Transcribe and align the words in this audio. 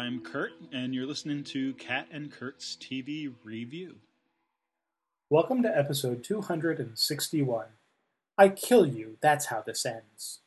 Kat. 0.00 0.06
And 0.06 0.16
I'm 0.16 0.20
Kurt, 0.22 0.52
and 0.72 0.94
you're 0.94 1.06
listening 1.06 1.44
to 1.44 1.74
Kat 1.74 2.06
and 2.10 2.32
Kurt's 2.32 2.76
TV 2.80 3.34
Review. 3.44 3.96
Welcome 5.28 5.62
to 5.62 5.78
episode 5.78 6.24
261. 6.24 7.66
I 8.38 8.48
kill 8.48 8.86
you, 8.86 9.18
that's 9.20 9.46
how 9.46 9.60
this 9.60 9.84
ends. 9.84 10.40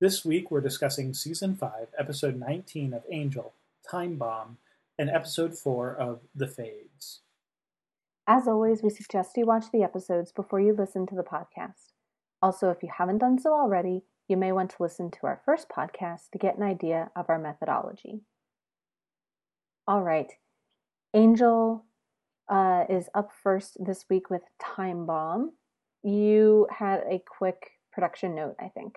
This 0.00 0.24
week 0.24 0.50
we're 0.50 0.60
discussing 0.60 1.14
season 1.14 1.56
5, 1.56 1.88
episode 1.98 2.36
19 2.38 2.94
of 2.94 3.02
Angel, 3.10 3.54
Time 3.90 4.14
Bomb, 4.14 4.58
and 4.96 5.10
episode 5.10 5.58
4 5.58 5.96
of 5.96 6.20
The 6.32 6.46
Fades. 6.46 7.20
As 8.28 8.46
always, 8.46 8.84
we 8.84 8.90
suggest 8.90 9.36
you 9.36 9.46
watch 9.46 9.66
the 9.72 9.82
episodes 9.82 10.30
before 10.30 10.60
you 10.60 10.72
listen 10.72 11.06
to 11.06 11.16
the 11.16 11.24
podcast. 11.24 11.90
Also, 12.40 12.70
if 12.70 12.84
you 12.84 12.90
haven't 12.96 13.18
done 13.18 13.40
so 13.40 13.52
already, 13.52 14.04
you 14.28 14.36
may 14.36 14.52
want 14.52 14.70
to 14.70 14.82
listen 14.82 15.10
to 15.10 15.26
our 15.26 15.40
first 15.44 15.68
podcast 15.68 16.30
to 16.30 16.38
get 16.38 16.56
an 16.56 16.62
idea 16.62 17.10
of 17.16 17.28
our 17.28 17.38
methodology. 17.38 18.22
All 19.88 20.02
right, 20.02 20.30
Angel 21.12 21.84
uh, 22.48 22.84
is 22.88 23.08
up 23.14 23.32
first 23.42 23.76
this 23.84 24.04
week 24.08 24.30
with 24.30 24.42
Time 24.60 25.06
Bomb. 25.06 25.52
You 26.04 26.68
had 26.70 27.00
a 27.08 27.22
quick 27.26 27.72
production 27.92 28.34
note, 28.34 28.56
I 28.60 28.68
think. 28.68 28.94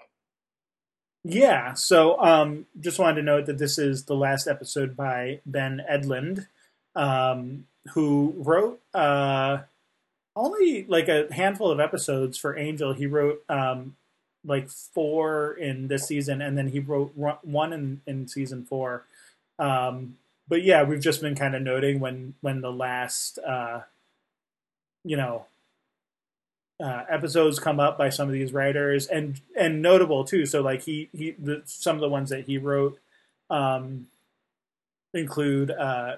Yeah, 1.23 1.73
so 1.73 2.19
um, 2.21 2.67
just 2.79 2.99
wanted 2.99 3.15
to 3.15 3.23
note 3.23 3.47
that 3.47 3.57
this 3.57 3.79
is 3.79 4.05
the 4.05 4.15
last 4.15 4.47
episode 4.47 4.95
by 4.95 5.39
Ben 5.43 5.81
Edlund, 5.89 6.45
um, 6.95 7.65
who 7.93 8.35
wrote 8.37 8.79
uh, 8.93 9.59
only 10.35 10.85
like 10.87 11.07
a 11.07 11.33
handful 11.33 11.71
of 11.71 11.79
episodes 11.79 12.37
for 12.37 12.55
Angel. 12.55 12.93
He 12.93 13.07
wrote 13.07 13.43
um, 13.49 13.95
like 14.45 14.69
four 14.69 15.53
in 15.53 15.87
this 15.87 16.05
season, 16.07 16.43
and 16.43 16.55
then 16.55 16.67
he 16.67 16.79
wrote 16.79 17.13
one 17.15 17.73
in, 17.73 18.01
in 18.05 18.27
season 18.27 18.63
four. 18.63 19.05
Um, 19.57 20.17
but 20.47 20.63
yeah, 20.63 20.83
we've 20.83 21.01
just 21.01 21.21
been 21.21 21.35
kind 21.35 21.55
of 21.55 21.61
noting 21.61 21.99
when 21.99 22.35
when 22.41 22.61
the 22.61 22.71
last 22.71 23.39
uh, 23.39 23.81
you 25.03 25.17
know 25.17 25.45
uh, 26.79 27.03
episodes 27.09 27.59
come 27.59 27.79
up 27.79 27.97
by 27.97 28.09
some 28.09 28.27
of 28.27 28.33
these 28.33 28.53
writers, 28.53 29.07
and 29.07 29.39
and 29.57 29.81
notable 29.81 30.23
too. 30.23 30.45
So 30.45 30.61
like 30.61 30.83
he 30.83 31.09
he 31.15 31.31
the, 31.31 31.61
some 31.65 31.95
of 31.95 32.01
the 32.01 32.09
ones 32.09 32.29
that 32.29 32.45
he 32.45 32.57
wrote 32.57 32.99
um, 33.49 34.07
include 35.13 35.71
uh, 35.71 36.17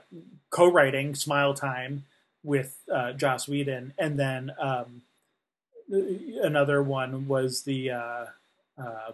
co-writing 0.50 1.16
Smile 1.16 1.54
Time 1.54 2.06
with 2.44 2.78
uh, 2.92 3.14
Joss 3.14 3.48
Whedon, 3.48 3.94
and 3.98 4.20
then 4.20 4.52
um, 4.60 5.04
another 5.90 6.82
one 6.82 7.28
was 7.28 7.62
the 7.62 7.92
uh, 7.92 8.26
uh, 8.78 9.12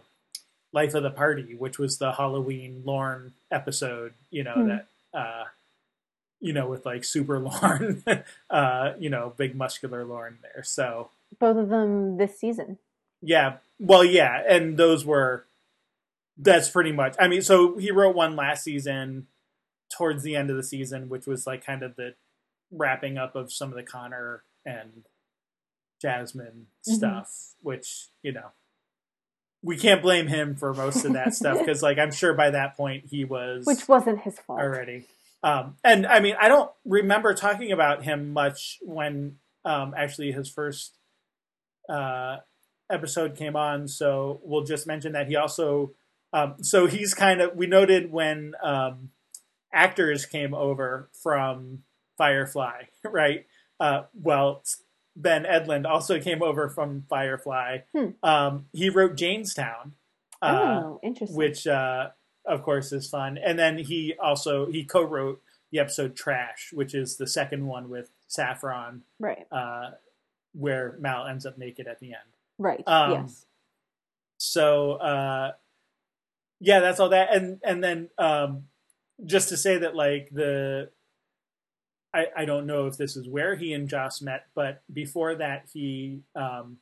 Life 0.72 0.96
of 0.96 1.04
the 1.04 1.12
Party, 1.12 1.56
which 1.56 1.78
was 1.78 1.98
the 1.98 2.14
Halloween 2.14 2.82
Lorne 2.86 3.34
episode. 3.52 4.14
You 4.32 4.44
know 4.44 4.54
hmm. 4.54 4.68
that 4.70 4.88
uh, 5.14 5.44
you 6.40 6.54
know 6.54 6.68
with 6.68 6.86
like 6.86 7.04
super 7.04 7.40
Lorne, 7.40 8.04
uh, 8.50 8.94
you 9.00 9.10
know, 9.10 9.34
big 9.36 9.56
muscular 9.56 10.06
Lorne 10.06 10.40
there. 10.42 10.64
So 10.64 11.10
both 11.40 11.58
of 11.58 11.70
them 11.70 12.18
this 12.18 12.40
season. 12.40 12.78
Yeah, 13.22 13.58
well, 13.80 14.04
yeah, 14.04 14.42
and 14.48 14.78
those 14.78 15.06
were 15.06 15.46
that's 16.38 16.70
pretty 16.70 16.92
much. 16.92 17.16
I 17.20 17.28
mean, 17.28 17.42
so 17.42 17.78
he 17.78 17.92
wrote 17.92 18.16
one 18.16 18.36
last 18.36 18.64
season 18.64 19.28
towards 19.96 20.24
the 20.24 20.36
end 20.36 20.50
of 20.50 20.58
the 20.58 20.64
season, 20.64 21.10
which 21.10 21.28
was 21.28 21.48
like 21.48 21.66
kind 21.66 21.84
of 21.84 21.96
the 21.96 22.16
wrapping 22.72 23.18
up 23.18 23.36
of 23.36 23.52
some 23.52 23.70
of 23.70 23.76
the 23.76 23.84
Connor 23.84 24.44
and 24.66 25.04
Jasmine 26.02 26.68
mm-hmm. 26.88 26.94
stuff, 26.94 27.54
which 27.62 28.08
you 28.22 28.32
know 28.32 28.52
we 29.64 29.78
can't 29.78 30.02
blame 30.02 30.28
him 30.28 30.56
for 30.56 30.74
most 30.74 31.06
of 31.06 31.14
that 31.14 31.34
stuff 31.34 31.58
because, 31.66 31.82
like, 31.82 31.98
I'm 31.98 32.12
sure 32.12 32.34
by 32.34 32.52
that 32.52 32.76
point 32.78 33.06
he 33.10 33.26
was, 33.26 33.66
which 33.66 33.88
wasn't 33.88 34.20
his 34.22 34.38
fault 34.40 34.60
already. 34.60 35.06
Um, 35.42 35.76
and 35.84 36.06
I 36.06 36.20
mean, 36.20 36.36
I 36.40 36.48
don't 36.48 36.72
remember 36.86 37.34
talking 37.34 37.72
about 37.72 38.04
him 38.04 38.32
much 38.32 38.80
when 38.82 39.38
um, 39.66 39.94
actually 39.98 40.32
his 40.32 40.50
first 40.50 40.98
uh, 41.90 42.38
episode 42.90 43.36
came 43.36 43.56
on. 43.56 43.88
So 43.88 44.40
we'll 44.44 44.64
just 44.64 44.88
mention 44.88 45.14
that 45.14 45.28
he 45.28 45.36
also, 45.36 45.92
um, 46.32 46.56
so 46.62 46.86
he's 46.86 47.14
kind 47.14 47.42
of 47.42 47.56
we 47.56 47.68
noted 47.68 48.12
when 48.12 48.54
um, 48.64 49.10
actors 49.74 50.26
came 50.26 50.54
over 50.54 51.10
from 51.22 51.84
Firefly, 52.18 52.84
right? 53.04 53.46
Uh, 53.80 54.04
well, 54.14 54.64
Ben 55.16 55.44
Edlund 55.44 55.86
also 55.86 56.20
came 56.20 56.42
over 56.42 56.70
from 56.70 57.06
Firefly. 57.10 57.80
Hmm. 57.96 58.08
Um, 58.24 58.66
he 58.74 58.90
wrote 58.90 59.16
Jaynestown. 59.16 59.92
Uh, 60.42 60.82
oh, 60.84 61.00
interesting. 61.04 61.38
Which, 61.38 61.68
uh, 61.68 62.10
of 62.46 62.64
course, 62.64 62.92
is 62.92 63.10
fun. 63.10 63.38
And 63.38 63.58
then 63.58 63.78
he 63.78 64.16
also 64.22 64.66
he 64.68 64.84
co-wrote 64.84 65.42
the 65.72 65.80
episode 65.80 66.16
Trash, 66.16 66.72
which 66.74 66.94
is 66.94 67.18
the 67.18 67.28
second 67.28 67.66
one 67.66 67.90
with 67.90 68.10
Saffron, 68.28 69.04
right? 69.20 69.46
Uh, 69.52 69.92
where 70.54 70.96
Mal 71.00 71.28
ends 71.28 71.46
up 71.46 71.58
naked 71.58 71.88
at 71.88 72.00
the 72.00 72.08
end, 72.08 72.34
right? 72.58 72.84
Um, 72.88 73.12
yes. 73.12 73.46
So, 74.38 74.94
uh, 74.94 75.52
yeah, 76.60 76.80
that's 76.80 77.00
all 77.00 77.10
that. 77.10 77.34
And 77.34 77.60
and 77.64 77.84
then 77.84 78.10
um, 78.18 78.64
just 79.26 79.50
to 79.50 79.58
say 79.58 79.78
that, 79.78 79.96
like 79.96 80.30
the 80.32 80.90
I, 82.14 82.28
I 82.38 82.46
don't 82.46 82.68
know 82.68 82.88
if 82.88 82.98
this 82.98 83.16
is 83.16 83.28
where 83.28 83.56
he 83.56 83.74
and 83.74 83.90
Joss 83.90 84.22
met, 84.22 84.46
but 84.54 84.82
before 84.92 85.36
that, 85.36 85.66
he 85.74 86.22
um, 86.36 86.78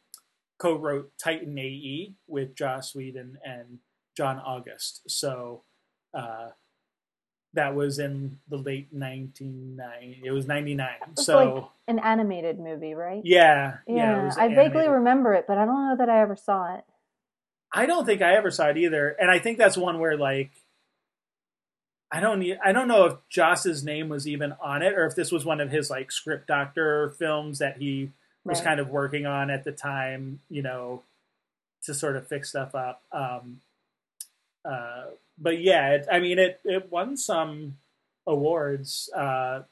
co-wrote 0.59 1.11
Titan 1.17 1.57
AE 1.57 2.13
with 2.27 2.55
Joss 2.55 2.93
Whedon 2.93 3.37
and 3.43 3.79
John 4.15 4.39
August. 4.39 5.03
So 5.07 5.63
uh, 6.13 6.49
that 7.53 7.75
was 7.75 7.99
in 7.99 8.39
the 8.49 8.57
late 8.57 8.87
1990. 8.91 10.21
It 10.23 10.31
was 10.31 10.47
99. 10.47 10.89
so 11.17 11.55
like 11.55 11.63
an 11.87 11.99
animated 11.99 12.59
movie, 12.59 12.93
right? 12.93 13.21
Yeah. 13.23 13.77
Yeah. 13.87 13.95
yeah 13.95 14.33
I 14.37 14.45
animated. 14.45 14.73
vaguely 14.73 14.87
remember 14.89 15.33
it, 15.33 15.45
but 15.47 15.57
I 15.57 15.65
don't 15.65 15.89
know 15.89 15.95
that 15.97 16.09
I 16.09 16.21
ever 16.21 16.35
saw 16.35 16.75
it. 16.75 16.83
I 17.73 17.85
don't 17.85 18.05
think 18.05 18.21
I 18.21 18.35
ever 18.35 18.51
saw 18.51 18.67
it 18.67 18.77
either. 18.77 19.15
And 19.19 19.31
I 19.31 19.39
think 19.39 19.57
that's 19.57 19.77
one 19.77 19.99
where 19.99 20.17
like 20.17 20.51
I 22.11 22.19
don't 22.19 22.39
need, 22.39 22.59
I 22.63 22.71
don't 22.71 22.87
know 22.87 23.05
if 23.05 23.13
Joss's 23.29 23.83
name 23.83 24.09
was 24.09 24.27
even 24.27 24.53
on 24.61 24.81
it 24.81 24.93
or 24.93 25.05
if 25.05 25.15
this 25.15 25.31
was 25.31 25.45
one 25.45 25.61
of 25.61 25.71
his 25.71 25.89
like 25.89 26.11
script 26.11 26.47
doctor 26.47 27.11
films 27.17 27.59
that 27.59 27.77
he 27.77 28.11
was 28.43 28.59
right. 28.59 28.65
kind 28.65 28.79
of 28.79 28.89
working 28.89 29.25
on 29.25 29.49
at 29.49 29.63
the 29.63 29.71
time, 29.71 30.39
you 30.49 30.61
know, 30.61 31.03
to 31.85 31.93
sort 31.93 32.15
of 32.15 32.27
fix 32.27 32.49
stuff 32.49 32.75
up. 32.75 33.01
Um, 33.11 33.61
uh, 34.65 35.05
but 35.37 35.59
yeah, 35.59 35.91
it, 35.91 36.07
I 36.11 36.19
mean, 36.19 36.37
it 36.37 36.59
it 36.63 36.91
won 36.91 37.17
some 37.17 37.77
awards. 38.27 39.09
Uh, 39.15 39.63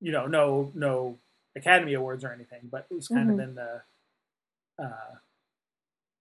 you 0.00 0.12
know, 0.12 0.26
no 0.26 0.72
no 0.74 1.18
Academy 1.54 1.94
Awards 1.94 2.24
or 2.24 2.32
anything, 2.32 2.68
but 2.70 2.86
it 2.90 2.94
was 2.94 3.08
kind 3.08 3.28
mm-hmm. 3.30 3.40
of 3.40 3.48
in 3.48 3.54
the, 3.54 3.82
uh, 4.78 5.14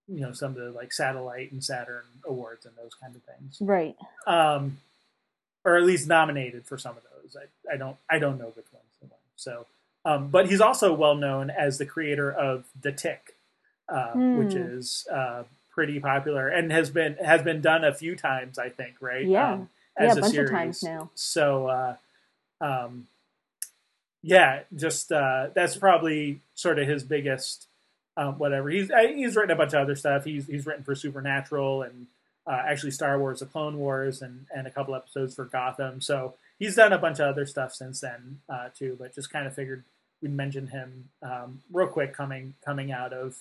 you 0.07 0.21
know, 0.21 0.31
some 0.31 0.51
of 0.51 0.57
the 0.57 0.71
like 0.71 0.93
satellite 0.93 1.51
and 1.51 1.63
Saturn 1.63 2.03
awards 2.25 2.65
and 2.65 2.75
those 2.75 2.93
kind 2.93 3.15
of 3.15 3.21
things. 3.23 3.57
Right. 3.59 3.95
Um, 4.27 4.77
or 5.65 5.75
at 5.75 5.83
least 5.83 6.07
nominated 6.07 6.65
for 6.65 6.77
some 6.77 6.95
of 6.95 7.03
those. 7.03 7.35
I, 7.35 7.73
I 7.73 7.77
don't 7.77 7.97
I 8.09 8.19
don't 8.19 8.37
know 8.37 8.53
which 8.55 8.67
one's 8.71 8.85
the 9.01 9.07
one. 9.07 9.19
So, 9.35 9.65
um, 10.05 10.29
but 10.29 10.47
he's 10.47 10.61
also 10.61 10.93
well 10.93 11.15
known 11.15 11.49
as 11.49 11.77
the 11.79 11.85
creator 11.85 12.31
of 12.31 12.65
The 12.79 12.91
Tick, 12.91 13.35
uh, 13.89 14.13
mm. 14.15 14.37
which 14.37 14.53
is 14.53 15.07
uh, 15.11 15.43
pretty 15.71 15.99
popular 15.99 16.47
and 16.47 16.71
has 16.71 16.89
been 16.89 17.15
has 17.15 17.41
been 17.41 17.59
done 17.59 17.83
a 17.83 17.93
few 17.93 18.15
times. 18.15 18.57
I 18.57 18.69
think 18.69 18.95
right. 19.01 19.25
Yeah. 19.25 19.53
Um, 19.53 19.69
yeah, 19.99 20.07
a, 20.07 20.11
a 20.11 20.21
bunch 20.21 20.33
series. 20.33 20.49
of 20.49 20.55
times 20.55 20.83
now. 20.83 21.09
So, 21.15 21.67
uh, 21.67 21.95
um, 22.61 23.07
yeah, 24.21 24.61
just 24.75 25.11
uh, 25.11 25.47
that's 25.53 25.77
probably 25.77 26.41
sort 26.53 26.79
of 26.79 26.87
his 26.87 27.03
biggest. 27.03 27.67
Um, 28.17 28.37
whatever 28.37 28.69
he's 28.69 28.89
he's 29.13 29.35
written 29.35 29.51
a 29.51 29.57
bunch 29.57 29.73
of 29.73 29.81
other 29.81 29.95
stuff. 29.97 30.23
He's 30.23 30.47
he's 30.47 30.65
written 30.65 30.85
for 30.85 30.95
Supernatural 30.95 31.81
and 31.81 32.07
uh, 32.47 32.61
actually 32.67 32.91
Star 32.91 33.19
Wars: 33.19 33.39
The 33.39 33.45
Clone 33.45 33.77
Wars, 33.77 34.21
and 34.21 34.45
and 34.53 34.67
a 34.67 34.71
couple 34.71 34.95
episodes 34.95 35.35
for 35.35 35.45
Gotham. 35.45 36.01
So 36.01 36.35
he's 36.59 36.75
done 36.75 36.93
a 36.93 36.97
bunch 36.97 37.19
of 37.19 37.27
other 37.27 37.45
stuff 37.45 37.73
since 37.73 38.01
then 38.01 38.39
uh, 38.49 38.69
too. 38.77 38.95
But 38.99 39.15
just 39.15 39.31
kind 39.31 39.47
of 39.47 39.53
figured 39.53 39.83
we'd 40.21 40.31
mention 40.31 40.67
him 40.67 41.09
um, 41.21 41.61
real 41.71 41.87
quick 41.87 42.13
coming 42.13 42.53
coming 42.63 42.91
out 42.91 43.13
of 43.13 43.37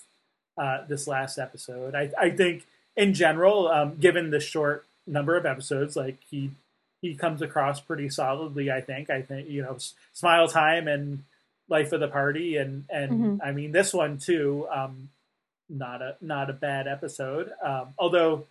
uh, 0.58 0.84
this 0.86 1.06
last 1.06 1.38
episode. 1.38 1.94
I, 1.94 2.10
I 2.18 2.30
think 2.30 2.64
in 2.96 3.14
general, 3.14 3.68
um, 3.68 3.96
given 3.96 4.30
the 4.30 4.40
short 4.40 4.86
number 5.06 5.36
of 5.36 5.46
episodes, 5.46 5.96
like 5.96 6.18
he 6.30 6.50
he 7.00 7.14
comes 7.14 7.42
across 7.42 7.80
pretty 7.80 8.08
solidly. 8.08 8.70
I 8.70 8.80
think. 8.80 9.10
I 9.10 9.22
think 9.22 9.48
you 9.48 9.62
know, 9.62 9.76
Smile 10.12 10.48
Time 10.48 10.88
and 10.88 11.24
Life 11.68 11.92
of 11.92 12.00
the 12.00 12.08
Party, 12.08 12.56
and 12.56 12.84
and 12.90 13.10
mm-hmm. 13.10 13.36
I 13.42 13.52
mean 13.52 13.72
this 13.72 13.92
one 13.92 14.18
too. 14.18 14.66
Um, 14.72 15.10
not 15.68 16.02
a 16.02 16.16
not 16.20 16.50
a 16.50 16.54
bad 16.54 16.86
episode. 16.86 17.52
Um, 17.62 17.88
although 17.98 18.46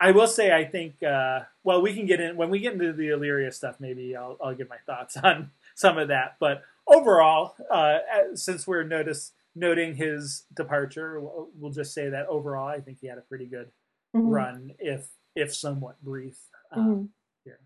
I 0.00 0.12
will 0.12 0.26
say, 0.26 0.52
I 0.52 0.64
think. 0.64 1.02
Uh, 1.02 1.40
well, 1.64 1.82
we 1.82 1.94
can 1.94 2.06
get 2.06 2.20
in 2.20 2.36
when 2.36 2.50
we 2.50 2.60
get 2.60 2.74
into 2.74 2.92
the 2.92 3.08
Illyria 3.08 3.50
stuff. 3.52 3.76
Maybe 3.80 4.16
I'll, 4.16 4.36
I'll 4.42 4.54
give 4.54 4.68
my 4.68 4.78
thoughts 4.86 5.16
on 5.22 5.50
some 5.74 5.98
of 5.98 6.08
that. 6.08 6.36
But 6.38 6.62
overall, 6.86 7.54
uh, 7.70 7.98
since 8.34 8.66
we're 8.66 8.84
notice 8.84 9.32
noting 9.54 9.96
his 9.96 10.44
departure, 10.54 11.20
we'll, 11.20 11.48
we'll, 11.58 11.72
just 11.72 11.92
say 11.92 12.08
that 12.10 12.26
overall, 12.26 12.68
I 12.68 12.80
think 12.80 12.98
he 13.00 13.08
had 13.08 13.18
a 13.18 13.22
pretty 13.22 13.46
good 13.46 13.70
mm-hmm. 14.14 14.28
run, 14.28 14.72
if 14.78 15.08
if 15.34 15.54
somewhat 15.54 16.02
brief. 16.02 16.38
um, 16.72 16.86
Mhm. 16.86 17.08
here. 17.44 17.60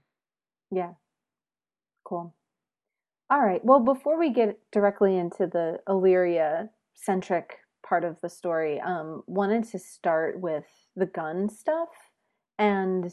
Yeah. 0.71 0.95
Cool. 2.05 2.35
All 3.31 3.41
right. 3.41 3.65
Well, 3.65 3.81
before 3.81 4.19
we 4.19 4.31
get 4.31 4.59
directly 4.71 5.17
into 5.17 5.47
the 5.47 5.81
Illyria 5.89 6.71
centric 6.95 7.59
part 7.83 8.05
of 8.05 8.21
the 8.21 8.29
story, 8.29 8.81
um, 8.81 9.23
wanted 9.27 9.65
to 9.65 9.79
start 9.79 10.39
with 10.41 10.67
the 10.95 11.07
Gunn 11.07 11.49
stuff 11.49 12.12
and 12.63 13.13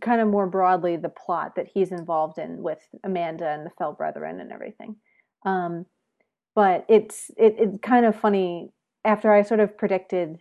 kind 0.00 0.20
of 0.20 0.28
more 0.28 0.46
broadly 0.46 0.96
the 0.96 1.08
plot 1.08 1.54
that 1.56 1.66
he's 1.74 1.90
involved 1.90 2.38
in 2.38 2.62
with 2.62 2.78
Amanda 3.04 3.48
and 3.48 3.66
the 3.66 3.70
Fell 3.78 3.92
Brethren 3.92 4.40
and 4.40 4.52
everything. 4.52 4.96
Um, 5.44 5.86
but 6.54 6.86
it's 6.88 7.30
it, 7.36 7.56
it's 7.58 7.78
kind 7.82 8.06
of 8.06 8.14
funny 8.18 8.70
after 9.04 9.32
I 9.32 9.42
sort 9.42 9.60
of 9.60 9.76
predicted 9.76 10.38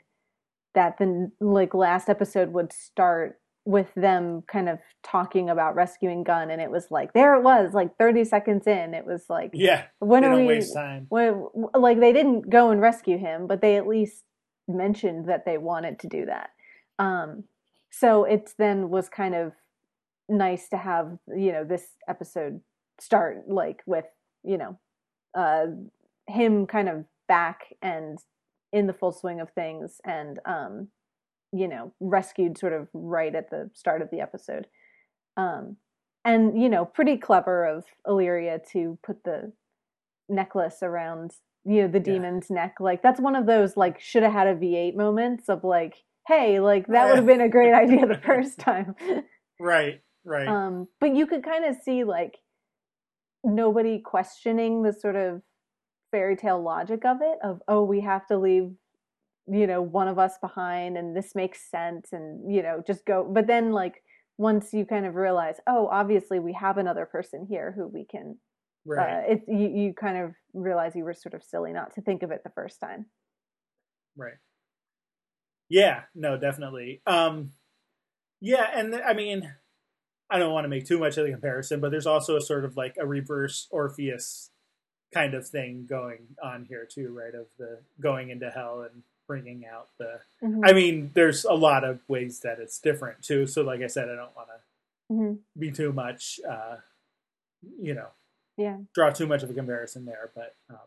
that 0.75 0.97
the 0.99 1.31
like 1.39 1.73
last 1.73 2.09
episode 2.09 2.53
would 2.53 2.71
start 2.71 3.39
with 3.65 3.87
them 3.95 4.43
kind 4.47 4.69
of 4.69 4.77
talking 5.03 5.49
about 5.49 5.73
rescuing 5.73 6.23
Gunn 6.23 6.51
and 6.51 6.61
it 6.61 6.69
was 6.69 6.87
like 6.91 7.13
there 7.13 7.33
it 7.35 7.41
was, 7.43 7.73
like 7.73 7.97
thirty 7.97 8.23
seconds 8.23 8.67
in, 8.67 8.93
it 8.93 9.05
was 9.05 9.25
like 9.29 9.51
Yeah, 9.53 9.85
when 9.99 10.23
are 10.23 10.29
don't 10.29 10.41
we? 10.41 10.47
waste 10.47 10.73
time. 10.75 11.07
When 11.09 11.47
like 11.73 11.99
they 11.99 12.13
didn't 12.13 12.49
go 12.49 12.69
and 12.69 12.79
rescue 12.79 13.17
him, 13.17 13.47
but 13.47 13.61
they 13.61 13.77
at 13.77 13.87
least 13.87 14.23
mentioned 14.67 15.27
that 15.29 15.45
they 15.45 15.57
wanted 15.57 15.99
to 15.99 16.07
do 16.07 16.25
that. 16.25 16.49
Um, 16.99 17.43
so 17.99 18.23
it 18.25 18.51
then 18.57 18.89
was 18.89 19.07
kind 19.09 19.35
of 19.35 19.53
nice 20.27 20.67
to 20.69 20.77
have 20.77 21.17
you 21.35 21.51
know 21.51 21.63
this 21.63 21.85
episode 22.09 22.59
start 22.99 23.43
like 23.47 23.81
with 23.85 24.05
you 24.43 24.57
know 24.57 24.77
uh 25.37 25.65
him 26.27 26.65
kind 26.65 26.89
of 26.89 27.05
back 27.27 27.73
and 27.81 28.19
in 28.73 28.87
the 28.87 28.93
full 28.93 29.11
swing 29.11 29.39
of 29.39 29.49
things 29.51 30.01
and 30.05 30.39
um 30.45 30.87
you 31.51 31.67
know 31.67 31.93
rescued 31.99 32.57
sort 32.57 32.73
of 32.73 32.87
right 32.93 33.35
at 33.35 33.49
the 33.49 33.69
start 33.73 34.01
of 34.01 34.09
the 34.09 34.19
episode 34.19 34.67
um 35.37 35.77
and 36.23 36.59
you 36.61 36.69
know 36.69 36.85
pretty 36.85 37.17
clever 37.17 37.65
of 37.65 37.85
Illyria 38.07 38.59
to 38.71 38.97
put 39.03 39.23
the 39.23 39.51
necklace 40.27 40.79
around 40.81 41.31
you 41.65 41.81
know 41.83 41.87
the 41.87 41.99
Yeah. 41.99 42.13
demon's 42.13 42.49
neck 42.49 42.75
like 42.79 43.03
that's 43.03 43.19
one 43.19 43.35
of 43.35 43.45
those 43.45 43.77
like 43.77 43.99
should 43.99 44.23
have 44.23 44.33
had 44.33 44.47
a 44.47 44.55
V8 44.55 44.95
moments 44.95 45.49
of 45.49 45.63
like 45.63 46.03
hey 46.27 46.59
like 46.59 46.87
that 46.87 47.07
would 47.07 47.17
have 47.17 47.25
been 47.25 47.41
a 47.41 47.49
great 47.49 47.73
idea 47.83 48.05
the 48.05 48.21
first 48.25 48.59
time 48.59 48.95
Right, 49.59 50.01
right. 50.23 50.47
um 50.47 50.87
but 50.99 51.15
you 51.15 51.27
could 51.27 51.43
kind 51.43 51.65
of 51.65 51.75
see 51.83 52.03
like 52.03 52.37
nobody 53.43 53.99
questioning 53.99 54.81
the 54.81 54.91
sort 54.91 55.15
of 55.15 55.41
fairy 56.11 56.35
tale 56.35 56.61
logic 56.61 57.05
of 57.05 57.17
it 57.21 57.37
of 57.43 57.61
oh 57.67 57.83
we 57.83 58.01
have 58.01 58.25
to 58.27 58.37
leave 58.37 58.71
you 59.47 59.67
know 59.67 59.81
one 59.81 60.07
of 60.07 60.17
us 60.17 60.37
behind 60.41 60.97
and 60.97 61.15
this 61.15 61.35
makes 61.35 61.69
sense 61.69 62.09
and 62.11 62.51
you 62.51 62.63
know 62.63 62.81
just 62.85 63.05
go 63.05 63.29
but 63.31 63.45
then 63.47 63.71
like 63.71 64.01
once 64.37 64.73
you 64.73 64.85
kind 64.85 65.05
of 65.05 65.15
realize 65.15 65.57
oh 65.67 65.87
obviously 65.91 66.39
we 66.39 66.53
have 66.53 66.77
another 66.77 67.05
person 67.05 67.45
here 67.47 67.73
who 67.75 67.87
we 67.87 68.05
can 68.05 68.37
right, 68.85 69.17
uh, 69.17 69.33
it 69.33 69.41
you, 69.47 69.67
you 69.67 69.93
kind 69.93 70.17
of 70.17 70.31
realize 70.53 70.95
you 70.95 71.03
were 71.03 71.13
sort 71.13 71.33
of 71.33 71.43
silly 71.43 71.71
not 71.71 71.93
to 71.93 72.01
think 72.01 72.23
of 72.23 72.31
it 72.31 72.41
the 72.43 72.49
first 72.49 72.79
time 72.79 73.05
right. 74.17 74.33
Yeah, 75.69 76.03
no, 76.13 76.37
definitely. 76.37 77.01
Um, 77.07 77.51
yeah, 78.41 78.69
and 78.73 78.91
th- 78.93 79.03
I 79.05 79.13
mean, 79.13 79.51
I 80.29 80.39
don't 80.39 80.53
want 80.53 80.65
to 80.65 80.69
make 80.69 80.85
too 80.85 80.99
much 80.99 81.17
of 81.17 81.25
the 81.25 81.31
comparison, 81.31 81.79
but 81.79 81.91
there's 81.91 82.07
also 82.07 82.35
a 82.35 82.41
sort 82.41 82.65
of 82.65 82.77
like 82.77 82.97
a 82.99 83.05
reverse 83.05 83.67
Orpheus 83.71 84.51
kind 85.13 85.33
of 85.33 85.47
thing 85.47 85.85
going 85.87 86.27
on 86.43 86.65
here 86.65 86.85
too, 86.89 87.13
right? 87.17 87.33
Of 87.33 87.47
the 87.57 87.79
going 87.99 88.29
into 88.29 88.49
hell 88.49 88.81
and 88.81 89.03
bringing 89.27 89.65
out 89.65 89.89
the. 89.97 90.19
I 90.63 90.73
mean, 90.73 91.11
there's 91.15 91.45
a 91.45 91.53
lot 91.53 91.83
of 91.83 91.99
ways 92.07 92.41
that 92.41 92.59
it's 92.59 92.79
different 92.79 93.23
too. 93.23 93.47
So, 93.47 93.63
like 93.63 93.81
I 93.81 93.87
said, 93.87 94.09
I 94.09 94.15
don't 94.15 94.35
want 94.35 94.49
to 94.49 95.13
Mhm. 95.13 95.39
be 95.57 95.71
too 95.71 95.93
much, 95.93 96.39
uh, 96.47 96.77
you 97.81 97.93
know, 97.93 98.07
yeah 98.57 98.77
draw 98.93 99.09
too 99.09 99.27
much 99.27 99.43
of 99.43 99.49
a 99.49 99.53
comparison 99.53 100.05
there. 100.05 100.31
But 100.35 100.55
um, 100.69 100.77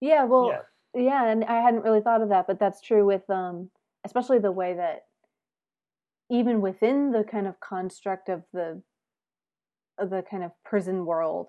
yeah 0.00 0.24
well 0.24 0.48
yeah, 0.94 1.02
yeah 1.02 1.24
and 1.30 1.44
i 1.44 1.60
hadn't 1.60 1.82
really 1.82 2.00
thought 2.00 2.22
of 2.22 2.28
that 2.30 2.46
but 2.46 2.58
that's 2.58 2.80
true 2.80 3.04
with 3.04 3.28
um 3.30 3.70
especially 4.04 4.38
the 4.38 4.52
way 4.52 4.74
that 4.74 5.06
even 6.30 6.60
within 6.60 7.10
the 7.12 7.24
kind 7.24 7.46
of 7.46 7.60
construct 7.60 8.28
of 8.28 8.42
the 8.52 8.82
of 9.98 10.10
the 10.10 10.22
kind 10.28 10.42
of 10.42 10.50
prison 10.64 11.04
world 11.04 11.48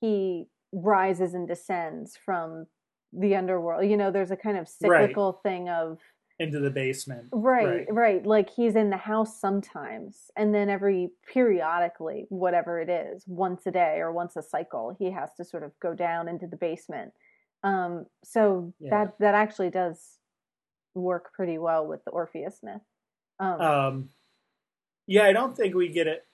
he 0.00 0.46
rises 0.72 1.34
and 1.34 1.46
descends 1.48 2.16
from 2.16 2.66
the 3.12 3.34
underworld 3.36 3.84
you 3.88 3.96
know 3.96 4.10
there's 4.10 4.30
a 4.30 4.36
kind 4.36 4.56
of 4.56 4.68
Right. 4.80 5.00
cyclical 5.00 5.40
thing 5.42 5.68
of 5.68 5.98
into 6.38 6.58
the 6.60 6.70
basement. 6.70 7.28
right, 7.32 7.86
right 7.90 8.24
like 8.26 8.50
he's 8.50 8.74
in 8.74 8.90
the 8.90 8.96
house 8.96 9.38
sometimes 9.40 10.30
and 10.36 10.54
then 10.54 10.68
every 10.68 11.10
periodically 11.32 12.26
whatever 12.30 12.80
it 12.80 12.88
is 12.88 13.24
once 13.26 13.66
a 13.66 13.70
day 13.70 13.98
or 13.98 14.12
once 14.12 14.34
a 14.36 14.42
cycle 14.42 14.96
he 14.98 15.10
has 15.10 15.34
to 15.36 15.44
sort 15.44 15.62
of 15.62 15.72
go 15.80 15.94
down 15.94 16.26
into 16.28 16.46
the 16.46 16.56
basement 16.56 17.12
um 17.64 18.06
so 18.24 18.72
Yeah. 18.80 18.90
that 18.90 19.14
that 19.20 19.34
actually 19.34 19.70
does 19.70 20.18
work 20.94 21.32
pretty 21.34 21.58
well 21.58 21.86
with 21.86 22.04
the 22.04 22.10
orpheus 22.10 22.58
myth 22.62 22.80
um, 23.40 23.60
Um, 23.60 24.08
yeah, 25.06 25.24
I 25.24 25.32
don't 25.32 25.56
think 25.56 25.74
we 25.74 25.88
get 25.88 26.06
it. 26.06 26.24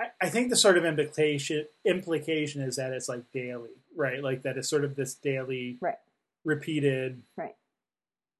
I, 0.00 0.06
I 0.22 0.28
think 0.28 0.50
the 0.50 0.56
sort 0.56 0.76
of 0.78 0.84
implication 0.84 1.66
implication 1.84 2.60
is 2.62 2.76
that 2.76 2.92
it's 2.92 3.08
like 3.08 3.30
daily, 3.32 3.70
right? 3.94 4.22
Like 4.22 4.42
that 4.42 4.56
it's 4.56 4.68
sort 4.68 4.84
of 4.84 4.96
this 4.96 5.14
daily, 5.14 5.78
Right. 5.80 5.98
repeated, 6.44 7.22
Right. 7.36 7.54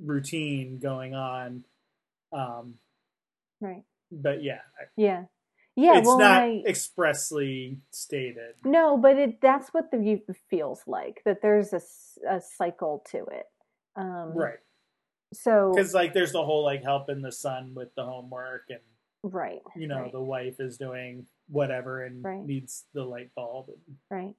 routine 0.01 0.79
going 0.79 1.15
on. 1.15 1.65
Um, 2.33 2.75
right 3.61 3.85
but 4.13 4.43
yeah, 4.43 4.61
yeah 4.97 5.25
yeah 5.77 5.99
it's 5.99 6.07
well 6.07 6.19
not 6.19 6.43
I, 6.43 6.63
expressly 6.67 7.79
stated. 7.91 8.55
no 8.65 8.97
but 8.97 9.17
it 9.17 9.41
that's 9.41 9.71
what 9.71 9.91
the 9.91 9.99
view 9.99 10.21
feels 10.51 10.83
like 10.87 11.23
that 11.25 11.41
there's 11.43 11.73
a, 11.73 11.81
a 12.29 12.41
cycle 12.59 13.03
to 13.13 13.19
it 13.27 13.47
um 13.97 14.33
Right. 14.35 14.59
So 15.37 15.73
Because 15.75 15.95
like 15.95 16.13
there's 16.15 16.33
the 16.33 16.45
whole 16.45 16.65
like 16.65 16.83
helping 16.83 17.23
the 17.23 17.33
son 17.33 17.73
with 17.75 17.95
the 17.95 18.05
homework 18.05 18.65
and 18.71 18.81
right 19.23 19.61
you 19.77 19.89
know 19.89 20.03
right. 20.03 20.13
the 20.13 20.21
wife 20.21 20.61
is 20.61 20.79
doing 20.79 21.27
whatever 21.49 22.05
and 22.05 22.25
Right. 22.25 22.45
needs 22.45 22.85
the 22.95 23.05
light 23.05 23.31
bulb. 23.35 23.69
And, 23.69 23.97
Right. 24.11 24.35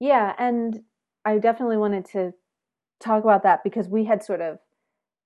Yeah, 0.00 0.34
and 0.38 0.80
I 1.24 1.38
definitely 1.38 1.76
wanted 1.76 2.04
to 2.06 2.32
talk 3.00 3.22
about 3.24 3.42
that 3.42 3.62
because 3.64 3.88
we 3.88 4.04
had 4.04 4.22
sort 4.22 4.40
of 4.40 4.58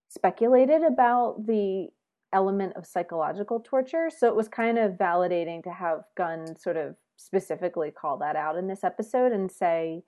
speculated 0.08 0.82
about 0.82 1.46
the 1.46 1.88
element 2.32 2.74
of 2.76 2.86
psychological 2.86 3.60
torture. 3.60 4.10
So 4.10 4.28
it 4.28 4.36
was 4.36 4.48
kind 4.48 4.78
of 4.78 4.92
validating 4.92 5.62
to 5.64 5.70
have 5.70 6.00
Gunn 6.16 6.56
sort 6.56 6.76
of 6.76 6.96
specifically 7.16 7.90
call 7.90 8.18
that 8.18 8.36
out 8.36 8.56
in 8.56 8.66
this 8.66 8.84
episode 8.84 9.32
and 9.32 9.50
say, 9.50 10.02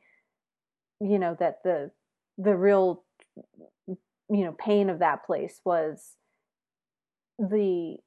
you 1.00 1.18
know, 1.18 1.36
that 1.38 1.62
the 1.64 1.90
the 2.38 2.56
real 2.56 3.04
you 4.30 4.44
know 4.44 4.52
pain 4.52 4.90
of 4.90 4.98
that 5.00 5.24
place 5.24 5.60
was 5.64 6.16
the 7.38 7.98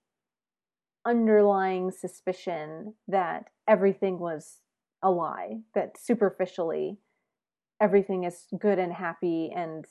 underlying 1.06 1.92
suspicion 1.92 2.94
that 3.08 3.46
everything 3.68 4.20
was 4.20 4.60
a 5.02 5.10
lie, 5.12 5.62
that 5.74 5.98
superficially 5.98 6.98
everything 7.82 8.24
is 8.24 8.48
good 8.60 8.80
and 8.80 8.94
happy 8.94 9.52
and 9.56 9.86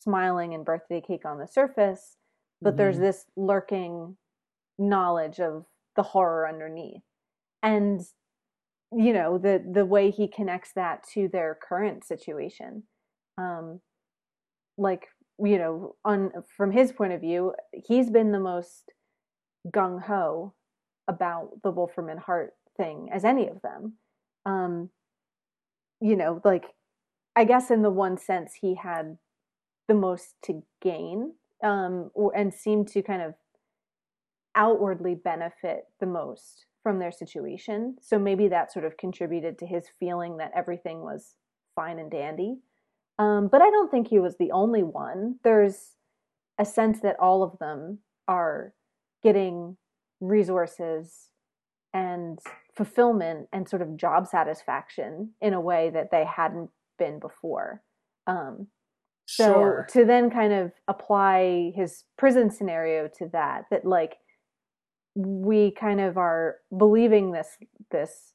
smiling 0.00 0.54
and 0.54 0.64
birthday 0.64 1.00
cake 1.00 1.24
on 1.24 1.38
the 1.38 1.46
surface, 1.46 2.16
but 2.62 2.76
there's 2.76 2.98
Mhm. 2.98 3.00
this 3.00 3.26
lurking 3.36 4.16
knowledge 4.78 5.40
of 5.40 5.66
the 5.96 6.02
horror 6.02 6.48
underneath. 6.48 7.02
And 7.62 8.00
you 8.92 9.12
know, 9.12 9.38
the 9.38 9.64
the 9.72 9.86
way 9.86 10.10
he 10.10 10.28
connects 10.28 10.72
that 10.74 11.02
to 11.14 11.28
their 11.28 11.56
current 11.68 12.04
situation. 12.04 12.84
Um 13.38 13.80
like, 14.78 15.08
you 15.38 15.58
know, 15.58 15.96
on 16.04 16.32
from 16.56 16.72
his 16.72 16.92
point 16.92 17.12
of 17.12 17.20
view, 17.20 17.52
he's 17.72 18.10
been 18.10 18.32
the 18.32 18.40
most 18.40 18.92
gung 19.70 20.02
ho 20.02 20.54
about 21.08 21.62
the 21.62 21.70
Wolfram 21.70 22.08
and 22.08 22.20
Hart 22.20 22.54
thing 22.76 23.08
as 23.12 23.24
any 23.24 23.48
of 23.48 23.60
them. 23.62 23.94
Um, 24.44 24.90
you 26.00 26.16
know, 26.16 26.40
like 26.44 26.64
I 27.34 27.44
guess 27.44 27.70
in 27.70 27.82
the 27.82 27.90
one 27.90 28.16
sense 28.16 28.54
he 28.60 28.76
had 28.76 29.18
the 29.88 29.94
most 29.94 30.34
to 30.44 30.62
gain, 30.80 31.34
um, 31.62 32.10
or, 32.14 32.34
and 32.36 32.52
seemed 32.52 32.88
to 32.88 33.02
kind 33.02 33.22
of 33.22 33.34
outwardly 34.54 35.14
benefit 35.14 35.84
the 36.00 36.06
most 36.06 36.66
from 36.82 36.98
their 36.98 37.12
situation. 37.12 37.96
So 38.00 38.18
maybe 38.18 38.48
that 38.48 38.72
sort 38.72 38.84
of 38.84 38.96
contributed 38.96 39.58
to 39.58 39.66
his 39.66 39.86
feeling 40.00 40.38
that 40.38 40.52
everything 40.56 41.02
was 41.02 41.34
fine 41.74 41.98
and 41.98 42.10
dandy. 42.10 42.56
Um, 43.18 43.48
but 43.50 43.62
I 43.62 43.70
don't 43.70 43.90
think 43.90 44.08
he 44.08 44.18
was 44.18 44.36
the 44.36 44.52
only 44.52 44.82
one. 44.82 45.36
There's 45.42 45.94
a 46.58 46.64
sense 46.64 47.00
that 47.00 47.16
all 47.18 47.42
of 47.42 47.58
them 47.58 47.98
are 48.28 48.74
getting 49.22 49.76
resources 50.20 51.28
and 51.94 52.38
fulfillment 52.76 53.48
and 53.52 53.68
sort 53.68 53.82
of 53.82 53.96
job 53.96 54.26
satisfaction 54.26 55.32
in 55.40 55.54
a 55.54 55.60
way 55.60 55.90
that 55.90 56.10
they 56.10 56.24
hadn't 56.24 56.70
been 56.98 57.18
before. 57.18 57.82
Um, 58.26 58.68
so 59.26 59.52
sure. 59.52 59.86
to 59.90 60.04
then 60.04 60.30
kind 60.30 60.52
of 60.52 60.72
apply 60.86 61.72
his 61.74 62.04
prison 62.16 62.50
scenario 62.50 63.08
to 63.18 63.28
that, 63.32 63.64
that 63.70 63.84
like 63.84 64.16
we 65.14 65.72
kind 65.72 66.00
of 66.00 66.16
are 66.16 66.56
believing 66.76 67.32
this 67.32 67.56
this 67.90 68.34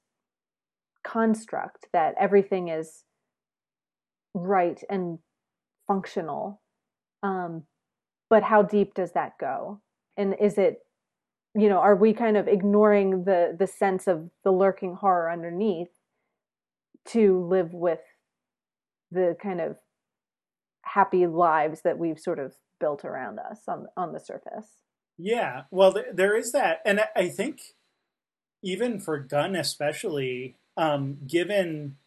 construct 1.04 1.88
that 1.94 2.16
everything 2.20 2.68
is 2.68 3.04
right 4.34 4.82
and 4.90 5.20
functional 5.88 6.62
um, 7.24 7.64
but 8.30 8.44
how 8.44 8.62
deep 8.64 8.94
does 8.94 9.12
that 9.12 9.38
go? 9.40 9.82
And 10.18 10.36
is 10.40 10.58
it 10.58 10.80
you 11.54 11.68
know 11.68 11.80
are 11.80 11.96
we 11.96 12.14
kind 12.14 12.38
of 12.38 12.48
ignoring 12.48 13.26
the 13.26 13.56
the 13.58 13.68
sense 13.68 14.08
of 14.08 14.30
the 14.44 14.52
lurking 14.52 14.96
horror 14.96 15.30
underneath 15.30 15.90
to 17.10 17.46
live 17.46 17.74
with 17.74 18.00
the 19.12 19.36
kind 19.42 19.60
of 19.60 19.76
happy 20.84 21.28
lives 21.28 21.82
that 21.84 21.98
we've 21.98 22.20
sort 22.20 22.40
of 22.40 22.54
built 22.80 23.04
around 23.04 23.40
us 23.40 23.60
on 23.68 23.88
on 23.98 24.14
the 24.14 24.20
surface? 24.20 24.78
Yeah 25.18 25.64
well 25.72 25.94
th- 25.94 26.08
there 26.14 26.38
is 26.38 26.52
that. 26.54 26.80
And 26.86 27.02
i 27.16 27.28
think 27.28 27.60
even 28.64 29.00
for 29.00 29.20
gunn 29.20 29.56
especially 29.56 30.56
um 30.78 31.18
given 31.28 31.98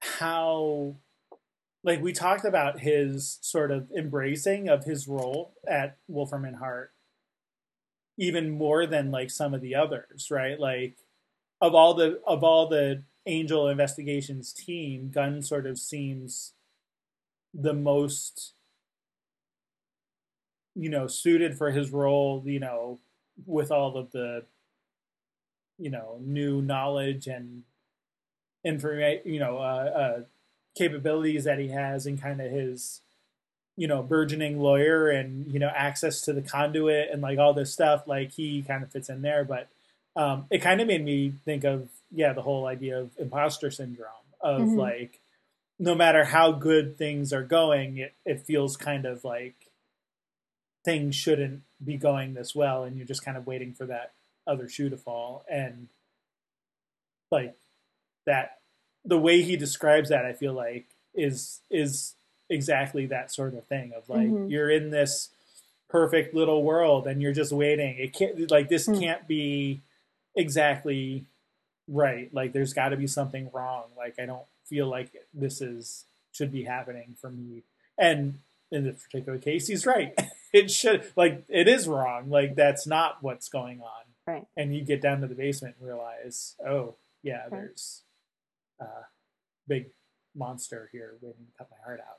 how 0.00 0.96
like 1.82 2.02
we 2.02 2.12
talked 2.12 2.44
about 2.44 2.80
his 2.80 3.38
sort 3.40 3.70
of 3.70 3.90
embracing 3.96 4.68
of 4.68 4.84
his 4.84 5.08
role 5.08 5.54
at 5.66 5.96
Wolfram 6.08 6.44
and 6.44 6.56
Hart 6.56 6.92
even 8.18 8.50
more 8.50 8.86
than 8.86 9.10
like 9.10 9.30
some 9.30 9.54
of 9.54 9.62
the 9.62 9.74
others, 9.74 10.28
right? 10.30 10.60
Like 10.60 10.98
of 11.60 11.74
all 11.74 11.94
the 11.94 12.20
of 12.26 12.44
all 12.44 12.68
the 12.68 13.02
Angel 13.26 13.68
Investigations 13.68 14.52
team, 14.52 15.10
Gunn 15.10 15.42
sort 15.42 15.66
of 15.66 15.78
seems 15.78 16.52
the 17.54 17.74
most 17.74 18.52
you 20.74 20.90
know 20.90 21.06
suited 21.06 21.56
for 21.56 21.70
his 21.70 21.90
role, 21.90 22.42
you 22.44 22.60
know, 22.60 23.00
with 23.46 23.70
all 23.70 23.96
of 23.96 24.10
the 24.12 24.44
you 25.78 25.90
know 25.90 26.18
new 26.20 26.60
knowledge 26.60 27.26
and 27.26 27.62
information, 28.64 29.22
you 29.24 29.40
know, 29.40 29.56
uh, 29.56 29.60
uh, 29.96 30.20
capabilities 30.76 31.44
that 31.44 31.58
he 31.58 31.68
has 31.68 32.06
and 32.06 32.20
kind 32.20 32.40
of 32.40 32.50
his 32.50 33.00
you 33.76 33.86
know 33.86 34.02
burgeoning 34.02 34.60
lawyer 34.60 35.08
and 35.08 35.50
you 35.52 35.58
know 35.58 35.70
access 35.74 36.20
to 36.22 36.32
the 36.32 36.42
conduit 36.42 37.08
and 37.10 37.22
like 37.22 37.38
all 37.38 37.54
this 37.54 37.72
stuff 37.72 38.06
like 38.06 38.32
he 38.32 38.62
kind 38.62 38.82
of 38.82 38.90
fits 38.90 39.08
in 39.08 39.22
there 39.22 39.44
but 39.44 39.68
um, 40.16 40.46
it 40.50 40.58
kind 40.58 40.80
of 40.80 40.86
made 40.86 41.04
me 41.04 41.32
think 41.44 41.64
of 41.64 41.88
yeah 42.10 42.32
the 42.32 42.42
whole 42.42 42.66
idea 42.66 42.98
of 42.98 43.10
imposter 43.18 43.70
syndrome 43.70 44.08
of 44.40 44.60
mm-hmm. 44.60 44.78
like 44.78 45.20
no 45.78 45.94
matter 45.94 46.24
how 46.24 46.52
good 46.52 46.98
things 46.98 47.32
are 47.32 47.42
going 47.42 47.96
it, 47.98 48.12
it 48.24 48.40
feels 48.40 48.76
kind 48.76 49.06
of 49.06 49.24
like 49.24 49.54
things 50.84 51.14
shouldn't 51.14 51.62
be 51.82 51.96
going 51.96 52.34
this 52.34 52.54
well 52.54 52.84
and 52.84 52.96
you're 52.96 53.06
just 53.06 53.24
kind 53.24 53.36
of 53.36 53.46
waiting 53.46 53.72
for 53.72 53.86
that 53.86 54.12
other 54.46 54.68
shoe 54.68 54.90
to 54.90 54.96
fall 54.96 55.44
and 55.50 55.88
like 57.30 57.54
that 58.26 58.59
the 59.04 59.18
way 59.18 59.42
he 59.42 59.56
describes 59.56 60.10
that, 60.10 60.24
I 60.24 60.32
feel 60.32 60.52
like 60.52 60.86
is 61.14 61.60
is 61.70 62.14
exactly 62.48 63.06
that 63.06 63.32
sort 63.32 63.54
of 63.54 63.64
thing 63.64 63.92
of 63.96 64.08
like 64.08 64.28
mm-hmm. 64.28 64.48
you're 64.48 64.70
in 64.70 64.90
this 64.90 65.30
perfect 65.88 66.34
little 66.34 66.62
world 66.62 67.06
and 67.06 67.20
you're 67.20 67.32
just 67.32 67.52
waiting. 67.52 67.96
It 67.98 68.12
can't 68.12 68.50
like 68.50 68.68
this 68.68 68.86
mm-hmm. 68.86 69.00
can't 69.00 69.28
be 69.28 69.80
exactly 70.36 71.24
right. 71.88 72.32
Like 72.32 72.52
there's 72.52 72.72
got 72.72 72.90
to 72.90 72.96
be 72.96 73.06
something 73.06 73.50
wrong. 73.52 73.84
Like 73.96 74.18
I 74.18 74.26
don't 74.26 74.46
feel 74.64 74.86
like 74.86 75.10
this 75.34 75.60
is 75.60 76.04
should 76.32 76.52
be 76.52 76.64
happening 76.64 77.16
for 77.20 77.30
me. 77.30 77.62
And 77.98 78.38
in 78.70 78.84
this 78.84 79.02
particular 79.02 79.38
case, 79.38 79.66
he's 79.66 79.86
right. 79.86 80.16
it 80.52 80.70
should 80.70 81.04
like 81.16 81.44
it 81.48 81.68
is 81.68 81.88
wrong. 81.88 82.30
Like 82.30 82.54
that's 82.54 82.86
not 82.86 83.18
what's 83.22 83.48
going 83.48 83.80
on. 83.80 84.04
Right. 84.26 84.46
And 84.56 84.74
you 84.74 84.82
get 84.82 85.00
down 85.00 85.20
to 85.22 85.26
the 85.26 85.34
basement 85.34 85.76
and 85.78 85.88
realize, 85.88 86.54
oh 86.64 86.94
yeah, 87.22 87.42
right. 87.42 87.50
there's 87.50 88.02
uh, 88.80 89.02
big 89.68 89.86
monster 90.34 90.88
here 90.92 91.16
waiting 91.20 91.44
to 91.46 91.52
cut 91.58 91.68
my 91.70 91.76
heart 91.84 92.00
out. 92.00 92.18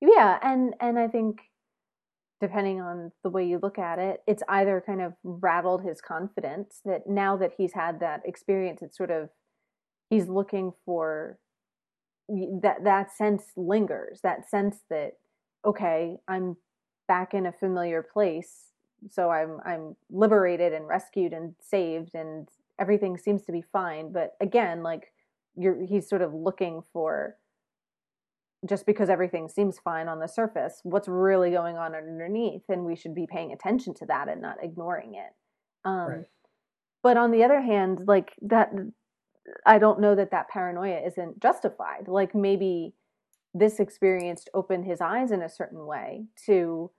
Yeah, 0.00 0.38
and 0.42 0.74
and 0.80 0.98
I 0.98 1.08
think 1.08 1.40
depending 2.40 2.80
on 2.80 3.12
the 3.22 3.30
way 3.30 3.46
you 3.46 3.58
look 3.62 3.78
at 3.78 3.98
it, 3.98 4.22
it's 4.26 4.42
either 4.48 4.82
kind 4.84 5.00
of 5.00 5.14
rattled 5.22 5.82
his 5.82 6.00
confidence 6.00 6.80
that 6.84 7.06
now 7.06 7.36
that 7.36 7.52
he's 7.56 7.72
had 7.72 8.00
that 8.00 8.20
experience, 8.24 8.82
it's 8.82 8.96
sort 8.96 9.10
of 9.10 9.30
he's 10.10 10.28
looking 10.28 10.72
for 10.84 11.38
that 12.28 12.84
that 12.84 13.12
sense 13.12 13.44
lingers, 13.56 14.20
that 14.22 14.48
sense 14.48 14.78
that 14.90 15.12
okay, 15.64 16.16
I'm 16.28 16.56
back 17.08 17.32
in 17.32 17.46
a 17.46 17.52
familiar 17.52 18.02
place, 18.02 18.72
so 19.10 19.30
I'm 19.30 19.60
I'm 19.64 19.96
liberated 20.10 20.72
and 20.72 20.86
rescued 20.86 21.32
and 21.32 21.54
saved 21.60 22.14
and 22.14 22.48
everything 22.78 23.16
seems 23.16 23.44
to 23.44 23.52
be 23.52 23.62
fine, 23.62 24.12
but 24.12 24.36
again, 24.40 24.82
like 24.82 25.12
you're 25.56 25.84
he's 25.84 26.08
sort 26.08 26.22
of 26.22 26.32
looking 26.32 26.82
for 26.92 27.36
just 28.68 28.86
because 28.86 29.10
everything 29.10 29.48
seems 29.48 29.78
fine 29.78 30.08
on 30.08 30.20
the 30.20 30.26
surface 30.26 30.80
what's 30.82 31.08
really 31.08 31.50
going 31.50 31.76
on 31.76 31.94
underneath 31.94 32.62
and 32.68 32.84
we 32.84 32.96
should 32.96 33.14
be 33.14 33.26
paying 33.30 33.52
attention 33.52 33.94
to 33.94 34.06
that 34.06 34.28
and 34.28 34.40
not 34.40 34.56
ignoring 34.62 35.14
it 35.14 35.32
um, 35.84 36.08
right. 36.08 36.24
but 37.02 37.16
on 37.16 37.30
the 37.30 37.44
other 37.44 37.60
hand 37.60 38.00
like 38.06 38.32
that 38.42 38.70
i 39.66 39.78
don't 39.78 40.00
know 40.00 40.14
that 40.14 40.30
that 40.30 40.48
paranoia 40.48 41.00
isn't 41.06 41.40
justified 41.40 42.08
like 42.08 42.34
maybe 42.34 42.94
this 43.52 43.78
experience 43.78 44.46
opened 44.54 44.84
his 44.84 45.00
eyes 45.00 45.30
in 45.30 45.42
a 45.42 45.48
certain 45.48 45.86
way 45.86 46.24
to 46.46 46.90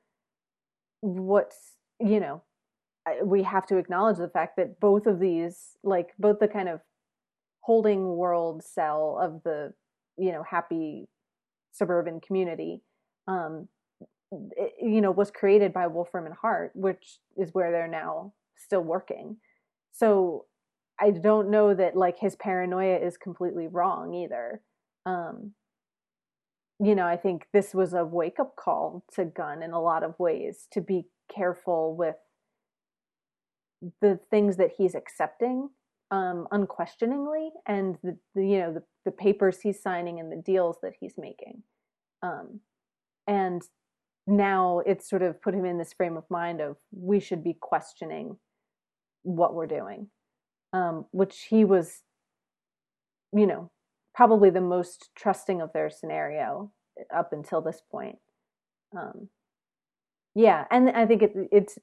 what's 1.02 1.76
you 2.00 2.20
know 2.20 2.42
we 3.24 3.44
have 3.44 3.66
to 3.68 3.78
acknowledge 3.78 4.18
the 4.18 4.30
fact 4.30 4.56
that 4.58 4.80
both 4.80 5.06
of 5.06 5.20
these 5.20 5.78
like 5.84 6.10
both 6.18 6.40
the 6.40 6.48
kind 6.48 6.70
of 6.70 6.82
holding 7.66 8.16
world 8.16 8.64
cell 8.64 9.18
of 9.20 9.42
the 9.44 9.74
you 10.18 10.32
know 10.32 10.44
happy 10.44 11.08
suburban 11.72 12.22
community 12.22 12.82
um 13.28 13.68
it, 14.32 14.74
you 14.82 15.02
know 15.02 15.12
was 15.12 15.32
created 15.32 15.74
by 15.74 15.88
wolfram 15.88 16.28
and 16.28 16.36
hart 16.36 16.72
which 16.76 17.18
is 17.38 17.54
where 17.54 17.72
they're 17.72 17.88
now 17.88 18.32
still 18.56 18.82
working. 18.82 19.38
So 19.92 20.46
i 21.00 21.10
don't 21.12 21.50
know 21.50 21.74
that 21.74 21.96
like 21.96 22.20
his 22.20 22.36
paranoia 22.36 22.98
is 22.98 23.18
completely 23.18 23.68
wrong 23.68 24.14
either. 24.14 24.62
Um 25.06 25.54
you 26.80 26.94
know 26.94 27.08
i 27.08 27.18
think 27.18 27.48
this 27.52 27.74
was 27.74 27.94
a 27.94 28.06
wake 28.06 28.40
up 28.40 28.56
call 28.56 29.04
to 29.16 29.26
gunn 29.26 29.64
in 29.64 29.72
a 29.72 29.82
lot 29.82 30.04
of 30.04 30.20
ways 30.20 30.68
to 30.72 30.82
be 30.82 31.06
careful 31.34 31.96
with 31.96 32.16
the 34.02 34.20
things 34.30 34.58
that 34.58 34.72
he's 34.78 34.94
accepting 34.94 35.70
um, 36.12 36.48
unquestioningly, 36.52 37.50
and 37.66 37.98
the, 38.04 38.18
the 38.36 38.48
you 38.48 38.60
know 38.60 38.74
the, 38.74 38.84
the 39.06 39.12
papers 39.12 39.62
he's 39.62 39.82
signing 39.82 40.20
and 40.20 40.32
the 40.32 40.42
deals 40.42 40.78
that 40.82 40.94
he's 41.00 41.16
making, 41.18 41.64
um, 42.22 42.60
and 43.28 43.62
now 44.28 44.80
it's 44.86 45.10
sort 45.10 45.22
of 45.22 45.42
put 45.42 45.54
him 45.54 45.66
in 45.66 45.78
this 45.78 45.94
frame 45.94 46.18
of 46.18 46.24
mind 46.30 46.62
of 46.62 46.78
we 46.92 47.20
should 47.20 47.44
be 47.44 47.56
questioning 47.60 48.38
what 49.24 49.54
we're 49.54 49.68
doing, 49.68 50.08
um, 50.74 51.06
which 51.12 51.48
he 51.50 51.64
was, 51.66 52.02
you 53.34 53.46
know, 53.46 53.72
probably 54.14 54.50
the 54.50 54.62
most 54.62 55.10
trusting 55.16 55.62
of 55.62 55.74
their 55.74 55.90
scenario 55.90 56.72
up 57.16 57.34
until 57.34 57.62
this 57.62 57.82
point. 57.92 58.18
Um, 58.98 59.30
yeah, 60.34 60.66
and 60.72 60.90
I 60.90 61.06
think 61.06 61.22
it, 61.22 61.34
it's 61.52 61.78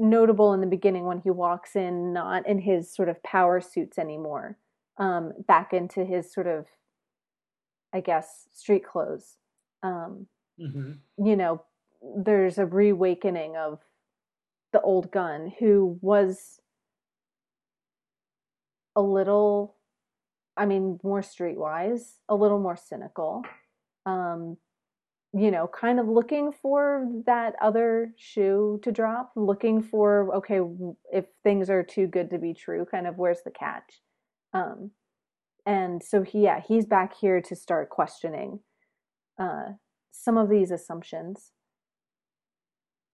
notable 0.00 0.52
in 0.52 0.60
the 0.60 0.66
beginning 0.66 1.04
when 1.04 1.20
he 1.20 1.30
walks 1.30 1.76
in, 1.76 2.12
not 2.12 2.46
in 2.48 2.58
his 2.58 2.92
sort 2.92 3.08
of 3.08 3.22
power 3.22 3.60
suits 3.60 3.98
anymore, 3.98 4.56
um, 4.98 5.32
back 5.46 5.72
into 5.72 6.04
his 6.04 6.32
sort 6.32 6.46
of, 6.46 6.66
I 7.92 8.00
guess, 8.00 8.48
street 8.52 8.84
clothes. 8.84 9.36
Um, 9.82 10.26
mm-hmm. 10.60 10.92
You 11.24 11.36
know, 11.36 11.62
there's 12.16 12.58
a 12.58 12.66
reawakening 12.66 13.56
of 13.56 13.80
the 14.72 14.80
old 14.80 15.10
Gunn 15.10 15.52
who 15.58 15.98
was 16.00 16.60
a 18.96 19.02
little, 19.02 19.76
I 20.56 20.66
mean, 20.66 20.98
more 21.02 21.20
streetwise, 21.20 22.14
a 22.28 22.34
little 22.34 22.58
more 22.58 22.76
cynical. 22.76 23.42
Um, 24.06 24.56
you 25.32 25.50
know, 25.50 25.68
kind 25.68 26.00
of 26.00 26.08
looking 26.08 26.50
for 26.50 27.06
that 27.26 27.54
other 27.62 28.12
shoe 28.16 28.80
to 28.82 28.90
drop, 28.90 29.32
looking 29.36 29.80
for, 29.82 30.34
okay, 30.34 30.60
if 31.12 31.26
things 31.44 31.70
are 31.70 31.84
too 31.84 32.06
good 32.06 32.30
to 32.30 32.38
be 32.38 32.52
true, 32.52 32.84
kind 32.90 33.06
of 33.06 33.16
where's 33.16 33.42
the 33.44 33.50
catch? 33.50 34.00
Um, 34.52 34.90
and 35.64 36.02
so 36.02 36.22
he, 36.22 36.40
yeah, 36.42 36.60
he's 36.66 36.84
back 36.84 37.16
here 37.16 37.40
to 37.42 37.54
start 37.54 37.90
questioning 37.90 38.60
uh, 39.38 39.74
some 40.10 40.36
of 40.36 40.48
these 40.48 40.72
assumptions. 40.72 41.52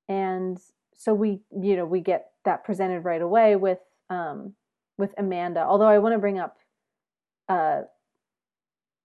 And 0.08 0.58
so 0.94 1.12
we, 1.12 1.40
you 1.50 1.76
know, 1.76 1.84
we 1.84 2.00
get 2.00 2.30
that 2.44 2.64
presented 2.64 3.00
right 3.00 3.20
away 3.20 3.56
with 3.56 3.80
um, 4.08 4.54
with 4.96 5.12
Amanda. 5.18 5.60
Although 5.60 5.88
I 5.88 5.98
want 5.98 6.14
to 6.14 6.18
bring 6.18 6.38
up 6.38 6.56
uh, 7.48 7.82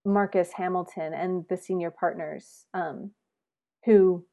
Marcus 0.06 0.54
Hamilton 0.54 1.14
and 1.14 1.46
the 1.50 1.58
senior 1.58 1.92
partners, 1.92 2.66
um, 2.74 3.12
who 3.86 4.26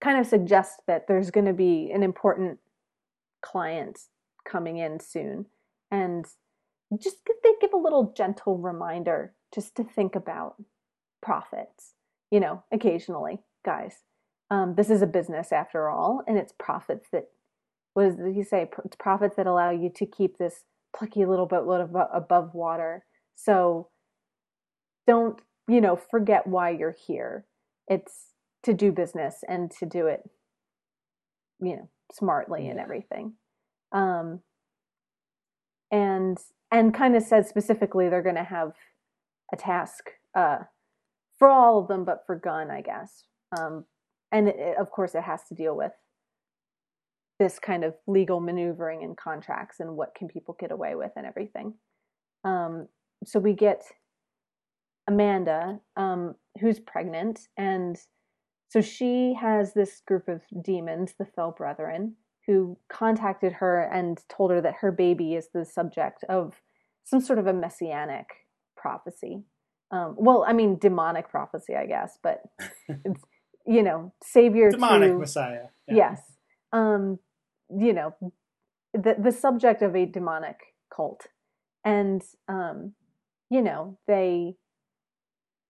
kind 0.00 0.18
of 0.18 0.26
suggest 0.26 0.80
that 0.86 1.06
there's 1.06 1.30
going 1.30 1.46
to 1.46 1.52
be 1.52 1.90
an 1.92 2.02
important 2.02 2.58
client 3.42 3.98
coming 4.46 4.78
in 4.78 5.00
soon. 5.00 5.46
And 5.90 6.26
just 6.98 7.16
they 7.42 7.52
give 7.60 7.72
a 7.72 7.78
little 7.78 8.12
gentle 8.16 8.58
reminder 8.58 9.34
just 9.54 9.74
to 9.76 9.84
think 9.84 10.14
about 10.14 10.56
profits 11.22 11.94
you 12.34 12.40
know 12.40 12.64
occasionally 12.72 13.38
guys. 13.64 13.98
Um, 14.50 14.74
this 14.74 14.90
is 14.90 15.02
a 15.02 15.06
business 15.06 15.52
after 15.52 15.88
all 15.88 16.22
and 16.26 16.36
it's 16.36 16.52
profits 16.58 17.06
that 17.12 17.28
what 17.94 18.16
does 18.16 18.34
he 18.34 18.42
say? 18.42 18.68
It's 18.84 18.96
profits 18.96 19.36
that 19.36 19.46
allow 19.46 19.70
you 19.70 19.88
to 19.94 20.04
keep 20.04 20.36
this 20.36 20.64
plucky 20.94 21.24
little 21.24 21.46
boatload 21.46 21.80
above, 21.80 22.08
above 22.12 22.54
water. 22.54 23.04
So 23.36 23.88
don't 25.06 25.40
you 25.68 25.80
know 25.80 25.96
forget 25.96 26.46
why 26.46 26.70
you're 26.70 26.96
here. 27.06 27.46
It's 27.88 28.30
to 28.62 28.72
do 28.72 28.92
business 28.92 29.44
and 29.46 29.70
to 29.70 29.86
do 29.86 30.06
it 30.06 30.22
you 31.60 31.76
know 31.76 31.88
smartly 32.12 32.68
and 32.68 32.78
everything. 32.78 33.34
Um 33.92 34.40
and 35.90 36.38
and 36.70 36.94
kind 36.94 37.16
of 37.16 37.22
said 37.22 37.46
specifically 37.46 38.08
they're 38.08 38.22
going 38.22 38.34
to 38.34 38.44
have 38.44 38.72
a 39.52 39.56
task 39.56 40.10
uh 40.34 40.58
for 41.38 41.48
all 41.48 41.78
of 41.78 41.88
them 41.88 42.04
but 42.04 42.24
for 42.26 42.36
Gunn 42.36 42.70
i 42.70 42.80
guess. 42.80 43.24
Um 43.58 43.84
and 44.32 44.48
it, 44.48 44.76
of 44.78 44.90
course 44.90 45.14
it 45.14 45.22
has 45.22 45.40
to 45.48 45.54
deal 45.54 45.76
with 45.76 45.92
this 47.38 47.58
kind 47.58 47.84
of 47.84 47.94
legal 48.06 48.40
maneuvering 48.40 49.02
and 49.02 49.16
contracts 49.16 49.80
and 49.80 49.96
what 49.96 50.14
can 50.14 50.28
people 50.28 50.56
get 50.58 50.70
away 50.70 50.94
with 50.94 51.12
and 51.16 51.26
everything. 51.26 51.74
Um 52.44 52.88
so 53.24 53.38
we 53.38 53.54
get 53.54 53.82
amanda 55.06 55.80
um 55.96 56.34
who's 56.60 56.80
pregnant 56.80 57.48
and 57.56 57.98
so 58.74 58.80
she 58.80 59.34
has 59.40 59.72
this 59.72 60.02
group 60.04 60.26
of 60.26 60.42
demons, 60.60 61.14
the 61.16 61.24
Fell 61.24 61.52
Brethren, 61.52 62.16
who 62.44 62.76
contacted 62.88 63.52
her 63.52 63.80
and 63.80 64.18
told 64.28 64.50
her 64.50 64.60
that 64.60 64.74
her 64.80 64.90
baby 64.90 65.36
is 65.36 65.50
the 65.54 65.64
subject 65.64 66.24
of 66.28 66.60
some 67.04 67.20
sort 67.20 67.38
of 67.38 67.46
a 67.46 67.52
messianic 67.52 68.26
prophecy. 68.76 69.44
Um, 69.92 70.16
well, 70.18 70.44
I 70.44 70.54
mean, 70.54 70.76
demonic 70.80 71.28
prophecy, 71.28 71.76
I 71.76 71.86
guess, 71.86 72.18
but 72.20 72.42
it's, 72.88 73.22
you 73.64 73.84
know, 73.84 74.12
savior 74.24 74.72
demonic 74.72 75.12
to, 75.12 75.18
messiah. 75.18 75.66
Yeah. 75.86 75.94
Yes, 75.94 76.22
um, 76.72 77.20
you 77.70 77.92
know, 77.92 78.12
the 78.92 79.14
the 79.22 79.30
subject 79.30 79.82
of 79.82 79.94
a 79.94 80.04
demonic 80.04 80.58
cult, 80.92 81.28
and 81.84 82.22
um, 82.48 82.94
you 83.50 83.62
know, 83.62 83.98
they 84.08 84.56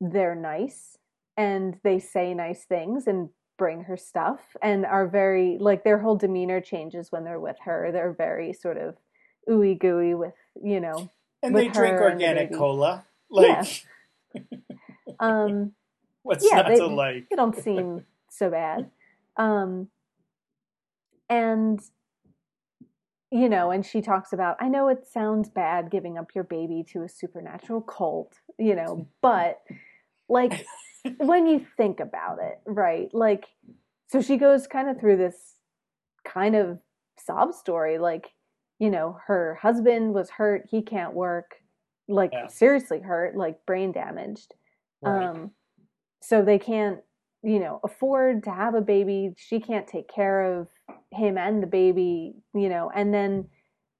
they're 0.01 0.35
nice 0.35 0.99
and 1.37 1.77
they 1.83 1.99
say 1.99 2.35
nice 2.35 2.65
things 2.65 3.07
and 3.07 3.29
bring 3.57 3.85
her 3.85 3.97
stuff 3.97 4.41
and 4.63 4.85
are 4.85 5.07
very 5.07 5.57
like 5.61 5.85
their 5.85 5.99
whole 5.99 6.17
demeanor 6.17 6.61
changes 6.61 7.11
when 7.11 7.25
they're 7.25 7.41
with 7.41 7.57
her. 7.65 7.91
They're 7.93 8.13
very 8.13 8.53
sort 8.53 8.77
of 8.77 8.97
ooey 9.49 9.79
gooey 9.79 10.15
with 10.15 10.35
you 10.63 10.81
know, 10.81 11.11
and 11.43 11.57
they 11.57 11.69
drink 11.69 12.01
organic 12.01 12.53
cola. 12.53 13.05
Like, 13.31 13.85
yeah. 14.35 14.41
um, 15.21 15.73
what's 16.23 16.47
yeah, 16.49 16.57
not 16.59 16.69
they, 16.69 16.77
to 16.77 16.87
like? 16.87 17.29
they 17.31 17.37
don't 17.37 17.57
seem 17.57 18.05
so 18.31 18.51
bad. 18.51 18.91
Um, 19.37 19.89
and 21.29 21.81
you 23.35 23.49
know, 23.49 23.73
and 23.73 23.85
she 23.85 24.01
talks 24.01 24.33
about, 24.33 24.57
I 24.61 24.69
know 24.69 24.87
it 24.87 25.09
sounds 25.09 25.49
bad 25.49 25.91
giving 25.91 26.17
up 26.17 26.37
your 26.37 26.45
baby 26.45 26.85
to 26.93 27.03
a 27.03 27.09
supernatural 27.09 27.81
cult, 27.81 28.39
you 28.61 28.77
know, 28.77 29.09
but 29.23 29.61
like 30.29 30.65
when 31.17 31.49
you 31.49 31.67
think 31.77 31.99
about 31.99 32.39
it, 32.41 32.61
right? 32.65 33.13
Like, 33.13 33.47
so 34.07 34.23
she 34.23 34.37
goes 34.37 34.69
kind 34.69 34.89
of 34.89 35.01
through 35.01 35.17
this 35.17 35.57
kind 36.25 36.55
of 36.55 36.79
sob 37.19 37.55
story. 37.55 37.99
Like, 37.99 38.31
you 38.79 38.89
know, 38.89 39.19
her 39.27 39.59
husband 39.61 40.15
was 40.15 40.31
hurt, 40.31 40.69
he 40.71 40.81
can't 40.81 41.13
work, 41.13 41.57
like 42.07 42.31
Yeah. 42.33 42.47
seriously 42.47 43.01
hurt, 43.01 43.37
like 43.37 43.67
brain 43.67 43.91
damaged. 43.91 44.55
Right. 45.03 45.27
Um, 45.27 45.51
so 46.23 46.41
they 46.41 46.61
can't, 46.61 47.01
you 47.43 47.59
know, 47.59 47.81
afford 47.83 48.45
to 48.45 48.53
have 48.53 48.77
a 48.77 48.81
baby. 48.81 49.35
She 49.37 49.59
can't 49.59 49.89
take 49.89 50.07
care 50.09 50.61
of 50.61 50.69
him 51.15 51.39
and 51.39 51.63
the 51.63 51.67
baby, 51.67 52.35
you 52.55 52.69
know, 52.69 52.91
and 52.95 53.13
then 53.13 53.49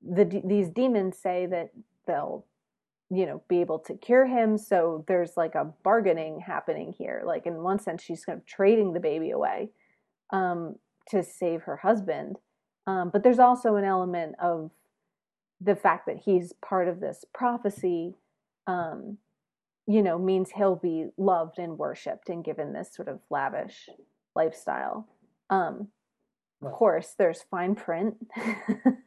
the 0.03 0.43
these 0.45 0.69
demons 0.69 1.19
say 1.19 1.47
that 1.47 1.71
they'll 2.07 2.45
you 3.11 3.27
know 3.27 3.43
be 3.49 3.61
able 3.61 3.79
to 3.79 3.95
cure 3.95 4.27
him. 4.27 4.59
So 4.59 5.05
there's 5.09 5.37
like 5.37 5.55
a 5.55 5.73
bargaining 5.83 6.41
happening 6.41 6.95
here. 6.97 7.23
Like 7.25 7.47
in 7.47 7.63
one 7.63 7.79
sense 7.79 8.03
she's 8.03 8.25
kind 8.25 8.39
of 8.39 8.47
trading 8.47 8.93
the 8.93 9.01
baby 9.01 9.31
away 9.31 9.71
um, 10.31 10.77
to 11.09 11.23
save 11.23 11.63
her 11.63 11.77
husband. 11.77 12.37
Um, 12.87 13.11
but 13.11 13.23
there's 13.23 13.39
also 13.39 13.77
an 13.77 13.85
element 13.85 14.35
of 14.43 14.71
the 15.61 15.77
fact 15.77 16.07
that 16.07 16.19
he's 16.19 16.53
part 16.67 16.89
of 16.89 17.01
this 17.01 17.25
prophecy 17.33 18.15
um, 18.67 19.19
you 19.87 20.03
know 20.03 20.19
means 20.19 20.51
he'll 20.51 20.77
be 20.77 21.07
loved 21.17 21.59
and 21.59 21.79
worshipped 21.79 22.29
and 22.29 22.45
given 22.45 22.73
this 22.73 22.95
sort 22.95 23.09
of 23.09 23.21
lavish 23.31 23.89
lifestyle. 24.35 25.09
Um, 25.51 25.89
of 26.67 26.73
course 26.73 27.15
there's 27.19 27.43
fine 27.51 27.75
print 27.75 28.15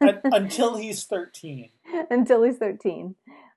until 0.24 0.76
he's 0.76 1.04
thirteen. 1.04 1.70
until 2.10 2.42
he's 2.42 2.56
13 2.58 3.14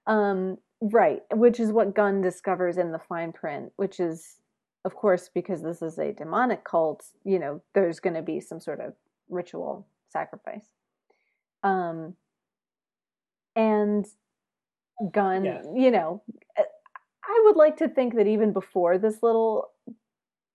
um, 0.08 0.58
right 0.82 1.22
which 1.34 1.60
is 1.60 1.72
what 1.72 1.94
gunn 1.96 2.22
discovers 2.22 2.78
in 2.78 2.92
the 2.92 3.00
fine 3.00 3.32
print 3.32 3.72
which 3.76 4.00
is 4.00 4.38
of 4.86 4.96
course 4.96 5.30
because 5.34 5.62
this 5.62 5.82
is 5.82 5.98
a 6.00 6.12
demonic 6.14 6.64
cult 6.64 7.04
you 7.24 7.38
know 7.40 7.62
there's 7.76 8.00
going 8.00 8.16
to 8.16 8.22
be 8.22 8.40
some 8.40 8.60
sort 8.60 8.80
of 8.80 8.94
ritual 9.30 9.86
sacrifice 10.10 10.66
um, 11.64 12.16
and 13.56 14.06
gunn 15.12 15.46
Yeah. 15.46 15.62
you 15.76 15.92
know 15.92 16.22
uh, 16.58 16.64
i 17.24 17.42
would 17.46 17.56
like 17.56 17.78
to 17.78 17.88
think 17.88 18.16
that 18.16 18.28
even 18.28 18.54
before 18.54 18.98
this 18.98 19.22
little 19.24 19.70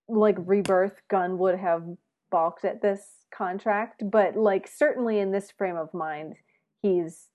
like 0.08 0.36
rebirth 0.38 1.00
gunn 1.10 1.38
would 1.38 1.58
have 1.58 1.82
balked 2.30 2.64
at 2.64 2.82
this 2.82 3.00
contract 3.34 4.02
but 4.10 4.36
like 4.36 4.66
certainly 4.68 5.18
in 5.18 5.32
this 5.32 5.50
frame 5.50 5.76
of 5.76 5.92
mind 5.92 6.34
he's 6.82 7.28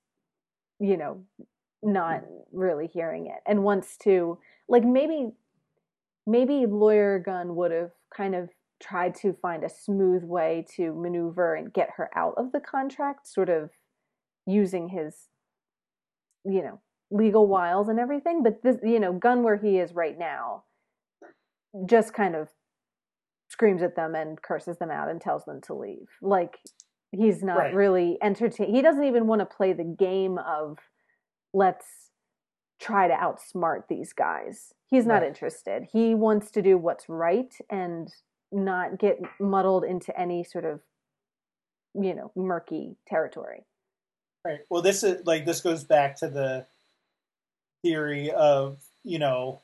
you 0.80 0.97
know 0.97 1.23
not 1.84 2.21
mm-hmm. 2.21 2.58
really 2.58 2.88
hearing 2.88 3.27
it. 3.27 3.41
And 3.45 3.63
wants 3.63 3.97
to 4.04 4.38
like 4.67 4.84
maybe 4.84 5.32
maybe 6.27 6.65
lawyer 6.67 7.19
gunn 7.19 7.56
would 7.56 7.71
have 7.71 7.91
kind 8.15 8.36
of 8.36 8.49
tried 8.82 9.15
to 9.15 9.34
find 9.41 9.63
a 9.63 9.69
smooth 9.69 10.23
way 10.23 10.65
to 10.75 10.93
maneuver 10.93 11.56
and 11.56 11.73
get 11.73 11.89
her 11.97 12.10
out 12.15 12.34
of 12.38 12.51
the 12.51 12.60
contract 12.60 13.27
sort 13.27 13.49
of 13.49 13.69
using 14.47 14.89
his 14.89 15.27
you 16.45 16.62
know 16.62 16.80
legal 17.10 17.47
wiles 17.47 17.89
and 17.89 17.99
everything. 17.99 18.43
But 18.43 18.63
this 18.63 18.77
you 18.84 18.99
know 18.99 19.13
gunn 19.13 19.43
where 19.43 19.58
he 19.58 19.77
is 19.77 19.93
right 19.93 20.17
now 20.17 20.63
just 21.86 22.13
kind 22.13 22.36
of 22.36 22.49
screams 23.52 23.82
at 23.84 23.96
them 23.96 24.16
and 24.16 24.42
curses 24.42 24.78
them 24.78 24.90
out 24.90 25.10
and 25.10 25.20
tells 25.22 25.44
them 25.46 25.60
to 25.62 25.74
leave 25.74 26.08
like 26.22 26.60
he's 27.12 27.44
not 27.44 27.58
Right. 27.58 27.74
really 27.76 28.18
entertained. 28.24 28.74
he 28.74 28.82
doesn't 28.82 29.04
even 29.04 29.28
want 29.28 29.40
to 29.42 29.46
play 29.46 29.74
the 29.74 29.84
game 29.84 30.38
of 30.38 30.78
let's 31.54 31.86
try 32.80 33.08
to 33.08 33.14
outsmart 33.14 33.84
these 33.90 34.14
guys 34.14 34.74
he's 34.90 35.06
not 35.06 35.22
Right. 35.22 35.28
interested 35.28 35.84
he 35.92 36.16
wants 36.16 36.50
to 36.52 36.62
do 36.62 36.78
what's 36.78 37.10
right 37.10 37.54
and 37.70 38.08
not 38.52 38.98
get 38.98 39.20
muddled 39.40 39.84
into 39.84 40.18
any 40.20 40.44
sort 40.44 40.66
of 40.66 40.80
you 41.94 42.14
know 42.16 42.32
murky 42.36 42.96
territory 43.08 43.66
Right. 44.44 44.62
Well, 44.72 44.82
this 44.82 45.04
is 45.04 45.24
like 45.28 45.46
this 45.46 45.62
goes 45.62 45.84
back 45.84 46.16
to 46.18 46.28
the 46.28 46.66
theory 47.84 48.32
of 48.32 48.80
you 49.04 49.20
know 49.20 49.62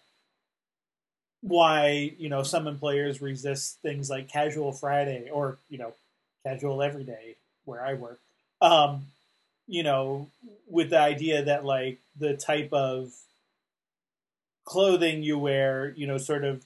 why 1.41 2.13
you 2.17 2.29
know 2.29 2.43
some 2.43 2.67
employers 2.67 3.21
resist 3.21 3.79
things 3.81 4.09
like 4.09 4.27
casual 4.27 4.71
Friday 4.71 5.29
or 5.31 5.57
you 5.69 5.77
know 5.77 5.93
casual 6.45 6.81
every 6.81 7.03
day 7.03 7.35
where 7.65 7.85
I 7.85 7.93
work. 7.93 8.19
Um, 8.61 9.07
you 9.67 9.83
know, 9.83 10.29
with 10.69 10.89
the 10.91 10.99
idea 10.99 11.43
that 11.43 11.65
like 11.65 11.99
the 12.17 12.35
type 12.35 12.71
of 12.71 13.11
clothing 14.65 15.23
you 15.23 15.37
wear, 15.37 15.93
you 15.95 16.07
know, 16.07 16.17
sort 16.17 16.43
of 16.43 16.63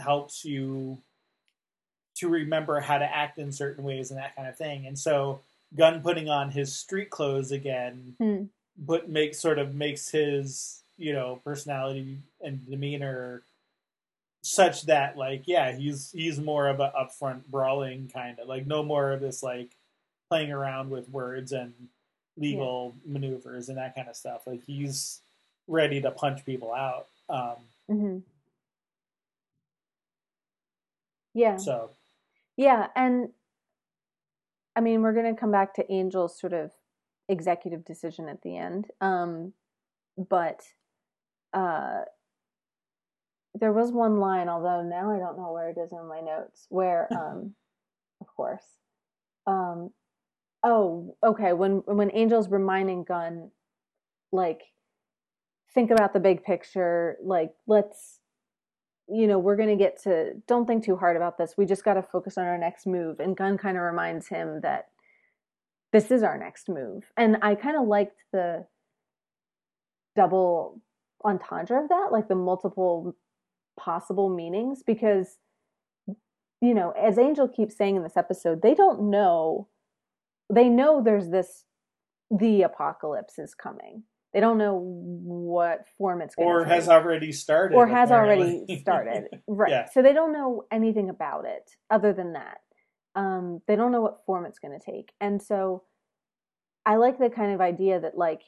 helps 0.00 0.44
you 0.44 0.98
to 2.16 2.28
remember 2.28 2.80
how 2.80 2.98
to 2.98 3.04
act 3.04 3.38
in 3.38 3.52
certain 3.52 3.84
ways 3.84 4.10
and 4.10 4.18
that 4.18 4.36
kind 4.36 4.48
of 4.48 4.56
thing. 4.56 4.86
And 4.86 4.98
so 4.98 5.40
Gunn 5.76 6.02
putting 6.02 6.28
on 6.28 6.50
his 6.50 6.74
street 6.74 7.10
clothes 7.10 7.50
again, 7.50 8.14
Hmm. 8.18 8.44
but 8.76 9.08
makes 9.08 9.38
sort 9.40 9.58
of 9.58 9.74
makes 9.74 10.10
his 10.10 10.82
you 10.98 11.12
know 11.12 11.40
personality 11.44 12.18
and 12.40 12.64
demeanor 12.68 13.42
such 14.42 14.86
that 14.86 15.16
like 15.16 15.44
yeah 15.46 15.70
he's 15.76 16.10
he's 16.12 16.40
more 16.40 16.68
of 16.68 16.80
a 16.80 16.92
upfront 16.98 17.44
brawling 17.46 18.10
kind 18.12 18.38
of 18.40 18.48
like 18.48 18.66
no 18.66 18.82
more 18.82 19.12
of 19.12 19.20
this 19.20 19.42
like 19.42 19.70
playing 20.28 20.50
around 20.50 20.90
with 20.90 21.08
words 21.08 21.52
and 21.52 21.72
legal 22.36 22.94
maneuvers 23.06 23.68
and 23.68 23.76
that 23.78 23.94
kind 23.94 24.08
of 24.08 24.16
stuff. 24.16 24.42
Like 24.46 24.64
he's 24.64 25.20
ready 25.68 26.00
to 26.00 26.10
punch 26.10 26.44
people 26.44 26.72
out 26.72 27.06
um 27.28 27.56
hmm 27.88 28.18
yeah. 31.34 31.56
so. 31.56 31.90
Yeah, 32.56 32.88
and 32.94 33.30
I 34.76 34.80
mean, 34.80 35.02
we're 35.02 35.14
going 35.14 35.34
to 35.34 35.40
come 35.40 35.50
back 35.50 35.74
to 35.74 35.90
Angel's 35.90 36.38
sort 36.38 36.52
of 36.52 36.70
executive 37.28 37.84
decision 37.84 38.28
at 38.28 38.42
the 38.42 38.56
end. 38.56 38.88
Um, 39.00 39.54
but 40.16 40.62
uh, 41.54 42.02
there 43.54 43.72
was 43.72 43.92
one 43.92 44.18
line, 44.18 44.48
although 44.48 44.82
now 44.82 45.14
I 45.14 45.18
don't 45.18 45.36
know 45.36 45.52
where 45.52 45.70
it 45.70 45.78
is 45.78 45.92
in 45.92 46.08
my 46.08 46.20
notes, 46.20 46.66
where, 46.68 47.08
um, 47.12 47.54
of 48.20 48.26
course, 48.36 48.64
um, 49.46 49.90
oh, 50.62 51.16
okay, 51.24 51.52
when 51.52 51.82
when 51.86 52.10
Angel's 52.10 52.48
reminding 52.48 53.04
Gunn, 53.04 53.50
like, 54.32 54.62
think 55.74 55.90
about 55.90 56.12
the 56.12 56.20
big 56.20 56.44
picture, 56.44 57.16
like, 57.22 57.52
let's 57.66 58.20
you 59.08 59.26
know, 59.26 59.38
we're 59.38 59.56
going 59.56 59.68
to 59.68 59.76
get 59.76 60.02
to, 60.02 60.32
don't 60.46 60.66
think 60.66 60.84
too 60.84 60.96
hard 60.96 61.16
about 61.16 61.36
this. 61.36 61.54
We 61.56 61.66
just 61.66 61.84
got 61.84 61.94
to 61.94 62.02
focus 62.02 62.38
on 62.38 62.44
our 62.44 62.56
next 62.56 62.86
move. 62.86 63.20
And 63.20 63.36
Gunn 63.36 63.58
kind 63.58 63.76
of 63.76 63.82
reminds 63.82 64.28
him 64.28 64.60
that 64.62 64.88
this 65.92 66.10
is 66.10 66.22
our 66.22 66.38
next 66.38 66.68
move. 66.68 67.04
And 67.16 67.36
I 67.42 67.54
kind 67.54 67.76
of 67.76 67.86
liked 67.86 68.18
the 68.32 68.66
double 70.16 70.80
entendre 71.24 71.82
of 71.82 71.88
that, 71.90 72.08
like 72.10 72.28
the 72.28 72.34
multiple 72.34 73.14
possible 73.78 74.28
meanings, 74.28 74.82
because, 74.86 75.38
you 76.06 76.74
know, 76.74 76.92
as 76.92 77.18
Angel 77.18 77.48
keeps 77.48 77.76
saying 77.76 77.96
in 77.96 78.02
this 78.02 78.16
episode, 78.16 78.62
they 78.62 78.74
don't 78.74 79.10
know, 79.10 79.68
they 80.52 80.68
know 80.68 81.02
there's 81.02 81.30
this, 81.30 81.64
the 82.30 82.62
apocalypse 82.62 83.38
is 83.38 83.54
coming. 83.54 84.04
They 84.32 84.40
don't 84.40 84.56
know 84.56 84.78
what 84.82 85.84
form 85.98 86.22
it's 86.22 86.34
going 86.34 86.48
to 86.48 86.52
or 86.54 86.64
to 86.64 86.70
has 86.70 86.88
already 86.88 87.32
started 87.32 87.76
or 87.76 87.86
has 87.86 88.10
apparently. 88.10 88.54
already 88.54 88.78
started. 88.80 89.24
Right. 89.46 89.70
Yeah. 89.70 89.88
so 89.92 90.00
they 90.02 90.14
don't 90.14 90.32
know 90.32 90.64
anything 90.72 91.10
about 91.10 91.44
it 91.44 91.70
other 91.90 92.14
than 92.14 92.32
that. 92.32 92.58
Um, 93.14 93.60
they 93.68 93.76
don't 93.76 93.92
know 93.92 94.00
what 94.00 94.24
form 94.24 94.46
it's 94.46 94.58
going 94.58 94.78
to 94.78 94.84
take. 94.84 95.12
And 95.20 95.42
so 95.42 95.84
i 96.84 96.96
like 96.96 97.18
the 97.18 97.30
kind 97.30 97.52
of 97.52 97.60
idea 97.60 98.00
that 98.00 98.16
like 98.16 98.42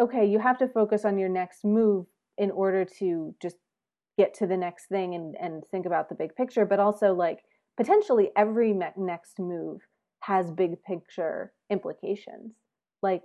okay 0.00 0.26
you 0.26 0.38
have 0.38 0.58
to 0.58 0.66
focus 0.68 1.04
on 1.04 1.18
your 1.18 1.28
next 1.28 1.64
move 1.64 2.06
in 2.38 2.50
order 2.50 2.84
to 2.84 3.34
just 3.40 3.56
get 4.18 4.34
to 4.34 4.46
the 4.46 4.56
next 4.56 4.86
thing 4.86 5.14
and, 5.14 5.34
and 5.40 5.62
think 5.70 5.86
about 5.86 6.08
the 6.08 6.14
big 6.14 6.34
picture 6.34 6.66
but 6.66 6.78
also 6.78 7.14
like 7.14 7.40
potentially 7.76 8.30
every 8.36 8.74
next 8.96 9.38
move 9.38 9.80
has 10.20 10.50
big 10.50 10.82
picture 10.82 11.52
implications 11.70 12.52
like 13.02 13.24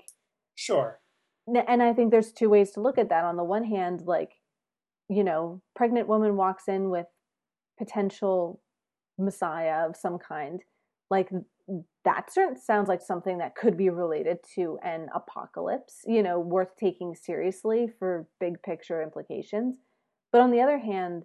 Sure. 0.58 1.00
And 1.48 1.82
I 1.82 1.93
think 1.93 2.12
there's 2.12 2.34
two 2.34 2.50
ways 2.50 2.72
to 2.72 2.82
look 2.82 2.98
at 2.98 3.10
that. 3.10 3.24
On 3.24 3.38
the 3.38 3.43
one 3.43 3.63
hand, 3.63 4.02
like, 4.06 4.34
you 5.08 5.24
know, 5.24 5.62
pregnant 5.76 6.08
woman 6.08 6.36
walks 6.36 6.67
in 6.67 6.89
with 6.89 7.06
potential 7.78 8.60
messiah 9.17 9.88
of 9.88 9.96
some 9.96 10.17
kind. 10.17 10.62
Like 11.10 11.30
that 12.06 12.32
sounds 12.32 12.88
like 12.88 13.02
something 13.02 13.38
that 13.39 13.56
could 13.56 13.78
be 13.78 13.89
related 13.89 14.38
to 14.56 14.80
an 14.84 15.08
apocalypse, 15.13 16.02
you 16.06 16.24
know, 16.24 16.39
worth 16.39 16.76
taking 16.78 17.15
seriously 17.15 17.88
for 18.00 18.28
big 18.39 18.62
picture 18.63 19.02
implications. 19.02 19.78
But 20.32 20.41
on 20.41 20.52
the 20.52 20.62
other 20.62 20.80
hand, 20.80 21.24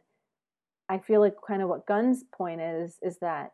I 0.88 0.98
feel 0.98 1.20
like 1.20 1.34
kind 1.46 1.62
of 1.62 1.68
what 1.68 1.86
Gunn's 1.86 2.24
point 2.36 2.60
is 2.60 2.98
is 3.02 3.18
that 3.20 3.52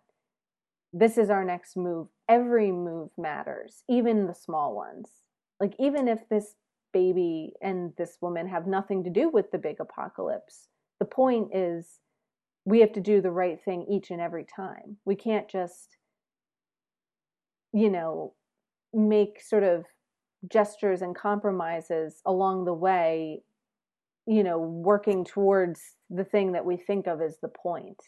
this 0.93 1.19
is 1.19 1.29
our 1.29 1.45
next 1.45 1.77
move. 1.77 2.09
Every 2.29 2.73
move 2.73 3.11
matters, 3.19 3.83
even 3.89 4.27
the 4.27 4.35
small 4.35 4.75
ones. 4.75 5.11
Like, 5.61 5.75
even 5.79 6.09
if 6.09 6.29
this 6.29 6.55
baby 6.93 7.53
and 7.61 7.93
this 7.99 8.17
woman 8.23 8.49
have 8.49 8.67
nothing 8.67 9.05
to 9.05 9.11
do 9.11 9.29
with 9.29 9.51
the 9.51 9.59
big 9.59 9.77
apocalypse, 9.81 10.69
the 10.99 11.05
point 11.05 11.51
is 11.55 12.01
we 12.65 12.81
have 12.81 12.93
to 12.95 13.01
do 13.01 13.21
the 13.21 13.31
right 13.31 13.61
thing 13.63 13.87
each 13.91 14.11
and 14.11 14.21
every 14.21 14.45
time. 14.45 14.97
We 15.05 15.15
can't 15.15 15.49
just, 15.49 15.98
you 17.73 17.91
know, 17.91 18.35
make 18.93 19.41
sort 19.43 19.65
of 19.65 19.85
gestures 20.51 21.03
and 21.03 21.17
compromises 21.17 22.21
along 22.25 22.65
the 22.65 22.75
way, 22.75 23.43
you 24.27 24.43
know, 24.43 24.59
working 24.59 25.25
towards 25.25 25.81
the 26.11 26.25
thing 26.25 26.53
that 26.53 26.65
we 26.65 26.77
think 26.77 27.07
of 27.07 27.21
as 27.21 27.39
the 27.41 27.49
point. 27.49 28.01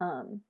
Um, 0.00 0.40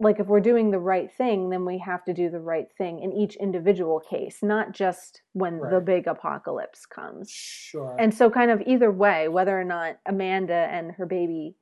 like 0.00 0.20
if 0.20 0.26
we're 0.26 0.40
doing 0.40 0.70
the 0.70 0.78
right 0.78 1.10
thing 1.12 1.50
then 1.50 1.64
we 1.64 1.78
have 1.78 2.04
to 2.04 2.12
do 2.12 2.30
the 2.30 2.40
right 2.40 2.68
thing 2.76 3.00
in 3.00 3.12
each 3.12 3.36
individual 3.36 4.00
case 4.00 4.38
not 4.42 4.72
just 4.72 5.22
when 5.32 5.58
right. 5.58 5.72
the 5.72 5.80
big 5.80 6.06
apocalypse 6.06 6.86
comes 6.86 7.30
sure 7.30 7.96
and 7.98 8.14
so 8.14 8.30
kind 8.30 8.50
of 8.50 8.62
either 8.66 8.90
way 8.90 9.28
whether 9.28 9.58
or 9.58 9.64
not 9.64 9.96
amanda 10.06 10.68
and 10.70 10.92
her 10.92 11.06
baby 11.06 11.54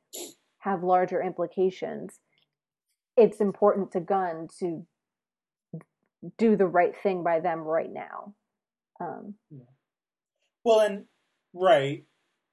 have 0.59 0.83
larger 0.83 1.23
implications 1.23 2.21
it's 3.17 3.41
important 3.41 3.91
to 3.91 4.01
gunn 4.01 4.49
to 4.59 4.87
do 6.39 6.57
the 6.57 6.67
right 6.67 6.95
thing 7.03 7.23
by 7.23 7.41
them 7.41 7.61
right 7.61 7.93
now 7.93 8.35
um, 9.01 9.35
yeah. 9.51 9.65
well 10.65 10.81
and 10.81 11.05
right 11.53 12.05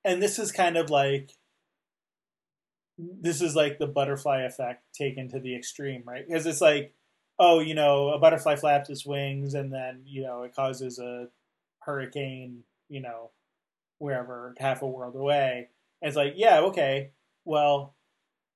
and 0.03 0.21
this 0.21 0.39
is 0.39 0.51
kind 0.51 0.77
of 0.77 0.89
like 0.89 1.31
this 2.97 3.41
is 3.41 3.55
like 3.55 3.79
the 3.79 3.87
butterfly 3.87 4.41
effect 4.41 4.83
taken 4.93 5.29
to 5.29 5.39
the 5.39 5.55
extreme, 5.55 6.03
right? 6.05 6.25
Because 6.27 6.45
it's 6.45 6.61
like, 6.61 6.93
oh, 7.39 7.59
you 7.59 7.73
know, 7.73 8.09
a 8.09 8.19
butterfly 8.19 8.55
flaps 8.55 8.89
its 8.89 9.05
wings 9.05 9.53
and 9.53 9.73
then, 9.73 10.01
you 10.05 10.21
know, 10.21 10.43
it 10.43 10.55
causes 10.55 10.99
a 10.99 11.27
hurricane, 11.79 12.63
you 12.89 13.01
know, 13.01 13.31
wherever, 13.97 14.53
half 14.59 14.81
a 14.81 14.87
world 14.87 15.15
away. 15.15 15.69
And 16.01 16.09
it's 16.09 16.17
like, 16.17 16.33
yeah, 16.35 16.59
okay, 16.61 17.11
well, 17.45 17.95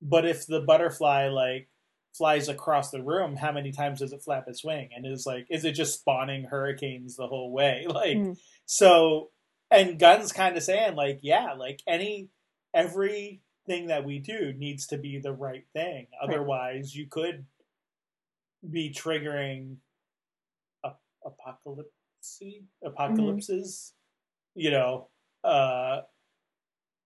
but 0.00 0.24
if 0.24 0.46
the 0.46 0.60
butterfly, 0.60 1.28
like, 1.28 1.67
flies 2.16 2.48
across 2.48 2.90
the 2.90 3.02
room, 3.02 3.36
how 3.36 3.52
many 3.52 3.72
times 3.72 4.00
does 4.00 4.12
it 4.12 4.22
flap 4.22 4.44
its 4.48 4.64
wing? 4.64 4.90
And 4.94 5.06
is 5.06 5.24
like, 5.26 5.46
is 5.50 5.64
it 5.64 5.72
just 5.72 6.00
spawning 6.00 6.44
hurricanes 6.44 7.16
the 7.16 7.26
whole 7.26 7.52
way? 7.52 7.86
Like, 7.98 8.16
mm. 8.16 8.36
so, 8.66 9.30
and 9.70 9.98
Gunn's 9.98 10.32
kind 10.32 10.56
of 10.56 10.62
saying, 10.62 10.94
like, 10.94 11.20
yeah, 11.22 11.54
like 11.54 11.80
any, 11.86 12.28
everything 12.74 13.86
that 13.88 14.04
we 14.04 14.18
do 14.18 14.52
needs 14.56 14.86
to 14.88 14.98
be 14.98 15.18
the 15.18 15.32
right 15.32 15.64
thing. 15.72 16.06
Otherwise, 16.22 16.94
you 16.94 17.06
could 17.08 17.44
be 18.68 18.94
triggering 18.96 19.76
a, 20.84 20.90
apocalypse 21.24 21.90
apocalypses, 22.84 23.92
mm-hmm. 23.92 24.60
you 24.60 24.70
know, 24.70 25.08
uh, 25.44 26.00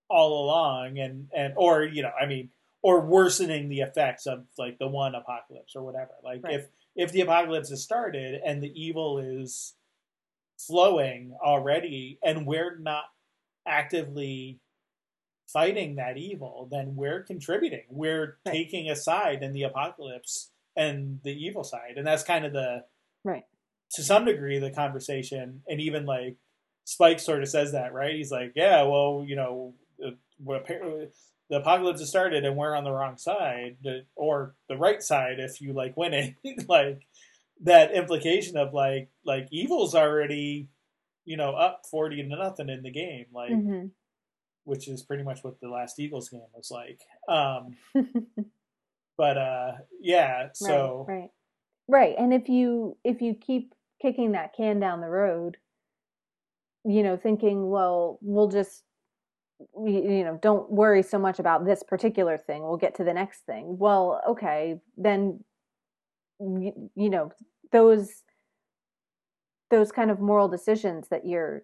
all 0.09 0.45
along, 0.45 0.99
and 0.99 1.27
and 1.35 1.53
or 1.57 1.83
you 1.83 2.01
know, 2.01 2.11
I 2.19 2.25
mean, 2.25 2.49
or 2.83 2.99
worsening 2.99 3.69
the 3.69 3.79
effects 3.79 4.27
of 4.27 4.45
like 4.57 4.77
the 4.77 4.87
one 4.87 5.15
apocalypse 5.15 5.75
or 5.75 5.83
whatever. 5.83 6.11
Like 6.23 6.43
right. 6.43 6.55
if 6.55 6.67
if 6.95 7.11
the 7.11 7.21
apocalypse 7.21 7.69
has 7.69 7.81
started 7.81 8.39
and 8.45 8.61
the 8.61 8.71
evil 8.79 9.17
is 9.19 9.73
flowing 10.59 11.35
already, 11.43 12.19
and 12.23 12.45
we're 12.45 12.77
not 12.77 13.05
actively 13.65 14.59
fighting 15.51 15.95
that 15.95 16.17
evil, 16.17 16.67
then 16.69 16.95
we're 16.95 17.23
contributing. 17.23 17.85
We're 17.89 18.37
right. 18.45 18.53
taking 18.53 18.89
a 18.89 18.95
side 18.95 19.41
in 19.41 19.53
the 19.53 19.63
apocalypse 19.63 20.51
and 20.75 21.19
the 21.23 21.31
evil 21.31 21.63
side, 21.63 21.93
and 21.97 22.05
that's 22.05 22.23
kind 22.23 22.45
of 22.45 22.53
the 22.53 22.83
right 23.23 23.45
to 23.93 24.03
some 24.03 24.25
degree 24.25 24.59
the 24.59 24.71
conversation. 24.71 25.61
And 25.67 25.79
even 25.79 26.05
like 26.05 26.35
Spike 26.85 27.19
sort 27.19 27.43
of 27.43 27.49
says 27.49 27.71
that, 27.71 27.93
right? 27.93 28.15
He's 28.15 28.31
like, 28.31 28.53
yeah, 28.55 28.83
well, 28.83 29.23
you 29.25 29.35
know, 29.35 29.73
uh, 30.05 30.11
the 31.53 31.59
apocalypse 31.59 31.99
has 31.99 32.09
started 32.09 32.45
and 32.45 32.57
we're 32.57 32.75
on 32.75 32.83
the 32.83 32.91
wrong 32.91 33.17
side, 33.17 33.77
or 34.15 34.55
the 34.67 34.77
right 34.77 35.03
side 35.03 35.39
if 35.39 35.61
you 35.61 35.73
like 35.73 35.95
winning. 35.95 36.35
like 36.67 37.05
that 37.61 37.93
implication 37.93 38.57
of 38.57 38.73
like 38.73 39.09
like 39.23 39.47
evil's 39.51 39.93
already 39.93 40.67
you 41.25 41.37
know 41.37 41.51
up 41.51 41.83
40 41.89 42.23
to 42.23 42.35
nothing 42.35 42.67
in 42.67 42.81
the 42.81 42.91
game 42.91 43.27
like 43.31 43.51
mm-hmm 43.51 43.85
which 44.65 44.87
is 44.87 45.03
pretty 45.03 45.23
much 45.23 45.43
what 45.43 45.59
the 45.59 45.69
last 45.69 45.99
Eagles 45.99 46.29
game 46.29 46.41
was 46.53 46.71
like. 46.71 47.01
Um, 47.27 47.75
but 49.17 49.37
uh, 49.37 49.71
yeah, 49.99 50.49
so 50.53 51.05
right, 51.07 51.15
right, 51.15 51.29
right. 51.87 52.15
And 52.17 52.33
if 52.33 52.49
you 52.49 52.97
if 53.03 53.21
you 53.21 53.35
keep 53.35 53.73
kicking 54.01 54.33
that 54.33 54.53
can 54.55 54.79
down 54.79 55.01
the 55.01 55.07
road, 55.07 55.57
you 56.85 57.03
know, 57.03 57.17
thinking, 57.17 57.69
well, 57.69 58.19
we'll 58.21 58.49
just 58.49 58.83
you 59.85 60.23
know, 60.23 60.39
don't 60.41 60.69
worry 60.71 61.03
so 61.03 61.17
much 61.19 61.39
about 61.39 61.65
this 61.65 61.83
particular 61.83 62.37
thing. 62.37 62.63
We'll 62.63 62.77
get 62.77 62.95
to 62.95 63.03
the 63.03 63.13
next 63.13 63.45
thing. 63.45 63.77
Well, 63.77 64.21
okay, 64.27 64.79
then 64.97 65.43
you, 66.39 66.89
you 66.95 67.09
know 67.09 67.31
those 67.71 68.23
those 69.71 69.91
kind 69.91 70.11
of 70.11 70.19
moral 70.19 70.47
decisions 70.47 71.07
that 71.09 71.25
you're 71.25 71.63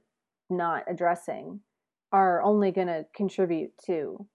not 0.50 0.84
addressing 0.90 1.60
are 2.12 2.42
only 2.42 2.72
going 2.72 2.88
to 2.88 3.06
contribute 3.16 3.72
to 3.86 4.26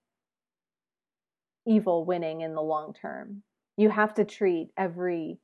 evil 1.66 2.04
winning 2.04 2.42
in 2.42 2.54
the 2.54 2.62
long 2.62 2.94
term. 2.94 3.42
You 3.76 3.90
have 3.90 4.14
to 4.14 4.24
treat 4.24 4.68
every 4.78 5.38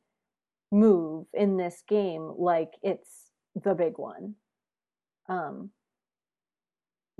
move 0.71 1.27
in 1.35 1.57
this 1.57 1.83
game 1.89 2.33
like 2.39 2.75
it's 2.83 3.31
the 3.61 3.75
big 3.75 3.95
one. 3.97 4.35
Um, 5.29 5.71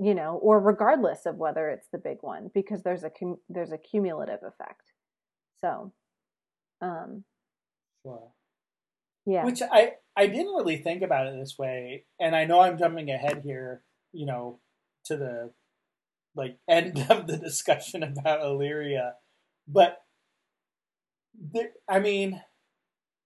you 0.01 0.15
know, 0.15 0.39
or 0.41 0.59
regardless 0.59 1.27
of 1.27 1.35
whether 1.35 1.69
it's 1.69 1.87
the 1.91 1.99
big 1.99 2.17
one, 2.21 2.49
because 2.55 2.81
there's 2.81 3.03
a 3.03 3.11
there's 3.49 3.71
a 3.71 3.77
cumulative 3.77 4.39
effect. 4.41 4.81
So, 5.63 5.93
um, 6.81 7.23
Sure. 8.03 8.31
Yeah. 9.27 9.45
Which 9.45 9.61
I 9.61 9.91
I 10.17 10.25
didn't 10.25 10.55
really 10.55 10.77
think 10.77 11.03
about 11.03 11.27
it 11.27 11.39
this 11.39 11.55
way, 11.55 12.05
and 12.19 12.35
I 12.35 12.45
know 12.45 12.61
I'm 12.61 12.79
jumping 12.79 13.11
ahead 13.11 13.43
here, 13.45 13.83
you 14.11 14.25
know, 14.25 14.59
to 15.05 15.17
the 15.17 15.51
like 16.35 16.57
end 16.67 17.05
of 17.11 17.27
the 17.27 17.37
discussion 17.37 18.01
about 18.01 18.41
Illyria, 18.41 19.13
but 19.67 19.99
there, 21.39 21.73
I 21.87 21.99
mean, 21.99 22.41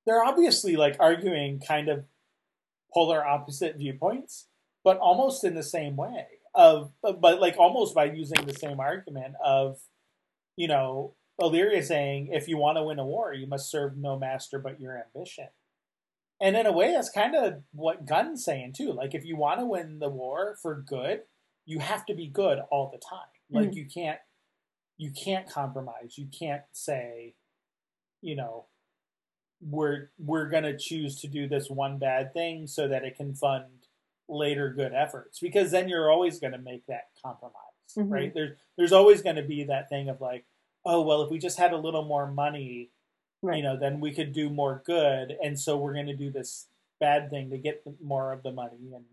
they're 0.05 0.23
obviously 0.23 0.75
like 0.75 0.97
arguing 0.99 1.61
kind 1.65 1.87
of 1.87 2.03
polar 2.93 3.25
opposite 3.25 3.77
viewpoints, 3.77 4.47
but 4.83 4.97
almost 4.97 5.45
in 5.45 5.55
the 5.55 5.63
same 5.63 5.95
way 5.95 6.25
of, 6.55 6.91
but 7.01 7.39
like 7.41 7.57
almost 7.57 7.93
by 7.95 8.05
using 8.05 8.45
the 8.45 8.53
same 8.53 8.79
argument 8.79 9.35
of, 9.43 9.79
you 10.55 10.67
know, 10.67 11.15
Illyria 11.41 11.83
saying, 11.83 12.29
if 12.31 12.47
you 12.47 12.57
want 12.57 12.77
to 12.77 12.83
win 12.83 12.99
a 12.99 13.05
war, 13.05 13.33
you 13.33 13.47
must 13.47 13.69
serve 13.69 13.97
no 13.97 14.17
master 14.17 14.57
but 14.59 14.79
your 14.79 14.97
ambition. 14.97 15.49
And 16.41 16.55
in 16.55 16.65
a 16.65 16.71
way, 16.71 16.91
that's 16.91 17.09
kind 17.09 17.35
of 17.35 17.63
what 17.71 18.05
Gunn's 18.05 18.43
saying 18.43 18.73
too. 18.73 18.91
Like, 18.91 19.13
if 19.13 19.25
you 19.25 19.35
want 19.37 19.59
to 19.59 19.65
win 19.65 19.99
the 19.99 20.09
war 20.09 20.57
for 20.61 20.75
good, 20.75 21.21
you 21.65 21.79
have 21.79 22.05
to 22.07 22.13
be 22.13 22.27
good 22.27 22.59
all 22.71 22.89
the 22.91 22.99
time. 22.99 23.27
Like, 23.49 23.71
Mhm. 23.71 23.75
you 23.75 23.85
can't, 23.85 24.19
you 24.97 25.11
can't 25.11 25.49
compromise. 25.49 26.17
You 26.17 26.27
can't 26.27 26.63
say, 26.71 27.35
you 28.21 28.35
know, 28.35 28.67
we're 29.61 30.11
we're 30.17 30.49
gonna 30.49 30.77
choose 30.77 31.19
to 31.21 31.27
do 31.27 31.47
this 31.47 31.69
one 31.69 31.97
bad 31.97 32.33
thing 32.33 32.67
so 32.67 32.87
that 32.87 33.03
it 33.05 33.15
can 33.15 33.33
fund 33.33 33.84
later 34.27 34.71
good 34.71 34.93
efforts 34.93 35.39
because 35.39 35.71
then 35.71 35.87
you're 35.89 36.11
always 36.11 36.39
going 36.39 36.53
to 36.53 36.59
make 36.59 36.85
that 36.87 37.09
compromise 37.23 37.53
Mhm. 37.97 38.11
right 38.11 38.33
there's 38.33 38.57
there's 38.77 38.91
always 38.91 39.21
going 39.21 39.35
to 39.37 39.43
be 39.43 39.63
that 39.65 39.87
thing 39.89 40.09
of 40.09 40.19
like 40.19 40.45
oh 40.85 41.01
well 41.01 41.21
if 41.21 41.29
we 41.31 41.37
just 41.37 41.57
had 41.59 41.71
a 41.73 41.77
little 41.77 42.03
more 42.03 42.25
money 42.29 42.89
right. 43.41 43.57
you 43.57 43.63
know 43.63 43.77
then 43.77 43.99
we 43.99 44.11
could 44.13 44.33
do 44.33 44.49
more 44.49 44.81
good 44.85 45.37
and 45.43 45.59
so 45.59 45.77
we're 45.77 45.93
going 45.93 46.07
to 46.07 46.15
do 46.15 46.31
this 46.31 46.67
bad 46.99 47.29
thing 47.29 47.49
to 47.51 47.57
get 47.57 47.83
more 48.01 48.31
of 48.33 48.41
the 48.43 48.51
money 48.51 48.93
and 48.95 49.05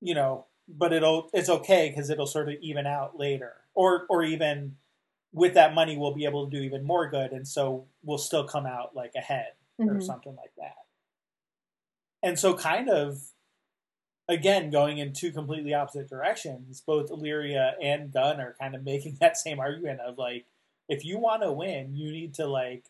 you 0.00 0.14
know 0.14 0.46
but 0.68 0.92
it'll 0.92 1.28
it's 1.32 1.48
okay 1.48 1.88
because 1.90 2.08
it'll 2.10 2.26
sort 2.26 2.48
of 2.48 2.54
even 2.60 2.86
out 2.86 3.18
later 3.18 3.52
or 3.74 4.06
or 4.08 4.22
even 4.22 4.76
with 5.32 5.54
that 5.54 5.74
money 5.74 5.96
we'll 5.98 6.14
be 6.14 6.24
able 6.24 6.48
to 6.48 6.56
do 6.56 6.62
even 6.62 6.84
more 6.84 7.10
good 7.10 7.32
and 7.32 7.46
so 7.48 7.86
we'll 8.04 8.16
still 8.18 8.44
come 8.44 8.64
out 8.66 8.94
like 8.94 9.12
ahead 9.16 9.52
or 9.78 9.86
Mhm. 9.96 10.02
something 10.02 10.36
like 10.36 10.54
that 10.56 10.76
and 12.22 12.38
so 12.38 12.54
kind 12.54 12.88
of 12.88 13.20
again 14.28 14.70
going 14.70 14.98
in 14.98 15.12
two 15.12 15.30
completely 15.30 15.74
opposite 15.74 16.08
directions 16.08 16.82
both 16.86 17.10
illyria 17.10 17.74
and 17.82 18.12
gunn 18.12 18.40
are 18.40 18.54
kind 18.60 18.74
of 18.74 18.82
making 18.82 19.16
that 19.20 19.36
same 19.36 19.60
argument 19.60 20.00
of 20.00 20.16
like 20.18 20.46
if 20.88 21.04
you 21.04 21.18
want 21.18 21.42
to 21.42 21.52
win 21.52 21.94
you 21.94 22.10
need 22.10 22.34
to 22.34 22.46
like 22.46 22.84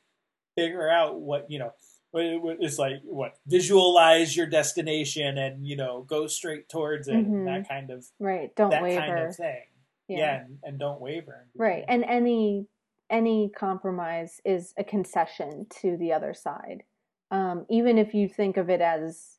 figure 0.56 0.88
out 0.88 1.20
what 1.20 1.50
you 1.50 1.58
know 1.58 1.72
it's 2.16 2.78
like 2.78 3.00
what 3.04 3.34
visualize 3.46 4.36
your 4.36 4.46
destination 4.46 5.36
and 5.36 5.66
you 5.66 5.74
know 5.76 6.02
go 6.02 6.28
straight 6.28 6.68
towards 6.68 7.08
it 7.08 7.14
Mhm. 7.14 7.44
that 7.46 7.68
kind 7.68 7.90
of 7.90 8.06
Right. 8.20 8.54
Don't 8.54 8.70
that 8.70 8.82
waver. 8.82 9.00
kind 9.00 9.18
of 9.18 9.34
thing 9.36 9.62
yeah, 10.06 10.42
and, 10.44 10.58
and 10.62 10.78
don't 10.78 11.00
waver 11.00 11.48
Right. 11.56 11.84
And 11.88 12.04
any 12.04 12.68
any 13.10 13.48
compromise 13.50 14.40
is 14.44 14.72
a 14.78 14.84
concession 14.84 15.66
to 15.80 15.96
the 15.96 16.12
other 16.12 16.32
side. 16.34 16.84
Um, 17.30 17.66
even 17.68 17.98
if 17.98 18.14
you 18.14 18.28
think 18.28 18.56
of 18.56 18.70
it 18.70 18.80
as 18.80 19.38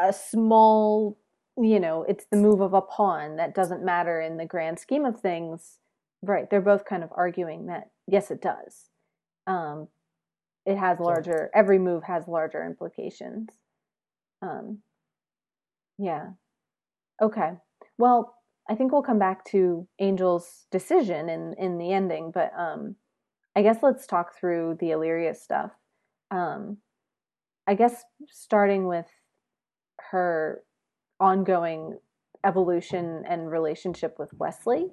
a 0.00 0.12
small, 0.12 1.18
you 1.56 1.80
know, 1.80 2.04
it's 2.08 2.26
the 2.30 2.36
move 2.36 2.60
of 2.60 2.74
a 2.74 2.80
pawn 2.80 3.36
that 3.36 3.54
doesn't 3.54 3.84
matter 3.84 4.20
in 4.20 4.36
the 4.36 4.46
grand 4.46 4.78
scheme 4.78 5.04
of 5.04 5.20
things. 5.20 5.78
Right. 6.22 6.48
They're 6.50 6.60
both 6.60 6.84
kind 6.84 7.02
of 7.02 7.10
arguing 7.14 7.66
that 7.66 7.90
yes, 8.06 8.30
it 8.30 8.42
does. 8.42 8.86
Um, 9.46 9.88
it 10.66 10.76
has 10.76 11.00
larger. 11.00 11.50
Every 11.54 11.78
move 11.78 12.04
has 12.04 12.28
larger 12.28 12.64
implications. 12.64 13.48
Um, 14.42 14.78
yeah. 15.98 16.30
Okay. 17.20 17.52
Well, 17.98 18.34
I 18.68 18.74
think 18.74 18.92
we'll 18.92 19.02
come 19.02 19.18
back 19.18 19.44
to 19.46 19.88
Angel's 19.98 20.66
decision 20.70 21.28
in 21.28 21.54
in 21.58 21.78
the 21.78 21.92
ending, 21.92 22.30
but 22.32 22.52
um, 22.56 22.96
I 23.56 23.62
guess 23.62 23.78
let's 23.82 24.06
talk 24.06 24.38
through 24.38 24.76
the 24.80 24.92
Illyria 24.92 25.34
stuff. 25.34 25.72
Um, 26.30 26.78
I 27.66 27.74
guess 27.74 28.04
starting 28.30 28.86
with 28.86 29.06
her 30.10 30.62
ongoing 31.18 31.98
evolution 32.44 33.24
and 33.28 33.50
relationship 33.50 34.18
with 34.18 34.32
Wesley, 34.34 34.86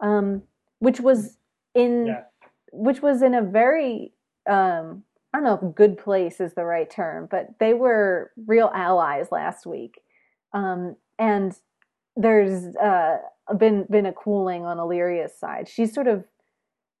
um, 0.00 0.42
which 0.78 1.00
was 1.00 1.38
in 1.74 2.06
Yeah. 2.06 2.24
which 2.72 3.02
was 3.02 3.22
in 3.22 3.34
a 3.34 3.42
very 3.42 4.12
um, 4.46 5.04
I 5.32 5.38
don't 5.38 5.44
know 5.44 5.68
if 5.68 5.74
good 5.74 5.96
place 5.98 6.40
is 6.40 6.54
the 6.54 6.64
right 6.64 6.90
term, 6.90 7.26
but 7.30 7.58
they 7.58 7.74
were 7.74 8.32
real 8.46 8.70
allies 8.74 9.28
last 9.32 9.66
week. 9.66 10.00
Um, 10.52 10.96
and 11.18 11.56
there's 12.16 12.76
uh, 12.76 13.18
been 13.56 13.86
been 13.90 14.06
a 14.06 14.12
cooling 14.12 14.64
on 14.64 14.78
Illyria's 14.78 15.34
side. 15.38 15.68
She 15.68 15.86
sort 15.86 16.06
of 16.06 16.24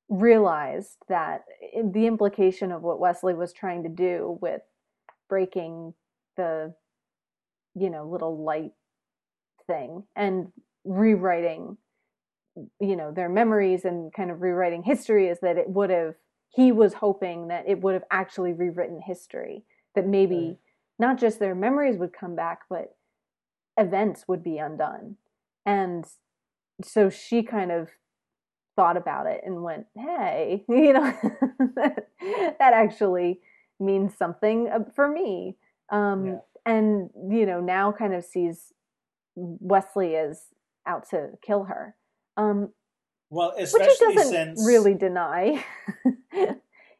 realized 0.08 0.98
that 1.08 1.44
the 1.84 2.06
implication 2.06 2.70
of 2.72 2.82
what 2.82 3.00
Wesley 3.00 3.34
was 3.34 3.52
trying 3.52 3.82
to 3.82 3.88
do 3.88 4.38
with 4.40 4.62
breaking 5.28 5.94
the 6.36 6.74
you 7.74 7.90
know 7.90 8.06
little 8.08 8.42
light 8.42 8.72
thing 9.66 10.04
and 10.16 10.48
rewriting 10.84 11.76
you 12.80 12.96
know 12.96 13.12
their 13.12 13.28
memories 13.28 13.84
and 13.84 14.12
kind 14.12 14.30
of 14.30 14.42
rewriting 14.42 14.82
history 14.82 15.28
is 15.28 15.40
that 15.40 15.56
it 15.56 15.68
would 15.68 15.90
have 15.90 16.14
he 16.50 16.70
was 16.70 16.94
hoping 16.94 17.48
that 17.48 17.64
it 17.66 17.80
would 17.80 17.94
have 17.94 18.04
actually 18.10 18.52
rewritten 18.52 19.00
history 19.00 19.64
that 19.94 20.06
maybe 20.06 20.36
Right. 20.36 20.58
not 20.98 21.18
just 21.18 21.38
their 21.38 21.54
memories 21.54 21.96
would 21.98 22.12
come 22.12 22.36
back 22.36 22.60
but 22.68 22.96
events 23.78 24.24
would 24.28 24.42
be 24.42 24.58
undone 24.58 25.16
and 25.66 26.04
so 26.84 27.08
she 27.10 27.42
kind 27.42 27.72
of 27.72 27.88
thought 28.76 28.96
about 28.96 29.26
it 29.26 29.42
and 29.44 29.62
went 29.62 29.86
hey 29.96 30.64
you 30.68 30.92
know 30.92 31.12
that, 31.76 32.08
that 32.58 32.72
actually 32.74 33.40
means 33.80 34.16
something 34.16 34.68
uh, 34.68 34.80
for 34.94 35.08
me 35.08 35.56
um 35.90 36.26
Yeah. 36.26 36.40
And 36.66 37.10
you 37.30 37.46
know 37.46 37.60
now 37.60 37.92
kind 37.92 38.14
of 38.14 38.24
sees 38.24 38.72
wesley 39.34 40.16
as 40.16 40.42
out 40.86 41.08
to 41.10 41.30
kill 41.44 41.64
her. 41.64 41.94
Um 42.36 42.72
well 43.30 43.54
which 43.56 43.70
he 43.72 43.78
doesn't 43.78 44.30
since 44.32 44.66
really 44.66 44.94
deny 44.94 45.64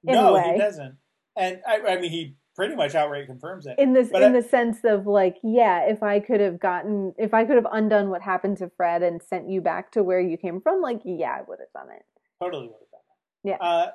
no 0.04 0.36
he 0.52 0.58
doesn't. 0.58 0.96
And 1.36 1.60
I, 1.66 1.80
I 1.80 2.00
mean 2.00 2.10
he 2.10 2.36
pretty 2.54 2.74
much 2.76 2.94
outright 2.94 3.26
confirms 3.26 3.66
it. 3.66 3.76
In 3.78 3.92
this 3.92 4.08
But 4.12 4.22
in 4.22 4.34
I- 4.34 4.40
the 4.40 4.46
sense 4.48 4.78
of 4.84 5.06
like 5.06 5.36
yeah 5.42 5.86
if 5.88 6.02
i 6.02 6.20
could 6.20 6.40
have 6.40 6.60
gotten 6.60 7.14
if 7.18 7.32
i 7.34 7.44
could 7.44 7.56
have 7.56 7.66
undone 7.70 8.10
what 8.10 8.22
happened 8.22 8.58
to 8.58 8.70
fred 8.76 9.02
and 9.02 9.22
sent 9.22 9.48
you 9.48 9.60
back 9.60 9.92
to 9.92 10.02
where 10.02 10.20
you 10.20 10.36
came 10.36 10.60
from 10.60 10.80
like 10.80 11.00
yeah 11.04 11.30
i 11.38 11.42
would 11.46 11.58
have 11.60 11.72
done 11.74 11.94
it. 11.94 12.02
Totally 12.42 12.66
would 12.66 12.74
have 12.74 12.90
done 12.90 13.00
that. 13.08 13.50
Yeah. 13.50 13.56
Uh, 13.66 13.90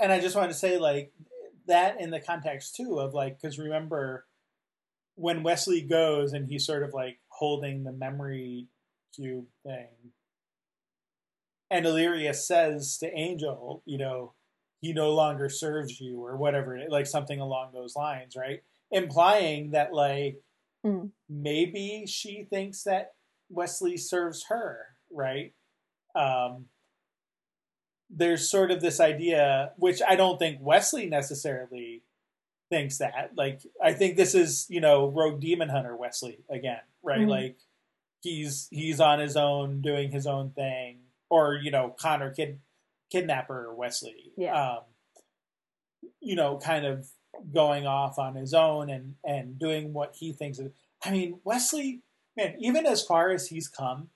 and 0.00 0.12
I 0.12 0.20
just 0.20 0.34
wanted 0.34 0.48
to 0.48 0.54
say 0.54 0.78
like 0.78 1.12
that 1.66 2.00
in 2.00 2.10
the 2.10 2.20
context 2.20 2.74
too 2.76 2.98
of 2.98 3.12
like 3.14 3.40
because 3.40 3.58
remember 3.58 4.26
when 5.20 5.42
Wesley 5.42 5.82
goes 5.82 6.32
and 6.32 6.48
he's 6.48 6.64
sort 6.66 6.82
of 6.82 6.94
like 6.94 7.18
holding 7.28 7.84
the 7.84 7.92
memory 7.92 8.68
cube 9.14 9.46
thing, 9.64 9.88
and 11.70 11.86
Illyria 11.86 12.34
says 12.34 12.98
to 12.98 13.12
Angel, 13.16 13.82
you 13.84 13.98
know, 13.98 14.32
he 14.80 14.92
no 14.92 15.12
longer 15.12 15.48
serves 15.48 16.00
you 16.00 16.24
or 16.24 16.36
whatever, 16.36 16.80
like 16.88 17.06
something 17.06 17.38
along 17.38 17.72
those 17.72 17.94
lines, 17.94 18.34
right? 18.36 18.62
Implying 18.90 19.70
that 19.72 19.92
like 19.92 20.40
Mm. 20.82 21.10
maybe 21.28 22.06
she 22.06 22.44
thinks 22.44 22.84
that 22.84 23.12
Wesley 23.50 23.98
serves 23.98 24.46
her, 24.48 24.96
right? 25.10 25.52
Um, 26.14 26.70
there's 28.08 28.48
sort 28.50 28.70
of 28.70 28.80
this 28.80 28.98
idea, 28.98 29.72
which 29.76 30.00
I 30.00 30.16
don't 30.16 30.38
think 30.38 30.58
Wesley 30.62 31.04
necessarily 31.06 32.02
thinks 32.70 32.98
that. 32.98 33.32
Like, 33.36 33.60
I 33.82 33.92
think 33.92 34.16
this 34.16 34.34
is, 34.34 34.66
you 34.70 34.80
know, 34.80 35.08
Rogue 35.08 35.40
Demon 35.40 35.68
Hunter 35.68 35.94
Wesley 35.96 36.38
again, 36.50 36.80
right? 37.02 37.20
Mhm. 37.20 37.28
Like, 37.28 37.56
he's 38.22 38.68
he's 38.70 39.00
on 39.00 39.18
his 39.18 39.36
own, 39.36 39.82
doing 39.82 40.10
his 40.10 40.26
own 40.26 40.50
thing, 40.52 41.00
or 41.28 41.54
you 41.56 41.70
know, 41.70 41.94
Connor 41.98 42.30
kid 42.32 42.60
kidnapper 43.12 43.74
Wesley, 43.74 44.32
Yeah. 44.36 44.54
um, 44.76 44.84
you 46.20 46.36
know, 46.36 46.58
kind 46.58 46.86
of 46.86 47.08
going 47.52 47.86
off 47.86 48.18
on 48.18 48.34
his 48.34 48.54
own 48.54 48.88
and 48.90 49.16
and 49.24 49.58
doing 49.58 49.92
what 49.92 50.14
he 50.16 50.32
thinks. 50.32 50.58
Is, 50.58 50.70
I 51.04 51.10
mean, 51.10 51.40
Wesley, 51.44 52.02
man, 52.36 52.56
even 52.60 52.86
as 52.86 53.02
far 53.04 53.30
as 53.30 53.48
he's 53.48 53.68
come, 53.68 54.10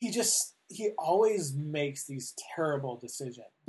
he 0.00 0.10
just 0.10 0.54
he 0.68 0.90
always 0.98 1.52
makes 1.54 2.06
these 2.06 2.34
terrible 2.54 2.96
decisions. 2.96 3.46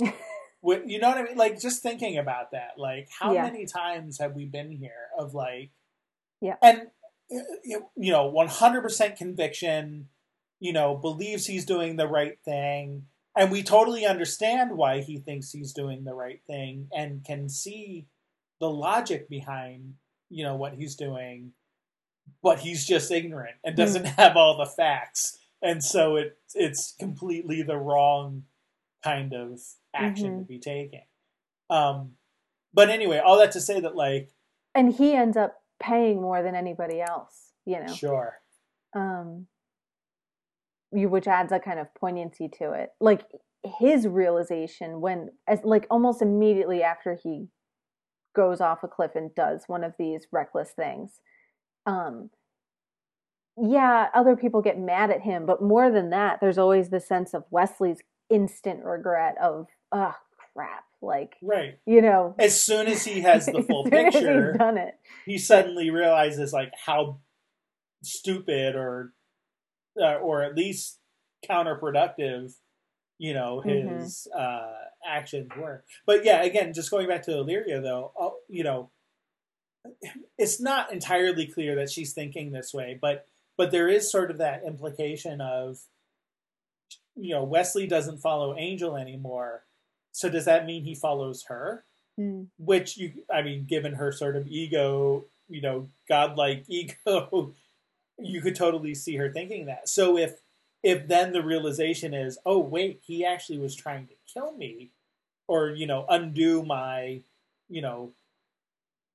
You 0.62 1.00
know 1.00 1.08
what 1.08 1.18
I 1.18 1.22
mean? 1.24 1.36
Like 1.36 1.60
just 1.60 1.82
thinking 1.82 2.18
about 2.18 2.52
that, 2.52 2.78
like 2.78 3.08
how 3.18 3.32
Yeah. 3.32 3.42
many 3.42 3.66
times 3.66 4.18
have 4.20 4.34
we 4.34 4.46
been 4.46 4.70
here 4.70 5.08
of 5.18 5.34
like, 5.34 5.70
Yeah. 6.40 6.56
and 6.62 6.90
you 7.28 8.12
know, 8.12 8.26
one 8.26 8.48
hundred 8.48 8.82
percent 8.82 9.16
conviction. 9.16 10.08
You 10.60 10.72
know, 10.72 10.94
believes 10.94 11.46
he's 11.46 11.64
doing 11.64 11.96
the 11.96 12.06
right 12.06 12.38
thing, 12.44 13.08
and 13.34 13.50
we 13.50 13.64
totally 13.64 14.06
understand 14.06 14.76
why 14.76 15.00
he 15.00 15.18
thinks 15.18 15.50
he's 15.50 15.72
doing 15.72 16.04
the 16.04 16.14
right 16.14 16.40
thing, 16.46 16.88
and 16.92 17.24
can 17.24 17.48
see 17.48 18.06
the 18.60 18.70
logic 18.70 19.28
behind 19.28 19.94
you 20.30 20.44
know 20.44 20.54
what 20.54 20.74
he's 20.74 20.94
doing, 20.94 21.52
but 22.42 22.60
he's 22.60 22.86
just 22.86 23.10
ignorant 23.10 23.56
and 23.64 23.74
hmm. 23.74 23.80
doesn't 23.80 24.04
have 24.18 24.36
all 24.36 24.56
the 24.56 24.66
facts, 24.66 25.38
and 25.60 25.82
so 25.82 26.14
it 26.14 26.38
it's 26.54 26.94
completely 26.98 27.62
the 27.62 27.76
wrong 27.76 28.44
kind 29.02 29.32
of 29.32 29.60
action 29.94 30.36
Mhm. 30.36 30.38
to 30.40 30.44
be 30.44 30.58
taken. 30.58 31.02
Um, 31.70 32.16
but 32.74 32.90
anyway, 32.90 33.18
all 33.18 33.38
that 33.38 33.52
to 33.52 33.60
say 33.60 33.80
that 33.80 33.94
like 33.96 34.30
and 34.74 34.92
he 34.92 35.14
ends 35.14 35.36
up 35.36 35.62
paying 35.80 36.20
more 36.20 36.42
than 36.42 36.54
anybody 36.54 37.00
else. 37.00 37.52
You 37.64 37.80
know, 37.80 37.92
sure, 37.92 38.40
um, 38.94 39.46
you 40.92 41.08
which 41.08 41.28
adds 41.28 41.52
a 41.52 41.60
kind 41.60 41.78
of 41.78 41.94
poignancy 41.94 42.48
to 42.58 42.72
it. 42.72 42.90
Like 43.00 43.22
his 43.64 44.08
realization 44.08 45.00
when, 45.00 45.30
as 45.46 45.60
like 45.62 45.86
almost 45.90 46.20
immediately 46.22 46.82
after 46.82 47.14
he 47.22 47.48
goes 48.34 48.60
off 48.60 48.82
a 48.82 48.88
cliff 48.88 49.12
and 49.14 49.34
does 49.34 49.64
one 49.68 49.84
of 49.84 49.94
these 49.98 50.26
reckless 50.32 50.72
things. 50.72 51.20
Um, 51.86 52.30
yeah, 53.56 54.08
other 54.14 54.34
people 54.36 54.62
get 54.62 54.78
mad 54.78 55.10
at 55.10 55.20
him, 55.20 55.44
but 55.46 55.62
more 55.62 55.90
than 55.90 56.10
that, 56.10 56.40
there's 56.40 56.58
always 56.58 56.88
the 56.88 57.00
sense 57.00 57.34
of 57.34 57.44
Wesley's 57.50 58.00
instant 58.32 58.84
regret 58.84 59.36
of, 59.42 59.66
oh 59.92 60.14
crap, 60.54 60.84
like 61.00 61.34
right. 61.42 61.78
you 61.86 62.00
know, 62.02 62.34
As 62.38 62.60
soon 62.62 62.86
as 62.86 63.04
he 63.04 63.20
has 63.20 63.46
the 63.46 63.62
full 63.68 63.86
as 63.86 63.90
soon 63.92 64.06
as 64.06 64.14
picture, 64.14 64.52
he's 64.52 64.58
done 64.58 64.78
it. 64.78 64.94
he 65.26 65.38
suddenly 65.38 65.90
realizes 65.90 66.52
like 66.52 66.72
how 66.86 67.18
stupid 68.02 68.74
or 68.74 69.12
uh, 70.00 70.14
or 70.16 70.42
at 70.42 70.56
least 70.56 70.98
counterproductive 71.48 72.52
you 73.18 73.34
know 73.34 73.62
Mhm. 73.64 74.00
his 74.00 74.26
uh 74.36 74.72
actions 75.06 75.50
were 75.56 75.84
but 76.06 76.24
yeah 76.24 76.42
again 76.42 76.72
just 76.72 76.90
going 76.90 77.06
back 77.08 77.22
to 77.22 77.32
illyria 77.32 77.80
though 77.80 78.12
uh, 78.18 78.30
you 78.48 78.64
know 78.64 78.90
it's 80.38 80.60
not 80.60 80.92
entirely 80.92 81.46
clear 81.46 81.74
that 81.76 81.90
she's 81.90 82.12
thinking 82.12 82.52
this 82.52 82.72
way 82.72 82.98
but 83.00 83.26
but 83.56 83.70
there 83.70 83.88
is 83.88 84.10
sort 84.10 84.30
of 84.30 84.38
that 84.38 84.62
implication 84.66 85.40
of 85.40 85.78
you 87.16 87.30
know 87.34 87.44
wesley 87.44 87.86
doesn't 87.86 88.18
follow 88.18 88.56
angel 88.56 88.96
anymore 88.96 89.62
so 90.12 90.28
does 90.28 90.44
that 90.46 90.66
mean 90.66 90.84
he 90.84 90.94
follows 90.94 91.44
her 91.44 91.84
Mm. 92.18 92.48
which 92.58 92.98
you 92.98 93.10
i 93.32 93.40
mean 93.40 93.64
given 93.64 93.94
her 93.94 94.12
sort 94.12 94.36
of 94.36 94.46
ego 94.46 95.24
you 95.48 95.62
know 95.62 95.88
godlike 96.06 96.64
ego 96.68 97.54
you 98.18 98.42
could 98.42 98.54
totally 98.54 98.94
see 98.94 99.16
her 99.16 99.32
thinking 99.32 99.64
that 99.64 99.88
so 99.88 100.18
if 100.18 100.40
if 100.82 101.08
then 101.08 101.32
the 101.32 101.40
realization 101.42 102.12
is 102.12 102.36
oh 102.44 102.58
wait 102.58 103.00
he 103.06 103.24
actually 103.24 103.56
was 103.58 103.74
trying 103.74 104.06
to 104.06 104.12
kill 104.30 104.52
me 104.52 104.90
or 105.48 105.70
you 105.70 105.86
know 105.86 106.04
undo 106.10 106.62
my 106.62 107.22
you 107.70 107.80
know 107.80 108.12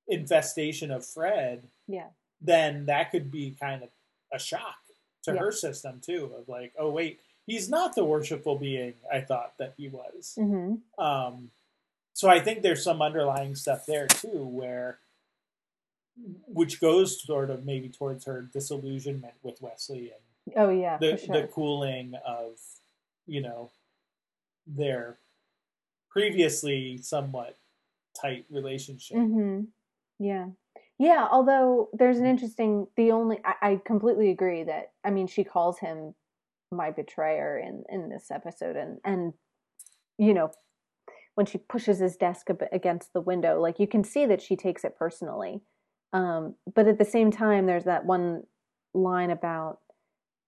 infestation 0.08 0.90
of 0.92 1.06
fred 1.06 1.68
Yeah. 1.88 2.08
then 2.42 2.86
that 2.88 3.12
could 3.12 3.30
be 3.30 3.56
kind 3.60 3.84
of 3.84 3.90
a 4.34 4.40
shock 4.40 4.78
to 5.24 5.34
Yeah. 5.34 5.40
her 5.40 5.52
system 5.52 6.00
too 6.00 6.32
of 6.38 6.48
like 6.50 6.74
oh 6.80 6.90
wait 6.90 7.20
he's 7.48 7.70
not 7.70 7.96
the 7.96 8.06
worshipful 8.06 8.58
being 8.58 8.94
i 9.12 9.20
thought 9.20 9.58
that 9.58 9.74
he 9.78 9.88
was 9.88 10.34
hmm 10.38 10.76
um, 11.00 11.52
so 12.18 12.28
I 12.30 12.40
think 12.40 12.64
there's 12.64 12.84
some 12.84 13.00
underlying 13.00 13.54
stuff 13.54 13.86
there 13.86 14.08
too, 14.08 14.44
where 14.44 14.98
which 16.48 16.82
goes 16.82 17.22
sort 17.24 17.52
of 17.52 17.64
maybe 17.64 17.90
towards 17.90 18.26
her 18.26 18.42
disillusionment 18.42 19.36
with 19.44 19.62
Wesley 19.62 20.12
and 20.12 20.56
Oh 20.56 20.70
yeah, 20.70 20.98
the 20.98 21.16
sure. 21.16 21.42
the 21.42 21.48
cooling 21.48 22.16
of 22.26 22.58
you 23.28 23.42
know 23.42 23.70
their 24.66 25.20
previously 26.10 26.98
somewhat 26.98 27.56
tight 28.20 28.46
relationship. 28.50 29.18
hmm 29.18 29.66
Yeah. 30.18 30.48
Yeah, 30.98 31.28
although 31.32 31.90
there's 31.94 32.18
an 32.18 32.26
interesting 32.26 32.88
the 32.98 33.12
only 33.12 33.40
I, 33.46 33.54
I 33.62 33.82
completely 33.86 34.32
agree 34.32 34.64
that 34.64 34.94
I 35.04 35.12
mean 35.12 35.28
she 35.28 35.44
calls 35.44 35.78
him 35.78 36.16
my 36.72 36.92
betrayer 36.92 37.58
in 37.58 37.84
in 37.90 38.10
this 38.10 38.30
episode 38.32 38.76
and 38.76 38.98
and 39.06 39.34
you 40.18 40.34
know 40.34 40.52
when 41.36 41.46
she 41.46 41.58
pushes 41.58 42.00
his 42.00 42.18
desk 42.18 42.48
against 42.72 43.14
the 43.14 43.22
window 43.22 43.62
like 43.62 43.80
you 43.80 43.88
can 43.88 44.04
see 44.04 44.26
that 44.26 44.42
she 44.42 44.56
takes 44.56 44.84
it 44.84 44.98
personally. 44.98 45.62
Um 46.14 46.56
but 46.74 46.88
at 46.88 46.98
the 46.98 47.06
same 47.06 47.32
time 47.32 47.66
there's 47.66 47.86
that 47.86 48.06
one 48.06 48.44
line 48.94 49.30
about 49.30 49.80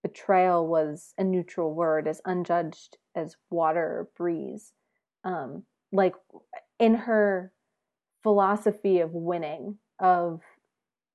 betrayal 0.02 0.66
was 0.66 1.14
a 1.16 1.24
neutral 1.24 1.74
word 1.74 2.08
as 2.08 2.20
unjudged 2.24 2.96
as 3.14 3.36
water 3.50 3.80
or 3.80 4.08
breeze. 4.16 4.72
Um 5.24 5.62
like 5.92 6.14
in 6.78 6.94
her 6.94 7.52
philosophy 8.22 8.98
of 8.98 9.12
winning 9.12 9.78
of 10.00 10.40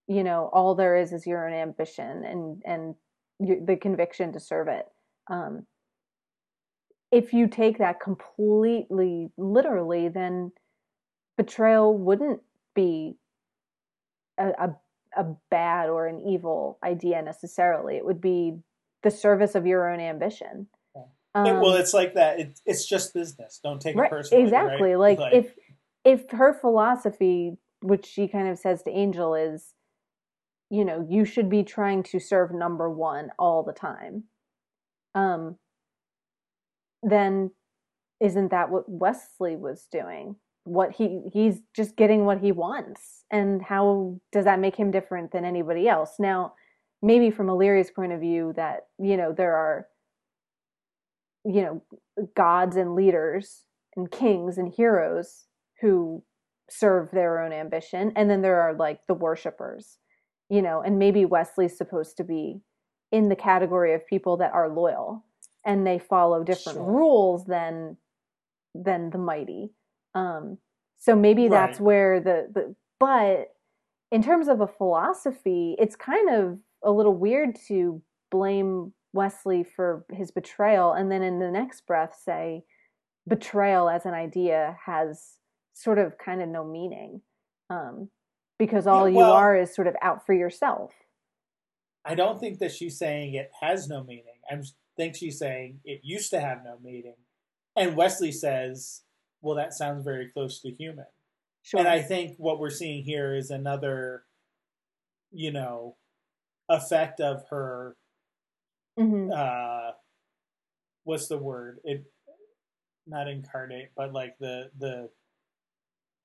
you 0.07 0.23
know 0.23 0.49
all 0.53 0.73
there 0.73 0.95
is 0.95 1.11
is 1.11 1.27
your 1.27 1.47
own 1.47 1.53
ambition 1.53 2.23
and 2.23 2.61
and 2.65 2.95
the 3.39 3.75
conviction 3.75 4.31
to 4.31 4.39
serve 4.39 4.69
it 4.69 4.85
um 5.29 5.65
if 7.11 7.33
you 7.33 7.47
take 7.47 7.77
that 7.77 7.99
completely 7.99 9.29
literally 9.37 10.09
then 10.09 10.51
betrayal 11.37 11.97
wouldn't 11.97 12.41
be 12.73 13.15
a, 14.37 14.47
a 14.47 14.75
a 15.17 15.25
bad 15.49 15.89
or 15.89 16.07
an 16.07 16.19
evil 16.27 16.77
idea 16.83 17.21
necessarily 17.21 17.95
it 17.95 18.05
would 18.05 18.19
be 18.19 18.53
the 19.03 19.11
service 19.11 19.55
of 19.55 19.65
your 19.65 19.89
own 19.89 19.99
ambition 19.99 20.67
um, 21.35 21.59
well, 21.59 21.73
it's 21.73 21.93
like 21.93 22.13
that. 22.13 22.39
It, 22.39 22.61
it's 22.65 22.87
just 22.87 23.13
business. 23.13 23.59
Don't 23.61 23.81
take 23.81 23.97
it 23.97 24.09
personally. 24.09 24.41
exactly 24.41 24.93
right? 24.93 25.19
like, 25.19 25.33
if 25.33 25.53
if 26.05 26.31
her 26.31 26.53
philosophy 26.53 27.57
which 27.81 28.05
she 28.05 28.27
kind 28.27 28.47
of 28.47 28.57
says 28.57 28.83
to 28.83 28.89
angel 28.89 29.35
is 29.35 29.73
you 30.69 30.85
know 30.85 31.05
you 31.09 31.25
should 31.25 31.49
be 31.49 31.63
trying 31.63 32.03
to 32.03 32.19
serve 32.19 32.53
number 32.53 32.89
one 32.89 33.29
all 33.37 33.63
the 33.63 33.73
time 33.73 34.23
um 35.15 35.57
then 37.03 37.51
isn't 38.19 38.51
that 38.51 38.69
what 38.69 38.85
wesley 38.87 39.55
was 39.55 39.87
doing? 39.91 40.35
What 40.63 40.91
he 40.91 41.21
he's 41.31 41.59
just 41.75 41.95
getting 41.95 42.25
what 42.25 42.39
he 42.39 42.51
wants. 42.51 43.25
And 43.31 43.61
how 43.61 44.19
does 44.31 44.45
that 44.45 44.59
make 44.59 44.75
him 44.75 44.91
different 44.91 45.31
than 45.31 45.45
anybody 45.45 45.87
else? 45.87 46.15
Now 46.19 46.53
maybe 47.01 47.29
from 47.29 47.49
illyria's 47.49 47.91
point 47.91 48.13
of 48.13 48.19
view 48.19 48.53
that 48.55 48.87
you 48.97 49.17
know 49.17 49.31
there 49.31 49.55
are 49.55 49.87
you 51.43 51.61
know 51.61 51.83
gods 52.35 52.75
and 52.75 52.95
leaders 52.95 53.63
and 53.95 54.09
kings 54.09 54.57
and 54.57 54.73
heroes 54.73 55.45
who 55.81 56.23
serve 56.69 57.11
their 57.11 57.39
own 57.39 57.53
ambition. 57.53 58.11
And 58.15 58.29
then 58.29 58.41
there 58.41 58.61
are 58.61 58.73
like 58.73 59.01
the 59.07 59.13
worshippers 59.13 59.97
you 60.49 60.61
know 60.61 60.81
and 60.81 60.99
maybe 60.99 61.25
wesley's 61.25 61.77
supposed 61.77 62.17
to 62.17 62.23
be 62.23 62.59
in 63.11 63.29
the 63.29 63.35
category 63.35 63.93
of 63.93 64.05
people 64.07 64.37
that 64.37 64.53
are 64.53 64.69
loyal 64.69 65.23
and 65.65 65.85
they 65.85 65.99
follow 65.99 66.43
different 66.43 66.77
Sure. 66.77 66.85
rules 66.91 67.45
than 67.45 67.97
than 68.73 69.09
the 69.09 69.17
mighty. 69.17 69.71
Um 70.13 70.57
so 70.97 71.15
maybe 71.15 71.47
that's 71.49 71.79
where 71.79 72.19
the, 72.19 72.47
the 72.53 72.75
but 72.99 73.53
in 74.11 74.23
terms 74.23 74.47
of 74.47 74.61
a 74.61 74.67
philosophy 74.67 75.75
it's 75.77 75.95
kind 75.95 76.29
of 76.29 76.59
a 76.83 76.91
little 76.91 77.13
weird 77.15 77.55
to 77.67 78.01
blame 78.31 78.93
wesley 79.13 79.63
for 79.63 80.05
his 80.11 80.31
betrayal 80.31 80.93
and 80.93 81.11
then 81.11 81.21
in 81.21 81.39
the 81.39 81.49
next 81.51 81.85
breath 81.87 82.17
say 82.23 82.63
betrayal 83.27 83.89
as 83.89 84.05
an 84.05 84.13
idea 84.13 84.77
has 84.85 85.37
sort 85.73 85.97
of 85.97 86.17
kind 86.17 86.41
of 86.41 86.49
no 86.49 86.63
meaning. 86.63 87.21
Um, 87.69 88.09
because 88.59 88.87
all 88.87 89.09
Yeah, 89.09 89.19
you 89.19 89.25
are 89.25 89.55
is 89.57 89.73
sort 89.75 89.87
of 89.87 89.95
out 90.01 90.25
for 90.25 90.33
yourself 90.33 90.91
I 92.05 92.13
don't 92.15 92.39
think 92.39 92.59
that 92.59 92.71
she's 92.71 92.97
saying 92.97 93.33
it 93.33 93.51
has 93.59 93.87
no 93.87 94.03
meaning. 94.03 94.39
I 94.49 94.61
think 94.95 95.15
she's 95.15 95.39
saying 95.39 95.79
it 95.83 96.01
used 96.03 96.29
to 96.29 96.39
have 96.39 96.63
no 96.63 96.77
meaning. 96.83 97.15
And 97.75 97.97
Wesley 97.97 98.31
says, 98.31 99.01
well, 99.41 99.55
that 99.55 99.73
sounds 99.73 100.03
very 100.03 100.29
close 100.29 100.61
to 100.61 100.71
human. 100.71 101.05
sure 101.63 101.79
And 101.79 101.89
I 101.89 102.01
think 102.01 102.35
what 102.37 102.59
we're 102.59 102.69
seeing 102.69 103.03
here 103.03 103.35
is 103.35 103.49
another, 103.49 104.23
you 105.31 105.51
know, 105.51 105.97
effect 106.69 107.19
of 107.19 107.43
her, 107.49 107.95
hmm 108.97 109.29
uh, 109.35 109.91
what's 111.03 111.27
the 111.27 111.37
word? 111.37 111.79
It, 111.83 112.05
not 113.07 113.27
incarnate, 113.27 113.89
but 113.95 114.13
like 114.13 114.37
the, 114.39 114.69
the, 114.79 115.09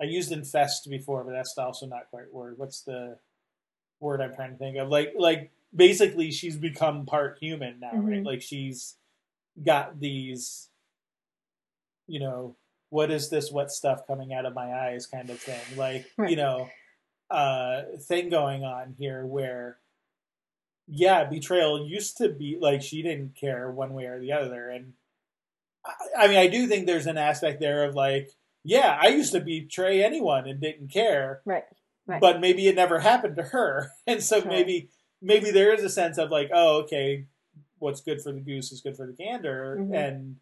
I 0.00 0.04
used 0.04 0.32
infest 0.32 0.88
before, 0.88 1.24
but 1.24 1.32
that's 1.32 1.56
also 1.58 1.86
not 1.86 2.08
quite 2.10 2.32
word. 2.32 2.54
What's 2.56 2.82
the 2.82 3.18
word 3.98 4.20
I'm 4.22 4.34
trying 4.34 4.52
to 4.52 4.56
think 4.56 4.78
of? 4.78 4.88
Like, 4.88 5.12
like 5.18 5.50
basically 5.74 6.30
she's 6.30 6.56
become 6.56 7.06
part 7.06 7.38
human 7.40 7.80
now, 7.80 7.92
right? 7.94 8.22
Mhm. 8.22 8.26
Like 8.26 8.42
she's 8.42 8.96
got 9.62 10.00
these, 10.00 10.68
you 12.06 12.20
know, 12.20 12.56
what 12.88 13.10
is 13.10 13.30
this 13.30 13.52
wet 13.52 13.70
stuff 13.70 14.06
coming 14.06 14.32
out 14.32 14.46
of 14.46 14.54
my 14.54 14.72
eyes 14.72 15.06
kind 15.06 15.30
of 15.30 15.38
thing. 15.38 15.60
Like, 15.76 16.06
Right. 16.16 16.30
you 16.30 16.36
know, 16.36 16.68
uh, 17.30 17.82
thing 18.00 18.28
going 18.30 18.64
on 18.64 18.96
here 18.98 19.24
where, 19.24 19.78
yeah, 20.88 21.22
betrayal 21.24 21.86
used 21.86 22.16
to 22.16 22.28
be 22.28 22.56
like 22.60 22.82
she 22.82 23.02
didn't 23.02 23.36
care 23.36 23.70
one 23.70 23.94
way 23.94 24.06
or 24.06 24.18
the 24.18 24.32
other. 24.32 24.68
And 24.68 24.94
I, 25.84 26.24
I 26.24 26.26
mean, 26.28 26.38
I 26.38 26.48
do 26.48 26.66
think 26.66 26.86
there's 26.86 27.06
an 27.06 27.16
aspect 27.18 27.60
there 27.60 27.84
of 27.84 27.94
like, 27.94 28.30
yeah, 28.64 28.98
I 29.00 29.08
used 29.08 29.32
to 29.32 29.40
betray 29.40 30.02
anyone 30.02 30.48
and 30.48 30.60
didn't 30.60 30.88
care, 30.88 31.42
Right. 31.44 31.64
Right. 32.06 32.20
but 32.20 32.40
maybe 32.40 32.66
it 32.66 32.74
never 32.74 32.98
happened 32.98 33.36
to 33.36 33.42
her, 33.44 33.92
and 34.06 34.20
so 34.22 34.42
maybe 34.44 34.90
maybe 35.22 35.50
there 35.50 35.72
is 35.74 35.82
a 35.84 35.88
sense 35.90 36.18
of 36.18 36.30
like, 36.30 36.50
oh, 36.52 36.78
okay, 36.82 37.26
what's 37.78 38.00
good 38.00 38.20
for 38.20 38.32
the 38.32 38.40
goose 38.40 38.72
is 38.72 38.80
good 38.80 38.96
for 38.96 39.06
the 39.06 39.12
gander, 39.12 39.76
Mhm. 39.78 39.94
and 39.94 40.36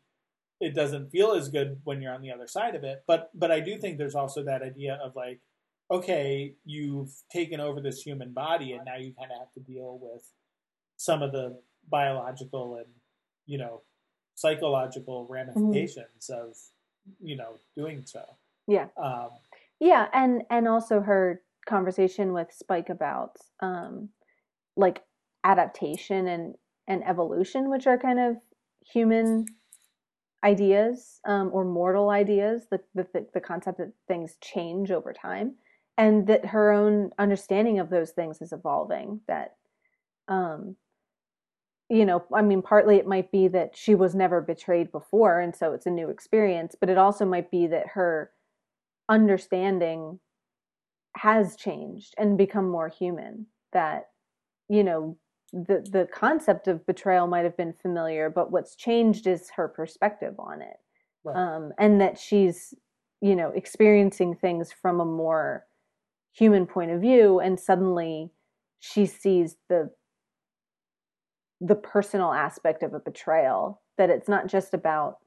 it 0.60 0.74
doesn't 0.74 1.10
feel 1.10 1.32
as 1.32 1.48
good 1.48 1.80
when 1.84 2.02
you're 2.02 2.12
on 2.12 2.20
the 2.22 2.32
other 2.32 2.46
side 2.48 2.74
of 2.74 2.82
it. 2.84 3.04
But 3.06 3.30
but 3.34 3.50
I 3.52 3.60
do 3.60 3.78
think 3.78 3.96
there's 3.98 4.14
also 4.16 4.42
that 4.44 4.62
idea 4.62 4.94
of 4.96 5.14
like, 5.14 5.40
okay, 5.90 6.54
you've 6.64 7.12
taken 7.30 7.60
over 7.60 7.80
this 7.80 8.02
human 8.02 8.32
body, 8.32 8.72
and 8.72 8.84
now 8.84 8.96
you 8.96 9.14
kind 9.14 9.30
of 9.32 9.38
have 9.38 9.52
to 9.52 9.60
deal 9.60 9.98
with 9.98 10.32
some 10.96 11.22
of 11.22 11.32
the 11.32 11.60
biological 11.88 12.76
and 12.76 12.92
you 13.46 13.56
know 13.58 13.82
psychological 14.34 15.26
ramifications 15.26 16.28
of 16.30 16.56
you 17.20 17.36
know 17.36 17.58
doing 17.76 18.04
so. 18.04 18.24
Yeah. 18.66 18.88
Um, 18.96 19.30
Yeah, 19.80 20.08
and 20.12 20.42
and 20.50 20.66
also 20.66 21.00
her 21.00 21.42
conversation 21.66 22.32
with 22.32 22.52
Spike 22.52 22.88
about 22.90 23.36
um 23.60 24.10
like 24.78 25.02
adaptation 25.44 26.28
and 26.28 26.56
and 26.88 27.04
evolution, 27.06 27.70
which 27.70 27.86
are 27.86 27.98
kind 27.98 28.20
of 28.20 28.36
human 28.92 29.44
ideas 30.44 31.20
um, 31.26 31.50
or 31.52 31.64
mortal 31.64 32.10
ideas. 32.10 32.66
The, 32.70 32.80
the 32.94 33.26
the 33.34 33.40
concept 33.40 33.78
that 33.78 33.92
things 34.08 34.36
change 34.42 34.90
over 34.90 35.12
time, 35.12 35.56
and 35.98 36.26
that 36.28 36.46
her 36.46 36.72
own 36.72 37.10
understanding 37.18 37.80
of 37.80 37.90
those 37.90 38.12
things 38.12 38.40
is 38.42 38.52
evolving. 38.52 39.20
That 39.28 39.56
um 40.28 40.76
you 41.90 42.04
know, 42.04 42.24
I 42.34 42.42
mean, 42.42 42.60
partly 42.62 42.96
it 42.96 43.06
might 43.06 43.32
be 43.32 43.48
that 43.48 43.76
she 43.76 43.94
was 43.94 44.14
never 44.14 44.40
betrayed 44.42 44.92
before, 44.92 45.40
and 45.40 45.56
so 45.56 45.72
it's 45.72 45.86
a 45.86 45.90
new 45.90 46.10
experience, 46.10 46.76
but 46.78 46.90
it 46.90 46.98
also 46.98 47.24
might 47.24 47.50
be 47.50 47.66
that 47.68 47.88
her 47.94 48.30
understanding 49.08 50.20
has 51.16 51.56
changed 51.56 52.14
and 52.18 52.38
become 52.38 52.68
more 52.70 52.88
human. 52.88 53.46
That, 53.72 54.08
you 54.68 54.84
know, 54.84 55.16
the 55.52 55.86
the 55.90 56.08
concept 56.12 56.68
of 56.68 56.86
betrayal 56.86 57.26
might 57.26 57.44
have 57.44 57.56
been 57.56 57.72
familiar, 57.72 58.28
but 58.30 58.50
what's 58.50 58.76
changed 58.76 59.26
is 59.26 59.50
her 59.56 59.68
perspective 59.68 60.34
on 60.38 60.60
it. 60.62 60.76
Right. 61.24 61.36
Um, 61.36 61.72
and 61.78 62.00
that 62.00 62.18
she's, 62.18 62.74
you 63.20 63.34
know, 63.34 63.50
experiencing 63.54 64.36
things 64.36 64.72
from 64.72 65.00
a 65.00 65.04
more 65.04 65.64
human 66.32 66.66
point 66.66 66.90
of 66.90 67.00
view, 67.00 67.40
and 67.40 67.58
suddenly 67.58 68.30
she 68.80 69.06
sees 69.06 69.56
the 69.68 69.90
the 71.60 71.74
personal 71.74 72.32
aspect 72.32 72.82
of 72.82 72.94
a 72.94 73.00
betrayal 73.00 73.82
that 73.96 74.10
it's 74.10 74.28
not 74.28 74.46
just 74.46 74.74
about 74.74 75.18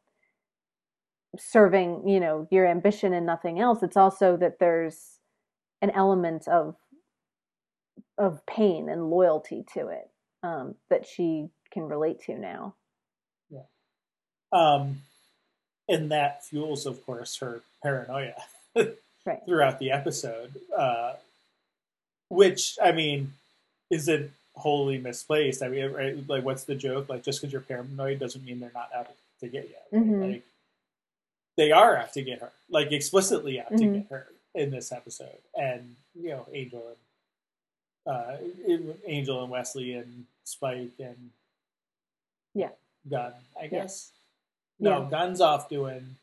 serving 1.38 2.08
you 2.08 2.20
know 2.20 2.48
your 2.52 2.66
ambition 2.68 3.14
and 3.14 3.26
nothing 3.26 3.60
else 3.60 3.84
it's 3.84 3.98
also 3.98 4.38
that 4.38 4.60
there's 4.60 5.20
an 5.82 5.90
element 5.92 6.48
of 6.48 6.76
of 8.18 8.46
pain 8.46 8.90
and 8.90 9.10
loyalty 9.10 9.64
to 9.74 9.88
it 9.88 10.10
um, 10.44 10.76
that 10.90 11.06
she 11.06 11.50
can 11.72 11.84
relate 11.84 12.22
to 12.22 12.38
now 12.38 12.76
um, 14.54 15.00
and 15.88 16.12
that 16.12 16.44
fuels, 16.46 16.86
of 16.86 17.06
course, 17.06 17.38
her 17.38 17.62
paranoia 17.82 18.34
right 18.76 19.40
throughout 19.46 19.80
the 19.80 19.92
episode, 19.92 20.52
uh, 20.78 21.14
which 22.30 22.78
I 22.84 22.92
mean 22.92 23.34
isn't 23.90 24.32
wholly 24.56 24.98
misplaced. 24.98 25.64
I 25.64 25.70
mean, 25.70 25.92
right, 25.94 26.28
like, 26.30 26.44
what's 26.44 26.66
the 26.66 26.76
joke? 26.76 27.08
Like, 27.08 27.24
just 27.24 27.40
because 27.40 27.54
you're 27.54 27.62
paranoid 27.62 28.20
doesn't 28.20 28.44
mean 28.44 28.60
they're 28.60 28.72
not 28.74 28.90
out 28.94 29.08
to 29.40 29.48
get 29.48 29.70
you. 29.70 29.76
right? 29.98 30.06
Mhm. 30.06 30.32
Like, 30.34 30.44
they 31.58 31.72
are 31.72 31.96
out 31.96 32.12
to 32.14 32.22
get 32.22 32.40
her, 32.42 32.52
like 32.70 32.92
explicitly 32.92 33.60
out 33.60 33.70
to 33.70 33.84
Mhm. 33.86 33.94
get 34.02 34.08
her 34.12 34.28
in 34.54 34.72
this 34.72 34.92
episode, 34.92 35.38
and 35.56 35.96
you 36.14 36.30
know, 36.30 36.46
Angel 36.52 36.86
and 36.88 36.98
uh, 38.08 38.38
Angel 39.06 39.42
and 39.44 39.52
Wesley 39.52 39.94
and 39.94 40.26
Spike 40.44 40.92
and 41.00 41.30
Yeah. 42.54 42.70
Gunn, 43.10 43.34
I 43.60 43.68
guess. 43.68 44.12
Yeah. 44.80 44.90
No, 45.00 45.06
Gunn's 45.06 45.42
off 45.42 45.70
doing. 45.70 46.16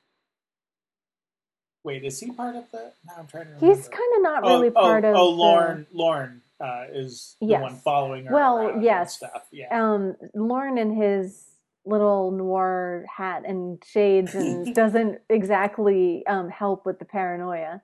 Wait, 1.84 2.04
is 2.04 2.18
he 2.20 2.30
part 2.32 2.56
of 2.56 2.70
the? 2.70 2.92
No, 3.06 3.14
I'm 3.18 3.26
trying 3.26 3.44
to 3.44 3.50
remember. 3.54 3.66
he's 3.66 3.88
kind 3.88 4.12
of 4.16 4.22
not 4.22 4.42
really 4.42 4.68
oh, 4.68 4.72
part 4.72 5.04
oh, 5.04 5.10
of 5.10 5.16
Oh, 5.16 5.30
the- 5.30 5.36
Lorne. 5.36 5.86
Lorne 5.92 6.42
uh, 6.60 6.84
is 6.92 7.36
the 7.40 7.46
Yes. 7.46 7.62
one 7.62 7.76
following 7.76 8.24
her. 8.26 8.34
Well, 8.34 8.80
yes. 8.82 9.16
stuff. 9.16 9.46
Yeah. 9.52 9.68
um 9.70 10.16
Lorne 10.34 10.76
and 10.78 10.96
his 10.96 11.44
little 11.86 12.32
noir 12.32 13.06
hat 13.16 13.44
and 13.46 13.82
shades 13.86 14.34
and 14.34 14.74
doesn't 14.74 15.20
exactly 15.30 16.26
um 16.26 16.50
help 16.50 16.84
with 16.84 16.98
the 16.98 17.06
paranoia 17.06 17.80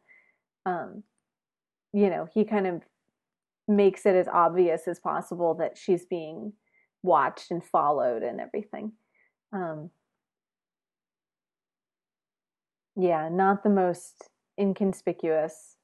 um 0.66 1.02
you 1.94 2.10
know 2.10 2.28
he 2.34 2.44
kind 2.44 2.66
of 2.66 2.82
makes 3.66 4.06
it 4.06 4.14
as 4.14 4.28
obvious 4.28 4.86
as 4.86 4.98
possible 4.98 5.54
that 5.54 5.76
she's 5.76 6.04
being 6.04 6.52
watched 7.02 7.50
and 7.50 7.64
followed 7.64 8.22
and 8.22 8.40
everything 8.40 8.92
um 9.52 9.90
yeah 12.96 13.28
not 13.30 13.62
the 13.62 13.70
most 13.70 14.28
inconspicuous 14.58 15.76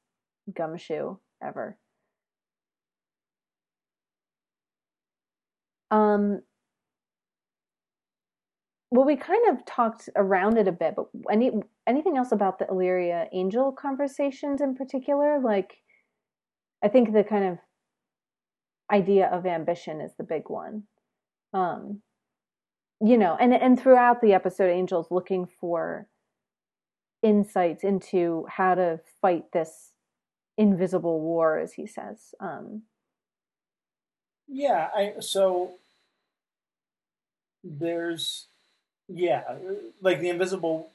gumshoe 0.55 1.17
ever 1.43 1.79
um 5.91 6.41
well, 8.93 9.07
we 9.07 9.17
kind 9.17 9.49
of 9.49 9.65
talked 9.67 10.09
around 10.17 10.59
it 10.59 10.67
a 10.67 10.73
bit, 10.73 10.97
but 10.97 11.07
any 11.31 11.53
anything 11.87 12.17
else 12.17 12.33
about 12.33 12.59
the 12.59 12.67
Illyria 12.69 13.29
Angel 13.33 13.71
conversations 13.73 14.61
in 14.61 14.75
particular? 14.75 15.39
Like, 15.41 15.79
I 16.83 16.89
think 16.89 17.13
the 17.13 17.23
kind 17.25 17.45
of 17.45 17.59
idea 18.91 19.29
of 19.29 19.47
ambition 19.47 20.01
is 20.01 20.13
the 20.17 20.25
big 20.25 20.49
one. 20.49 20.85
Um, 21.53 22.03
you 23.01 23.17
know, 23.17 23.37
and 23.41 23.55
and 23.55 23.81
throughout 23.81 24.21
the 24.21 24.35
episode, 24.35 24.71
Angel's 24.71 25.11
looking 25.11 25.49
for 25.61 26.07
insights 27.23 27.85
into 27.85 28.47
how 28.49 28.75
to 28.75 29.01
fight 29.21 29.53
this 29.53 29.93
invisible 30.59 31.21
war, 31.21 31.59
as 31.59 31.75
he 31.75 31.87
says. 31.87 32.35
Um, 32.41 32.83
Yeah, 34.49 34.89
I 34.95 35.15
so 35.21 35.73
there's 37.63 38.47
yeah, 39.09 39.43
like 40.03 40.21
the 40.21 40.29
invisible. 40.29 40.91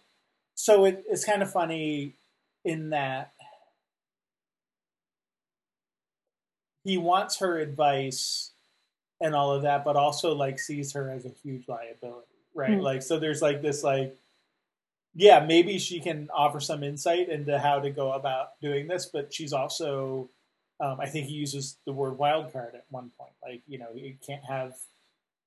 So 0.55 0.85
it, 0.85 1.03
it's 1.09 1.25
kind 1.25 1.41
of 1.41 1.51
funny 1.51 2.13
in 2.63 2.89
that 2.91 3.31
he 6.85 6.97
wants 6.97 7.39
her 7.39 7.57
advice 7.57 8.51
and 9.19 9.35
all 9.35 9.51
of 9.51 9.63
that, 9.63 9.83
but 9.83 9.97
also 9.97 10.33
like 10.33 10.59
sees 10.59 10.93
her 10.93 11.09
as 11.09 11.25
a 11.25 11.31
huge 11.43 11.67
liability, 11.67 12.27
right? 12.53 12.75
Hmm. 12.75 12.79
Like 12.79 13.03
so, 13.03 13.19
there's 13.19 13.41
like 13.41 13.61
this 13.61 13.83
like. 13.83 14.15
Yeah, 15.17 15.45
maybe 15.45 15.79
she 15.79 16.01
can 16.01 16.29
offer 16.33 16.59
some 16.59 16.83
insight 16.83 17.29
into 17.29 17.57
how 17.57 17.79
to 17.79 17.89
go 17.89 18.11
about 18.11 18.59
doing 18.61 18.87
this, 18.87 19.05
but 19.05 19.33
she's 19.33 19.53
also 19.53 20.29
um, 20.79 20.99
I 20.99 21.07
think 21.07 21.27
he 21.27 21.33
uses 21.33 21.77
the 21.85 21.93
word 21.93 22.17
wild 22.17 22.51
card 22.51 22.75
at 22.75 22.85
one 22.89 23.11
point. 23.17 23.31
Like, 23.41 23.61
you 23.67 23.77
know, 23.77 23.87
you 23.93 24.15
can't 24.25 24.43
have 24.43 24.75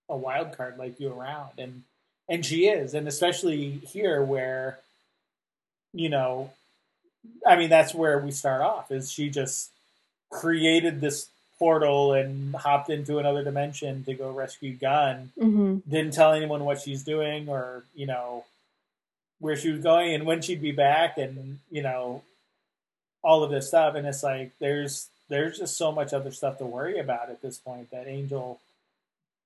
a 0.08 0.16
wild 0.16 0.56
card 0.56 0.78
like 0.78 0.98
you 0.98 1.12
around, 1.12 1.52
and 1.58 1.82
and 2.28 2.44
she 2.44 2.66
is, 2.66 2.94
and 2.94 3.06
especially 3.08 3.70
here 3.70 4.22
where, 4.22 4.78
you 5.92 6.08
know, 6.08 6.50
I 7.46 7.56
mean, 7.56 7.68
that's 7.68 7.94
where 7.94 8.18
we 8.18 8.30
start 8.30 8.62
off. 8.62 8.90
Is 8.90 9.12
she 9.12 9.28
just 9.28 9.70
created 10.30 11.00
this 11.00 11.28
portal 11.58 12.12
and 12.12 12.54
hopped 12.54 12.88
into 12.88 13.18
another 13.18 13.42
dimension 13.42 14.04
to 14.04 14.14
go 14.14 14.30
rescue 14.30 14.74
Gunn? 14.74 15.32
mhm. 15.38 15.82
Didn't 15.88 16.14
tell 16.14 16.32
anyone 16.32 16.64
what 16.64 16.80
she's 16.80 17.02
doing, 17.02 17.48
or 17.48 17.84
you 17.94 18.06
know, 18.06 18.44
where 19.40 19.56
she 19.56 19.70
was 19.70 19.82
going 19.82 20.14
and 20.14 20.24
when 20.26 20.42
she'd 20.42 20.62
be 20.62 20.72
back, 20.72 21.18
and 21.18 21.58
you 21.70 21.82
know, 21.82 22.22
all 23.22 23.42
of 23.42 23.50
this 23.50 23.68
stuff. 23.68 23.94
And 23.94 24.06
it's 24.06 24.22
like 24.22 24.52
there's 24.58 25.08
there's 25.28 25.58
just 25.58 25.76
so 25.76 25.92
much 25.92 26.12
other 26.12 26.30
stuff 26.30 26.58
to 26.58 26.64
worry 26.64 26.98
about 26.98 27.30
at 27.30 27.42
this 27.42 27.58
point 27.58 27.90
that 27.90 28.06
Angel 28.06 28.60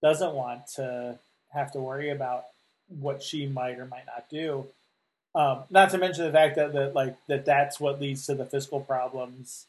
doesn't 0.01 0.35
want 0.35 0.67
to 0.75 1.19
have 1.53 1.73
to 1.73 1.81
worry 1.81 2.11
about 2.11 2.45
what 3.01 3.23
she 3.23 3.47
might 3.47 3.79
or 3.79 3.87
might 3.87 4.07
not 4.07 4.29
do. 4.31 4.67
Um, 5.35 5.63
not 5.71 5.91
to 5.91 5.99
mention 5.99 6.25
the 6.25 6.33
fact 6.33 6.57
that, 6.57 6.73
that 6.75 6.95
like 6.95 7.17
that 7.27 7.45
that's 7.45 7.81
what 7.81 8.01
leads 8.01 8.27
to 8.27 8.35
the 8.35 8.45
fiscal 8.45 8.81
problems 8.81 9.67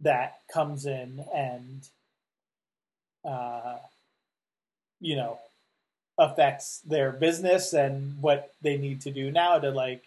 that 0.00 0.40
comes 0.52 0.86
in 0.86 1.24
and 1.34 1.88
uh, 3.24 3.76
you 5.00 5.16
know 5.16 5.38
affects 6.18 6.80
their 6.80 7.12
business 7.12 7.72
and 7.74 8.20
what 8.22 8.52
they 8.62 8.76
need 8.78 9.00
to 9.02 9.10
do 9.10 9.30
now 9.30 9.58
to 9.58 9.70
like 9.70 10.02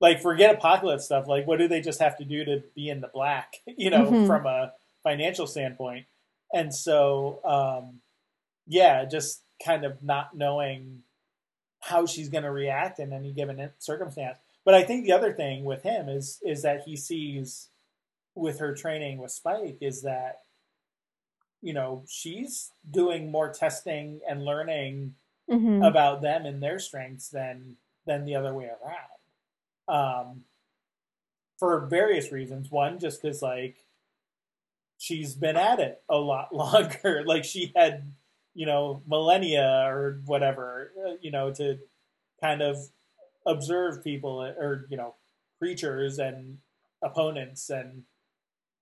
like 0.00 0.20
forget 0.20 0.54
apocalypse 0.54 1.04
stuff. 1.04 1.26
Like 1.28 1.46
what 1.46 1.58
do 1.58 1.68
they 1.68 1.80
just 1.80 2.00
have 2.00 2.16
to 2.18 2.24
do 2.24 2.44
to 2.44 2.62
be 2.74 2.88
in 2.90 3.00
the 3.00 3.08
black 3.08 3.54
you 3.66 3.90
know 3.90 4.06
Mhm. 4.10 4.26
from 4.26 4.46
a 4.46 4.72
financial 5.02 5.46
standpoint? 5.46 6.06
And 6.52 6.74
so 6.74 7.40
um 7.44 8.00
yeah 8.66 9.04
just 9.04 9.42
kind 9.64 9.84
of 9.84 10.02
not 10.02 10.34
knowing 10.36 11.02
how 11.80 12.06
she's 12.06 12.30
going 12.30 12.44
to 12.44 12.50
react 12.50 12.98
in 12.98 13.12
any 13.12 13.30
given 13.30 13.70
circumstance. 13.78 14.38
But 14.64 14.74
I 14.74 14.82
think 14.82 15.04
the 15.04 15.12
other 15.12 15.32
thing 15.32 15.64
with 15.64 15.82
him 15.82 16.08
is 16.08 16.40
is 16.42 16.62
that 16.62 16.82
he 16.86 16.96
sees 16.96 17.68
with 18.34 18.58
her 18.58 18.74
training 18.74 19.18
with 19.18 19.30
Spike 19.30 19.78
is 19.80 20.02
that 20.02 20.40
you 21.62 21.72
know 21.72 22.04
she's 22.08 22.70
doing 22.90 23.30
more 23.30 23.52
testing 23.52 24.20
and 24.28 24.44
learning 24.44 25.14
hmm 25.48 25.82
about 25.82 26.22
them 26.22 26.46
and 26.46 26.62
their 26.62 26.78
strengths 26.78 27.28
than 27.28 27.76
than 28.06 28.24
the 28.24 28.36
other 28.36 28.54
way 28.54 28.68
around. 28.68 29.10
Um, 29.86 30.44
for 31.58 31.86
various 31.86 32.32
reasons. 32.32 32.70
One, 32.70 32.98
just 32.98 33.22
because 33.22 33.42
like 33.42 33.76
she's 34.98 35.34
been 35.34 35.56
at 35.56 35.80
it 35.80 36.02
a 36.08 36.16
lot 36.16 36.54
longer. 36.54 37.22
like 37.26 37.44
she 37.44 37.72
had, 37.76 38.12
you 38.54 38.66
know, 38.66 39.02
millennia 39.06 39.84
or 39.86 40.20
whatever, 40.24 40.92
uh, 41.06 41.12
you 41.20 41.30
know, 41.30 41.52
to 41.54 41.78
kind 42.40 42.62
of 42.62 42.76
observe 43.46 44.02
people 44.02 44.40
or 44.42 44.86
you 44.88 44.96
know 44.96 45.14
creatures 45.58 46.18
and 46.18 46.58
opponents 47.02 47.68
and 47.70 48.02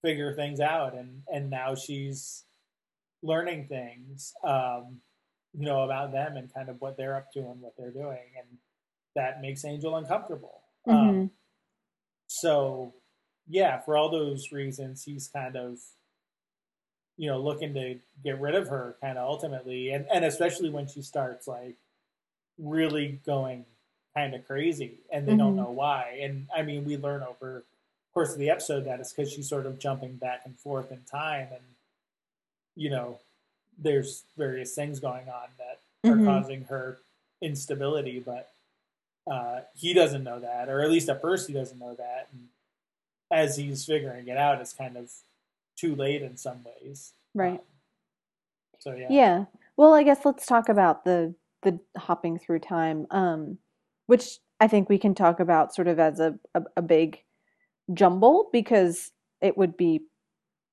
figure 0.02 0.34
things 0.34 0.60
out. 0.60 0.94
And 0.94 1.22
and 1.32 1.50
now 1.50 1.74
she's 1.74 2.44
learning 3.22 3.68
things. 3.68 4.34
Um, 4.44 5.00
you 5.54 5.66
know 5.66 5.82
about 5.82 6.12
them 6.12 6.36
and 6.36 6.52
kind 6.52 6.68
of 6.70 6.80
what 6.80 6.96
they're 6.96 7.14
up 7.16 7.30
to 7.32 7.40
and 7.40 7.60
what 7.60 7.76
they're 7.76 7.90
doing 7.90 8.24
and 8.38 8.46
that 9.14 9.42
makes 9.42 9.64
angel 9.66 9.96
uncomfortable 9.96 10.62
hmm 10.86 10.92
um, 10.92 11.30
so 12.26 12.94
yeah 13.48 13.78
for 13.80 13.96
all 13.96 14.10
those 14.10 14.50
reasons 14.52 15.04
he's 15.04 15.28
kind 15.28 15.56
of 15.56 15.78
you 17.16 17.28
know 17.28 17.40
looking 17.40 17.74
to 17.74 17.98
get 18.24 18.40
rid 18.40 18.54
of 18.54 18.68
her 18.68 18.96
kind 19.00 19.18
of 19.18 19.28
ultimately 19.28 19.90
and, 19.90 20.06
and 20.12 20.24
especially 20.24 20.70
when 20.70 20.86
she 20.86 21.02
starts 21.02 21.46
like 21.46 21.76
really 22.58 23.20
going 23.26 23.64
kind 24.16 24.34
of 24.34 24.46
crazy 24.46 25.00
and 25.12 25.26
they 25.26 25.36
don't 25.36 25.54
Mhm. 25.54 25.56
know 25.56 25.70
why 25.70 26.18
and 26.22 26.48
i 26.54 26.62
mean 26.62 26.84
we 26.84 26.96
learn 26.96 27.22
over 27.22 27.64
course 28.14 28.32
of 28.32 28.38
the 28.38 28.50
episode 28.50 28.84
that 28.84 29.00
is 29.00 29.12
because 29.12 29.32
she's 29.32 29.48
sort 29.48 29.66
of 29.66 29.78
jumping 29.78 30.16
back 30.16 30.42
and 30.44 30.58
forth 30.58 30.92
in 30.92 31.00
time 31.10 31.48
and 31.50 31.62
you 32.76 32.90
know 32.90 33.18
there's 33.78 34.24
various 34.36 34.74
things 34.74 35.00
going 35.00 35.28
on 35.28 35.48
that 35.58 35.80
are 36.10 36.16
Mhm. 36.16 36.24
causing 36.26 36.64
her 36.64 36.98
instability 37.40 38.20
but 38.20 38.50
uh, 39.30 39.60
he 39.74 39.94
doesn't 39.94 40.24
know 40.24 40.40
that 40.40 40.68
or 40.68 40.82
at 40.82 40.90
least 40.90 41.08
at 41.08 41.20
first 41.20 41.46
he 41.46 41.54
doesn't 41.54 41.78
know 41.78 41.94
that 41.94 42.28
and 42.32 42.48
as 43.30 43.56
he's 43.56 43.84
figuring 43.84 44.26
it 44.28 44.36
out 44.36 44.60
it's 44.60 44.72
kind 44.72 44.96
of 44.96 45.10
too 45.76 45.94
late 45.94 46.22
in 46.22 46.36
some 46.36 46.62
ways 46.64 47.12
Right. 47.34 47.60
Um, 47.60 47.66
so 48.78 48.94
yeah 48.94 49.06
Yeah. 49.10 49.44
Well, 49.78 49.94
I 49.94 50.02
guess 50.02 50.24
let's 50.24 50.44
talk 50.44 50.68
about 50.68 51.04
the 51.04 51.34
the 51.62 51.78
hopping 51.96 52.38
through 52.38 52.58
time, 52.58 53.06
um, 53.10 53.56
which 54.06 54.38
I 54.60 54.66
think 54.68 54.88
we 54.88 54.98
can 54.98 55.14
talk 55.14 55.38
about 55.40 55.72
sort 55.74 55.86
of 55.88 55.98
as 56.00 56.18
a, 56.20 56.38
a, 56.54 56.62
a 56.76 56.82
big 56.82 57.22
jumble 57.92 58.48
because 58.52 59.12
it 59.40 59.56
would 59.56 59.76
be 59.76 60.00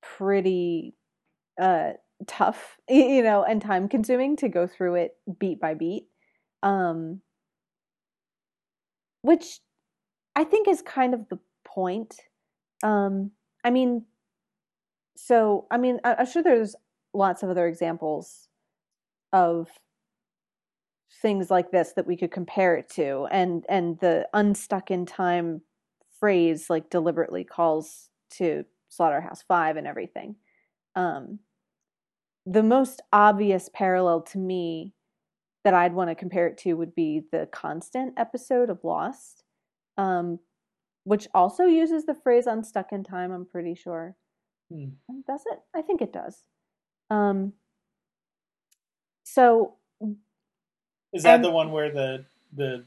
pretty 0.02 0.96
uh, 1.62 1.92
tough, 2.28 2.78
you 2.90 3.24
know, 3.24 3.44
and 3.44 3.62
time 3.62 3.88
consuming 3.88 4.36
to 4.38 4.50
go 4.50 4.68
through 4.68 4.96
it 4.96 5.12
beat 5.40 5.60
by 5.60 5.74
beat. 5.74 6.08
Um, 6.62 7.22
which 9.22 9.60
I 10.36 10.44
think 10.44 10.68
is 10.68 10.82
kind 10.82 11.14
of 11.14 11.28
the 11.30 11.40
point. 11.66 12.16
Um, 12.84 13.32
I 13.64 13.70
mean, 13.70 14.06
so 15.16 15.68
I 15.70 15.78
mean, 15.78 16.00
I, 16.04 16.16
I'm 16.16 16.26
sure 16.26 16.44
there's 16.44 16.76
lots 17.14 17.44
of 17.44 17.50
other 17.50 17.68
examples 17.68 18.48
of 19.34 19.70
things 21.22 21.52
like 21.52 21.72
this 21.72 21.94
that 21.96 22.08
we 22.08 22.16
could 22.16 22.32
compare 22.32 22.76
it 22.76 22.90
to, 22.92 23.28
and 23.32 23.66
and 23.70 24.00
the 24.00 24.28
unstuck 24.34 24.92
in 24.92 25.06
time 25.06 25.62
phrase 26.20 26.70
like 26.70 26.90
deliberately 26.90 27.44
calls 27.44 28.10
to 28.32 28.66
Slaughterhouse 28.90 29.44
Five 29.48 29.78
and 29.78 29.88
everything. 29.88 30.36
Um, 30.96 31.40
the 32.46 32.64
most 32.64 33.02
obvious 33.14 33.70
parallel 33.74 34.22
to 34.22 34.38
me 34.38 34.94
that 35.64 35.74
I'd 35.74 35.94
want 35.94 36.10
to 36.10 36.16
compare 36.16 36.48
it 36.48 36.58
to 36.60 36.74
would 36.74 36.96
be 36.96 37.22
the 37.32 37.48
Constant 37.52 38.14
episode 38.18 38.70
of 38.70 38.84
Lost, 38.84 39.44
um, 39.98 40.40
which 41.04 41.28
also 41.34 41.66
uses 41.66 42.06
the 42.06 42.16
phrase 42.16 42.48
unstuck 42.48 42.92
in 42.92 43.04
time, 43.04 43.32
I'm 43.32 43.46
pretty 43.46 43.76
sure. 43.76 44.16
Hmm. 44.72 44.90
Does 45.28 45.44
it? 45.52 45.60
I 45.76 45.82
think 45.82 46.02
it 46.02 46.14
does. 46.14 46.44
Um, 47.10 47.54
so, 49.24 49.76
is 51.14 51.24
that 51.24 51.36
and- 51.36 51.44
the 51.44 51.52
one 51.52 51.72
where 51.72 51.92
the 51.92 52.26
the 52.56 52.86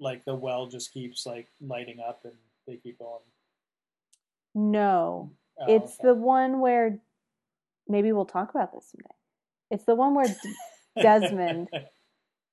like 0.00 0.24
the 0.24 0.34
well 0.34 0.66
just 0.66 0.92
keeps 0.92 1.24
like 1.26 1.48
lighting 1.60 1.98
up 2.00 2.20
and 2.24 2.34
they 2.66 2.76
keep 2.78 3.00
on? 3.00 3.20
no, 4.54 5.32
Oh, 5.60 5.64
it's 5.66 6.00
okay. 6.00 6.08
the 6.08 6.14
one 6.14 6.60
where 6.60 7.00
maybe 7.88 8.12
we'll 8.12 8.26
talk 8.26 8.50
about 8.54 8.72
this 8.72 8.90
someday. 8.92 9.14
It's 9.70 9.84
the 9.84 9.94
one 9.96 10.14
where 10.14 10.34
Desmond 11.00 11.68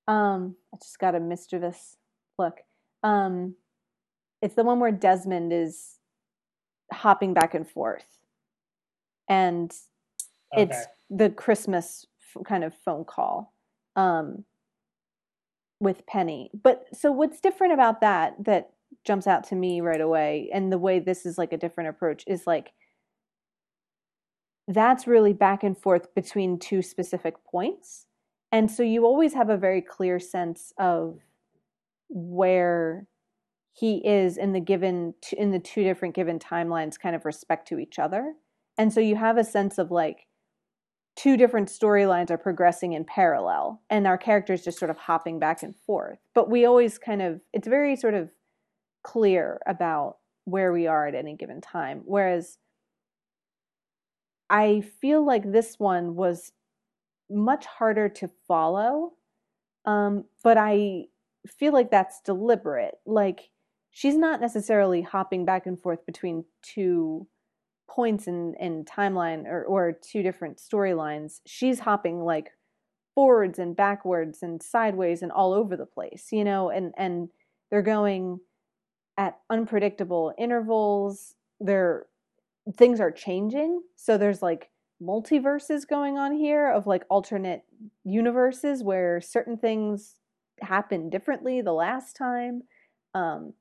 Um, 0.07 0.55
I 0.73 0.77
just 0.83 0.99
got 0.99 1.15
a 1.15 1.19
mischievous 1.21 1.97
look. 2.39 2.59
Um, 3.03 3.55
it's 4.41 4.55
the 4.55 4.63
one 4.63 4.79
where 4.79 4.91
Desmond 4.91 5.53
is 5.53 5.97
hopping 6.93 7.33
back 7.33 7.53
and 7.55 7.69
forth, 7.69 8.05
and 9.29 9.73
okay. 10.55 10.63
it's 10.63 10.87
the 11.09 11.29
Christmas 11.29 12.07
f- 12.35 12.43
kind 12.45 12.63
of 12.63 12.73
phone 12.75 13.05
call 13.05 13.53
um, 13.95 14.45
with 15.79 16.05
Penny. 16.07 16.51
But 16.63 16.85
so 16.93 17.11
what's 17.11 17.41
different 17.41 17.73
about 17.73 18.01
that 18.01 18.35
that 18.45 18.71
jumps 19.05 19.27
out 19.27 19.43
to 19.45 19.55
me 19.55 19.81
right 19.81 20.01
away, 20.01 20.49
and 20.53 20.71
the 20.71 20.77
way 20.77 20.99
this 20.99 21.25
is 21.25 21.37
like 21.37 21.53
a 21.53 21.57
different 21.57 21.89
approach 21.89 22.23
is 22.27 22.45
like 22.45 22.71
that's 24.67 25.07
really 25.07 25.33
back 25.33 25.63
and 25.63 25.77
forth 25.77 26.13
between 26.15 26.59
two 26.59 26.81
specific 26.81 27.35
points. 27.43 28.05
And 28.51 28.69
so 28.69 28.83
you 28.83 29.05
always 29.05 29.33
have 29.33 29.49
a 29.49 29.57
very 29.57 29.81
clear 29.81 30.19
sense 30.19 30.73
of 30.77 31.19
where 32.09 33.07
he 33.73 34.05
is 34.05 34.37
in 34.37 34.51
the 34.51 34.59
given 34.59 35.13
in 35.37 35.51
the 35.51 35.59
two 35.59 35.83
different 35.83 36.13
given 36.13 36.39
timelines 36.39 36.99
kind 36.99 37.15
of 37.15 37.25
respect 37.25 37.67
to 37.69 37.79
each 37.79 37.99
other. 37.99 38.33
And 38.77 38.93
so 38.93 38.99
you 38.99 39.15
have 39.15 39.37
a 39.37 39.43
sense 39.43 39.77
of 39.77 39.91
like 39.91 40.27
two 41.15 41.37
different 41.37 41.69
storylines 41.69 42.31
are 42.31 42.37
progressing 42.37 42.93
in 42.93 43.05
parallel 43.05 43.81
and 43.89 44.07
our 44.07 44.17
characters 44.17 44.63
just 44.63 44.79
sort 44.79 44.91
of 44.91 44.97
hopping 44.97 45.39
back 45.39 45.63
and 45.63 45.75
forth. 45.85 46.19
But 46.33 46.49
we 46.49 46.65
always 46.65 46.97
kind 46.97 47.21
of 47.21 47.39
it's 47.53 47.67
very 47.67 47.95
sort 47.95 48.13
of 48.13 48.29
clear 49.03 49.59
about 49.65 50.17
where 50.45 50.71
we 50.71 50.87
are 50.87 51.07
at 51.07 51.15
any 51.15 51.35
given 51.35 51.61
time. 51.61 52.01
Whereas 52.05 52.57
I 54.49 54.81
feel 54.81 55.25
like 55.25 55.49
this 55.49 55.79
one 55.79 56.15
was 56.15 56.51
much 57.29 57.65
harder 57.65 58.09
to 58.09 58.29
follow. 58.47 59.13
Um, 59.85 60.25
but 60.43 60.57
I 60.57 61.05
feel 61.47 61.73
like 61.73 61.89
that's 61.89 62.21
deliberate. 62.21 62.95
Like 63.05 63.49
she's 63.91 64.17
not 64.17 64.41
necessarily 64.41 65.01
hopping 65.01 65.45
back 65.45 65.65
and 65.65 65.81
forth 65.81 66.05
between 66.05 66.45
two 66.61 67.27
points 67.89 68.27
in, 68.27 68.55
in 68.59 68.85
timeline 68.85 69.45
or, 69.45 69.63
or 69.63 69.93
two 69.93 70.23
different 70.23 70.57
storylines. 70.57 71.39
She's 71.45 71.79
hopping 71.79 72.21
like 72.21 72.51
forwards 73.15 73.59
and 73.59 73.75
backwards 73.75 74.43
and 74.43 74.61
sideways 74.61 75.21
and 75.21 75.31
all 75.31 75.53
over 75.53 75.75
the 75.75 75.85
place, 75.85 76.27
you 76.31 76.43
know, 76.43 76.69
and, 76.69 76.93
and 76.97 77.29
they're 77.69 77.81
going 77.81 78.39
at 79.21 79.39
unpredictable 79.51 80.33
intervals. 80.39 81.35
They're 81.61 82.07
things 82.77 82.99
are 83.01 83.11
changing. 83.11 83.81
So 83.95 84.17
there's 84.17 84.41
like 84.41 84.69
multiverses 85.01 85.87
going 85.87 86.17
on 86.17 86.33
here 86.33 86.71
of 86.71 86.87
like 86.87 87.05
alternate 87.09 87.63
universes 88.03 88.83
where 88.83 89.21
certain 89.21 89.57
things 89.57 90.15
happen 90.61 91.09
differently 91.09 91.61
the 91.61 91.73
last 91.73 92.15
time. 92.15 92.63
Um, 93.15 93.53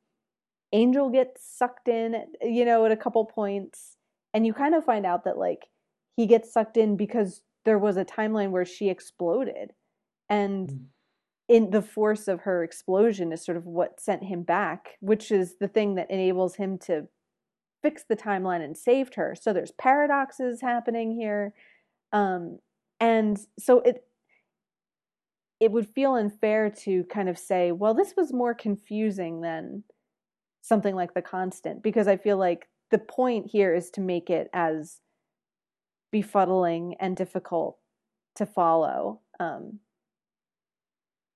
Angel 0.73 1.11
gets 1.11 1.45
sucked 1.45 1.89
in, 1.89 2.17
you 2.43 2.65
know, 2.65 2.85
at 2.87 2.93
a 2.93 2.97
couple 2.97 3.25
points, 3.25 3.97
and 4.35 4.47
you 4.47 4.53
kind 4.55 4.75
of 4.75 4.85
find 4.85 5.07
out 5.07 5.25
that 5.25 5.39
like 5.39 5.69
he 6.17 6.27
gets 6.27 6.53
sucked 6.53 6.77
in 6.77 6.97
because 6.97 7.43
there 7.65 7.79
was 7.79 7.97
a 7.97 8.05
timeline 8.05 8.51
where 8.51 8.65
she 8.65 8.89
exploded, 8.89 9.73
and 10.31 10.71
Mhm. 10.71 10.87
In 11.51 11.71
the 11.71 11.83
force 11.83 12.29
of 12.29 12.43
her 12.43 12.63
explosion 12.63 13.33
is 13.33 13.45
sort 13.45 13.57
of 13.57 13.67
what 13.67 14.01
sent 14.01 14.23
him 14.23 14.45
back, 14.45 14.91
which 15.01 15.33
is 15.33 15.57
the 15.59 15.67
thing 15.67 15.97
that 15.97 16.09
enables 16.09 16.55
him 16.55 16.79
to 16.79 17.09
fix 17.83 18.05
the 18.09 18.15
timeline 18.15 18.63
and 18.63 18.79
saved 18.79 19.17
her. 19.17 19.35
So 19.35 19.53
there's 19.53 19.73
paradoxes 19.73 20.61
happening 20.61 21.11
here. 21.11 21.53
Um, 22.13 22.61
and 23.01 23.37
so 23.59 23.81
it 23.81 24.05
it 25.59 25.73
would 25.73 25.89
feel 25.89 26.15
unfair 26.15 26.71
to 26.71 27.03
kind 27.05 27.29
of 27.29 27.37
say, 27.37 27.73
well, 27.73 27.95
this 27.95 28.15
was 28.17 28.33
more 28.33 28.55
confusing 28.55 29.41
than 29.41 29.83
something 30.63 30.95
like 30.95 31.15
the 31.15 31.21
constant, 31.21 31.83
because 31.83 32.07
I 32.07 32.17
feel 32.17 32.39
like 32.39 32.69
the 32.93 32.99
point 32.99 33.51
here 33.51 33.75
is 33.75 33.91
to 33.91 34.01
make 34.01 34.31
it 34.31 34.49
as 34.53 35.01
befuddling 36.15 36.95
and 37.01 37.17
difficult 37.17 37.77
to 38.37 38.47
follow, 38.47 39.21
um, 39.41 39.81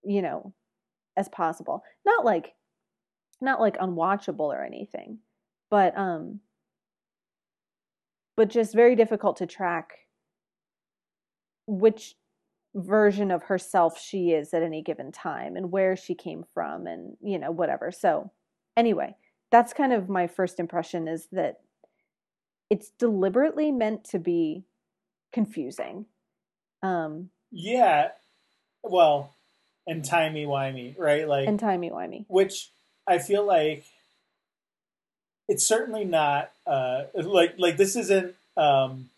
you 0.06 0.22
know, 0.22 0.54
as 1.16 1.28
possible. 1.28 1.82
Not 2.04 2.24
like 2.24 2.54
not 3.40 3.60
like 3.60 3.78
unwatchable 3.78 4.40
or 4.40 4.64
anything, 4.64 5.18
but 5.70 5.96
um 5.96 6.40
but 8.36 8.48
just 8.48 8.74
very 8.74 8.96
difficult 8.96 9.36
to 9.36 9.46
track 9.46 9.98
which 11.66 12.16
version 12.74 13.30
of 13.30 13.44
herself 13.44 14.00
she 14.00 14.32
is 14.32 14.52
at 14.52 14.62
any 14.62 14.82
given 14.82 15.12
time 15.12 15.56
and 15.56 15.70
where 15.70 15.96
she 15.96 16.14
came 16.14 16.44
from 16.52 16.86
and 16.86 17.16
you 17.22 17.38
know 17.38 17.50
whatever. 17.50 17.92
So 17.92 18.32
anyway, 18.76 19.16
that's 19.50 19.72
kind 19.72 19.92
of 19.92 20.08
my 20.08 20.26
first 20.26 20.58
impression 20.58 21.06
is 21.08 21.28
that 21.32 21.60
it's 22.70 22.90
deliberately 22.98 23.70
meant 23.70 24.04
to 24.04 24.18
be 24.18 24.64
confusing. 25.32 26.06
Um 26.82 27.30
Yeah. 27.50 28.08
Well, 28.82 29.33
and 29.86 30.04
timey 30.04 30.46
wimey, 30.46 30.98
right? 30.98 31.28
Like 31.28 31.48
and 31.48 31.58
timey 31.58 31.90
wimey. 31.90 32.24
which 32.28 32.70
I 33.06 33.18
feel 33.18 33.44
like 33.44 33.84
it's 35.48 35.66
certainly 35.66 36.04
not 36.04 36.50
uh 36.66 37.04
like 37.14 37.54
like 37.58 37.76
this 37.76 37.96
isn't 37.96 38.34
um 38.56 39.10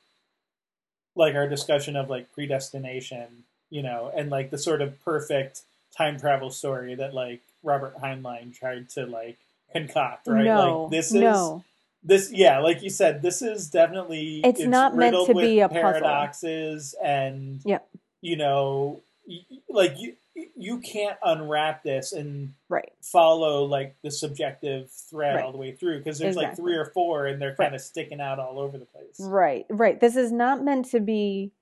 like 1.15 1.35
our 1.35 1.49
discussion 1.49 1.97
of 1.97 2.11
like 2.11 2.33
predestination, 2.33 3.45
you 3.71 3.83
know, 3.83 4.11
and 4.15 4.31
like 4.31 4.51
the 4.51 4.59
sort 4.59 4.83
of 4.83 5.03
perfect 5.05 5.63
time 5.97 6.19
travel 6.19 6.51
story 6.51 6.95
that 6.95 7.15
like 7.15 7.41
Robert 7.63 7.97
Heinlein 8.01 8.55
tried 8.57 8.91
to 8.91 9.07
like 9.07 9.39
concoct, 9.73 10.27
right? 10.27 10.45
No, 10.45 10.83
like 10.83 10.91
this 10.91 11.07
is 11.07 11.21
no. 11.21 11.65
this 12.03 12.31
yeah, 12.33 12.59
like 12.59 12.83
you 12.83 12.91
said, 12.91 13.23
this 13.23 13.41
is 13.41 13.71
definitely 13.71 14.41
It's 14.45 14.61
not 14.61 14.95
meant 14.97 15.17
to 15.27 15.35
be 15.35 15.61
a 15.61 15.69
puzzle. 15.69 15.83
paradoxes 15.83 16.95
and 17.03 17.61
yeah, 17.65 17.79
you 18.21 18.37
know 18.37 19.01
y- 19.27 19.41
like 19.71 19.99
you 19.99 20.15
you 20.55 20.79
can't 20.81 21.19
unwrap 21.25 21.83
this 21.83 22.13
and 22.13 22.53
Right. 22.69 22.93
follow 23.03 23.65
like 23.65 23.97
the 24.03 24.11
subjective 24.11 24.91
thread 24.91 25.37
Right. 25.37 25.45
all 25.45 25.53
the 25.53 25.59
way 25.59 25.73
through 25.73 25.99
because 25.99 26.19
there's 26.19 26.37
like 26.37 26.57
three 26.57 26.77
or 26.77 26.87
four 26.87 27.27
and 27.27 27.41
they're 27.41 27.55
kind 27.55 27.73
Right. 27.73 27.75
of 27.75 27.81
sticking 27.81 28.21
out 28.21 28.39
all 28.39 28.59
over 28.59 28.77
the 28.79 28.85
place. 28.85 29.19
Right, 29.21 29.65
right. 29.71 29.99
This 29.99 30.17
is 30.17 30.33
not 30.33 30.63
meant 30.63 30.87
to 30.91 31.01
be 31.01 31.53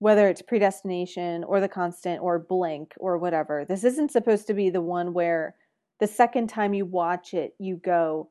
whether 0.00 0.28
it's 0.28 0.42
predestination 0.42 1.44
or 1.44 1.60
the 1.60 1.68
constant 1.68 2.22
or 2.22 2.38
blank 2.38 2.94
or 2.98 3.18
whatever. 3.18 3.64
This 3.64 3.84
isn't 3.84 4.10
supposed 4.10 4.46
to 4.46 4.54
be 4.54 4.70
the 4.70 4.80
one 4.80 5.12
where 5.12 5.54
the 5.98 6.06
second 6.06 6.48
time 6.48 6.72
you 6.74 6.86
watch 6.86 7.34
it, 7.34 7.54
you 7.58 7.76
go, 7.76 8.30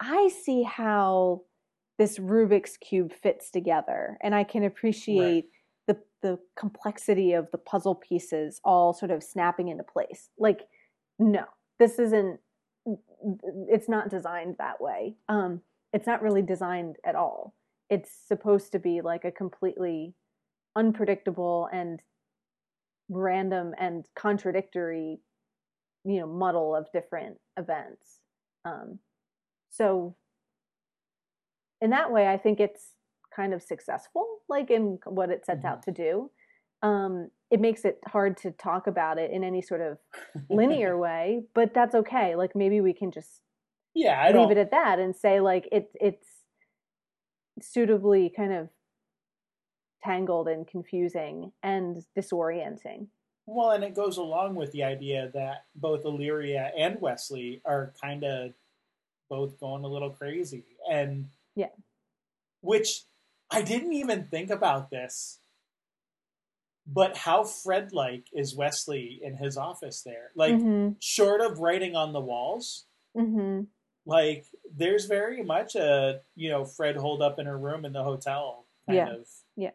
I 0.00 0.28
see 0.28 0.62
how 0.64 1.42
this 1.98 2.18
Rubik's 2.18 2.76
Cube 2.76 3.12
fits 3.12 3.50
together. 3.52 4.18
And 4.20 4.34
I 4.34 4.42
can 4.42 4.64
appreciate 4.64 5.48
the, 6.24 6.38
complexity 6.56 7.32
of 7.32 7.48
the 7.52 7.58
puzzle 7.58 7.94
pieces 7.94 8.60
all 8.64 8.92
sort 8.92 9.12
of 9.12 9.22
snapping 9.22 9.68
into 9.68 9.84
place. 9.84 10.30
Like, 10.38 10.62
no, 11.20 11.44
this 11.78 12.00
isn't, 12.00 12.40
it's 13.68 13.88
not 13.88 14.10
designed 14.10 14.56
that 14.58 14.80
way. 14.80 15.14
Um, 15.28 15.60
it's 15.92 16.06
not 16.06 16.22
really 16.22 16.42
designed 16.42 16.96
at 17.04 17.14
all 17.14 17.54
it's 17.90 18.10
supposed 18.26 18.72
to 18.72 18.78
be 18.78 19.00
like 19.00 19.24
a 19.24 19.30
completely 19.30 20.14
unpredictable 20.76 21.68
and 21.72 22.00
random 23.08 23.74
and 23.78 24.06
contradictory 24.16 25.20
you 26.04 26.20
know 26.20 26.26
muddle 26.26 26.74
of 26.74 26.90
different 26.92 27.36
events 27.58 28.18
um, 28.64 28.98
so 29.70 30.16
in 31.80 31.90
that 31.90 32.10
way 32.10 32.26
i 32.26 32.36
think 32.36 32.60
it's 32.60 32.93
kind 33.34 33.52
of 33.54 33.62
successful 33.62 34.26
like 34.48 34.70
in 34.70 34.98
what 35.06 35.30
it 35.30 35.44
sets 35.44 35.64
out 35.64 35.82
to 35.82 35.92
do 35.92 36.30
um, 36.82 37.30
it 37.50 37.60
makes 37.60 37.84
it 37.84 37.98
hard 38.06 38.36
to 38.36 38.50
talk 38.50 38.86
about 38.86 39.16
it 39.18 39.30
in 39.30 39.42
any 39.42 39.62
sort 39.62 39.80
of 39.80 39.98
linear 40.50 40.98
way 41.06 41.42
but 41.54 41.72
that's 41.74 41.94
okay 41.94 42.34
like 42.36 42.54
maybe 42.54 42.80
we 42.80 42.92
can 42.92 43.10
just 43.10 43.40
Yeah, 43.94 44.20
I 44.20 44.26
leave 44.26 44.34
don't. 44.34 44.52
it 44.52 44.58
at 44.58 44.70
that 44.70 44.98
and 44.98 45.14
say 45.16 45.40
like 45.40 45.68
it 45.72 45.90
it's 46.00 46.28
suitably 47.60 48.32
kind 48.36 48.52
of 48.52 48.68
tangled 50.02 50.48
and 50.48 50.66
confusing 50.66 51.52
and 51.62 52.04
disorienting. 52.16 53.06
Well, 53.46 53.70
and 53.70 53.84
it 53.84 53.94
goes 53.94 54.16
along 54.16 54.54
with 54.54 54.72
the 54.72 54.84
idea 54.84 55.30
that 55.34 55.66
both 55.76 56.04
Illyria 56.04 56.72
and 56.76 57.00
Wesley 57.00 57.60
are 57.64 57.92
kind 58.00 58.24
of 58.24 58.52
both 59.28 59.58
going 59.58 59.84
a 59.84 59.88
little 59.88 60.10
crazy, 60.10 60.64
and 60.90 61.26
Yeah. 61.54 61.70
which 62.60 63.02
I 63.50 63.62
didn't 63.62 63.92
even 63.92 64.26
think 64.28 64.50
about 64.50 64.90
this. 64.90 65.40
But 66.86 67.16
how 67.16 67.44
Fred-like 67.44 68.26
is 68.32 68.54
Wesley 68.54 69.18
in 69.22 69.36
his 69.36 69.56
office 69.56 70.02
there? 70.02 70.32
Like, 70.34 70.54
Mhm. 70.54 70.96
short 71.00 71.40
of 71.40 71.58
writing 71.60 71.96
on 71.96 72.12
the 72.12 72.20
walls, 72.20 72.86
Mhm. 73.16 73.68
like 74.04 74.46
there's 74.70 75.06
very 75.06 75.42
much 75.42 75.74
a 75.76 76.22
you 76.34 76.50
know 76.50 76.64
Fred 76.64 76.96
holed 76.96 77.22
up 77.22 77.38
in 77.38 77.46
her 77.46 77.56
room 77.56 77.84
in 77.86 77.92
the 77.94 78.04
hotel 78.04 78.66
kind 78.86 78.96
Yeah. 78.96 79.08
of 79.14 79.28
Yeah. 79.56 79.70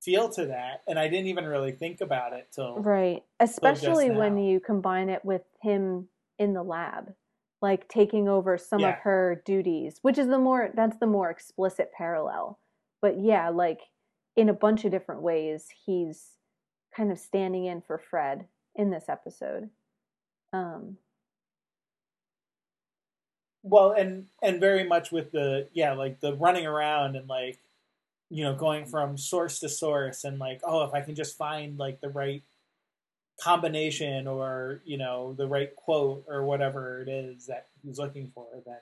feel 0.00 0.30
to 0.30 0.46
that, 0.46 0.82
and 0.86 0.98
I 0.98 1.08
didn't 1.08 1.26
even 1.26 1.44
really 1.46 1.72
think 1.72 2.00
about 2.00 2.32
it 2.32 2.50
till 2.52 2.78
Right. 2.78 3.24
Especially 3.40 4.10
when 4.10 4.38
you 4.38 4.58
combine 4.60 5.10
it 5.10 5.22
with 5.24 5.44
him 5.60 6.08
in 6.38 6.54
the 6.54 6.62
lab, 6.62 7.14
like 7.60 7.88
taking 7.88 8.26
over 8.28 8.56
some 8.56 8.80
Yeah. 8.80 8.90
of 8.94 8.98
her 9.00 9.34
duties, 9.44 9.98
which 10.02 10.16
is 10.16 10.28
the 10.28 10.38
more 10.38 10.70
that's 10.74 10.96
the 10.96 11.06
more 11.06 11.28
explicit 11.30 11.92
parallel. 11.92 12.58
But 13.04 13.20
yeah, 13.20 13.50
like 13.50 13.82
in 14.34 14.48
a 14.48 14.54
bunch 14.54 14.86
of 14.86 14.90
different 14.90 15.20
ways, 15.20 15.68
he's 15.84 16.38
kind 16.96 17.12
of 17.12 17.18
standing 17.18 17.66
in 17.66 17.82
for 17.82 17.98
Fred 17.98 18.46
in 18.74 18.88
this 18.88 19.10
episode. 19.10 19.68
Um, 20.54 20.96
Well, 23.62 23.92
and 23.92 24.28
and 24.42 24.58
very 24.58 24.84
much 24.84 25.12
with 25.12 25.32
the 25.32 25.68
yeah, 25.74 25.92
like 25.92 26.20
the 26.20 26.32
running 26.34 26.64
around 26.66 27.14
and 27.14 27.28
like 27.28 27.58
you 28.30 28.42
know 28.42 28.54
going 28.54 28.86
from 28.86 29.18
source 29.18 29.58
to 29.58 29.68
source 29.68 30.24
and 30.24 30.38
like 30.38 30.62
oh, 30.64 30.84
if 30.84 30.94
I 30.94 31.02
can 31.02 31.14
just 31.14 31.36
find 31.36 31.78
like 31.78 32.00
the 32.00 32.08
right 32.08 32.42
combination 33.38 34.26
or 34.26 34.80
you 34.86 34.96
know 34.96 35.34
the 35.34 35.46
right 35.46 35.76
quote 35.76 36.24
or 36.26 36.42
whatever 36.46 37.02
it 37.02 37.10
is 37.10 37.48
that 37.48 37.66
he's 37.82 37.98
looking 37.98 38.32
for, 38.34 38.46
then 38.64 38.78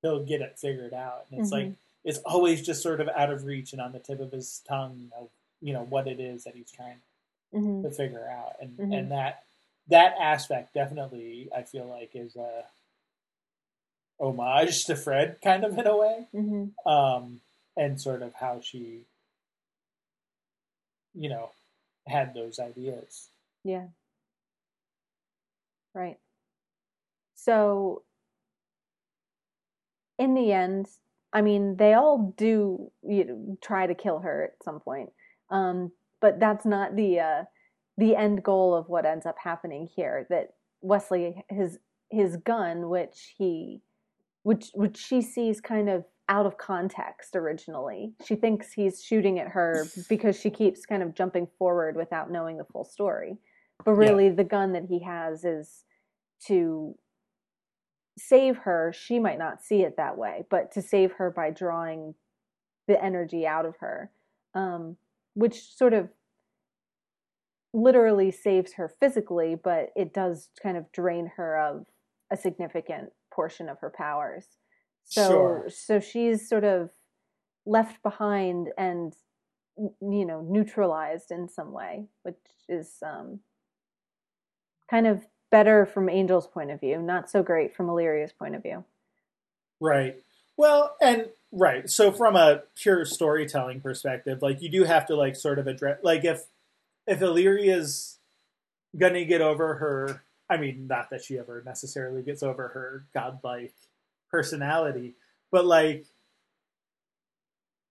he'll 0.00 0.24
get 0.24 0.40
it 0.40 0.58
figured 0.58 0.94
out. 0.94 1.26
And 1.30 1.42
it's 1.42 1.52
like 1.52 1.74
It's 2.04 2.18
always 2.18 2.64
just 2.64 2.82
sort 2.82 3.00
of 3.00 3.08
out 3.08 3.30
of 3.30 3.44
reach 3.44 3.72
and 3.72 3.80
on 3.80 3.92
the 3.92 3.98
tip 3.98 4.20
of 4.20 4.32
his 4.32 4.60
tongue 4.66 5.10
of 5.18 5.28
you 5.60 5.72
know 5.72 5.82
what 5.84 6.06
it 6.08 6.18
is 6.20 6.44
that 6.44 6.54
he's 6.54 6.70
trying 6.70 7.00
mhm. 7.54 7.82
to 7.82 7.90
figure 7.90 8.26
out 8.28 8.54
and 8.60 8.78
Mhm. 8.78 8.98
and 8.98 9.10
that 9.12 9.44
that 9.88 10.14
aspect 10.20 10.72
definitely 10.74 11.50
I 11.54 11.62
feel 11.62 11.86
like 11.86 12.10
is 12.14 12.36
a 12.36 12.64
homage 14.18 14.84
to 14.86 14.96
Fred 14.96 15.38
kind 15.42 15.64
of 15.64 15.76
in 15.78 15.86
a 15.86 15.96
way 15.96 16.28
Mhm. 16.32 16.72
um 16.86 17.40
and 17.76 18.00
sort 18.00 18.22
of 18.22 18.34
how 18.34 18.60
she 18.60 19.04
you 21.14 21.28
know 21.28 21.50
had 22.06 22.34
those 22.34 22.58
ideas 22.58 23.28
Yeah. 23.62 23.88
Right. 25.92 26.18
So, 27.34 28.04
in 30.18 30.34
the 30.34 30.52
end, 30.52 30.86
I 31.32 31.42
mean, 31.42 31.76
they 31.76 31.94
all 31.94 32.34
do 32.36 32.90
you 33.02 33.24
know, 33.24 33.58
try 33.60 33.86
to 33.86 33.94
kill 33.94 34.20
her 34.20 34.44
at 34.44 34.64
some 34.64 34.80
point, 34.80 35.10
um, 35.50 35.92
but 36.20 36.40
that's 36.40 36.66
not 36.66 36.96
the 36.96 37.20
uh, 37.20 37.44
the 37.96 38.16
end 38.16 38.42
goal 38.42 38.74
of 38.74 38.88
what 38.88 39.06
ends 39.06 39.26
up 39.26 39.36
happening 39.42 39.88
here. 39.94 40.26
That 40.30 40.54
Wesley 40.80 41.44
his 41.48 41.78
his 42.10 42.36
gun, 42.36 42.88
which 42.88 43.34
he 43.38 43.80
which 44.42 44.70
which 44.74 44.96
she 44.96 45.22
sees 45.22 45.60
kind 45.60 45.88
of 45.88 46.04
out 46.28 46.46
of 46.46 46.56
context 46.58 47.34
originally. 47.34 48.12
She 48.24 48.36
thinks 48.36 48.72
he's 48.72 49.02
shooting 49.02 49.38
at 49.40 49.48
her 49.48 49.86
because 50.08 50.38
she 50.38 50.48
keeps 50.48 50.86
kind 50.86 51.02
of 51.02 51.14
jumping 51.14 51.48
forward 51.58 51.96
without 51.96 52.30
knowing 52.30 52.56
the 52.56 52.64
full 52.64 52.84
story. 52.84 53.36
But 53.84 53.94
really 53.94 54.28
the 54.28 54.44
gun 54.44 54.72
that 54.72 54.84
he 54.84 55.00
has 55.02 55.44
is 55.44 55.84
to 56.46 56.94
save 58.20 58.58
her. 58.58 58.92
She 58.96 59.18
might 59.18 59.38
not 59.38 59.62
see 59.62 59.82
it 59.82 59.96
that 59.96 60.16
way, 60.16 60.44
but 60.50 60.70
to 60.72 60.82
save 60.82 61.12
her 61.12 61.30
by 61.30 61.50
drawing 61.50 62.14
the 62.86 63.02
energy 63.02 63.46
out 63.46 63.66
of 63.66 63.76
her. 63.78 64.10
Um, 64.54 64.96
which 65.34 65.76
sort 65.76 65.94
of 65.94 66.08
literally 67.72 68.30
saves 68.32 68.72
her 68.74 68.88
physically, 68.88 69.54
but 69.54 69.90
it 69.94 70.12
does 70.12 70.48
kind 70.60 70.76
of 70.76 70.90
drain 70.92 71.30
her 71.36 71.56
of 71.58 71.86
a 72.30 72.36
significant 72.36 73.10
portion 73.32 73.68
of 73.68 73.78
her 73.80 73.90
powers. 73.90 74.44
So 75.04 75.28
Sure. 75.28 75.64
so 75.68 76.00
she's 76.00 76.48
sort 76.48 76.64
of 76.64 76.90
left 77.66 78.02
behind 78.02 78.68
and 78.76 79.14
you 79.76 80.26
know 80.26 80.42
neutralized 80.42 81.30
in 81.30 81.48
some 81.48 81.72
way, 81.72 82.08
which 82.22 82.36
is 82.68 82.96
um, 83.02 83.40
kind 84.90 85.06
of 85.06 85.26
better 85.50 85.86
from 85.86 86.08
Angel's 86.08 86.46
point 86.46 86.70
of 86.70 86.80
view, 86.80 87.00
not 87.02 87.30
so 87.30 87.42
great 87.42 87.74
from 87.74 87.88
Illyria's 87.88 88.32
point 88.32 88.54
of 88.54 88.62
view. 88.62 88.84
right 89.80 90.16
well 90.56 90.94
and 91.00 91.26
right 91.52 91.88
so 91.88 92.12
from 92.12 92.36
a 92.36 92.62
pure 92.76 93.04
storytelling 93.04 93.80
perspective 93.80 94.42
like 94.42 94.60
you 94.60 94.68
do 94.68 94.84
have 94.84 95.06
to 95.06 95.16
like 95.16 95.34
sort 95.34 95.58
of 95.58 95.66
address 95.66 95.98
like 96.02 96.24
if 96.24 96.44
if 97.06 97.22
Illyria's 97.22 98.18
gonna 98.96 99.24
get 99.24 99.40
over 99.40 99.74
her 99.76 100.22
I 100.50 100.56
mean, 100.56 100.88
not 100.88 101.10
that 101.10 101.22
she 101.22 101.38
ever 101.38 101.62
necessarily 101.64 102.22
gets 102.22 102.42
over 102.42 102.68
her 102.68 103.04
godlike 103.14 103.72
personality, 104.30 105.14
but 105.52 105.64
like 105.64 106.06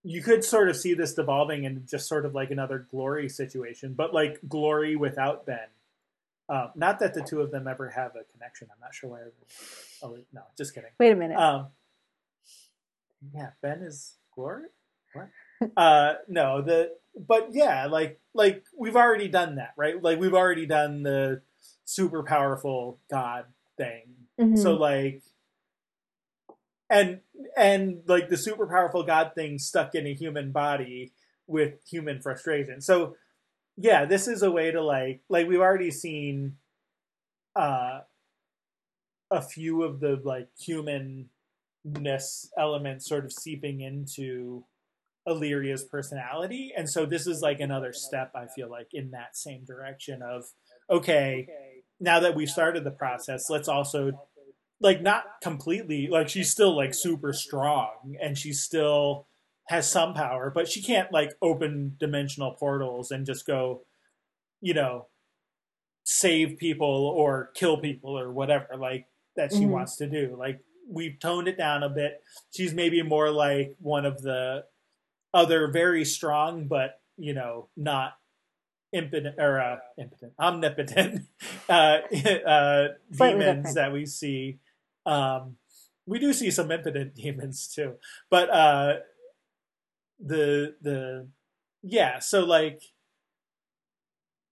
you 0.04 0.22
could 0.22 0.44
sort 0.44 0.68
of 0.70 0.76
see 0.76 0.94
this 0.94 1.14
devolving 1.14 1.64
into 1.64 1.80
just 1.82 2.08
sort 2.08 2.26
of 2.26 2.36
like 2.36 2.52
another 2.52 2.86
glory 2.92 3.30
situation, 3.30 3.94
but 3.94 4.14
like 4.14 4.40
glory 4.48 4.98
without 4.98 5.46
Ben. 5.46 5.68
Um, 6.50 6.72
not 6.76 7.00
that 7.00 7.14
the 7.14 7.22
two 7.22 7.42
of 7.42 7.52
them 7.52 7.68
ever 7.68 7.90
have 7.90 8.16
a 8.16 8.24
connection. 8.32 8.68
I'm 8.74 8.80
not 8.82 8.94
sure 8.94 9.12
why. 9.12 9.20
Oh 10.02 10.18
no, 10.34 10.42
just 10.58 10.74
kidding. 10.74 10.90
Wait 11.00 11.12
a 11.12 11.16
minute. 11.16 11.38
Um, 11.38 11.68
yeah, 13.34 13.52
Ben 13.62 13.82
is 13.84 14.16
glory. 14.34 14.68
What? 15.14 15.30
uh, 15.78 16.14
no, 16.28 16.62
the 16.62 16.92
but 17.16 17.50
yeah, 17.52 17.86
like 17.86 18.20
like 18.34 18.64
we've 18.78 18.96
already 18.96 19.28
done 19.28 19.56
that, 19.56 19.74
right? 19.78 20.02
Like 20.02 20.20
we've 20.20 20.34
already 20.34 20.66
done 20.66 21.04
the 21.04 21.42
super 21.86 22.24
powerful 22.24 23.00
god 23.12 23.46
thing. 23.78 24.04
Mhm. 24.40 24.58
So 24.58 24.74
like 24.76 25.22
and 26.90 27.20
and 27.56 28.02
like 28.08 28.30
the 28.30 28.38
super 28.38 28.66
powerful 28.68 29.04
god 29.04 29.34
thing 29.36 29.60
stuck 29.60 29.94
in 29.96 30.08
a 30.08 30.14
human 30.14 30.52
body 30.52 31.12
with 31.48 31.74
human 31.88 32.22
frustration. 32.22 32.82
So 32.82 33.16
yeah, 33.82 34.06
this 34.06 34.28
is 34.28 34.44
a 34.44 34.52
way 34.52 34.72
to 34.72 34.84
like 34.84 35.22
like 35.30 35.48
we've 35.48 35.62
already 35.62 35.90
seen 35.90 36.58
uh 37.56 38.00
a 39.32 39.42
few 39.42 39.84
of 39.84 40.00
the 40.00 40.20
like 40.24 40.50
humanness 40.60 42.52
elements 42.58 43.08
sort 43.08 43.24
of 43.24 43.32
seeping 43.32 43.80
into 43.80 44.66
Illyria's 45.26 45.84
personality. 45.84 46.74
And 46.76 46.90
so 46.90 47.06
this 47.06 47.26
is 47.28 47.42
like 47.42 47.60
another 47.60 47.94
step, 47.94 48.32
I 48.36 48.48
feel 48.48 48.70
like, 48.70 48.88
in 48.92 49.12
that 49.12 49.38
same 49.38 49.64
direction 49.64 50.22
of 50.22 50.46
okay, 50.90 51.48
now 52.02 52.20
that 52.20 52.36
we've 52.36 52.50
started 52.50 52.84
the 52.84 52.92
process, 52.92 53.50
let's 53.50 53.70
also 53.70 54.12
like 54.82 55.02
not 55.02 55.24
completely 55.42 56.08
like 56.08 56.28
she's 56.28 56.52
still 56.52 56.76
like 56.76 56.94
super 56.94 57.32
strong 57.32 58.18
and 58.22 58.38
she's 58.38 58.62
still 58.62 59.28
has 59.70 59.90
some 59.90 60.14
power, 60.16 60.52
but 60.54 60.68
she 60.68 60.82
can't 60.82 61.12
like 61.12 61.32
open 61.42 61.96
dimensional 62.00 62.54
portals 62.54 63.12
and 63.12 63.26
just 63.26 63.46
go, 63.48 63.86
you 64.62 64.74
know, 64.74 65.08
save 66.04 66.58
people 66.58 66.88
or 66.88 67.52
kill 67.54 67.78
people 67.80 68.18
or 68.18 68.32
whatever 68.32 68.76
like 68.78 69.08
that 69.36 69.52
she 69.54 69.66
Mhm. 69.66 69.70
wants 69.70 69.96
to 69.98 70.08
do. 70.10 70.36
Like 70.38 70.62
we've 70.88 71.20
toned 71.20 71.48
it 71.48 71.58
down 71.58 71.84
a 71.84 71.90
bit. 71.90 72.24
She's 72.52 72.74
maybe 72.74 73.02
more 73.04 73.30
like 73.32 73.76
one 73.80 74.06
of 74.06 74.22
the 74.22 74.66
other 75.34 75.68
very 75.68 76.06
strong 76.06 76.68
but, 76.68 77.02
you 77.18 77.34
know, 77.34 77.70
not 77.78 78.18
impotent 78.92 79.40
or 79.40 79.60
uh, 79.60 79.78
impotent, 80.00 80.34
omnipotent 80.40 81.28
uh, 81.70 82.00
uh, 82.46 82.88
demons 83.12 83.76
that 83.76 83.94
we 83.94 84.06
see. 84.06 84.60
Um, 85.06 85.58
we 86.08 86.18
do 86.20 86.34
see 86.34 86.50
some 86.52 86.72
impotent 86.72 87.14
demons 87.24 87.68
too, 87.68 87.98
but 88.32 88.50
uh, 88.50 89.00
the 90.20 90.76
the 90.82 91.28
yeah. 91.82 92.20
So 92.20 92.44
like, 92.46 92.82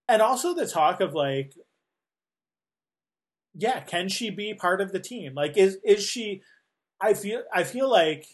and 0.07 0.21
also 0.21 0.53
the 0.53 0.67
talk 0.67 1.01
of 1.01 1.13
like, 1.13 1.53
yeah, 3.53 3.81
can 3.81 4.09
she 4.09 4.29
be 4.29 4.53
part 4.53 4.81
of 4.81 4.91
the 4.91 4.99
team? 4.99 5.33
Like, 5.35 5.57
is 5.57 5.77
is 5.83 6.03
she? 6.03 6.41
I 7.01 7.13
feel 7.13 7.43
I 7.53 7.63
feel 7.63 7.89
like 7.89 8.25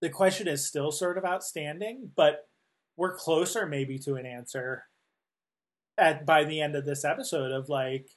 the 0.00 0.10
question 0.10 0.48
is 0.48 0.66
still 0.66 0.90
sort 0.90 1.18
of 1.18 1.24
outstanding, 1.24 2.10
but 2.16 2.48
we're 2.96 3.14
closer 3.14 3.66
maybe 3.66 3.98
to 3.98 4.14
an 4.14 4.26
answer 4.26 4.84
at 5.98 6.24
by 6.26 6.44
the 6.44 6.60
end 6.60 6.74
of 6.74 6.84
this 6.84 7.04
episode 7.04 7.52
of 7.52 7.68
like 7.68 8.08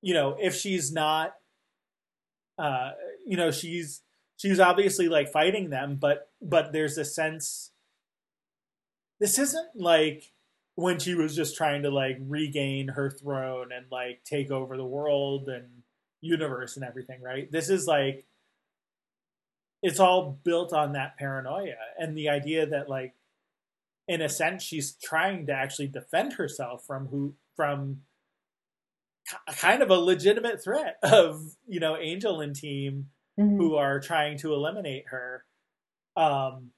you 0.00 0.14
know 0.14 0.36
if 0.40 0.54
she's 0.54 0.92
not 0.92 1.32
uh 2.58 2.90
you 3.26 3.36
know 3.36 3.50
she's 3.50 4.02
she's 4.42 4.60
obviously 4.60 5.08
like 5.08 5.30
fighting 5.30 5.70
them 5.70 5.96
but 6.00 6.30
but 6.40 6.72
there's 6.72 6.98
a 6.98 7.04
sense 7.04 7.70
this 9.20 9.38
isn't 9.38 9.68
like 9.76 10.32
when 10.74 10.98
she 10.98 11.14
was 11.14 11.36
just 11.36 11.56
trying 11.56 11.82
to 11.82 11.90
like 11.90 12.18
regain 12.26 12.88
her 12.88 13.08
throne 13.08 13.70
and 13.72 13.86
like 13.90 14.24
take 14.24 14.50
over 14.50 14.76
the 14.76 14.84
world 14.84 15.48
and 15.48 15.68
universe 16.20 16.76
and 16.76 16.84
everything 16.84 17.22
right? 17.22 17.50
This 17.52 17.70
is 17.70 17.86
like 17.86 18.26
it's 19.80 20.00
all 20.00 20.40
built 20.42 20.72
on 20.72 20.92
that 20.92 21.16
paranoia 21.16 21.74
and 21.98 22.16
the 22.16 22.28
idea 22.28 22.66
that 22.66 22.88
like 22.88 23.14
in 24.08 24.20
a 24.20 24.28
sense 24.28 24.62
she's 24.62 24.96
trying 25.02 25.46
to 25.46 25.52
actually 25.52 25.88
defend 25.88 26.32
herself 26.32 26.84
from 26.84 27.06
who 27.06 27.34
from 27.54 27.98
kind 29.56 29.82
of 29.82 29.90
a 29.90 29.94
legitimate 29.94 30.62
threat 30.62 30.96
of 31.04 31.54
you 31.68 31.78
know 31.78 31.96
angel 31.96 32.40
and 32.40 32.56
team 32.56 33.06
Mhm. 33.38 33.56
who 33.56 33.76
are 33.76 33.98
trying 34.00 34.36
to 34.38 34.52
eliminate 34.52 35.06
her 35.08 35.44
um 36.16 36.72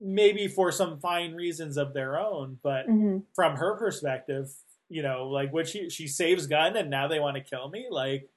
maybe 0.00 0.46
for 0.48 0.70
some 0.70 1.00
fine 1.00 1.34
reasons 1.34 1.76
of 1.78 1.94
their 1.94 2.18
own 2.18 2.58
but 2.62 2.86
Mhm. 2.86 3.24
from 3.34 3.56
her 3.56 3.76
perspective 3.76 4.52
you 4.88 5.02
know 5.02 5.26
like 5.28 5.52
what 5.52 5.66
she 5.68 5.88
she 5.88 6.06
saves 6.06 6.46
Gunn 6.46 6.76
and 6.76 6.90
now 6.90 7.08
they 7.08 7.20
want 7.20 7.36
to 7.36 7.42
kill 7.42 7.68
me 7.70 7.86
like 7.90 8.28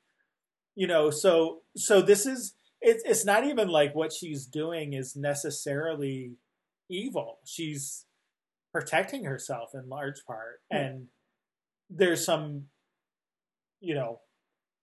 you 0.76 0.88
know 0.88 1.10
so 1.10 1.64
so 1.76 2.02
this 2.02 2.26
is 2.26 2.56
it's 2.80 3.04
it's 3.06 3.26
not 3.26 3.44
even 3.46 3.68
like 3.68 3.94
what 3.96 4.14
she's 4.14 4.46
doing 4.46 4.94
is 4.94 5.16
necessarily 5.16 6.38
evil 6.90 7.40
she's 7.44 8.06
protecting 8.72 9.26
herself 9.26 9.72
in 9.74 9.90
large 9.90 10.24
part 10.26 10.62
Yeah. 10.72 10.78
and 10.78 11.10
there's 11.90 12.24
some 12.24 12.70
you 13.82 13.94
know 13.96 14.22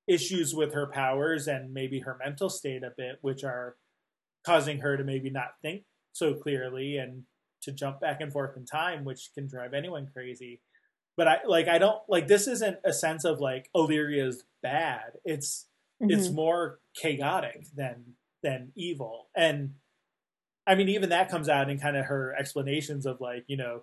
issues 0.06 0.54
with 0.54 0.72
her 0.74 0.86
powers 0.86 1.46
and 1.48 1.72
maybe 1.72 2.00
her 2.00 2.16
mental 2.22 2.50
state 2.50 2.82
a 2.82 2.92
bit 2.96 3.18
which 3.22 3.42
are 3.44 3.76
causing 4.44 4.78
her 4.80 4.96
to 4.96 5.04
maybe 5.04 5.30
not 5.30 5.54
think 5.62 5.84
so 6.12 6.34
clearly 6.34 6.98
and 6.98 7.22
to 7.62 7.72
jump 7.72 8.00
back 8.00 8.20
and 8.20 8.32
forth 8.32 8.56
in 8.56 8.66
time 8.66 9.04
which 9.04 9.30
can 9.34 9.46
drive 9.46 9.72
anyone 9.72 10.06
crazy. 10.12 10.60
But 11.16 11.28
i 11.28 11.38
like 11.46 11.68
i 11.68 11.78
don't 11.78 12.00
like 12.08 12.26
this 12.28 12.46
isn't 12.48 12.78
a 12.84 12.92
sense 12.92 13.24
of 13.24 13.40
like 13.40 13.70
illyria's 13.74 14.44
bad. 14.62 15.12
It's 15.24 15.66
it's 16.00 16.28
Mhm. 16.28 16.34
more 16.34 16.80
chaotic 16.94 17.66
than 17.74 18.16
than 18.42 18.72
evil. 18.74 19.28
And 19.34 19.74
i 20.66 20.74
mean 20.74 20.88
even 20.90 21.08
that 21.10 21.30
comes 21.30 21.48
out 21.48 21.70
in 21.70 21.78
kind 21.78 21.96
of 21.96 22.06
her 22.06 22.34
explanations 22.38 23.06
of 23.06 23.20
like 23.20 23.44
you 23.46 23.56
know 23.56 23.82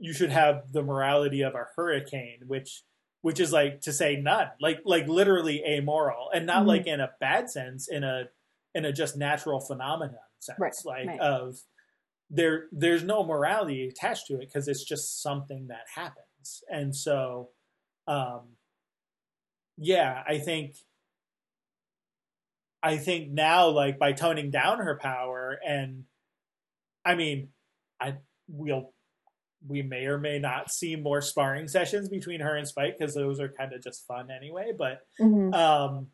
you 0.00 0.12
should 0.12 0.30
have 0.30 0.72
the 0.72 0.82
morality 0.82 1.42
of 1.42 1.54
a 1.54 1.66
hurricane 1.76 2.40
which 2.46 2.82
which 3.22 3.40
is 3.40 3.52
like 3.52 3.80
to 3.80 3.92
say 3.92 4.16
none 4.16 4.48
like 4.60 4.80
like 4.84 5.06
literally 5.08 5.62
amoral 5.64 6.30
and 6.34 6.46
not 6.46 6.62
Mhm. 6.64 6.66
like 6.68 6.86
in 6.86 7.00
a 7.00 7.10
bad 7.20 7.50
sense 7.50 7.88
in 7.88 8.04
a 8.04 8.24
in 8.74 8.84
a 8.84 8.92
just 8.92 9.16
natural 9.16 9.60
phenomenon 9.60 10.18
sense 10.40 10.58
Right, 10.58 10.74
like 10.84 11.06
right. 11.08 11.20
of 11.20 11.58
there 12.30 12.66
there's 12.72 13.02
no 13.02 13.24
morality 13.24 13.88
attached 13.88 14.26
to 14.26 14.34
it 14.34 14.40
because 14.40 14.68
it's 14.68 14.84
just 14.84 15.22
something 15.22 15.68
that 15.68 15.84
happens 15.94 16.62
and 16.70 16.94
so 16.94 17.50
um 18.06 18.56
yeah 19.78 20.22
i 20.26 20.38
think 20.38 20.76
i 22.82 22.96
think 22.96 23.30
now 23.30 23.68
like 23.68 23.98
by 23.98 24.12
toning 24.12 24.50
down 24.50 24.78
her 24.78 24.96
power 25.00 25.58
and 25.66 26.04
i 27.04 27.14
mean 27.14 27.48
i 28.00 28.14
we'll 28.48 28.92
we 29.66 29.82
may 29.82 30.04
or 30.06 30.18
may 30.18 30.38
not 30.38 30.70
see 30.70 30.94
more 30.96 31.20
sparring 31.20 31.66
sessions 31.66 32.08
between 32.08 32.40
her 32.40 32.56
and 32.56 32.66
spike 32.68 32.96
because 32.98 33.14
those 33.14 33.40
are 33.40 33.48
kind 33.48 33.72
of 33.72 33.82
just 33.82 34.06
fun 34.06 34.30
anyway 34.30 34.72
but 34.76 35.06
Mhm. 35.20 35.52
um 35.54 36.10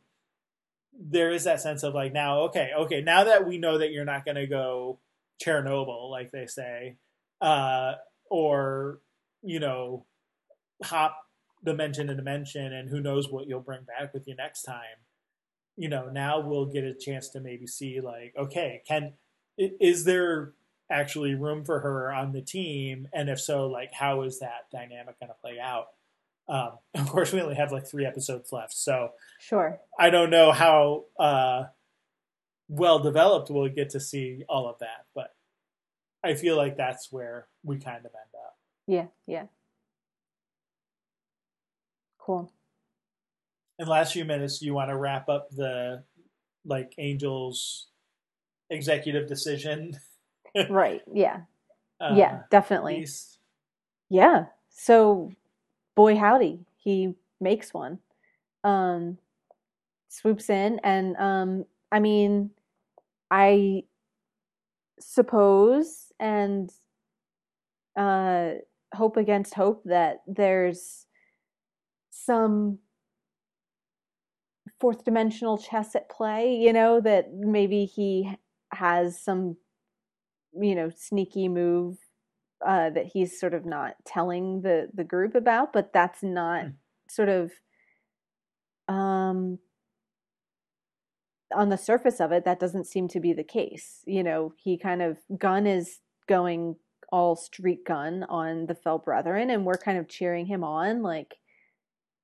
there 0.98 1.30
is 1.30 1.44
that 1.44 1.60
sense 1.60 1.82
of 1.82 1.92
like 1.94 2.12
now 2.12 2.40
okay 2.42 2.70
okay 2.76 3.00
now 3.00 3.24
that 3.24 3.46
we 3.46 3.58
know 3.58 3.78
that 3.78 3.90
you're 3.90 4.04
not 4.04 4.24
going 4.24 4.36
to 4.36 4.46
go 4.46 4.98
chernobyl 5.44 6.10
like 6.10 6.30
they 6.30 6.46
say 6.46 6.96
uh 7.40 7.94
or 8.30 9.00
you 9.42 9.58
know 9.60 10.06
hop 10.84 11.16
dimension 11.64 12.06
to 12.06 12.14
dimension 12.14 12.72
and 12.72 12.88
who 12.88 13.00
knows 13.00 13.28
what 13.30 13.46
you'll 13.48 13.60
bring 13.60 13.82
back 13.82 14.14
with 14.14 14.26
you 14.28 14.34
next 14.36 14.62
time 14.62 14.98
you 15.76 15.88
know 15.88 16.08
now 16.08 16.38
we'll 16.40 16.66
get 16.66 16.84
a 16.84 16.94
chance 16.94 17.28
to 17.30 17.40
maybe 17.40 17.66
see 17.66 18.00
like 18.00 18.32
okay 18.38 18.80
can 18.86 19.12
is 19.58 20.04
there 20.04 20.52
actually 20.90 21.34
room 21.34 21.64
for 21.64 21.80
her 21.80 22.12
on 22.12 22.32
the 22.32 22.42
team 22.42 23.08
and 23.12 23.28
if 23.28 23.40
so 23.40 23.66
like 23.66 23.92
how 23.92 24.22
is 24.22 24.38
that 24.40 24.66
dynamic 24.70 25.18
going 25.18 25.28
to 25.30 25.40
play 25.40 25.58
out 25.58 25.86
um 26.48 26.72
of 26.94 27.08
course 27.08 27.32
we 27.32 27.40
only 27.40 27.54
have 27.54 27.72
like 27.72 27.86
three 27.86 28.04
episodes 28.04 28.52
left 28.52 28.72
so 28.72 29.10
Sure. 29.44 29.78
I 29.98 30.08
don't 30.08 30.30
know 30.30 30.52
how 30.52 31.04
uh, 31.18 31.64
well 32.68 32.98
developed 32.98 33.50
we'll 33.50 33.68
get 33.68 33.90
to 33.90 34.00
see 34.00 34.42
all 34.48 34.66
of 34.66 34.78
that, 34.78 35.04
but 35.14 35.34
I 36.24 36.32
feel 36.32 36.56
like 36.56 36.78
that's 36.78 37.12
where 37.12 37.46
we 37.62 37.76
kind 37.76 37.98
of 37.98 38.06
end 38.06 38.42
up. 38.42 38.56
Yeah. 38.86 39.06
Yeah. 39.26 39.46
Cool. 42.18 42.50
In 43.78 43.84
the 43.84 43.90
last 43.90 44.14
few 44.14 44.24
minutes, 44.24 44.62
you 44.62 44.72
want 44.72 44.88
to 44.88 44.96
wrap 44.96 45.28
up 45.28 45.50
the 45.50 46.04
like 46.64 46.94
Angels 46.96 47.88
executive 48.70 49.28
decision. 49.28 49.98
Right. 50.68 51.02
Yeah. 51.12 51.40
uh, 52.00 52.14
yeah. 52.14 52.40
Definitely. 52.50 53.00
piece. 53.00 53.38
Yeah. 54.10 54.46
So, 54.70 55.30
boy, 55.94 56.16
howdy, 56.16 56.60
he 56.76 57.14
makes 57.40 57.72
one. 57.72 57.98
Um, 58.62 59.18
swoops 60.08 60.48
in, 60.48 60.80
and 60.82 61.16
um, 61.16 61.64
I 61.92 62.00
mean, 62.00 62.50
I 63.30 63.84
suppose 65.00 66.12
and 66.18 66.72
uh, 67.96 68.52
hope 68.94 69.16
against 69.16 69.54
hope 69.54 69.82
that 69.84 70.22
there's 70.26 71.06
some 72.10 72.78
fourth 74.80 75.04
dimensional 75.04 75.58
chess 75.58 75.94
at 75.94 76.08
play, 76.08 76.54
you 76.56 76.72
know, 76.72 77.00
that 77.00 77.32
maybe 77.34 77.84
he 77.84 78.30
has 78.72 79.18
some, 79.20 79.56
you 80.60 80.74
know, 80.74 80.90
sneaky 80.94 81.48
move 81.48 81.98
uh, 82.64 82.90
that 82.90 83.06
he's 83.12 83.38
sort 83.38 83.54
of 83.54 83.66
not 83.66 83.94
telling 84.06 84.62
the 84.62 84.88
the 84.94 85.04
group 85.04 85.34
about, 85.34 85.72
but 85.72 85.92
that's 85.92 86.22
not 86.22 86.64
mm. 86.64 86.72
sort 87.08 87.28
of 87.28 87.52
um 88.88 89.58
on 91.54 91.68
the 91.68 91.78
surface 91.78 92.20
of 92.20 92.32
it 92.32 92.44
that 92.44 92.60
doesn't 92.60 92.86
seem 92.86 93.08
to 93.08 93.20
be 93.20 93.32
the 93.32 93.44
case. 93.44 94.02
You 94.06 94.22
know, 94.22 94.52
he 94.56 94.78
kind 94.78 95.02
of 95.02 95.18
Gunn 95.38 95.66
is 95.66 96.00
going 96.28 96.76
all 97.12 97.36
street 97.36 97.84
Gunn 97.86 98.24
on 98.28 98.66
the 98.66 98.74
Fell 98.74 98.98
Brethren 98.98 99.50
and 99.50 99.64
we're 99.64 99.78
kind 99.78 99.98
of 99.98 100.08
cheering 100.08 100.46
him 100.46 100.64
on 100.64 101.02
like 101.02 101.36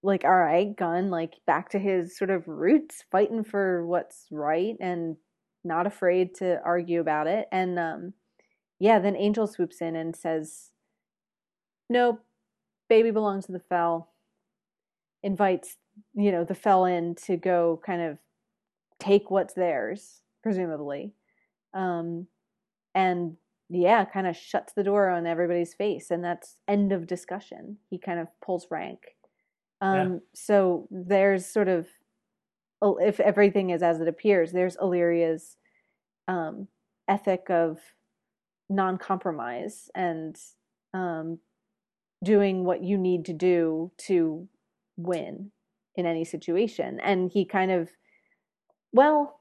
like 0.03 0.25
all 0.25 0.35
right 0.35 0.75
Gunn, 0.77 1.11
like 1.11 1.35
back 1.47 1.69
to 1.71 1.79
his 1.79 2.17
sort 2.17 2.31
of 2.31 2.49
roots 2.49 3.05
fighting 3.13 3.45
for 3.45 3.87
what's 3.87 4.27
right 4.31 4.75
and 4.81 5.17
not 5.63 5.87
afraid 5.87 6.35
to 6.37 6.59
argue 6.65 7.01
about 7.01 7.27
it 7.27 7.47
and 7.53 7.79
um 7.79 8.15
yeah 8.81 8.99
then 8.99 9.15
angel 9.15 9.47
swoops 9.47 9.81
in 9.81 9.95
and 9.95 10.17
says 10.17 10.71
nope 11.89 12.21
baby 12.89 13.13
belongs 13.13 13.47
to 13.47 13.53
the 13.53 13.61
fell. 13.61 14.11
Invites 15.23 15.77
you 16.15 16.33
know 16.33 16.45
the 16.45 16.55
fell 16.55 16.85
in 16.85 17.15
to 17.27 17.37
go 17.37 17.81
kind 17.87 18.03
of 18.03 18.19
take 18.99 19.31
what's 19.31 19.55
theirs 19.55 20.23
presumably. 20.43 21.15
Um 21.73 22.27
and 22.95 23.37
yeah 23.69 24.05
kind 24.05 24.27
of 24.27 24.37
shuts 24.37 24.73
the 24.73 24.83
door 24.83 25.09
on 25.09 25.27
everybody's 25.27 25.75
face 25.75 26.11
and 26.11 26.25
that's 26.25 26.57
end 26.67 26.91
of 26.91 27.07
discussion. 27.07 27.77
He 27.89 27.99
kind 27.99 28.19
of 28.19 28.27
pulls 28.45 28.67
rank. 28.71 29.01
Um, 29.81 30.13
yeah. 30.13 30.19
So 30.35 30.89
there's 30.91 31.47
sort 31.47 31.69
of, 31.69 31.87
if 32.83 33.21
everything 33.21 33.71
is 33.71 33.83
as 33.83 34.01
it 34.01 34.09
appears, 34.09 34.53
there's 34.53 34.77
Illyria's 34.77 35.57
um, 36.29 36.69
ethic 37.09 37.47
of 37.49 37.79
non-compromise 38.71 39.91
and 39.95 40.37
um, 40.95 41.39
doing 42.25 42.65
what 42.65 42.83
you 42.83 42.97
need 42.97 43.25
to 43.27 43.33
do 43.33 43.91
to 43.99 44.49
win 44.97 45.51
in 45.97 46.07
any 46.07 46.25
situation. 46.25 47.01
And 47.01 47.31
he 47.31 47.45
kind 47.45 47.71
of, 47.71 47.91
well, 48.93 49.41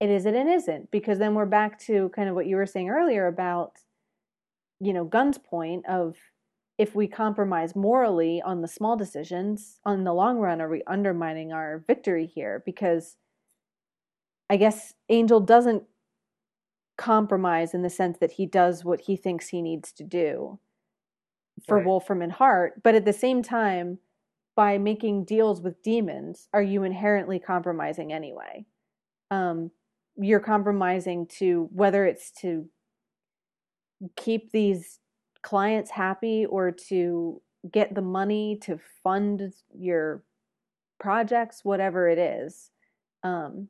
it 0.00 0.10
is 0.10 0.26
it 0.26 0.34
and 0.34 0.50
isn't 0.50 0.90
because 0.90 1.18
then 1.18 1.34
we're 1.34 1.46
back 1.46 1.78
to 1.82 2.10
kind 2.14 2.28
of 2.28 2.34
what 2.34 2.46
you 2.46 2.56
were 2.56 2.66
saying 2.66 2.90
earlier 2.90 3.28
about, 3.28 3.78
you 4.80 4.92
know, 4.92 5.04
Gunn's 5.04 5.38
point 5.38 5.86
of 5.86 6.16
if 6.78 6.94
we 6.96 7.06
compromise 7.06 7.76
morally 7.76 8.42
on 8.44 8.62
the 8.62 8.68
small 8.68 8.96
decisions, 8.96 9.78
on 9.84 10.02
the 10.02 10.12
long 10.12 10.38
run, 10.38 10.60
are 10.60 10.68
we 10.68 10.82
undermining 10.88 11.52
our 11.52 11.84
victory 11.86 12.26
here? 12.26 12.62
Because 12.66 13.16
I 14.50 14.56
guess 14.56 14.94
Angel 15.08 15.38
doesn't 15.38 15.84
compromise 17.02 17.74
in 17.74 17.82
the 17.82 17.90
sense 17.90 18.18
that 18.18 18.32
he 18.32 18.46
does 18.46 18.84
what 18.84 19.00
he 19.00 19.16
thinks 19.16 19.48
he 19.48 19.60
needs 19.60 19.90
to 19.90 20.04
do 20.04 20.60
for 21.66 21.78
right. 21.78 21.86
Wolfram 21.86 22.22
and 22.22 22.30
Hart, 22.30 22.80
but 22.84 22.94
at 22.94 23.04
the 23.04 23.12
same 23.12 23.42
time, 23.42 23.98
by 24.54 24.78
making 24.78 25.24
deals 25.24 25.60
with 25.60 25.82
demons, 25.82 26.48
are 26.52 26.62
you 26.62 26.84
inherently 26.84 27.40
compromising 27.40 28.12
anyway? 28.12 28.66
Um, 29.32 29.72
you're 30.16 30.38
compromising 30.38 31.26
to 31.38 31.68
whether 31.72 32.06
it's 32.06 32.30
to 32.42 32.68
keep 34.16 34.52
these 34.52 35.00
clients 35.42 35.90
happy 35.90 36.46
or 36.46 36.70
to 36.70 37.42
get 37.72 37.96
the 37.96 38.02
money 38.02 38.60
to 38.62 38.78
fund 39.02 39.52
your 39.74 40.22
projects, 41.00 41.64
whatever 41.64 42.08
it 42.08 42.18
is. 42.18 42.70
Um, 43.24 43.68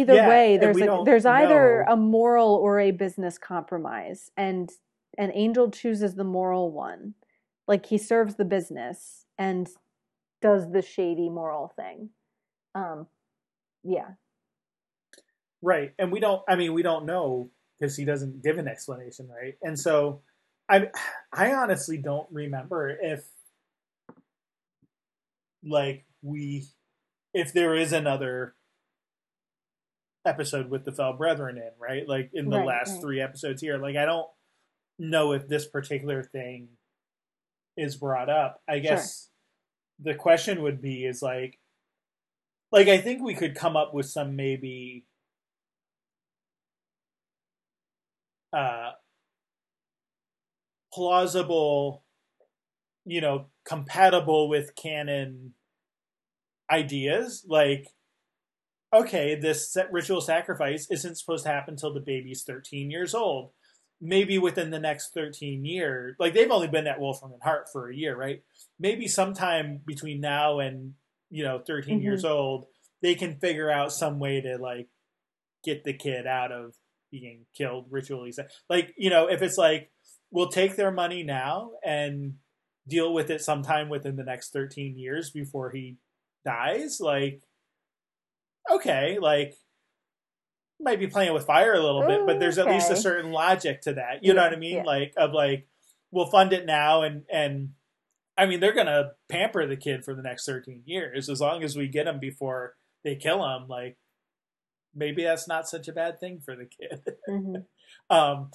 either 0.00 0.14
yeah, 0.14 0.28
way, 0.28 0.58
there's 0.58 0.80
a, 0.80 1.02
there's 1.04 1.26
either 1.26 1.84
know. 1.86 1.94
a 1.94 1.96
moral 1.96 2.54
or 2.54 2.78
a 2.78 2.90
business 2.90 3.38
compromise, 3.38 4.30
and 4.36 4.70
and 5.18 5.32
Angel 5.34 5.70
chooses 5.70 6.14
the 6.14 6.24
moral 6.24 6.70
one. 6.70 7.14
Like 7.66 7.86
he 7.86 7.98
serves 7.98 8.36
the 8.36 8.44
business 8.44 9.26
and 9.38 9.68
does 10.40 10.70
the 10.70 10.82
shady 10.82 11.28
moral 11.28 11.72
thing. 11.74 12.10
Um, 12.74 13.06
yeah. 13.82 14.10
Right, 15.62 15.92
and 15.98 16.12
we 16.12 16.20
don't. 16.20 16.42
I 16.48 16.56
mean, 16.56 16.74
we 16.74 16.82
don't 16.82 17.06
know 17.06 17.50
because 17.78 17.96
he 17.96 18.04
doesn't 18.04 18.42
give 18.42 18.58
an 18.58 18.68
explanation, 18.68 19.28
right? 19.28 19.54
And 19.62 19.78
so 19.78 20.22
I 20.68 20.88
I 21.32 21.54
honestly 21.54 21.98
don't 21.98 22.28
remember 22.30 22.90
if 22.90 23.24
like 25.64 26.04
we 26.22 26.66
if 27.34 27.52
there 27.52 27.74
is 27.74 27.92
another 27.92 28.54
episode 30.26 30.68
with 30.70 30.84
the 30.84 30.92
Fell 30.92 31.12
Brethren 31.12 31.56
in, 31.56 31.70
right? 31.78 32.08
Like 32.08 32.30
in 32.34 32.50
the 32.50 32.58
right, 32.58 32.66
last 32.66 32.92
right. 32.92 33.00
three 33.00 33.20
episodes 33.20 33.60
here. 33.62 33.78
Like 33.78 33.96
I 33.96 34.04
don't 34.04 34.26
know 34.98 35.32
if 35.32 35.48
this 35.48 35.66
particular 35.66 36.22
thing 36.22 36.68
is 37.76 37.96
brought 37.96 38.28
up. 38.28 38.60
I 38.68 38.80
guess 38.80 39.28
sure. 40.02 40.12
the 40.12 40.18
question 40.18 40.62
would 40.62 40.80
be 40.80 41.04
is 41.04 41.22
like 41.22 41.58
like 42.72 42.88
I 42.88 42.98
think 42.98 43.22
we 43.22 43.34
could 43.34 43.54
come 43.54 43.76
up 43.76 43.94
with 43.94 44.06
some 44.06 44.36
maybe 44.36 45.04
uh, 48.52 48.92
plausible, 50.92 52.04
you 53.04 53.20
know, 53.20 53.46
compatible 53.64 54.48
with 54.48 54.74
canon 54.74 55.52
ideas. 56.70 57.44
Like, 57.46 57.88
okay, 59.02 59.34
this 59.34 59.76
ritual 59.90 60.20
sacrifice 60.20 60.86
isn't 60.90 61.18
supposed 61.18 61.44
to 61.44 61.50
happen 61.50 61.74
until 61.74 61.92
the 61.92 62.00
baby's 62.00 62.42
13 62.42 62.90
years 62.90 63.14
old. 63.14 63.50
Maybe 64.00 64.38
within 64.38 64.70
the 64.70 64.78
next 64.78 65.14
13 65.14 65.64
years, 65.64 66.16
like 66.18 66.34
they've 66.34 66.50
only 66.50 66.68
been 66.68 66.86
at 66.86 67.00
Wolfram 67.00 67.32
and 67.32 67.42
Hart 67.42 67.68
for 67.72 67.88
a 67.88 67.96
year, 67.96 68.14
right? 68.14 68.42
Maybe 68.78 69.08
sometime 69.08 69.80
between 69.86 70.20
now 70.20 70.58
and, 70.58 70.94
you 71.30 71.44
know, 71.44 71.62
13 71.66 71.96
mm-hmm. 71.96 72.04
years 72.04 72.24
old, 72.24 72.66
they 73.00 73.14
can 73.14 73.36
figure 73.36 73.70
out 73.70 73.92
some 73.92 74.18
way 74.18 74.40
to 74.42 74.58
like 74.58 74.88
get 75.64 75.84
the 75.84 75.94
kid 75.94 76.26
out 76.26 76.52
of 76.52 76.74
being 77.10 77.46
killed 77.56 77.86
ritually. 77.90 78.32
Like, 78.68 78.94
you 78.98 79.08
know, 79.08 79.28
if 79.28 79.40
it's 79.40 79.56
like, 79.56 79.90
we'll 80.30 80.48
take 80.48 80.76
their 80.76 80.90
money 80.90 81.22
now 81.22 81.70
and 81.84 82.34
deal 82.86 83.14
with 83.14 83.30
it 83.30 83.40
sometime 83.40 83.88
within 83.88 84.16
the 84.16 84.24
next 84.24 84.52
13 84.52 84.98
years 84.98 85.30
before 85.30 85.70
he 85.70 85.96
dies, 86.44 87.00
like, 87.00 87.42
okay, 88.70 89.18
like, 89.20 89.54
might 90.80 90.98
be 90.98 91.06
playing 91.06 91.32
with 91.32 91.46
fire 91.46 91.74
a 91.74 91.82
little 91.82 92.06
bit, 92.06 92.26
but 92.26 92.38
there's 92.38 92.58
at 92.58 92.66
least 92.66 92.90
a 92.90 92.96
certain 92.96 93.32
logic 93.32 93.80
to 93.82 93.94
that. 93.94 94.22
You 94.22 94.28
yeah, 94.28 94.32
know 94.34 94.42
what 94.42 94.52
I 94.52 94.56
mean? 94.56 94.76
Yeah. 94.76 94.82
Like, 94.82 95.14
of 95.16 95.32
like, 95.32 95.66
we'll 96.10 96.26
fund 96.26 96.52
it 96.52 96.66
now 96.66 97.02
and, 97.02 97.24
and, 97.32 97.70
I 98.38 98.46
mean, 98.46 98.60
they're 98.60 98.74
gonna 98.74 99.12
pamper 99.30 99.66
the 99.66 99.76
kid 99.76 100.04
for 100.04 100.14
the 100.14 100.22
next 100.22 100.44
13 100.44 100.82
years 100.84 101.30
as 101.30 101.40
long 101.40 101.62
as 101.62 101.74
we 101.74 101.88
get 101.88 102.06
him 102.06 102.20
before 102.20 102.74
they 103.02 103.16
kill 103.16 103.42
him. 103.42 103.66
Like, 103.66 103.96
maybe 104.94 105.22
that's 105.24 105.46
not 105.46 105.68
such 105.68 105.88
a 105.88 105.92
bad 105.92 106.18
thing 106.18 106.40
for 106.44 106.56
the 106.56 106.66
kid. 106.66 107.00
Mm-hmm. 107.28 107.56
um, 108.16 108.50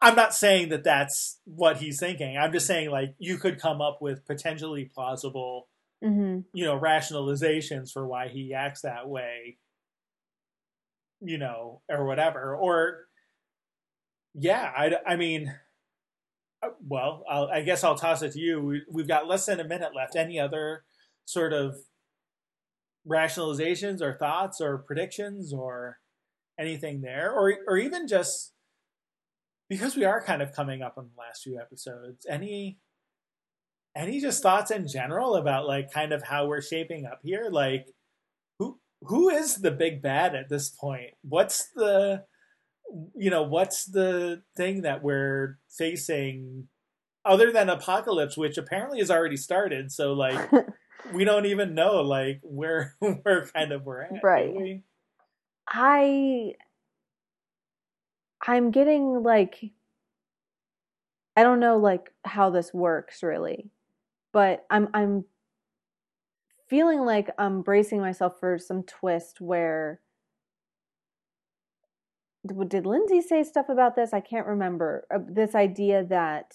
I'm 0.00 0.16
not 0.16 0.34
saying 0.34 0.70
that 0.70 0.84
that's 0.84 1.38
what 1.44 1.76
he's 1.76 2.00
thinking. 2.00 2.38
I'm 2.38 2.52
just 2.52 2.66
saying 2.66 2.90
like 2.90 3.14
you 3.18 3.36
could 3.36 3.60
come 3.60 3.82
up 3.82 3.98
with 4.00 4.26
potentially 4.26 4.86
plausible, 4.86 5.68
mm-hmm. 6.02 6.40
you 6.52 6.64
know, 6.64 6.78
rationalizations 6.78 7.92
for 7.92 8.06
why 8.06 8.28
he 8.28 8.54
acts 8.54 8.82
that 8.82 9.08
way, 9.08 9.58
you 11.20 11.38
know, 11.38 11.82
or 11.88 12.06
whatever. 12.06 12.56
Or 12.56 13.06
yeah, 14.34 14.70
I, 14.76 14.92
I 15.06 15.16
mean, 15.16 15.54
uh, 16.62 16.70
well, 16.86 17.24
I'll, 17.28 17.48
I 17.48 17.62
guess 17.62 17.84
I'll 17.84 17.96
toss 17.96 18.22
it 18.22 18.32
to 18.32 18.40
you. 18.40 18.60
We, 18.62 18.82
we've 18.90 19.08
got 19.08 19.26
less 19.26 19.46
than 19.46 19.60
a 19.60 19.64
minute 19.64 19.94
left. 19.94 20.16
Any 20.16 20.38
other 20.38 20.84
sort 21.24 21.52
of 21.52 21.76
rationalizations 23.08 24.00
or 24.02 24.14
thoughts 24.14 24.60
or 24.60 24.78
predictions 24.78 25.52
or 25.52 25.98
anything 26.58 27.00
there 27.00 27.32
or 27.32 27.54
or 27.66 27.78
even 27.78 28.06
just 28.06 28.52
because 29.68 29.96
we 29.96 30.04
are 30.04 30.22
kind 30.22 30.42
of 30.42 30.52
coming 30.52 30.82
up 30.82 30.94
on 30.98 31.04
the 31.04 31.18
last 31.18 31.42
few 31.42 31.58
episodes 31.58 32.26
any 32.28 32.78
any 34.00 34.20
just 34.20 34.42
thoughts 34.42 34.70
in 34.70 34.88
general 34.88 35.36
about 35.36 35.66
like 35.66 35.92
kind 35.92 36.12
of 36.12 36.22
how 36.22 36.46
we're 36.46 36.62
shaping 36.62 37.06
up 37.06 37.20
here 37.22 37.48
like 37.50 37.86
who 38.58 38.78
who 39.02 39.28
is 39.28 39.56
the 39.56 39.70
big 39.70 40.00
bad 40.02 40.34
at 40.34 40.48
this 40.48 40.70
point 40.70 41.10
what's 41.22 41.68
the 41.74 42.22
you 43.14 43.30
know 43.30 43.42
what's 43.42 43.84
the 43.84 44.42
thing 44.56 44.82
that 44.82 45.02
we're 45.02 45.58
facing 45.68 46.66
other 47.24 47.52
than 47.52 47.68
Apocalypse, 47.68 48.36
which 48.36 48.58
apparently 48.58 48.98
has 48.98 49.10
already 49.10 49.36
started. 49.36 49.92
So 49.92 50.12
like, 50.12 50.50
we 51.12 51.24
don't 51.24 51.46
even 51.46 51.74
know 51.74 52.00
like 52.00 52.40
where 52.42 52.94
where 52.98 53.46
kind 53.54 53.72
of 53.72 53.84
we're 53.84 54.02
at. 54.02 54.22
Right. 54.22 54.52
really. 54.52 54.82
I 55.68 56.54
I'm 58.46 58.70
getting 58.70 59.22
like 59.22 59.70
I 61.36 61.42
don't 61.42 61.60
know 61.60 61.76
like 61.76 62.10
how 62.24 62.50
this 62.50 62.74
works 62.74 63.22
really, 63.22 63.70
but 64.32 64.64
I'm 64.70 64.88
I'm 64.94 65.24
feeling 66.68 67.00
like 67.00 67.30
I'm 67.38 67.62
bracing 67.62 68.00
myself 68.00 68.38
for 68.38 68.58
some 68.58 68.82
twist 68.84 69.40
where 69.40 70.00
did 72.68 72.86
Lindsay 72.86 73.20
say 73.20 73.42
stuff 73.42 73.68
about 73.68 73.96
this? 73.96 74.14
I 74.14 74.20
can't 74.20 74.46
remember. 74.46 75.06
Uh, 75.14 75.18
This 75.28 75.54
idea 75.54 76.04
that 76.04 76.54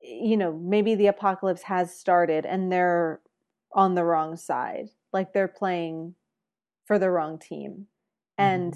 you 0.00 0.36
know, 0.36 0.52
maybe 0.52 0.94
the 0.94 1.08
apocalypse 1.08 1.62
has 1.62 1.94
started 1.94 2.46
and 2.46 2.70
they're 2.70 3.20
on 3.72 3.94
the 3.94 4.04
wrong 4.04 4.36
side. 4.36 4.90
Like 5.12 5.32
they're 5.32 5.48
playing 5.48 6.14
for 6.86 6.98
the 6.98 7.10
wrong 7.10 7.38
team. 7.38 7.86
And 8.36 8.74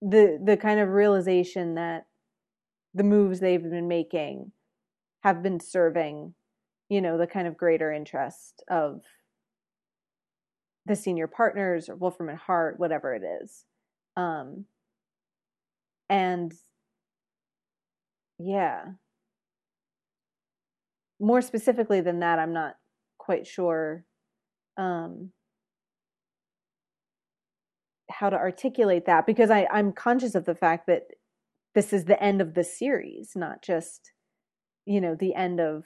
the 0.00 0.40
the 0.42 0.56
kind 0.56 0.80
of 0.80 0.88
realization 0.88 1.74
that 1.74 2.06
the 2.94 3.04
moves 3.04 3.40
they've 3.40 3.62
been 3.62 3.88
making 3.88 4.52
have 5.20 5.42
been 5.42 5.60
serving, 5.60 6.34
you 6.88 7.00
know, 7.00 7.18
the 7.18 7.26
kind 7.26 7.46
of 7.46 7.56
greater 7.56 7.92
interest 7.92 8.62
of 8.68 9.00
the 10.86 10.96
senior 10.96 11.26
partners 11.26 11.88
or 11.88 11.96
Wolfram 11.96 12.28
and 12.28 12.38
Hart, 12.38 12.78
whatever 12.78 13.14
it 13.14 13.22
is. 13.42 13.64
Um 14.16 14.66
and 16.08 16.52
yeah. 18.38 18.84
More 21.20 21.40
specifically 21.40 22.00
than 22.00 22.20
that, 22.20 22.38
I'm 22.38 22.52
not 22.52 22.76
quite 23.18 23.46
sure 23.46 24.04
um 24.76 25.30
how 28.10 28.30
to 28.30 28.36
articulate 28.36 29.06
that 29.06 29.26
because 29.26 29.50
I, 29.50 29.66
I'm 29.72 29.92
conscious 29.92 30.34
of 30.34 30.44
the 30.44 30.54
fact 30.54 30.86
that 30.86 31.04
this 31.74 31.92
is 31.92 32.04
the 32.04 32.22
end 32.22 32.40
of 32.40 32.54
the 32.54 32.62
series, 32.62 33.32
not 33.34 33.62
just, 33.62 34.12
you 34.86 35.00
know, 35.00 35.16
the 35.18 35.34
end 35.34 35.60
of 35.60 35.84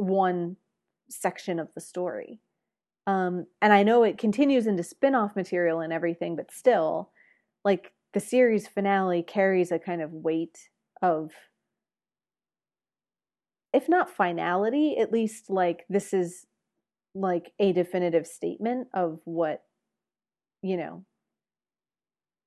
one 0.00 0.56
section 1.08 1.58
of 1.58 1.68
the 1.74 1.80
story. 1.80 2.40
Um, 3.06 3.46
and 3.60 3.72
I 3.72 3.82
know 3.82 4.02
it 4.02 4.18
continues 4.18 4.66
into 4.66 4.82
spin 4.82 5.14
off 5.14 5.36
material 5.36 5.80
and 5.80 5.92
everything, 5.92 6.36
but 6.36 6.52
still, 6.52 7.10
like 7.64 7.92
the 8.12 8.20
series 8.20 8.68
finale 8.68 9.22
carries 9.22 9.72
a 9.72 9.78
kind 9.78 10.02
of 10.02 10.12
weight 10.12 10.70
of, 11.02 11.30
if 13.72 13.88
not 13.88 14.10
finality, 14.10 14.96
at 14.98 15.12
least 15.12 15.50
like 15.50 15.84
this 15.88 16.12
is 16.12 16.46
like 17.14 17.52
a 17.58 17.72
definitive 17.72 18.26
statement 18.26 18.88
of 18.94 19.20
what 19.24 19.62
you 20.62 20.76
know 20.76 21.04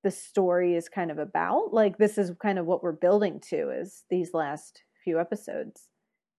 the 0.03 0.11
story 0.11 0.75
is 0.75 0.89
kind 0.89 1.11
of 1.11 1.17
about 1.17 1.73
like 1.73 1.97
this 1.97 2.17
is 2.17 2.31
kind 2.41 2.59
of 2.59 2.65
what 2.65 2.83
we're 2.83 2.91
building 2.91 3.39
to 3.39 3.69
is 3.69 4.03
these 4.09 4.33
last 4.33 4.83
few 5.03 5.19
episodes 5.19 5.89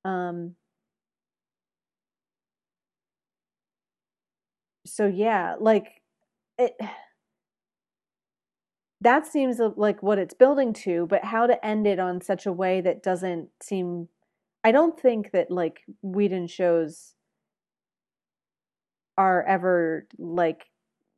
um 0.05 0.55
so 4.95 5.07
yeah 5.07 5.57
like 5.59 6.03
it 6.59 6.75
that 9.01 9.27
seems 9.27 9.59
like 9.77 10.03
what 10.03 10.19
it's 10.19 10.35
building 10.35 10.73
to 10.73 11.07
but 11.09 11.25
how 11.25 11.47
to 11.47 11.67
end 11.67 11.87
it 11.87 11.99
on 11.99 12.21
such 12.21 12.47
a 12.47 12.53
way 12.53 12.81
that 12.81 13.03
doesn't 13.03 13.49
seem 13.63 14.09
i 14.63 14.71
don't 14.71 14.99
think 14.99 15.33
that 15.33 15.51
like 15.51 15.83
Whedon 16.03 16.47
shows 16.47 17.15
are 19.17 19.43
ever 19.45 20.07
like 20.19 20.67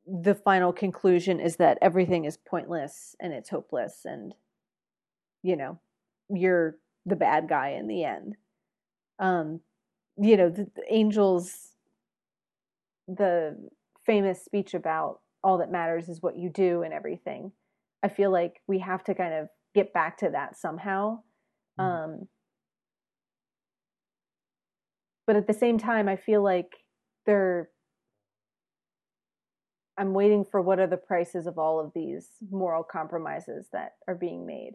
the 0.07 0.35
final 0.35 0.73
conclusion 0.73 1.41
is 1.41 1.57
that 1.57 1.79
everything 1.83 2.25
is 2.25 2.37
pointless 2.37 3.17
and 3.21 3.33
it's 3.33 3.51
hopeless 3.51 4.03
and 4.05 4.35
you 5.43 5.57
know 5.57 5.79
you're 6.29 6.77
the 7.05 7.17
bad 7.17 7.49
guy 7.49 7.71
in 7.71 7.87
the 7.87 8.05
end. 8.05 8.37
Um 9.19 9.61
you 10.19 10.37
know 10.37 10.49
the, 10.49 10.69
the 10.75 10.85
angels 10.89 11.73
the 13.09 13.57
famous 14.05 14.45
speech 14.45 14.75
about 14.75 15.21
all 15.43 15.59
that 15.59 15.71
matters 15.71 16.09
is 16.09 16.23
what 16.23 16.37
you 16.37 16.51
do 16.51 16.83
and 16.83 16.93
everything 16.93 17.53
i 18.03 18.09
feel 18.09 18.31
like 18.31 18.61
we 18.67 18.79
have 18.79 19.05
to 19.05 19.15
kind 19.15 19.35
of 19.35 19.49
get 19.75 19.93
back 19.93 20.17
to 20.19 20.31
that 20.31 20.57
somehow 20.57 21.21
Mhm. 21.79 21.85
um 21.85 22.29
but 25.27 25.37
at 25.37 25.47
the 25.47 25.53
same 25.55 25.79
time 25.79 26.09
i 26.09 26.17
feel 26.17 26.43
like 26.43 26.85
they're 27.27 27.71
I'm 29.99 30.13
waiting 30.13 30.45
for 30.45 30.61
what 30.61 30.79
are 30.79 30.87
the 30.87 30.97
prices 30.97 31.47
of 31.47 31.59
all 31.59 31.81
of 31.81 31.93
these 31.95 32.31
moral 32.51 32.83
compromises 32.85 33.69
that 33.73 33.93
are 34.07 34.15
being 34.15 34.45
made. 34.47 34.75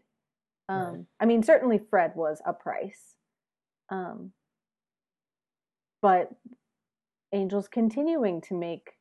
Um, 0.69 0.77
Right. 0.79 1.05
I 1.19 1.25
mean, 1.25 1.43
certainly 1.43 1.77
Fred 1.77 2.15
was 2.15 2.41
a 2.45 2.53
price, 2.53 3.15
um, 3.89 4.33
but 6.01 6.31
Angel's 7.33 7.67
continuing 7.67 8.41
to 8.41 8.53
make 8.53 8.97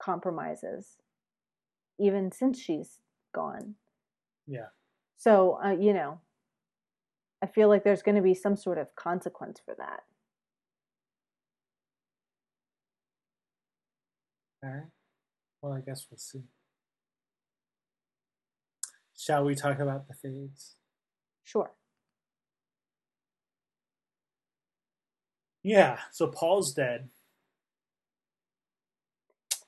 compromises, 0.00 0.96
even 1.98 2.32
since 2.32 2.60
she's 2.60 2.98
gone. 3.34 3.74
Yeah. 4.46 4.68
So, 5.16 5.58
uh, 5.64 5.72
you 5.72 5.92
know, 5.92 6.20
I 7.42 7.46
feel 7.46 7.68
like 7.68 7.84
there's 7.84 8.02
going 8.02 8.16
to 8.16 8.22
be 8.22 8.34
some 8.34 8.56
sort 8.56 8.78
of 8.78 8.94
consequence 8.96 9.60
for 9.64 9.74
that. 9.78 10.00
All 14.62 14.70
right. 14.70 14.86
Well, 15.60 15.72
I 15.72 15.80
guess 15.80 16.06
we'll 16.10 16.18
see. 16.18 16.44
Shall 19.16 19.44
we 19.44 19.54
talk 19.54 19.78
about 19.80 20.08
the 20.08 20.14
fades? 20.14 20.76
Sure. 21.44 21.70
Yeah. 25.66 25.98
So 26.12 26.28
Paul's 26.28 26.72
dead. 26.72 27.08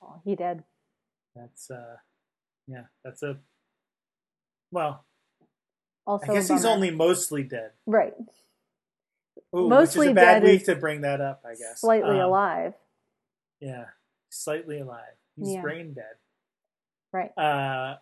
Oh, 0.01 0.21
he 0.23 0.33
dead. 0.35 0.63
That's 1.35 1.69
uh, 1.69 1.97
yeah. 2.67 2.83
That's 3.03 3.21
a. 3.21 3.37
Well, 4.71 5.03
Also, 6.07 6.31
I 6.31 6.35
guess 6.35 6.47
he's 6.47 6.63
only 6.63 6.89
mostly 6.89 7.43
dead. 7.43 7.71
right. 7.85 8.13
Ooh, 9.55 9.67
Mostly 9.67 9.99
which 9.99 10.05
is 10.07 10.11
a 10.11 10.15
bad 10.15 10.39
dead 10.41 10.43
week 10.51 10.65
to 10.65 10.75
bring 10.75 11.01
that 11.01 11.21
up. 11.21 11.41
I 11.43 11.55
guess 11.55 11.81
Slightly 11.81 12.19
Um, 12.19 12.25
alive. 12.29 12.75
Yeah, 13.59 13.85
slightly 14.29 14.79
alive. 14.79 15.15
He's 15.35 15.53
Yeah. 15.53 15.61
brain 15.61 15.93
dead. 15.93 16.15
Right. 17.11 17.35
Uh, 17.37 17.97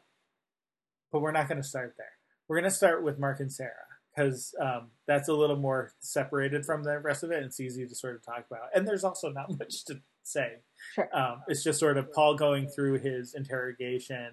but 1.11 1.21
we're 1.21 1.31
not 1.31 1.47
going 1.47 1.61
to 1.61 1.67
start 1.67 1.95
there. 1.97 2.11
We're 2.47 2.57
going 2.59 2.69
to 2.69 2.75
start 2.75 3.01
with 3.01 3.17
Mark 3.17 3.39
and 3.39 3.51
Sarah 3.51 3.86
because 4.17 4.55
um, 4.59 4.87
that's 5.05 5.29
a 5.29 5.33
little 5.33 5.55
more 5.55 5.91
separated 5.99 6.65
from 6.65 6.83
the 6.83 6.99
rest 6.99 7.23
of 7.23 7.31
it. 7.31 7.37
And 7.37 7.45
it's 7.45 7.59
easy 7.59 7.85
to 7.85 7.95
sort 7.95 8.15
of 8.15 8.25
talk 8.25 8.45
about. 8.49 8.69
And 8.73 8.87
there's 8.87 9.03
also 9.03 9.31
not 9.31 9.49
much 9.59 9.85
to 9.85 10.01
say. 10.23 10.57
Sure. 10.95 11.09
Um, 11.15 11.41
it's 11.47 11.63
just 11.63 11.79
sort 11.79 11.97
of 11.97 12.11
Paul 12.11 12.35
going 12.35 12.67
through 12.67 12.99
his 12.99 13.33
interrogation. 13.33 14.31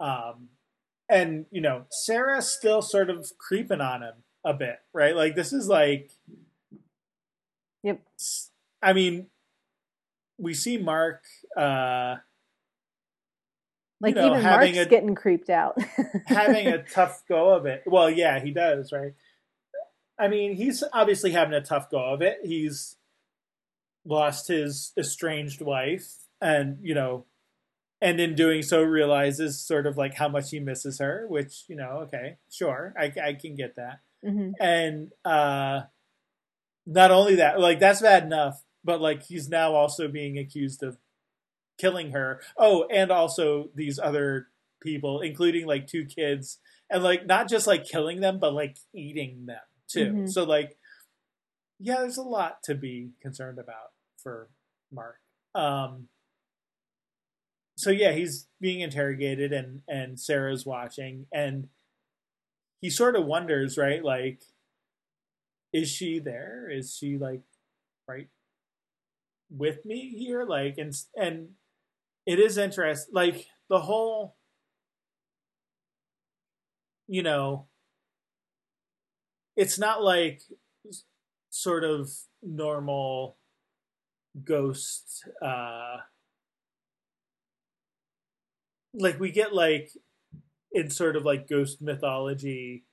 Um, 0.00 0.48
and, 1.08 1.46
you 1.50 1.60
know, 1.60 1.84
Sarah 1.90 2.42
still 2.42 2.82
sort 2.82 3.10
of 3.10 3.30
creeping 3.38 3.80
on 3.80 4.02
him 4.02 4.14
a 4.44 4.54
bit, 4.54 4.78
right? 4.92 5.14
Like, 5.14 5.36
this 5.36 5.52
is 5.52 5.68
like. 5.68 6.10
Yep. 7.82 8.00
I 8.82 8.94
mean, 8.94 9.26
we 10.38 10.54
see 10.54 10.78
Mark. 10.78 11.22
Uh, 11.56 12.16
Like 14.04 14.14
you 14.16 14.20
know, 14.22 14.30
even 14.32 14.42
Mark's 14.42 14.78
a- 14.78 14.86
getting 14.86 15.14
creeped 15.14 15.50
out. 15.50 15.76
having 16.26 16.66
a 16.68 16.82
tough 16.82 17.22
go 17.28 17.50
of 17.54 17.66
it. 17.66 17.82
Well, 17.86 18.10
yeah, 18.10 18.38
he 18.40 18.50
does, 18.52 18.92
right? 18.92 19.12
I 20.18 20.28
mean, 20.28 20.54
he's 20.54 20.84
obviously 20.92 21.32
having 21.32 21.54
a 21.54 21.60
tough 21.60 21.90
go 21.90 21.98
of 22.12 22.22
it. 22.22 22.38
He's 22.44 22.96
lost 24.04 24.48
his 24.48 24.92
estranged 24.98 25.60
wife, 25.60 26.06
and 26.40 26.78
you 26.82 26.94
know, 26.94 27.24
and 28.00 28.20
in 28.20 28.34
doing 28.34 28.62
so, 28.62 28.82
realizes 28.82 29.60
sort 29.60 29.86
of 29.86 29.96
like 29.96 30.14
how 30.14 30.28
much 30.28 30.50
he 30.50 30.60
misses 30.60 30.98
her. 30.98 31.26
Which 31.28 31.64
you 31.68 31.76
know, 31.76 32.02
okay, 32.06 32.36
sure, 32.50 32.94
I, 32.98 33.12
I 33.22 33.32
can 33.34 33.56
get 33.56 33.76
that. 33.76 34.00
hmm 34.24 34.50
And 34.60 35.10
uh, 35.24 35.82
not 36.86 37.10
only 37.10 37.36
that, 37.36 37.58
like 37.58 37.80
that's 37.80 38.02
bad 38.02 38.24
enough, 38.24 38.62
but 38.84 39.00
like 39.00 39.22
he's 39.24 39.48
now 39.48 39.74
also 39.74 40.06
being 40.08 40.38
accused 40.38 40.82
of 40.82 40.98
killing 41.78 42.12
her. 42.12 42.40
Oh, 42.56 42.86
and 42.90 43.10
also 43.10 43.70
these 43.74 43.98
other 43.98 44.48
people, 44.82 45.20
including 45.20 45.66
like 45.66 45.86
two 45.86 46.04
kids, 46.04 46.58
and 46.90 47.02
like 47.02 47.26
not 47.26 47.48
just 47.48 47.66
like 47.66 47.84
killing 47.84 48.20
them, 48.20 48.38
but 48.38 48.52
like 48.54 48.76
eating 48.94 49.46
them 49.46 49.60
too. 49.88 50.12
Mhm. 50.12 50.30
So 50.30 50.44
like, 50.44 50.76
yeah, 51.78 51.96
there's 51.96 52.18
a 52.18 52.22
lot 52.22 52.62
to 52.64 52.74
be 52.74 53.10
concerned 53.20 53.58
about 53.58 53.92
for 54.22 54.48
Mark. 54.92 55.18
Um, 55.54 56.08
so 57.76 57.90
yeah, 57.90 58.12
he's 58.12 58.48
being 58.60 58.80
interrogated, 58.80 59.52
and 59.52 59.82
and 59.88 60.18
Sarah's 60.18 60.64
watching, 60.64 61.26
and 61.32 61.68
he 62.80 62.90
sort 62.90 63.16
of 63.16 63.24
wonders, 63.26 63.76
right? 63.76 64.04
Like, 64.04 64.42
is 65.72 65.88
she 65.90 66.18
there? 66.18 66.68
Is 66.70 66.94
she 66.96 67.18
like 67.18 67.42
right 68.06 68.28
with 69.50 69.84
me 69.84 70.10
here? 70.16 70.44
Like, 70.44 70.78
and 70.78 70.94
and 71.16 71.48
it 72.26 72.38
is 72.38 72.58
interesting. 72.58 73.14
Like 73.14 73.46
the 73.68 73.80
whole, 73.80 74.36
you 77.06 77.22
know, 77.22 77.66
it's 79.56 79.78
not 79.78 80.02
like 80.02 80.42
sort 81.50 81.84
of 81.84 82.10
normal 82.42 83.36
ghost 84.42 85.24
uh 85.40 85.98
like 88.92 89.20
we 89.20 89.30
get 89.30 89.54
like 89.54 89.90
in 90.72 90.90
sort 90.90 91.14
of 91.14 91.24
like 91.24 91.48
ghost 91.48 91.80
mythology 91.80 92.84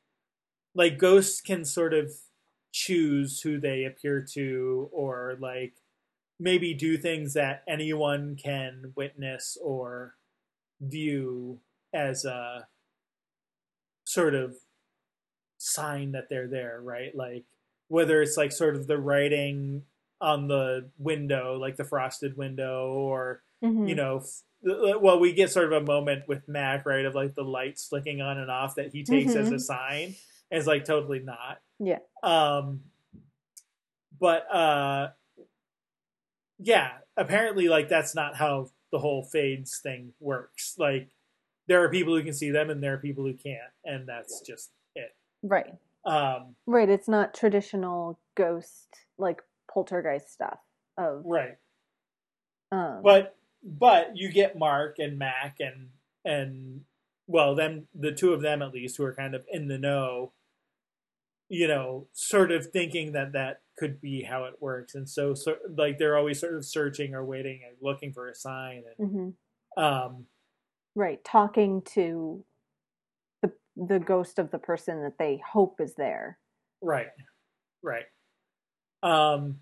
like 0.75 0.99
ghosts 0.99 1.41
can 1.41 1.65
sort 1.65 1.93
of 1.93 2.11
choose 2.71 3.41
who 3.41 3.59
they 3.59 3.85
appear 3.85 4.25
to 4.33 4.87
or 4.93 5.35
like 5.39 5.73
maybe 6.41 6.73
do 6.73 6.97
things 6.97 7.33
that 7.35 7.63
anyone 7.67 8.35
can 8.35 8.91
witness 8.95 9.57
or 9.63 10.15
view 10.81 11.59
as 11.93 12.25
a 12.25 12.67
sort 14.03 14.33
of 14.33 14.55
sign 15.57 16.13
that 16.13 16.27
they're 16.29 16.47
there 16.47 16.81
right 16.81 17.15
like 17.15 17.45
whether 17.87 18.21
it's 18.21 18.35
like 18.37 18.51
sort 18.51 18.75
of 18.75 18.87
the 18.87 18.97
writing 18.97 19.83
on 20.19 20.47
the 20.47 20.89
window 20.97 21.55
like 21.59 21.75
the 21.77 21.83
frosted 21.85 22.35
window 22.35 22.91
or 22.93 23.43
Mhm. 23.63 23.87
you 23.87 23.93
know 23.95 24.17
f- 24.17 24.41
well 24.99 25.19
we 25.19 25.33
get 25.33 25.51
sort 25.51 25.71
of 25.71 25.83
a 25.83 25.85
moment 25.85 26.27
with 26.27 26.47
mac 26.47 26.85
right 26.87 27.05
of 27.05 27.13
like 27.13 27.35
the 27.35 27.43
lights 27.43 27.85
flicking 27.87 28.21
on 28.21 28.39
and 28.39 28.49
off 28.49 28.73
that 28.75 28.91
he 28.91 29.03
takes 29.03 29.35
as 29.35 29.49
a 29.49 29.55
Mhm. 29.55 29.61
sign 29.61 30.15
it's 30.49 30.65
like 30.65 30.83
totally 30.85 31.19
not 31.19 31.59
Yeah. 31.79 31.99
um 32.23 32.81
but 34.19 34.51
uh 34.53 35.09
yeah 36.61 36.91
apparently 37.17 37.67
like 37.67 37.89
that's 37.89 38.15
not 38.15 38.35
how 38.35 38.69
the 38.91 38.99
whole 38.99 39.23
fades 39.23 39.79
thing 39.81 40.13
works 40.19 40.75
like 40.77 41.09
there 41.67 41.83
are 41.83 41.89
people 41.89 42.15
who 42.15 42.23
can 42.23 42.33
see 42.33 42.51
them 42.51 42.69
and 42.69 42.81
there 42.83 42.93
are 42.93 42.97
people 42.97 43.23
who 43.25 43.33
can't 43.33 43.71
and 43.85 44.07
that's 44.07 44.41
just 44.41 44.71
it 44.95 45.15
Right. 45.43 45.73
um 46.05 46.55
Right. 46.67 46.89
It's 46.89 47.07
not 47.07 47.33
traditional 47.33 48.19
ghost 48.35 48.87
like 49.17 49.41
poltergeist 49.73 50.31
stuff 50.31 50.59
of 50.97 51.23
right 51.25 51.57
um 52.71 53.01
but 53.03 53.35
but 53.63 54.11
you 54.15 54.31
get 54.31 54.57
Mark 54.57 54.97
and 54.99 55.17
Mac 55.17 55.57
and 55.59 55.89
and 56.25 56.81
well 57.27 57.55
them 57.55 57.87
the 57.95 58.11
two 58.11 58.33
of 58.33 58.41
them 58.41 58.61
at 58.61 58.73
least 58.73 58.97
who 58.97 59.03
are 59.03 59.13
kind 59.15 59.33
of 59.35 59.45
in 59.51 59.67
the 59.67 59.77
know 59.77 60.33
you 61.49 61.67
know 61.67 62.07
sort 62.13 62.51
of 62.51 62.67
thinking 62.71 63.13
that 63.13 63.31
that 63.33 63.61
could 63.81 63.99
be 63.99 64.21
how 64.21 64.43
it 64.43 64.53
works 64.59 64.93
and 64.93 65.09
so, 65.09 65.33
so 65.33 65.55
like 65.75 65.97
they're 65.97 66.15
always 66.15 66.39
sort 66.39 66.53
of 66.53 66.63
searching 66.63 67.15
or 67.15 67.25
waiting 67.25 67.61
and 67.67 67.75
looking 67.81 68.13
for 68.13 68.29
a 68.29 68.35
sign 68.35 68.83
and 68.99 69.35
mhm. 69.75 69.83
um 69.83 70.25
right, 70.93 71.23
talking 71.23 71.81
to 71.81 72.45
the 73.41 73.51
the 73.75 73.97
ghost 73.97 74.37
of 74.37 74.51
the 74.51 74.59
person 74.59 75.01
that 75.01 75.17
they 75.17 75.41
hope 75.43 75.81
is 75.81 75.95
there. 75.95 76.37
right 76.83 77.07
right 77.81 78.05
um 79.01 79.57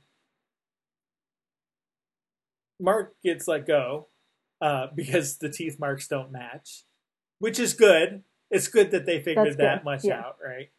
Mark 2.78 3.16
gets 3.24 3.48
let 3.48 3.66
go 3.66 4.10
uh 4.62 4.88
because 4.94 5.38
the 5.38 5.50
teeth 5.50 5.80
marks 5.80 6.10
don't 6.10 6.34
match 6.34 6.84
which 7.38 7.58
is 7.58 7.74
good 7.74 8.24
it's 8.52 8.68
good 8.68 8.92
that 8.92 9.06
they 9.06 9.22
figured 9.22 9.60
that 9.60 9.86
much 9.86 10.04
yeah. 10.04 10.20
out 10.20 10.36
right 10.46 10.72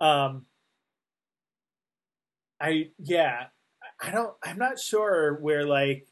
um 0.00 0.46
i 2.60 2.90
yeah 2.98 3.44
i 4.00 4.10
don't 4.10 4.34
i'm 4.44 4.58
not 4.58 4.78
sure 4.78 5.38
where 5.40 5.66
like 5.66 6.06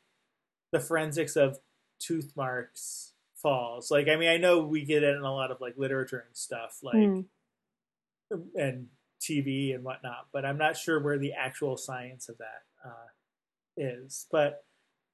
the 0.72 0.80
forensics 0.80 1.36
of 1.36 1.58
tooth 2.00 2.32
marks 2.36 3.12
falls. 3.36 3.90
Like 3.90 4.08
i 4.08 4.16
mean 4.16 4.28
i 4.28 4.38
know 4.38 4.66
we 4.66 4.84
get 4.84 5.02
it 5.02 5.14
in 5.16 5.22
a 5.22 5.32
lot 5.32 5.50
of 5.50 5.60
like 5.60 5.74
literature 5.76 6.24
and 6.26 6.36
stuff 6.36 6.78
like 6.82 6.94
Hmm. 6.94 7.20
and 8.56 8.88
tv 9.20 9.74
and 9.74 9.82
whatnot 9.84 10.26
but 10.32 10.44
i'm 10.44 10.58
not 10.58 10.76
sure 10.76 11.02
where 11.02 11.18
the 11.18 11.32
actual 11.32 11.76
science 11.76 12.28
of 12.28 12.36
that 12.38 12.62
uh 12.84 13.06
is. 13.76 14.26
But 14.30 14.64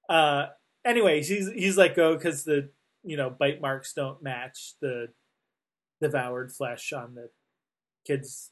uh 0.08 0.46
anyways 0.84 1.28
he's 1.28 1.50
he's 1.52 1.76
let 1.76 1.96
go 1.96 2.14
because 2.16 2.44
the 2.44 2.70
you 3.04 3.16
know 3.16 3.30
bite 3.30 3.60
marks 3.60 3.92
don't 3.92 4.22
match 4.22 4.74
the 4.80 5.08
devoured 6.00 6.52
flesh 6.52 6.92
on 6.92 7.14
the 7.14 7.30
kids 8.06 8.50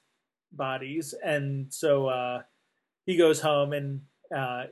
bodies. 0.52 1.14
And 1.24 1.72
so 1.72 2.08
uh 2.08 2.42
he 3.10 3.16
goes 3.16 3.40
home 3.40 3.72
and 3.72 4.00
uh 4.34 4.64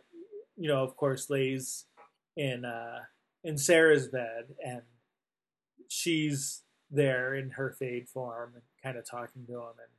you 0.56 0.68
know 0.68 0.82
of 0.84 0.96
course 0.96 1.28
lays 1.28 1.86
in 2.36 2.64
uh 2.64 3.00
in 3.42 3.58
sarah's 3.58 4.06
bed 4.08 4.44
and 4.64 4.82
she's 5.88 6.62
there 6.90 7.34
in 7.34 7.50
her 7.50 7.72
fade 7.78 8.08
form 8.08 8.52
and 8.54 8.62
kind 8.82 8.96
of 8.96 9.04
talking 9.08 9.44
to 9.46 9.54
him 9.54 9.74
and 9.78 9.90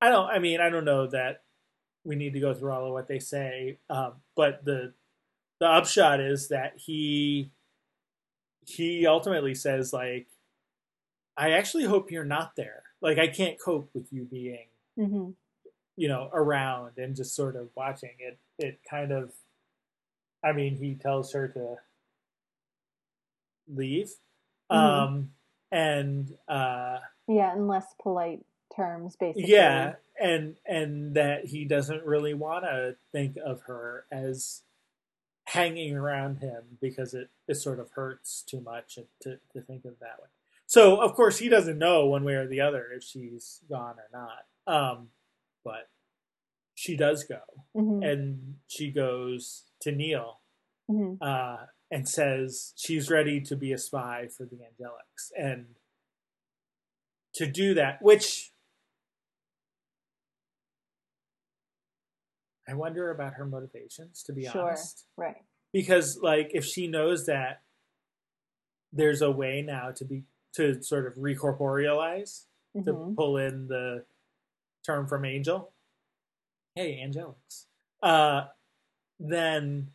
i 0.00 0.08
don't 0.08 0.28
i 0.30 0.38
mean 0.38 0.60
i 0.60 0.68
don't 0.68 0.84
know 0.84 1.06
that 1.06 1.42
we 2.04 2.16
need 2.16 2.32
to 2.32 2.40
go 2.40 2.52
through 2.54 2.72
all 2.72 2.86
of 2.86 2.92
what 2.92 3.08
they 3.08 3.18
say 3.18 3.78
um 3.90 4.14
but 4.36 4.64
the 4.64 4.92
the 5.60 5.66
upshot 5.66 6.20
is 6.20 6.48
that 6.48 6.72
he 6.76 7.50
he 8.66 9.06
ultimately 9.06 9.54
says 9.54 9.92
like 9.92 10.26
i 11.36 11.52
actually 11.52 11.84
hope 11.84 12.10
you're 12.10 12.24
not 12.24 12.56
there 12.56 12.82
like 13.00 13.18
i 13.18 13.28
can't 13.28 13.60
cope 13.60 13.88
with 13.94 14.12
you 14.12 14.24
being 14.24 14.66
Mhm. 14.98 15.34
You 15.98 16.06
know 16.08 16.30
around 16.32 16.92
and 16.96 17.16
just 17.16 17.34
sort 17.34 17.56
of 17.56 17.68
watching 17.74 18.12
it 18.20 18.38
it 18.58 18.78
kind 18.88 19.10
of 19.10 19.32
i 20.44 20.52
mean 20.52 20.76
he 20.76 20.94
tells 20.94 21.32
her 21.32 21.48
to 21.48 21.74
leave 23.68 24.10
Mhm. 24.70 24.76
um 24.76 25.30
and 25.70 26.36
uh 26.48 26.98
Yeah, 27.26 27.52
in 27.54 27.66
less 27.68 27.86
polite 28.00 28.44
terms, 28.74 29.16
basically. 29.16 29.50
yeah 29.50 29.96
and 30.20 30.56
and 30.66 31.14
that 31.14 31.46
he 31.46 31.64
doesn't 31.64 32.04
really 32.04 32.34
want 32.34 32.64
to 32.64 32.96
think 33.12 33.36
of 33.44 33.62
her 33.62 34.04
as 34.10 34.62
hanging 35.46 35.96
around 35.96 36.38
him 36.38 36.62
because 36.80 37.14
it, 37.14 37.28
it 37.46 37.54
sort 37.56 37.80
of 37.80 37.90
hurts 37.92 38.42
too 38.42 38.60
much 38.60 38.98
to, 39.22 39.38
to 39.52 39.60
think 39.62 39.84
of 39.86 39.98
that 40.00 40.18
way 40.20 40.28
so 40.66 41.00
of 41.00 41.14
course 41.14 41.38
he 41.38 41.48
doesn't 41.48 41.78
know 41.78 42.04
one 42.06 42.22
way 42.24 42.34
or 42.34 42.46
the 42.46 42.60
other 42.60 42.86
if 42.94 43.02
she's 43.02 43.60
gone 43.70 43.94
or 43.98 44.08
not 44.12 44.44
um 44.66 45.08
but 45.64 45.90
she 46.74 46.96
does 46.96 47.24
go 47.24 47.40
Mhm. 47.74 48.04
and 48.10 48.60
she 48.66 48.90
goes 48.90 49.64
to 49.80 49.92
neil 49.92 50.40
Mhm. 50.90 51.18
uh 51.20 51.66
and 51.90 52.08
says 52.08 52.72
she's 52.76 53.10
ready 53.10 53.40
to 53.40 53.56
be 53.56 53.72
a 53.72 53.78
spy 53.78 54.28
for 54.28 54.44
the 54.44 54.56
angelics 54.58 55.30
and 55.36 55.74
to 57.34 57.46
do 57.50 57.74
that 57.74 58.00
which 58.02 58.52
i 62.66 62.74
wonder 62.74 63.10
about 63.10 63.34
her 63.34 63.44
motivations 63.46 64.22
to 64.22 64.32
be 64.32 64.44
Sure. 64.46 64.68
honest 64.68 65.06
Right. 65.16 65.44
because 65.72 66.18
like 66.22 66.50
if 66.52 66.64
she 66.64 66.86
knows 66.88 67.26
that 67.26 67.62
there's 68.92 69.20
a 69.22 69.30
way 69.30 69.62
now 69.62 69.90
to 69.92 70.04
be 70.04 70.24
to 70.54 70.82
sort 70.82 71.06
of 71.06 71.14
recorporealize 71.14 72.46
to 72.74 72.92
Mhm. 72.92 73.16
pull 73.16 73.36
in 73.36 73.68
the 73.68 74.06
term 74.88 75.06
from 75.06 75.24
angel. 75.26 75.72
Hey 76.74 77.04
angelics. 77.06 77.66
Uh 78.02 78.46
then 79.20 79.88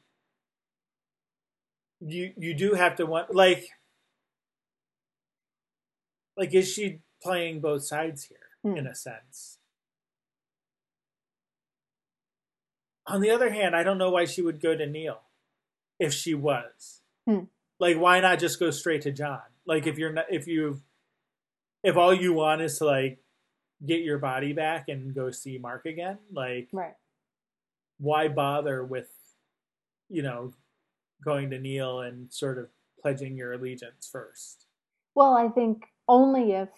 you 2.00 2.32
you 2.38 2.54
do 2.54 2.74
have 2.74 2.96
to 2.98 3.06
want 3.06 3.34
like 3.34 3.66
like 6.38 6.54
is 6.54 6.72
she 6.72 7.00
playing 7.22 7.60
both 7.62 7.84
sides 7.84 8.26
here 8.26 8.38
Hmm. 8.64 8.78
in 8.78 8.88
a 8.88 8.96
sense? 8.96 9.58
On 13.08 13.20
the 13.22 13.32
other 13.32 13.52
hand 13.52 13.76
i 13.76 13.84
don't 13.84 13.98
know 13.98 14.12
why 14.12 14.26
she 14.26 14.42
would 14.42 14.62
go 14.62 14.76
to 14.78 14.86
neil 14.86 15.22
if 16.00 16.14
she 16.14 16.34
was. 16.34 17.02
Hmm. 17.28 17.46
like 17.80 17.98
why 17.98 18.20
not 18.20 18.40
just 18.40 18.60
go 18.60 18.70
straight 18.72 19.02
to 19.04 19.12
john? 19.12 19.42
Like 19.66 19.88
if 19.88 19.98
you're 19.98 20.12
not 20.14 20.26
if 20.30 20.46
you've, 20.48 20.82
if 21.84 21.96
all 21.98 22.14
you 22.14 22.34
want 22.34 22.62
is 22.62 22.78
to 22.80 22.86
like 22.86 23.23
get 23.86 24.02
your 24.02 24.18
body 24.18 24.54
back 24.54 24.88
and 24.90 25.14
go 25.14 25.30
see 25.32 25.58
mark 25.58 25.86
again 25.86 26.18
like 26.32 26.70
Right. 26.72 26.94
why 28.00 28.28
bother 28.28 28.84
with 28.84 29.10
you 30.10 30.22
know 30.22 30.54
going 31.24 31.50
to 31.52 31.60
Neil 31.60 32.02
and 32.02 32.32
sort 32.34 32.58
of 32.58 32.68
pledging 33.02 33.36
your 33.38 33.54
allegiance 33.54 34.08
first 34.12 34.66
Well, 35.16 35.34
I 35.36 35.48
think 35.50 35.86
only 36.08 36.52
if, 36.54 36.70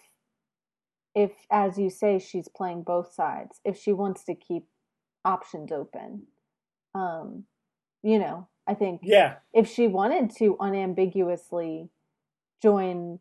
if 1.14 1.32
as 1.50 1.78
you 1.78 1.88
say, 1.90 2.18
she's 2.18 2.48
playing 2.48 2.82
both 2.82 3.12
sides. 3.14 3.60
If 3.64 3.78
she 3.78 3.92
wants 3.92 4.24
to 4.24 4.34
keep 4.34 4.66
options 5.24 5.72
open, 5.72 6.26
um, 6.94 7.44
you 8.02 8.18
know, 8.18 8.48
I 8.66 8.74
think 8.74 9.00
yeah 9.02 9.36
if 9.54 9.68
she 9.68 9.88
wanted 9.88 10.30
to 10.36 10.56
unambiguously 10.60 11.88
join 12.62 13.20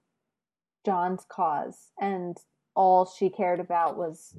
John's 0.85 1.25
cause 1.29 1.91
and 1.99 2.37
all 2.75 3.05
she 3.05 3.29
cared 3.29 3.59
about 3.59 3.97
was 3.97 4.35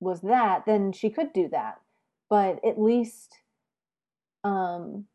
was 0.00 0.20
that, 0.20 0.64
then 0.66 0.92
she 0.92 1.10
could 1.10 1.32
do 1.32 1.48
that. 1.48 1.80
But 2.30 2.64
at 2.64 2.80
least 2.80 3.38
um 4.44 5.06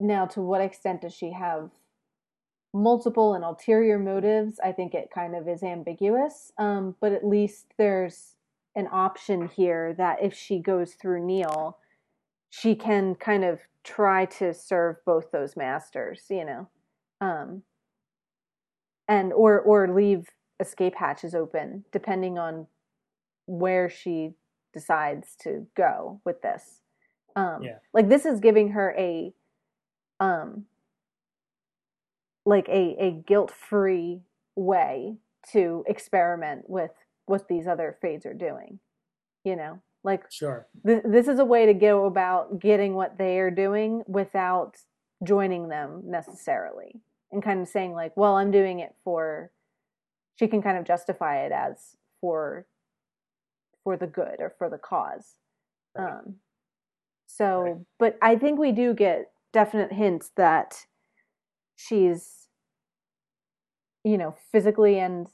now 0.00 0.26
to 0.26 0.40
what 0.40 0.60
extent 0.60 1.00
does 1.02 1.14
she 1.14 1.32
have 1.32 1.70
multiple 2.74 3.34
and 3.34 3.44
ulterior 3.44 3.98
motives? 3.98 4.58
I 4.62 4.72
think 4.72 4.94
it 4.94 5.10
kind 5.14 5.36
of 5.36 5.48
is 5.48 5.62
ambiguous. 5.62 6.52
Um, 6.58 6.96
but 7.00 7.12
at 7.12 7.24
least 7.24 7.66
there's 7.78 8.34
an 8.74 8.88
option 8.90 9.48
here 9.48 9.94
that 9.94 10.20
if 10.20 10.34
she 10.34 10.58
goes 10.58 10.94
through 10.94 11.24
Neil, 11.24 11.78
she 12.50 12.74
can 12.74 13.14
kind 13.14 13.44
of 13.44 13.60
try 13.84 14.24
to 14.24 14.52
serve 14.52 14.96
both 15.06 15.30
those 15.30 15.56
masters, 15.56 16.24
you 16.28 16.44
know. 16.44 16.68
Um 17.20 17.62
and 19.06 19.32
or 19.32 19.60
or 19.60 19.88
leave 19.88 20.28
escape 20.64 20.94
hatch 20.96 21.24
is 21.24 21.34
open 21.34 21.84
depending 21.92 22.38
on 22.38 22.66
where 23.46 23.88
she 23.88 24.34
decides 24.72 25.36
to 25.36 25.66
go 25.76 26.20
with 26.24 26.40
this. 26.42 26.80
Um, 27.36 27.62
Yeah. 27.62 27.78
Like 27.92 28.08
this 28.08 28.24
is 28.26 28.40
giving 28.40 28.70
her 28.70 28.94
a, 28.98 29.32
um, 30.20 30.66
like 32.46 32.68
a 32.68 32.96
a 33.00 33.10
guilt 33.26 33.50
free 33.50 34.22
way 34.56 35.16
to 35.52 35.84
experiment 35.86 36.68
with 36.68 36.90
what 37.26 37.48
these 37.48 37.66
other 37.66 37.96
fades 38.00 38.26
are 38.26 38.34
doing. 38.34 38.78
You 39.44 39.56
know, 39.56 39.80
like 40.02 40.30
Sure. 40.30 40.66
th- 40.86 41.02
this 41.04 41.28
is 41.28 41.38
a 41.38 41.44
way 41.44 41.66
to 41.66 41.74
go 41.74 42.06
about 42.06 42.58
getting 42.60 42.94
what 42.94 43.18
they 43.18 43.38
are 43.38 43.50
doing 43.50 44.02
without 44.06 44.76
joining 45.22 45.68
them 45.68 46.02
necessarily 46.04 47.00
and 47.32 47.42
kind 47.42 47.60
of 47.60 47.68
saying 47.68 47.92
like 47.92 48.14
well 48.16 48.36
i'm 48.36 48.50
doing 48.50 48.80
it 48.80 48.94
for 49.04 49.50
she 50.36 50.48
can 50.48 50.62
kind 50.62 50.78
of 50.78 50.84
justify 50.84 51.44
it 51.44 51.52
as 51.52 51.96
for 52.20 52.66
for 53.82 53.96
the 53.96 54.06
good 54.06 54.36
or 54.40 54.54
for 54.58 54.68
the 54.70 54.78
cause 54.78 55.34
Right. 55.96 56.12
um 56.12 56.36
so 57.26 57.60
Right. 57.62 57.76
but 57.98 58.18
i 58.22 58.36
think 58.36 58.58
we 58.58 58.72
do 58.72 58.94
get 58.94 59.30
definite 59.52 59.92
hints 59.92 60.30
that 60.36 60.86
she's 61.76 62.48
you 64.04 64.18
know 64.18 64.34
physically 64.52 64.98
and 64.98 65.28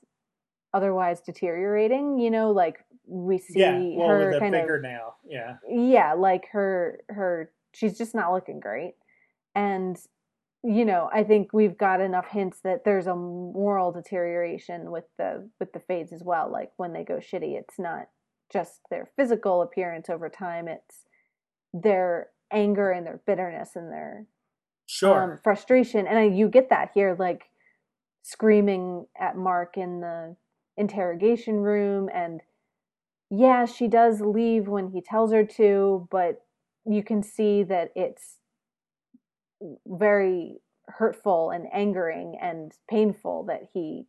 otherwise 0.74 1.20
deteriorating 1.20 2.18
you 2.18 2.30
know 2.30 2.50
like 2.50 2.84
we 3.06 3.38
see 3.38 3.58
yeah. 3.58 3.80
Well, 3.96 4.08
her 4.08 4.32
kind 4.38 4.54
of 4.54 4.60
fingernail. 4.60 5.16
Yeah. 5.28 5.56
yeah 5.68 6.12
like 6.12 6.48
her 6.52 7.00
her 7.08 7.50
she's 7.72 7.98
just 7.98 8.14
not 8.14 8.32
looking 8.32 8.60
great 8.60 8.94
and 9.54 9.98
you 10.62 10.84
know 10.84 11.08
i 11.12 11.22
think 11.24 11.52
we've 11.52 11.78
got 11.78 12.00
enough 12.00 12.28
hints 12.28 12.60
that 12.62 12.84
there's 12.84 13.06
a 13.06 13.14
moral 13.14 13.92
deterioration 13.92 14.90
with 14.90 15.04
the 15.18 15.48
with 15.58 15.72
the 15.72 15.80
fades 15.80 16.12
as 16.12 16.22
well 16.22 16.50
like 16.50 16.70
when 16.76 16.92
they 16.92 17.04
go 17.04 17.14
shitty 17.16 17.58
it's 17.58 17.78
not 17.78 18.08
just 18.52 18.80
their 18.90 19.08
physical 19.16 19.62
appearance 19.62 20.10
over 20.10 20.28
time 20.28 20.68
it's 20.68 21.04
their 21.72 22.28
anger 22.52 22.90
and 22.90 23.06
their 23.06 23.20
bitterness 23.26 23.70
and 23.74 23.90
their 23.90 24.26
Sure. 24.86 25.34
um, 25.34 25.38
frustration 25.42 26.06
and 26.06 26.18
I, 26.18 26.24
you 26.24 26.48
get 26.48 26.68
that 26.70 26.90
here 26.94 27.16
like 27.18 27.44
screaming 28.22 29.06
at 29.18 29.36
mark 29.36 29.76
in 29.76 30.00
the 30.00 30.36
interrogation 30.76 31.56
room 31.56 32.08
and 32.12 32.40
yeah 33.30 33.64
she 33.64 33.86
does 33.86 34.20
leave 34.20 34.66
when 34.66 34.88
he 34.88 35.00
tells 35.00 35.32
her 35.32 35.44
to 35.44 36.08
but 36.10 36.42
you 36.84 37.04
can 37.04 37.22
see 37.22 37.62
that 37.62 37.92
it's 37.94 38.39
very 39.86 40.60
hurtful 40.88 41.50
and 41.50 41.66
angering 41.72 42.36
and 42.40 42.72
painful 42.88 43.44
that 43.44 43.62
he 43.72 44.06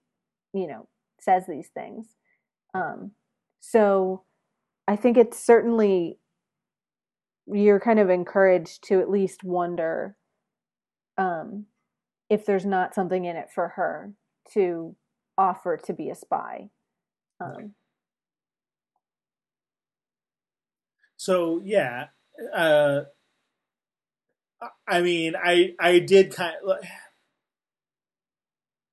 you 0.53 0.67
know 0.67 0.87
says 1.19 1.45
these 1.47 1.69
things 1.69 2.07
um 2.73 3.11
so 3.59 4.23
i 4.87 4.95
think 4.95 5.17
it's 5.17 5.39
certainly 5.39 6.17
you're 7.47 7.79
kind 7.79 7.99
of 7.99 8.09
encouraged 8.09 8.83
to 8.83 8.99
at 8.99 9.09
least 9.09 9.43
wonder 9.43 10.15
um, 11.17 11.65
if 12.29 12.45
there's 12.45 12.65
not 12.65 12.95
something 12.95 13.25
in 13.25 13.35
it 13.35 13.49
for 13.53 13.69
her 13.69 14.13
to 14.53 14.95
offer 15.37 15.77
to 15.77 15.93
be 15.93 16.09
a 16.09 16.15
spy. 16.15 16.69
Um, 17.39 17.73
So 21.17 21.61
yeah, 21.63 22.07
uh, 22.51 23.01
I 24.87 25.01
mean, 25.01 25.33
I 25.35 25.73
I 25.79 25.99
did 25.99 26.33
kind 26.35 26.55
of, 26.65 26.77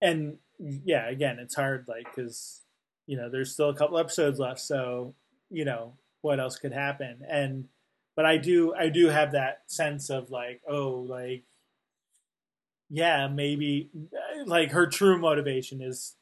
and 0.01 0.39
yeah, 0.59 1.09
again, 1.09 1.39
it's 1.39 1.55
hard, 1.55 1.87
like 1.89 2.05
because 2.15 2.63
you 3.07 3.17
know 3.17 3.29
there's 3.31 3.53
still 3.53 3.71
a 3.71 3.75
couple 3.77 3.99
episodes 3.99 4.39
left, 4.39 4.61
so 4.61 5.15
you 5.51 5.65
know 5.65 5.95
what 6.23 6.41
else 6.41 6.57
could 6.59 6.73
happen, 6.73 7.21
and 7.29 7.69
but 8.17 8.25
I 8.27 8.39
do 8.39 8.75
I 8.75 8.89
do 8.89 9.07
have 9.09 9.33
that 9.33 9.63
sense 9.67 10.11
of 10.11 10.31
like, 10.31 10.63
oh, 10.69 10.91
like 11.09 11.45
yeah, 12.91 13.29
maybe 13.29 13.91
like 14.47 14.71
her 14.73 14.87
true 14.87 15.19
motivation 15.19 15.83
is, 15.83 16.17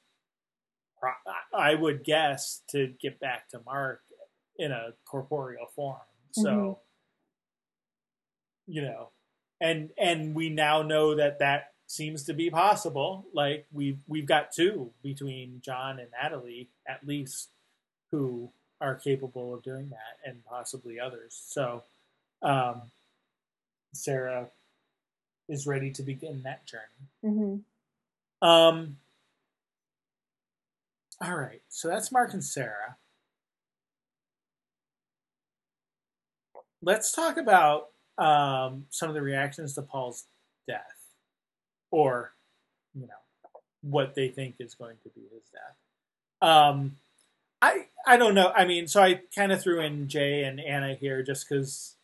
I 1.55 1.75
would 1.75 2.03
guess, 2.05 2.63
to 2.71 2.89
get 3.01 3.21
back 3.21 3.49
to 3.51 3.61
Mark 3.65 4.03
in 4.59 4.73
a 4.73 4.89
corporeal 5.05 5.67
form. 5.75 6.01
So, 6.33 6.49
Mhm. 6.51 6.79
you 8.67 8.83
know, 8.83 9.13
and 9.61 9.91
and 9.99 10.35
we 10.35 10.51
now 10.51 10.83
know 10.83 11.15
that 11.15 11.39
that 11.41 11.73
seems 11.87 12.25
to 12.25 12.35
be 12.35 12.51
possible. 12.51 13.27
Like 13.33 13.67
we 13.73 13.99
we've 14.07 14.27
got 14.27 14.53
two 14.53 14.91
between 15.03 15.61
John 15.65 15.99
and 15.99 16.09
Natalie 16.11 16.69
at 16.87 17.07
least 17.07 17.49
who 18.11 18.51
are 18.81 18.95
capable 18.95 19.55
of 19.55 19.63
doing 19.63 19.89
that, 19.91 20.19
and 20.29 20.45
possibly 20.45 21.01
others. 21.01 21.41
So, 21.49 21.83
um, 22.43 22.83
Sarah 23.95 24.49
is 25.49 25.67
ready 25.67 25.91
to 25.93 26.03
begin 26.03 26.43
that 26.43 26.67
journey. 26.67 27.09
mhm. 27.25 27.63
Um. 28.47 28.99
All 31.23 31.35
right, 31.37 31.63
so 31.69 31.89
that's 31.89 32.13
Mark 32.13 32.35
and 32.35 32.45
Sarah. 32.45 32.97
Let's 36.83 37.11
talk 37.11 37.39
about 37.39 37.89
um, 38.19 38.87
some 38.91 39.09
of 39.09 39.15
the 39.15 39.23
reactions 39.23 39.75
to 39.75 39.83
Paul's 39.83 40.25
death, 40.67 40.97
or 41.91 42.33
you 42.95 43.07
know 43.07 43.61
what 43.83 44.15
they 44.15 44.29
think 44.29 44.57
is 44.59 44.75
going 44.75 44.97
to 45.03 45.09
be 45.11 45.23
his 45.33 45.43
death. 45.53 46.49
Um, 46.49 46.97
I 47.63 47.87
I 48.07 48.17
don't 48.17 48.35
know. 48.35 48.53
I 48.55 48.65
mean, 48.65 48.87
so 48.89 49.03
I 49.03 49.21
kind 49.35 49.53
of 49.53 49.63
threw 49.63 49.81
in 49.81 50.09
Jay 50.09 50.45
and 50.45 50.61
Anna 50.61 50.95
here 50.95 51.23
just 51.23 51.49
because 51.49 51.95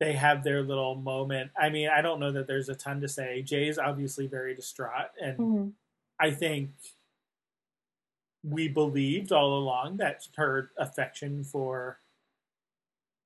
they 0.00 0.12
have 0.12 0.44
their 0.44 0.62
little 0.62 0.94
moment. 0.94 1.50
I 1.60 1.70
mean, 1.70 1.88
I 1.88 2.02
don't 2.02 2.20
know 2.20 2.30
that 2.32 2.46
there's 2.46 2.68
a 2.68 2.74
ton 2.74 3.00
to 3.00 3.08
say. 3.08 3.42
Jay 3.42 3.66
is 3.68 3.78
obviously 3.78 4.26
very 4.26 4.54
distraught, 4.54 5.10
and 5.20 5.38
Mhm. 5.38 5.72
I 6.20 6.30
think 6.30 6.70
we 8.44 8.68
believed 8.68 9.32
all 9.32 9.58
along 9.58 9.96
that 9.96 10.26
her 10.36 10.70
affection 10.76 11.42
for 11.44 11.98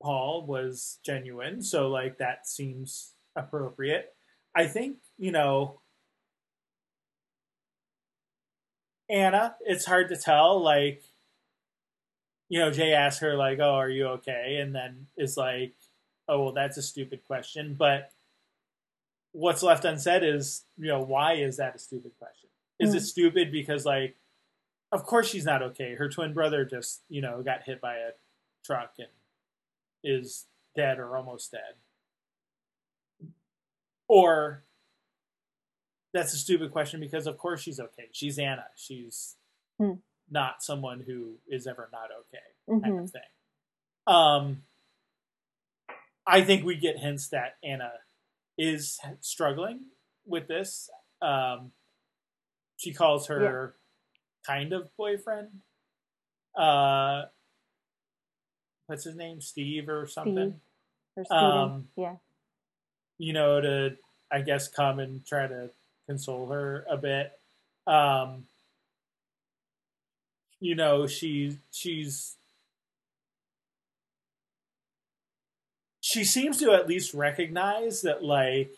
Paul 0.03 0.45
was 0.45 0.99
genuine. 1.05 1.61
So, 1.61 1.87
like, 1.89 2.17
that 2.17 2.45
seems 2.45 3.13
appropriate. 3.35 4.13
I 4.55 4.67
think, 4.67 4.97
you 5.17 5.31
know, 5.31 5.79
Anna, 9.09 9.55
it's 9.61 9.85
hard 9.85 10.09
to 10.09 10.17
tell. 10.17 10.61
Like, 10.61 11.03
you 12.49 12.59
know, 12.59 12.69
Jay 12.69 12.93
asks 12.93 13.21
her, 13.21 13.35
like, 13.35 13.59
oh, 13.59 13.75
are 13.75 13.89
you 13.89 14.07
okay? 14.07 14.57
And 14.61 14.75
then 14.75 15.07
is 15.17 15.37
like, 15.37 15.73
oh, 16.27 16.43
well, 16.43 16.53
that's 16.53 16.77
a 16.77 16.81
stupid 16.81 17.23
question. 17.25 17.75
But 17.77 18.11
what's 19.31 19.63
left 19.63 19.85
unsaid 19.85 20.23
is, 20.23 20.65
you 20.77 20.87
know, 20.87 21.01
why 21.01 21.33
is 21.33 21.57
that 21.57 21.75
a 21.75 21.79
stupid 21.79 22.11
question? 22.19 22.49
Is 22.79 22.93
it 22.93 22.99
Mm. 23.03 23.05
stupid 23.05 23.51
because, 23.51 23.85
like, 23.85 24.17
of 24.91 25.05
course 25.05 25.29
she's 25.29 25.45
not 25.45 25.63
okay. 25.63 25.95
Her 25.95 26.09
twin 26.09 26.33
brother 26.33 26.65
just, 26.65 27.01
you 27.09 27.21
know, 27.21 27.41
got 27.41 27.63
hit 27.63 27.81
by 27.81 27.95
a 27.95 28.11
truck 28.63 28.93
and 28.99 29.07
is 30.03 30.47
dead 30.75 30.99
or 30.99 31.15
almost 31.17 31.51
dead. 31.51 31.75
Or 34.07 34.63
that's 36.13 36.33
a 36.33 36.37
stupid 36.37 36.71
question 36.71 36.99
because 36.99 37.25
of 37.27 37.37
course 37.37 37.61
she's 37.61 37.79
okay. 37.79 38.09
She's 38.11 38.37
Anna. 38.37 38.65
She's 38.75 39.37
Hmm. 39.79 39.93
not 40.29 40.61
someone 40.61 40.99
who 41.01 41.39
is 41.47 41.65
ever 41.67 41.89
not 41.91 42.11
okay 42.11 42.55
kind 42.67 42.83
Mhm. 42.83 43.03
of 43.05 43.11
thing. 43.11 43.21
Um, 44.05 44.67
I 46.25 46.43
think 46.43 46.63
we 46.65 46.77
get 46.77 46.99
hints 46.99 47.29
that 47.29 47.57
Anna 47.63 47.91
is 48.57 48.99
struggling 49.19 49.91
with 50.25 50.47
this. 50.47 50.89
Um, 51.21 51.73
she 52.77 52.93
calls 52.93 53.27
her 53.27 53.79
kind 54.45 54.73
of 54.73 54.95
boyfriend. 54.95 55.63
Uh, 56.55 57.25
what's 58.87 59.03
his 59.03 59.15
name? 59.15 59.41
Steve 59.41 59.89
or 59.89 60.07
something. 60.07 60.59
Steve. 61.13 61.25
Or 61.31 61.35
Um, 61.35 61.87
yeah. 61.95 62.15
you 63.17 63.33
know, 63.33 63.61
to 63.61 63.97
I 64.31 64.41
guess 64.41 64.67
come 64.67 64.99
and 64.99 65.25
try 65.25 65.47
to 65.47 65.69
console 66.07 66.47
her 66.47 66.85
a 66.89 66.97
bit. 66.97 67.39
Um, 67.85 68.45
you 70.59 70.75
know, 70.75 71.05
she 71.07 71.59
she's 71.71 72.37
she 76.01 76.23
seems 76.23 76.57
to 76.59 76.71
at 76.71 76.87
least 76.87 77.13
recognize 77.13 78.01
that 78.01 78.23
like 78.23 78.71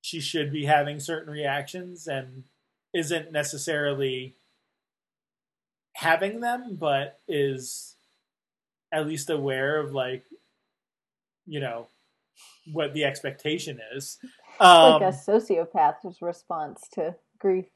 she 0.00 0.20
should 0.20 0.52
be 0.52 0.64
having 0.64 0.98
certain 0.98 1.32
reactions 1.32 2.08
and 2.08 2.44
isn't 2.92 3.30
necessarily 3.32 4.34
having 5.94 6.40
them, 6.40 6.76
but 6.78 7.20
is 7.28 7.91
at 8.92 9.06
least 9.06 9.30
aware 9.30 9.80
of 9.80 9.92
like 9.92 10.24
you 11.46 11.60
know 11.60 11.88
what 12.72 12.94
the 12.94 13.04
expectation 13.04 13.78
is. 13.94 14.18
Um, 14.60 15.00
like 15.00 15.02
a 15.02 15.16
sociopath's 15.16 16.22
response 16.22 16.82
to 16.92 17.16
grief. 17.38 17.66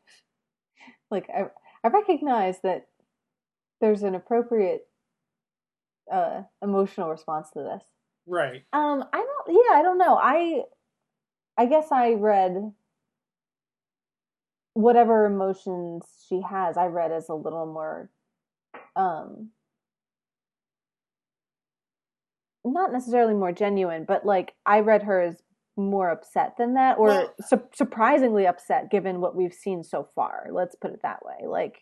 Like 1.11 1.29
I, 1.31 1.47
I 1.85 1.89
recognize 1.89 2.61
that 2.63 2.87
there's 3.81 4.03
an 4.03 4.15
appropriate 4.15 4.87
uh, 6.11 6.43
emotional 6.63 7.11
response 7.11 7.49
to 7.55 7.61
this. 7.61 7.83
right. 8.27 8.63
Um, 8.73 9.05
I 9.13 9.17
don't. 9.17 9.49
Yeah, 9.49 9.79
I 9.79 9.83
don't 9.83 9.99
know. 9.99 10.17
I, 10.17 10.63
I 11.59 11.67
guess 11.67 11.89
I 11.91 12.13
read 12.13 12.73
whatever 14.75 15.27
emotions 15.27 16.05
she 16.29 16.43
has. 16.49 16.77
I 16.77 16.87
read 16.87 17.13
as 17.13 17.29
a 17.29 17.35
little 17.35 17.67
more, 17.67 18.11
um, 18.95 19.51
not 22.73 22.93
necessarily 22.93 23.35
more 23.35 23.53
genuine, 23.53 24.05
but 24.05 24.25
like 24.27 24.55
I 24.65 24.81
read 24.81 25.03
her 25.05 25.21
as 25.23 25.37
more 25.77 26.11
upset 26.11 26.55
than 26.57 26.75
that, 26.75 26.99
or 26.99 27.09
Well- 27.09 27.35
su- 27.41 27.69
surprisingly 27.75 28.47
upset 28.47 28.91
given 28.91 29.21
what 29.21 29.37
we've 29.37 29.53
seen 29.55 29.85
so 29.85 30.05
far. 30.15 30.49
Let's 30.51 30.75
put 30.75 30.93
it 30.93 31.03
that 31.03 31.25
way. 31.25 31.47
Like, 31.47 31.79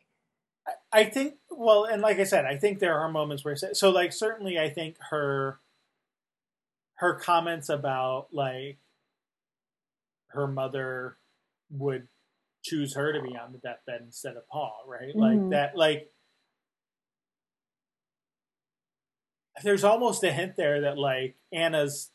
I 0.92 1.04
think 1.04 1.34
well, 1.50 1.84
and 1.84 2.00
like 2.02 2.18
I 2.18 2.24
said, 2.24 2.44
I 2.46 2.56
think 2.56 2.78
there 2.78 2.98
are 2.98 3.08
moments 3.10 3.44
where 3.44 3.54
so 3.56 3.90
like 3.90 4.12
certainly 4.12 4.58
I 4.58 4.70
think 4.70 4.96
her 5.10 5.60
her 6.96 7.14
comments 7.14 7.68
about 7.68 8.28
like 8.32 8.78
her 10.28 10.46
mother 10.46 11.18
would 11.70 12.08
choose 12.64 12.94
her 12.94 13.12
to 13.12 13.20
be 13.20 13.36
on 13.36 13.52
the 13.52 13.58
deathbed 13.58 14.00
instead 14.02 14.36
of 14.36 14.48
Paul, 14.48 14.84
right? 14.86 15.14
Like 15.14 15.38
Mhm. 15.38 15.50
that 15.50 15.76
like 15.76 16.10
there's 19.62 19.84
almost 19.84 20.24
a 20.24 20.32
hint 20.32 20.56
there 20.56 20.82
that 20.82 20.98
like 20.98 21.36
Anna's 21.52 22.10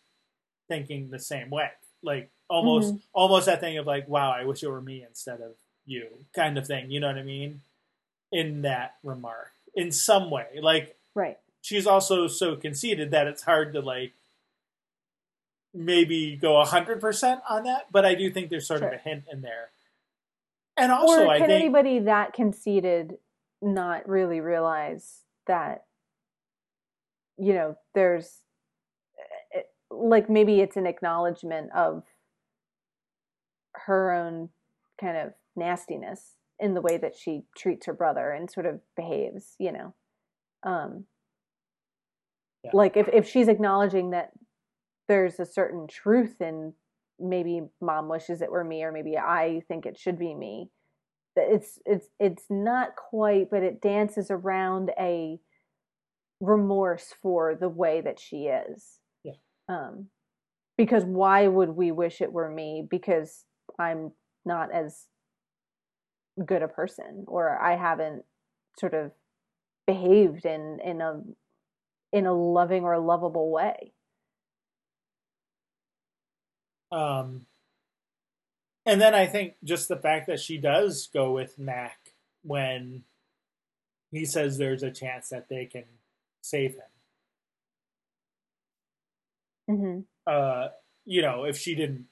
thinking 0.68 1.10
the 1.10 1.20
same 1.20 1.50
way. 1.50 1.70
Like 2.04 2.30
almost 2.50 2.90
mm-hmm. 2.90 3.04
almost 3.14 3.46
that 3.46 3.60
thing 3.60 3.78
of 3.78 3.86
like, 3.86 4.08
wow, 4.08 4.32
I 4.32 4.46
wish 4.46 4.64
it 4.64 4.70
were 4.70 4.82
me 4.82 5.06
instead 5.08 5.42
of 5.42 5.54
you 5.86 6.08
kind 6.34 6.58
of 6.58 6.68
thing. 6.68 6.92
You 6.92 7.00
know 7.00 7.08
what 7.08 7.18
I 7.18 7.24
mean? 7.24 7.62
In 8.32 8.64
that 8.64 8.96
remark. 9.04 9.52
In 9.76 9.92
some 9.92 10.30
way. 10.30 10.48
Like 10.62 10.98
right. 11.16 11.38
she's 11.62 11.88
also 11.88 12.28
so 12.28 12.56
conceited 12.56 13.12
that 13.12 13.28
it's 13.28 13.44
hard 13.44 13.74
to 13.74 13.82
like 13.82 14.14
maybe 15.74 16.36
go 16.36 16.64
hundred 16.64 17.00
percent 17.00 17.42
on 17.50 17.64
that, 17.64 17.88
but 17.92 18.06
I 18.06 18.16
do 18.16 18.30
think 18.32 18.50
there's 18.50 18.68
sort 18.68 18.84
of 18.84 18.92
a 18.92 18.98
hint 18.98 19.26
in 19.32 19.42
there. 19.42 19.70
And 20.78 20.92
also 20.92 21.26
or 21.26 21.28
I 21.28 21.40
can 21.40 21.48
think 21.48 21.62
anybody 21.62 22.00
that 22.00 22.34
conceited 22.34 23.18
not 23.62 24.08
really 24.08 24.40
realize 24.40 25.20
that 25.46 25.84
you 27.40 27.54
know 27.54 27.76
there's 27.96 28.44
eh, 29.56 29.62
like 29.92 30.30
maybe 30.30 30.60
it's 30.62 30.78
an 30.78 30.86
acknowledgement 30.88 31.70
of 31.76 32.04
her 33.74 34.12
own 34.12 34.50
kind 35.00 35.18
of 35.18 35.34
nastiness 35.56 36.36
in 36.60 36.74
the 36.74 36.82
way 36.82 36.98
that 36.98 37.16
she 37.16 37.44
treats 37.58 37.86
her 37.86 37.94
brother 37.94 38.32
and 38.32 38.50
sort 38.52 38.66
of 38.66 38.80
behaves 38.96 39.56
you 39.60 39.72
know 39.72 39.94
um 40.64 41.06
Yeah. 42.64 42.72
like 42.74 42.98
if 42.98 43.08
if 43.14 43.28
she's 43.28 43.48
acknowledging 43.48 44.12
that 44.12 44.32
there's 45.08 45.40
a 45.40 45.46
certain 45.46 45.88
truth 45.88 46.42
in 46.42 46.74
maybe 47.20 47.62
mom 47.82 48.08
wishes 48.10 48.42
it 48.42 48.52
were 48.52 48.64
me 48.64 48.84
or 48.84 48.92
maybe 48.92 49.18
I 49.18 49.62
think 49.68 49.86
it 49.86 49.98
should 49.98 50.20
be 50.20 50.34
me 50.34 50.70
it's 51.36 51.80
it's 51.86 52.08
it's 52.20 52.46
not 52.50 52.96
quite 52.96 53.50
but 53.50 53.64
it 53.64 53.82
dances 53.82 54.30
around 54.30 54.92
a 55.00 55.40
remorse 56.40 57.14
for 57.22 57.56
the 57.56 57.70
way 57.70 58.02
that 58.02 58.20
she 58.20 58.48
is. 58.48 59.00
Yeah. 59.24 59.34
um 59.68 60.08
because 60.78 61.04
why 61.04 61.48
would 61.48 61.70
we 61.72 61.92
wish 61.92 62.22
it 62.22 62.32
were 62.32 62.50
me? 62.50 62.86
Because 62.90 63.46
i'm 63.78 64.12
not 64.46 64.74
as 64.74 65.06
good 66.46 66.64
a 66.64 66.68
person 66.68 67.26
or 67.28 67.62
i 67.62 67.76
haven't 67.76 68.24
sort 68.80 68.94
of 68.94 69.12
behaved 69.86 70.46
in 70.46 70.80
in 70.84 71.02
a 71.02 71.22
in 72.12 72.26
a 72.26 72.34
loving 72.34 72.84
or 72.84 72.98
lovable 72.98 73.52
way. 73.52 73.94
Um, 76.92 77.46
and 78.86 79.00
then 79.00 79.14
I 79.14 79.28
think 79.28 79.56
just 79.64 79.88
the 79.88 79.98
fact 79.98 80.28
that 80.28 80.40
she 80.40 80.58
does 80.58 81.08
go 81.14 81.32
with 81.32 81.60
Mac 81.60 82.14
when 82.42 83.04
he 84.12 84.26
says 84.26 84.58
there's 84.58 84.82
a 84.82 84.92
chance 84.92 85.30
that 85.30 85.50
they 85.50 85.66
can 85.66 85.84
save 86.42 86.72
him. 86.72 86.82
mm-hmm. 89.70 90.00
Uh, 90.26 90.70
you 91.06 91.22
know, 91.22 91.44
if 91.46 91.58
she 91.58 91.76
didn't 91.76 92.06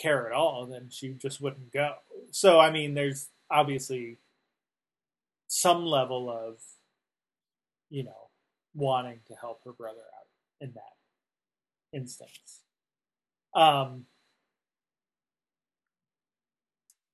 care 0.00 0.26
at 0.26 0.32
all, 0.32 0.66
then 0.66 0.88
she 0.90 1.10
just 1.10 1.40
wouldn't 1.40 1.72
go. 1.72 1.94
So, 2.30 2.58
I 2.60 2.70
mean, 2.70 2.94
there's 2.94 3.28
obviously 3.50 4.18
some 5.46 5.84
level 5.84 6.30
of, 6.30 6.60
you 7.90 8.04
know, 8.04 8.28
wanting 8.74 9.20
to 9.28 9.34
help 9.34 9.62
her 9.64 9.72
brother 9.72 9.98
out 9.98 10.28
in 10.60 10.72
that 10.74 11.96
instance. 11.96 12.60
Um, 13.54 14.06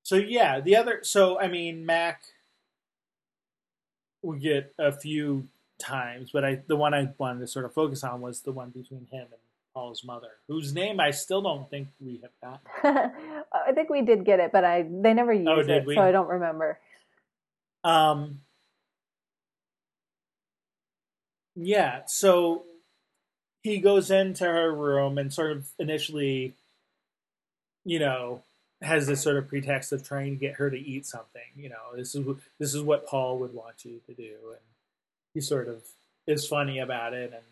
so 0.02 0.16
yeah, 0.16 0.60
the 0.60 0.76
other 0.76 1.00
so 1.02 1.40
I 1.40 1.48
mean 1.48 1.86
Mac 1.86 2.22
we 4.22 4.38
get 4.38 4.74
a 4.78 4.92
few 4.92 5.48
times, 5.78 6.30
but 6.32 6.44
I 6.44 6.60
the 6.66 6.76
one 6.76 6.94
I 6.94 7.08
wanted 7.18 7.40
to 7.40 7.46
sort 7.46 7.64
of 7.64 7.74
focus 7.74 8.02
on 8.04 8.20
was 8.20 8.40
the 8.40 8.52
one 8.52 8.70
between 8.70 9.06
him 9.10 9.22
and 9.30 9.40
Paul's 9.74 10.04
mother, 10.04 10.30
whose 10.48 10.72
name 10.72 11.00
I 11.00 11.10
still 11.10 11.42
don't 11.42 11.68
think 11.68 11.88
we 12.00 12.20
have 12.22 12.60
gotten. 12.82 13.12
i 13.66 13.72
think 13.72 13.88
we 13.90 14.02
did 14.02 14.24
get 14.24 14.38
it 14.40 14.52
but 14.52 14.64
i 14.64 14.82
they 14.82 15.12
never 15.14 15.32
used 15.32 15.48
Oh, 15.48 15.58
it 15.60 15.86
we? 15.86 15.94
so 15.94 16.02
i 16.02 16.12
don't 16.12 16.28
remember 16.28 16.78
Um, 17.84 18.40
yeah, 21.54 22.02
so 22.06 22.64
he 23.62 23.78
goes 23.78 24.10
into 24.10 24.44
her 24.44 24.72
room 24.74 25.18
and 25.18 25.32
sort 25.32 25.52
of 25.52 25.68
initially, 25.78 26.54
you 27.84 27.98
know, 27.98 28.42
has 28.82 29.06
this 29.06 29.22
sort 29.22 29.36
of 29.38 29.48
pretext 29.48 29.92
of 29.92 30.06
trying 30.06 30.30
to 30.32 30.36
get 30.36 30.54
her 30.56 30.70
to 30.70 30.76
eat 30.78 31.06
something. 31.06 31.42
You 31.56 31.70
know, 31.70 31.96
this 31.96 32.14
is 32.14 32.26
this 32.58 32.74
is 32.74 32.82
what 32.82 33.06
Paul 33.06 33.38
would 33.38 33.54
want 33.54 33.84
you 33.84 34.00
to 34.06 34.14
do, 34.14 34.34
and 34.50 34.60
he 35.36 35.42
sort 35.42 35.68
of 35.68 35.82
is 36.26 36.48
funny 36.48 36.78
about 36.78 37.12
it, 37.12 37.30
and 37.34 37.44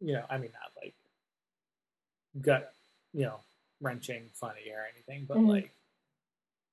you 0.00 0.14
know, 0.14 0.24
I 0.30 0.38
mean, 0.38 0.50
not 0.54 0.72
like 0.82 0.94
gut, 2.40 2.72
you 3.12 3.26
know, 3.26 3.36
wrenching 3.82 4.30
funny 4.32 4.70
or 4.74 4.86
anything, 4.94 5.26
but 5.26 5.36
Mhm. 5.36 5.48
like, 5.48 5.70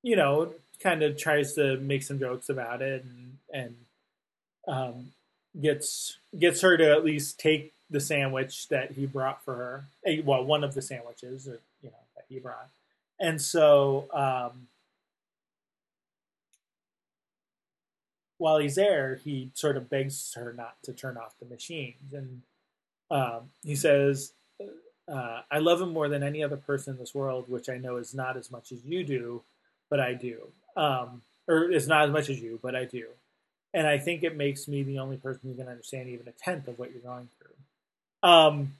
you 0.01 0.15
know, 0.15 0.53
kind 0.79 1.03
of 1.03 1.17
tries 1.17 1.55
to 1.55 1.75
make 1.77 2.03
some 2.03 2.19
jokes 2.19 2.47
about 2.47 2.81
it, 2.81 3.03
and 3.03 3.37
and 3.53 3.85
um, 4.65 5.11
gets 5.59 6.17
gets 6.37 6.61
her 6.61 6.77
to 6.77 6.89
at 6.89 7.03
least 7.03 7.37
take 7.37 7.73
the 7.89 7.99
sandwich 7.99 8.69
that 8.69 8.91
he 8.91 9.05
brought 9.05 9.43
for 9.43 9.55
her. 9.55 9.85
Eh, 10.05 10.21
Well, 10.23 10.45
one 10.45 10.63
of 10.63 10.73
the 10.73 10.81
sandwiches, 10.81 11.49
or, 11.49 11.59
you 11.81 11.89
know, 11.89 12.03
that 12.15 12.25
he 12.29 12.39
brought, 12.39 12.69
and 13.19 13.41
so 13.41 14.07
um, 14.13 14.69
while 18.39 18.57
he's 18.57 18.75
there, 18.75 19.19
he 19.23 19.51
sort 19.53 19.77
of 19.77 19.89
begs 19.89 20.33
her 20.33 20.53
not 20.53 20.75
to 20.83 20.93
turn 20.93 21.17
off 21.17 21.35
the 21.39 21.45
machines, 21.45 22.13
and 22.13 22.41
um, 23.11 23.51
he 23.63 23.75
says, 23.75 24.33
uh, 25.07 25.41
"I 25.51 25.59
love 25.59 25.81
him 25.81 25.93
more 25.93 26.09
than 26.09 26.23
any 26.23 26.43
other 26.43 26.57
person 26.57 26.93
in 26.93 26.99
this 26.99 27.13
world, 27.13 27.45
which 27.47 27.69
I 27.69 27.77
know 27.77 27.97
is 27.97 28.13
not 28.13 28.37
as 28.37 28.51
much 28.51 28.71
as 28.71 28.83
you 28.83 29.03
do, 29.03 29.43
but 29.89 29.99
I 29.99 30.13
do, 30.13 30.47
um, 30.75 31.21
or 31.47 31.71
it's 31.71 31.87
not 31.87 32.05
as 32.05 32.11
much 32.11 32.29
as 32.29 32.41
you, 32.41 32.59
but 32.61 32.75
I 32.75 32.85
do." 32.85 33.07
and 33.71 33.85
I 33.85 33.99
think 33.99 34.23
it 34.23 34.35
makes 34.35 34.67
me 34.67 34.81
the 34.81 34.97
only 34.97 35.17
person 35.17 35.41
who 35.43 35.55
can 35.55 35.67
understand 35.67 36.09
even 36.09 36.27
a 36.27 36.31
tenth 36.31 36.67
of 36.67 36.79
what 36.79 36.91
you're 36.91 37.01
going 37.01 37.29
through. 37.37 38.27
Um, 38.29 38.73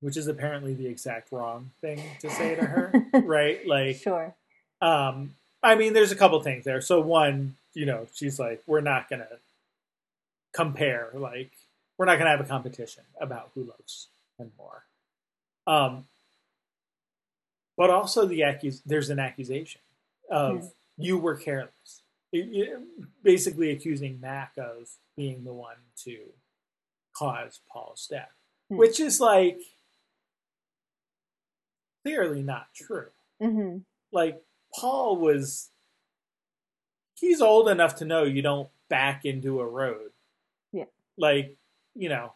which 0.00 0.18
is 0.18 0.26
apparently 0.26 0.74
the 0.74 0.86
exact 0.86 1.32
wrong 1.32 1.70
thing 1.80 2.02
to 2.20 2.28
say 2.28 2.54
to 2.54 2.64
her, 2.64 2.92
right? 3.24 3.66
Like, 3.66 3.96
sure 3.96 4.34
um, 4.82 5.36
I 5.62 5.76
mean, 5.76 5.92
there's 5.94 6.12
a 6.12 6.16
couple 6.16 6.42
things 6.42 6.64
there. 6.64 6.80
So 6.80 7.00
one, 7.00 7.54
you 7.74 7.86
know, 7.86 8.06
she's 8.14 8.38
like, 8.38 8.62
we're 8.66 8.80
not 8.80 9.08
gonna 9.08 9.28
compare, 10.52 11.10
like, 11.14 11.52
we're 11.98 12.06
not 12.06 12.18
gonna 12.18 12.30
have 12.30 12.40
a 12.40 12.44
competition 12.44 13.04
about 13.20 13.50
who 13.54 13.64
loves 13.64 14.08
him 14.38 14.52
more. 14.58 14.84
Um, 15.66 16.06
but 17.76 17.90
also 17.90 18.26
the 18.26 18.40
accus- 18.40 18.82
there's 18.84 19.10
an 19.10 19.18
accusation 19.18 19.80
of 20.30 20.62
Hmm. 20.62 20.68
you 20.98 21.18
were 21.18 21.36
careless 21.36 22.02
basically 23.22 23.70
accusing 23.70 24.18
Mac 24.20 24.52
of 24.56 24.88
being 25.16 25.44
the 25.44 25.52
one 25.52 25.76
to 26.04 26.18
cause 27.14 27.60
Paul's 27.70 28.06
death, 28.10 28.32
hmm. 28.70 28.78
which 28.78 29.00
is 29.00 29.20
like 29.20 29.60
clearly 32.02 32.42
not 32.42 32.68
true. 32.74 33.08
Mm-hmm. 33.40 33.78
Like 34.12 34.42
Paul 34.74 35.16
was, 35.16 35.68
he's 37.22 37.40
old 37.40 37.68
enough 37.68 37.96
to 37.96 38.04
know 38.04 38.24
you 38.24 38.42
don't 38.42 38.68
back 38.90 39.24
into 39.24 39.60
a 39.60 39.66
road. 39.66 40.10
Yeah. 40.72 40.84
Like, 41.16 41.56
you 41.94 42.10
know. 42.10 42.34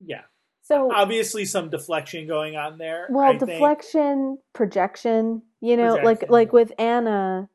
Yeah. 0.00 0.22
So 0.62 0.92
obviously 0.92 1.46
some 1.46 1.70
deflection 1.70 2.28
going 2.28 2.56
on 2.56 2.78
there. 2.78 3.08
Well, 3.10 3.28
I 3.28 3.36
deflection, 3.36 4.36
think. 4.36 4.40
projection, 4.52 5.42
you 5.60 5.76
know, 5.76 5.96
projection. 5.96 6.04
like 6.04 6.30
like 6.30 6.52
with 6.52 6.72
Anna, 6.78 7.48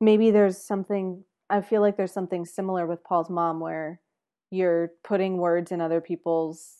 maybe 0.00 0.32
there's 0.32 0.58
something 0.58 1.22
I 1.48 1.60
feel 1.60 1.82
like 1.82 1.96
there's 1.96 2.12
something 2.12 2.44
similar 2.44 2.86
with 2.86 3.04
Paul's 3.04 3.30
mom 3.30 3.60
where 3.60 4.00
you're 4.50 4.90
putting 5.04 5.36
words 5.36 5.70
in 5.70 5.80
other 5.80 6.00
people's 6.00 6.77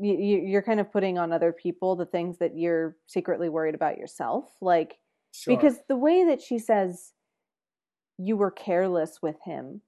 you, 0.00 0.42
you're 0.44 0.62
kind 0.62 0.80
of 0.80 0.92
putting 0.92 1.18
on 1.18 1.32
other 1.32 1.52
people 1.52 1.96
the 1.96 2.06
things 2.06 2.38
that 2.38 2.56
you're 2.56 2.96
secretly 3.06 3.48
worried 3.48 3.74
about 3.74 3.98
yourself 3.98 4.44
like 4.60 4.98
sure. 5.32 5.56
because 5.56 5.78
the 5.88 5.96
way 5.96 6.24
that 6.24 6.40
she 6.40 6.58
says 6.58 7.12
you 8.18 8.36
were 8.36 8.50
careless 8.50 9.18
with 9.22 9.36
him 9.44 9.82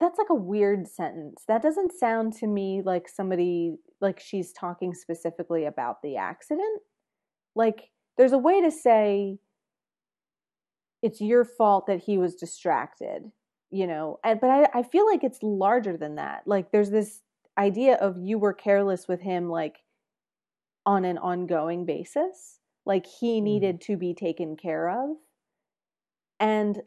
that's 0.00 0.18
like 0.18 0.30
a 0.30 0.34
weird 0.34 0.88
sentence. 0.88 1.42
That 1.46 1.60
doesn't 1.60 1.92
sound 1.92 2.32
to 2.38 2.46
me 2.46 2.80
like 2.82 3.06
somebody 3.06 3.76
like 4.00 4.18
she's 4.18 4.50
talking 4.50 4.94
specifically 4.94 5.66
about 5.66 6.00
the 6.02 6.16
accident. 6.16 6.80
Like 7.54 7.90
there's 8.16 8.32
a 8.32 8.38
way 8.38 8.62
to 8.62 8.70
say 8.70 9.36
it's 11.02 11.20
your 11.20 11.44
fault 11.44 11.86
that 11.86 12.04
he 12.04 12.16
was 12.16 12.34
distracted 12.34 13.30
you 13.70 13.86
know? 13.86 14.18
And, 14.24 14.40
but 14.40 14.50
I, 14.50 14.68
I 14.74 14.82
feel 14.82 15.06
like 15.06 15.24
it's 15.24 15.42
larger 15.42 15.96
than 15.96 16.16
that. 16.16 16.42
Like 16.46 16.72
there's 16.72 16.90
this 16.90 17.20
idea 17.58 17.94
of 17.94 18.16
you 18.18 18.38
were 18.38 18.52
careless 18.52 19.06
with 19.08 19.20
him 19.20 19.48
like 19.48 19.78
on 20.86 21.04
an 21.04 21.18
ongoing 21.18 21.84
basis 21.84 22.58
like 22.86 23.06
he 23.06 23.36
mm-hmm. 23.36 23.44
needed 23.44 23.80
to 23.80 23.96
be 23.96 24.14
taken 24.14 24.56
care 24.56 24.88
of 24.88 25.16
and 26.38 26.80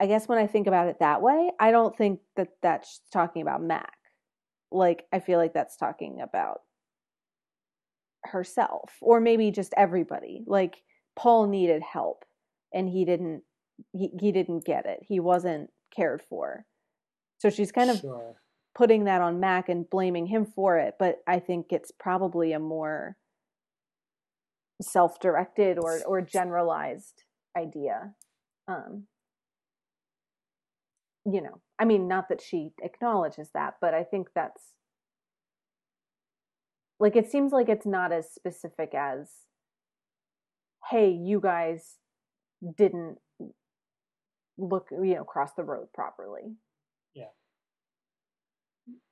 i 0.00 0.06
guess 0.06 0.28
when 0.28 0.38
i 0.38 0.46
think 0.46 0.66
about 0.66 0.88
it 0.88 0.98
that 1.00 1.20
way 1.20 1.50
i 1.60 1.70
don't 1.70 1.96
think 1.96 2.20
that 2.36 2.48
that's 2.62 3.00
talking 3.12 3.42
about 3.42 3.62
mac 3.62 3.92
like 4.72 5.04
i 5.12 5.18
feel 5.18 5.38
like 5.38 5.52
that's 5.52 5.76
talking 5.76 6.20
about 6.22 6.60
herself 8.24 8.94
or 9.00 9.20
maybe 9.20 9.50
just 9.50 9.74
everybody 9.76 10.42
like 10.46 10.82
paul 11.16 11.46
needed 11.46 11.82
help 11.82 12.24
and 12.72 12.88
he 12.88 13.04
didn't 13.04 13.42
he, 13.92 14.10
he 14.20 14.32
didn't 14.32 14.64
get 14.64 14.86
it. 14.86 15.00
He 15.02 15.20
wasn't 15.20 15.70
cared 15.94 16.22
for. 16.28 16.64
So 17.38 17.50
she's 17.50 17.72
kind 17.72 17.90
of 17.90 17.98
sure. 17.98 18.36
Putting 18.76 19.04
that 19.04 19.22
on 19.22 19.40
Mac 19.40 19.68
and 19.70 19.88
blaming 19.88 20.26
him 20.26 20.44
for 20.44 20.76
it, 20.76 20.96
but 20.98 21.20
I 21.26 21.38
think 21.38 21.68
it's 21.70 21.90
probably 21.90 22.52
a 22.52 22.58
more 22.60 23.16
self-directed 24.82 25.78
or 25.78 26.02
or 26.06 26.20
generalized 26.20 27.24
idea. 27.56 28.12
Um 28.68 29.04
you 31.24 31.40
know, 31.40 31.62
I 31.78 31.86
mean 31.86 32.06
not 32.06 32.28
that 32.28 32.42
she 32.42 32.72
acknowledges 32.82 33.50
that, 33.54 33.76
but 33.80 33.94
I 33.94 34.04
think 34.04 34.28
that's 34.34 34.62
like 37.00 37.16
it 37.16 37.30
seems 37.30 37.52
like 37.52 37.70
it's 37.70 37.86
not 37.86 38.12
as 38.12 38.30
specific 38.30 38.94
as 38.94 39.30
hey, 40.90 41.10
you 41.10 41.40
guys 41.40 41.96
didn't 42.76 43.16
look 44.58 44.88
you 44.90 45.14
know 45.14 45.24
cross 45.24 45.52
the 45.56 45.64
road 45.64 45.88
properly 45.94 46.56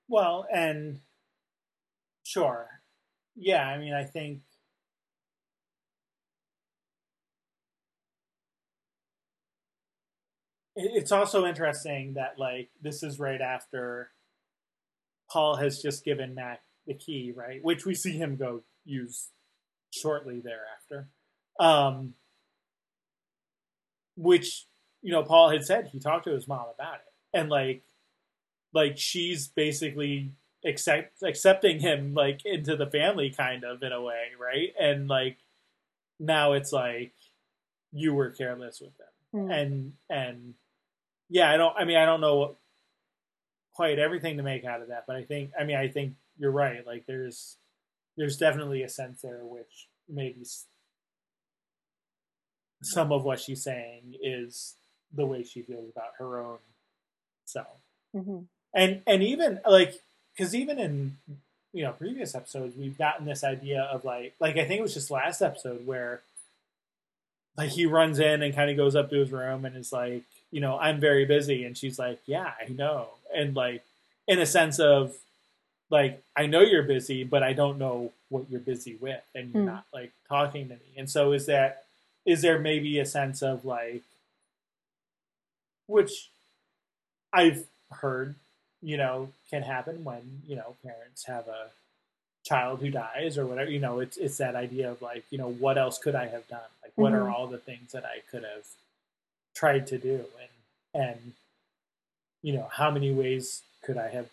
well 0.08 0.46
and 0.52 1.00
sure. 2.24 2.68
Yeah 3.36 3.66
i 3.66 3.78
mean 3.78 3.92
i 3.94 4.04
think 4.04 4.40
it's 10.76 11.12
also 11.12 11.44
interesting 11.46 12.14
that 12.14 12.38
like 12.38 12.70
this 12.82 13.02
is 13.02 13.18
right 13.18 13.40
after 13.40 14.10
paul 15.30 15.56
has 15.56 15.80
just 15.82 16.04
given 16.04 16.34
mac 16.34 16.60
the 16.86 16.94
key 16.94 17.32
right? 17.34 17.60
Which 17.62 17.86
we 17.86 17.94
see 17.94 18.12
him 18.12 18.36
go 18.36 18.62
use 18.84 19.30
shortly 19.90 20.40
thereafter. 20.40 21.08
Um 21.58 22.14
which 24.16 24.66
you 25.02 25.12
know, 25.12 25.22
Paul 25.22 25.50
had 25.50 25.64
said 25.66 25.88
he 25.92 26.00
talked 26.00 26.24
to 26.24 26.32
his 26.32 26.48
mom 26.48 26.66
about 26.74 26.94
it, 26.94 27.38
and 27.38 27.50
like, 27.50 27.82
like 28.74 28.98
she's 28.98 29.48
basically 29.48 30.32
accept 30.66 31.22
accepting 31.22 31.78
him 31.80 32.12
like 32.14 32.44
into 32.44 32.76
the 32.76 32.86
family, 32.86 33.30
kind 33.30 33.64
of 33.64 33.82
in 33.82 33.92
a 33.92 34.02
way, 34.02 34.24
right? 34.38 34.74
And 34.78 35.08
like, 35.08 35.38
now 36.18 36.52
it's 36.52 36.72
like 36.72 37.12
you 37.92 38.12
were 38.12 38.30
careless 38.30 38.80
with 38.80 38.92
them, 38.98 39.46
mm. 39.48 39.52
and 39.54 39.92
and 40.10 40.54
yeah, 41.30 41.50
I 41.50 41.56
don't. 41.56 41.74
I 41.78 41.84
mean, 41.84 41.96
I 41.96 42.04
don't 42.04 42.20
know 42.20 42.56
quite 43.74 43.98
everything 43.98 44.36
to 44.36 44.42
make 44.42 44.64
out 44.64 44.82
of 44.82 44.88
that, 44.88 45.04
but 45.06 45.16
I 45.16 45.24
think, 45.24 45.50
I 45.58 45.64
mean, 45.64 45.76
I 45.76 45.88
think 45.88 46.14
you're 46.38 46.52
right. 46.52 46.86
Like, 46.86 47.06
there's 47.06 47.56
there's 48.16 48.36
definitely 48.36 48.82
a 48.82 48.88
sense 48.88 49.22
there 49.22 49.40
which 49.42 49.88
maybe 50.08 50.44
some 52.82 53.12
of 53.12 53.24
what 53.24 53.40
she's 53.40 53.62
saying 53.62 54.14
is 54.22 54.74
the 55.12 55.26
way 55.26 55.42
she 55.42 55.62
feels 55.62 55.90
about 55.90 56.12
her 56.18 56.40
own 56.40 56.58
self. 57.44 57.80
Mm-hmm. 58.14 58.40
And 58.74 59.02
and 59.06 59.22
even 59.22 59.60
like 59.68 60.00
because 60.34 60.54
even 60.54 60.78
in 60.78 61.16
you 61.72 61.84
know 61.84 61.92
previous 61.92 62.34
episodes 62.34 62.76
we've 62.76 62.98
gotten 62.98 63.26
this 63.26 63.44
idea 63.44 63.82
of 63.82 64.04
like 64.04 64.34
like 64.40 64.56
I 64.56 64.64
think 64.64 64.80
it 64.80 64.82
was 64.82 64.94
just 64.94 65.10
last 65.10 65.42
episode 65.42 65.86
where 65.86 66.22
like 67.56 67.70
he 67.70 67.86
runs 67.86 68.18
in 68.18 68.42
and 68.42 68.54
kind 68.54 68.70
of 68.70 68.76
goes 68.76 68.96
up 68.96 69.10
to 69.10 69.20
his 69.20 69.30
room 69.30 69.64
and 69.64 69.76
is 69.76 69.92
like 69.92 70.22
you 70.50 70.60
know 70.60 70.78
I'm 70.78 71.00
very 71.00 71.24
busy 71.24 71.64
and 71.64 71.76
she's 71.76 71.98
like 71.98 72.20
yeah 72.26 72.52
I 72.60 72.70
know 72.70 73.08
and 73.34 73.54
like 73.54 73.84
in 74.26 74.40
a 74.40 74.46
sense 74.46 74.78
of 74.78 75.14
like 75.90 76.22
I 76.36 76.46
know 76.46 76.60
you're 76.60 76.82
busy 76.82 77.22
but 77.24 77.42
I 77.42 77.52
don't 77.52 77.78
know 77.78 78.12
what 78.28 78.50
you're 78.50 78.60
busy 78.60 78.96
with 79.00 79.22
and 79.34 79.52
you're 79.52 79.62
mm. 79.62 79.66
not 79.66 79.86
like 79.92 80.12
talking 80.28 80.68
to 80.68 80.74
me 80.74 80.94
and 80.96 81.08
so 81.08 81.32
is 81.32 81.46
that 81.46 81.84
is 82.26 82.42
there 82.42 82.58
maybe 82.58 82.98
a 82.98 83.06
sense 83.06 83.42
of 83.42 83.64
like 83.64 84.02
which 85.86 86.30
I've 87.32 87.66
heard, 87.90 88.36
you 88.84 88.96
know, 88.98 89.30
can 89.50 89.62
happen 89.62 90.04
when 90.04 90.42
you 90.46 90.56
know 90.56 90.76
parents 90.84 91.24
have 91.26 91.48
a 91.48 91.70
child 92.44 92.80
who 92.80 92.90
dies 92.90 93.38
or 93.38 93.46
whatever. 93.46 93.70
You 93.70 93.80
know, 93.80 94.00
it's 94.00 94.16
it's 94.16 94.36
that 94.36 94.54
idea 94.54 94.90
of 94.90 95.02
like, 95.02 95.24
you 95.30 95.38
know, 95.38 95.50
what 95.50 95.78
else 95.78 95.98
could 95.98 96.14
I 96.14 96.26
have 96.26 96.46
done? 96.48 96.60
Like, 96.82 96.92
what 96.94 97.12
mm-hmm. 97.12 97.22
are 97.22 97.30
all 97.30 97.46
the 97.46 97.58
things 97.58 97.92
that 97.92 98.04
I 98.04 98.20
could 98.30 98.42
have 98.42 98.66
tried 99.54 99.86
to 99.88 99.98
do, 99.98 100.24
and 100.94 101.02
and 101.02 101.32
you 102.42 102.52
know, 102.52 102.68
how 102.70 102.90
many 102.90 103.10
ways 103.10 103.62
could 103.82 103.96
I 103.96 104.08
have 104.08 104.28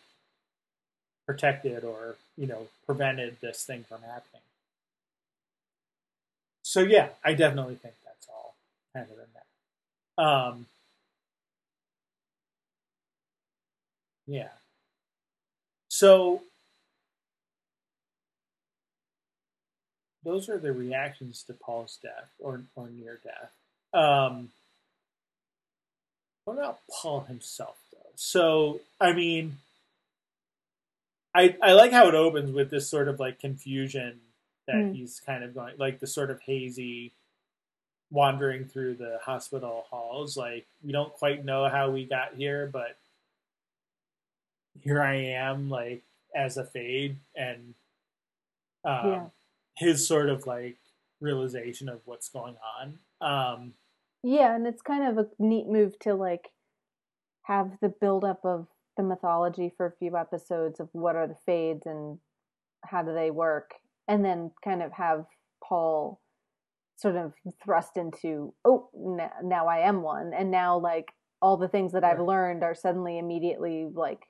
protected 1.25 1.83
or 1.83 2.15
you 2.37 2.47
know 2.47 2.67
prevented 2.85 3.37
this 3.41 3.63
thing 3.63 3.85
from 3.87 4.01
happening? 4.01 4.41
So 6.61 6.81
yeah, 6.81 7.09
I 7.23 7.33
definitely 7.33 7.75
think 7.75 7.95
that's 8.05 8.27
all 8.29 8.55
kind 8.93 9.07
of 9.09 9.17
in 9.17 9.25
there. 9.33 10.25
Um, 10.25 10.65
Yeah. 14.31 14.47
So 15.89 16.41
those 20.23 20.47
are 20.47 20.57
the 20.57 20.71
reactions 20.71 21.43
to 21.43 21.53
Paul's 21.53 21.99
death 22.01 22.31
or 22.39 22.61
or 22.77 22.87
near 22.89 23.19
death. 23.25 23.51
Um, 23.93 24.51
what 26.45 26.53
about 26.53 26.79
Paul 26.89 27.25
himself 27.27 27.75
though? 27.91 28.09
So 28.15 28.79
I 29.01 29.11
mean, 29.11 29.57
I 31.35 31.57
I 31.61 31.73
like 31.73 31.91
how 31.91 32.07
it 32.07 32.15
opens 32.15 32.53
with 32.53 32.69
this 32.69 32.89
sort 32.89 33.09
of 33.09 33.19
like 33.19 33.41
confusion 33.41 34.21
that 34.67 34.77
mm. 34.77 34.95
he's 34.95 35.19
kind 35.25 35.43
of 35.43 35.53
going 35.53 35.73
like 35.77 35.99
the 35.99 36.07
sort 36.07 36.31
of 36.31 36.39
hazy 36.39 37.11
wandering 38.11 38.63
through 38.63 38.93
the 38.93 39.19
hospital 39.21 39.85
halls. 39.89 40.37
Like 40.37 40.65
we 40.81 40.93
don't 40.93 41.11
quite 41.11 41.43
know 41.43 41.67
how 41.67 41.91
we 41.91 42.05
got 42.05 42.35
here, 42.35 42.69
but 42.71 42.95
here 44.79 45.01
I 45.01 45.15
am, 45.15 45.69
like 45.69 46.03
as 46.35 46.57
a 46.57 46.65
fade, 46.65 47.17
and 47.35 47.73
um, 48.85 49.11
yeah. 49.11 49.25
his 49.77 50.07
sort 50.07 50.29
of 50.29 50.45
like 50.45 50.77
realization 51.19 51.89
of 51.89 52.01
what's 52.05 52.29
going 52.29 52.55
on. 52.79 52.99
Um, 53.21 53.73
yeah, 54.23 54.55
and 54.55 54.67
it's 54.67 54.81
kind 54.81 55.07
of 55.07 55.17
a 55.17 55.29
neat 55.39 55.67
move 55.67 55.97
to 55.99 56.13
like 56.13 56.49
have 57.43 57.77
the 57.81 57.89
buildup 57.89 58.41
of 58.43 58.67
the 58.97 59.03
mythology 59.03 59.73
for 59.75 59.85
a 59.85 59.95
few 59.97 60.15
episodes 60.17 60.79
of 60.79 60.89
what 60.91 61.15
are 61.15 61.27
the 61.27 61.37
fades 61.45 61.85
and 61.85 62.19
how 62.85 63.01
do 63.03 63.13
they 63.13 63.31
work, 63.31 63.71
and 64.07 64.23
then 64.23 64.51
kind 64.63 64.81
of 64.81 64.93
have 64.93 65.25
Paul 65.63 66.21
sort 66.97 67.15
of 67.15 67.33
thrust 67.63 67.97
into 67.97 68.53
oh 68.63 68.89
now 69.43 69.67
I 69.67 69.79
am 69.79 70.03
one 70.03 70.33
and 70.37 70.51
now 70.51 70.77
like 70.77 71.11
all 71.41 71.57
the 71.57 71.67
things 71.67 71.93
that 71.93 72.03
I've 72.03 72.19
learned 72.19 72.63
are 72.63 72.75
suddenly 72.75 73.17
immediately 73.17 73.87
like 73.91 74.27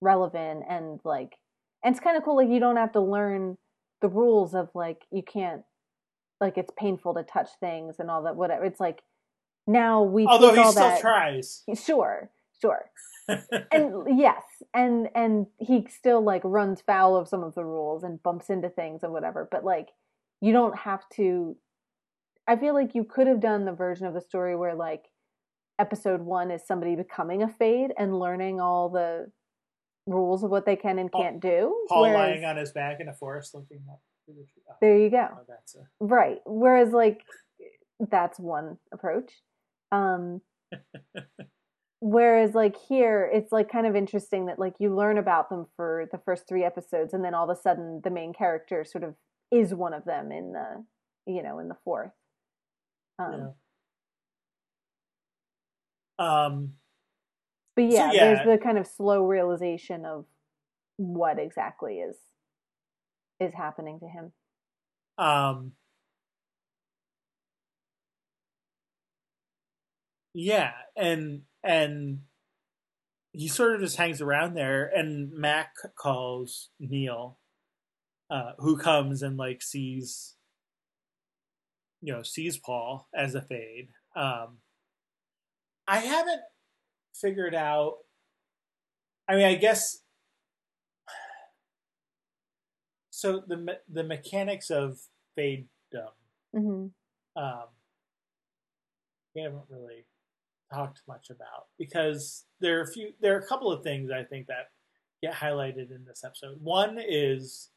relevant 0.00 0.64
and 0.68 1.00
like 1.04 1.36
and 1.84 1.94
it's 1.94 2.02
kind 2.02 2.16
of 2.16 2.24
cool 2.24 2.36
like 2.36 2.48
you 2.48 2.60
don't 2.60 2.76
have 2.76 2.92
to 2.92 3.00
learn 3.00 3.56
the 4.02 4.08
rules 4.08 4.54
of 4.54 4.68
like 4.74 5.02
you 5.10 5.22
can't 5.22 5.62
like 6.40 6.58
it's 6.58 6.72
painful 6.78 7.14
to 7.14 7.22
touch 7.22 7.48
things 7.60 7.96
and 7.98 8.10
all 8.10 8.22
that 8.22 8.36
whatever 8.36 8.64
it's 8.64 8.80
like 8.80 9.02
now 9.66 10.02
we 10.02 10.26
Although 10.26 10.52
he 10.52 10.58
all 10.58 10.72
still 10.72 10.82
that 10.82 11.00
tries. 11.00 11.62
sure 11.74 12.30
sure 12.60 12.90
and 13.72 14.18
yes 14.18 14.42
and 14.74 15.08
and 15.14 15.46
he 15.58 15.86
still 15.88 16.22
like 16.22 16.42
runs 16.44 16.80
foul 16.80 17.16
of 17.16 17.28
some 17.28 17.42
of 17.42 17.54
the 17.54 17.64
rules 17.64 18.02
and 18.04 18.22
bumps 18.22 18.50
into 18.50 18.68
things 18.68 19.02
and 19.02 19.12
whatever 19.12 19.48
but 19.50 19.64
like 19.64 19.88
you 20.40 20.52
don't 20.52 20.78
have 20.78 21.02
to 21.12 21.56
i 22.46 22.54
feel 22.54 22.74
like 22.74 22.94
you 22.94 23.02
could 23.02 23.26
have 23.26 23.40
done 23.40 23.64
the 23.64 23.72
version 23.72 24.06
of 24.06 24.14
the 24.14 24.20
story 24.20 24.54
where 24.54 24.74
like 24.74 25.06
episode 25.78 26.22
one 26.22 26.50
is 26.50 26.62
somebody 26.66 26.94
becoming 26.94 27.42
a 27.42 27.48
fade 27.48 27.92
and 27.98 28.18
learning 28.18 28.60
all 28.60 28.88
the 28.88 29.30
rules 30.06 30.42
of 30.44 30.50
what 30.50 30.64
they 30.64 30.76
can 30.76 30.98
and 30.98 31.10
Paul- 31.10 31.22
can't 31.22 31.40
do 31.40 31.86
Paul 31.88 32.02
whereas, 32.02 32.16
lying 32.16 32.44
on 32.44 32.56
his 32.56 32.72
back 32.72 33.00
in 33.00 33.08
a 33.08 33.12
forest 33.12 33.54
looking 33.54 33.82
up 33.90 34.00
through 34.24 34.34
the 34.34 34.44
tree. 34.44 34.62
Oh, 34.70 34.74
there 34.80 34.96
you 34.96 35.10
go 35.10 35.28
oh, 35.32 35.44
that's 35.48 35.74
a 35.74 35.86
Right. 36.00 36.38
Whereas 36.44 36.92
like 36.92 37.22
that's 37.98 38.38
one 38.38 38.78
approach. 38.92 39.32
Um 39.92 40.40
whereas 42.00 42.54
like 42.54 42.76
here 42.88 43.28
it's 43.32 43.52
like 43.52 43.70
kind 43.70 43.86
of 43.86 43.96
interesting 43.96 44.46
that 44.46 44.58
like 44.58 44.74
you 44.78 44.94
learn 44.94 45.18
about 45.18 45.48
them 45.48 45.66
for 45.76 46.08
the 46.12 46.18
first 46.18 46.46
3 46.46 46.62
episodes 46.62 47.14
and 47.14 47.24
then 47.24 47.34
all 47.34 47.48
of 47.48 47.56
a 47.56 47.60
sudden 47.60 48.00
the 48.04 48.10
main 48.10 48.32
character 48.32 48.84
sort 48.84 49.02
of 49.02 49.14
is 49.50 49.74
one 49.74 49.94
of 49.94 50.04
them 50.04 50.30
in 50.30 50.52
the 50.52 50.84
you 51.26 51.42
know 51.42 51.58
in 51.58 51.68
the 51.68 51.76
fourth. 51.84 52.12
Um 53.18 53.32
yeah. 53.32 53.48
Um, 56.18 56.72
but 57.76 57.84
So, 57.88 57.88
yeah, 57.94 58.12
yeah. 58.12 58.20
there's 58.24 58.44
the 58.44 58.58
kind 58.62 58.78
of 58.78 58.86
slow 58.86 59.24
realization 59.26 60.04
of 60.06 60.24
what 60.96 61.38
exactly 61.38 61.96
is 62.00 62.16
is 63.40 63.54
happening 63.54 64.00
to 64.00 64.06
him. 64.08 64.32
um, 65.18 65.72
yeah, 70.34 70.72
and 70.96 71.42
and 71.64 72.20
he 73.32 73.48
sort 73.48 73.74
of 73.74 73.80
just 73.80 73.96
hangs 73.96 74.20
around 74.20 74.54
there, 74.54 74.86
and 74.86 75.32
Mac 75.32 75.72
calls 75.98 76.70
Neil, 76.80 77.38
uh, 78.30 78.52
who 78.58 78.78
comes 78.78 79.22
and 79.22 79.36
like 79.36 79.62
sees, 79.62 80.34
you 82.00 82.12
know, 82.12 82.22
sees 82.22 82.56
Paul 82.58 83.08
as 83.14 83.34
a 83.34 83.42
fade. 83.42 83.88
Um, 84.16 84.58
I 85.86 85.98
haven't 85.98 86.42
figured 87.20 87.54
out. 87.54 87.98
I 89.28 89.36
mean, 89.36 89.44
I 89.46 89.54
guess. 89.54 89.98
So 93.10 93.40
the 93.46 93.56
me- 93.56 93.78
the 93.88 94.04
mechanics 94.04 94.70
of 94.70 95.00
fadedom, 95.38 96.12
Mhm. 96.54 96.92
um, 97.34 97.68
we 99.34 99.40
haven't 99.42 99.68
really 99.70 100.04
talked 100.70 101.02
much 101.06 101.30
about 101.30 101.68
because 101.78 102.44
there 102.58 102.78
are 102.78 102.82
a 102.82 102.86
few 102.92 103.14
there 103.20 103.34
are 103.36 103.40
a 103.40 103.46
couple 103.46 103.70
of 103.72 103.82
things 103.82 104.10
I 104.10 104.24
think 104.24 104.48
that 104.48 104.72
get 105.22 105.34
highlighted 105.34 105.90
in 105.90 106.04
this 106.04 106.24
episode. 106.24 106.60
One 106.60 106.98
is 106.98 107.70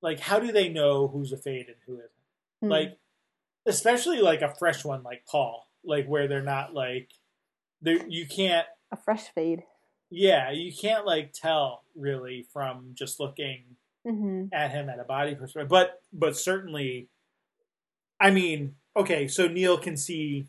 like 0.00 0.20
how 0.20 0.38
do 0.38 0.52
they 0.52 0.68
know 0.68 1.08
who's 1.08 1.32
a 1.32 1.36
fade 1.36 1.68
and 1.68 1.80
who 1.86 1.98
isn't? 1.98 2.10
Hmm. 2.62 2.68
Like 2.68 2.98
especially 3.66 4.20
like 4.20 4.42
a 4.42 4.54
fresh 4.54 4.84
one 4.84 5.02
like 5.02 5.26
Paul, 5.26 5.68
like 5.84 6.06
where 6.06 6.28
they're 6.28 6.42
not 6.42 6.72
like 6.72 7.12
there 7.82 8.06
you 8.08 8.26
can't 8.26 8.66
a 8.92 8.96
fresh 8.96 9.28
fade. 9.34 9.62
yeah, 10.10 10.50
you 10.50 10.72
can't 10.72 11.04
like 11.06 11.32
tell 11.32 11.82
really 11.94 12.46
from 12.52 12.90
just 12.94 13.18
looking 13.20 13.76
Mhm. 14.06 14.50
at 14.52 14.70
him 14.70 14.88
at 14.88 15.00
a 15.00 15.04
body 15.04 15.34
perspective. 15.34 15.68
But 15.68 16.02
but 16.12 16.36
certainly, 16.36 17.08
I 18.20 18.30
mean, 18.30 18.76
okay, 18.96 19.26
so 19.28 19.48
Neil 19.48 19.76
can 19.78 19.96
see 19.96 20.46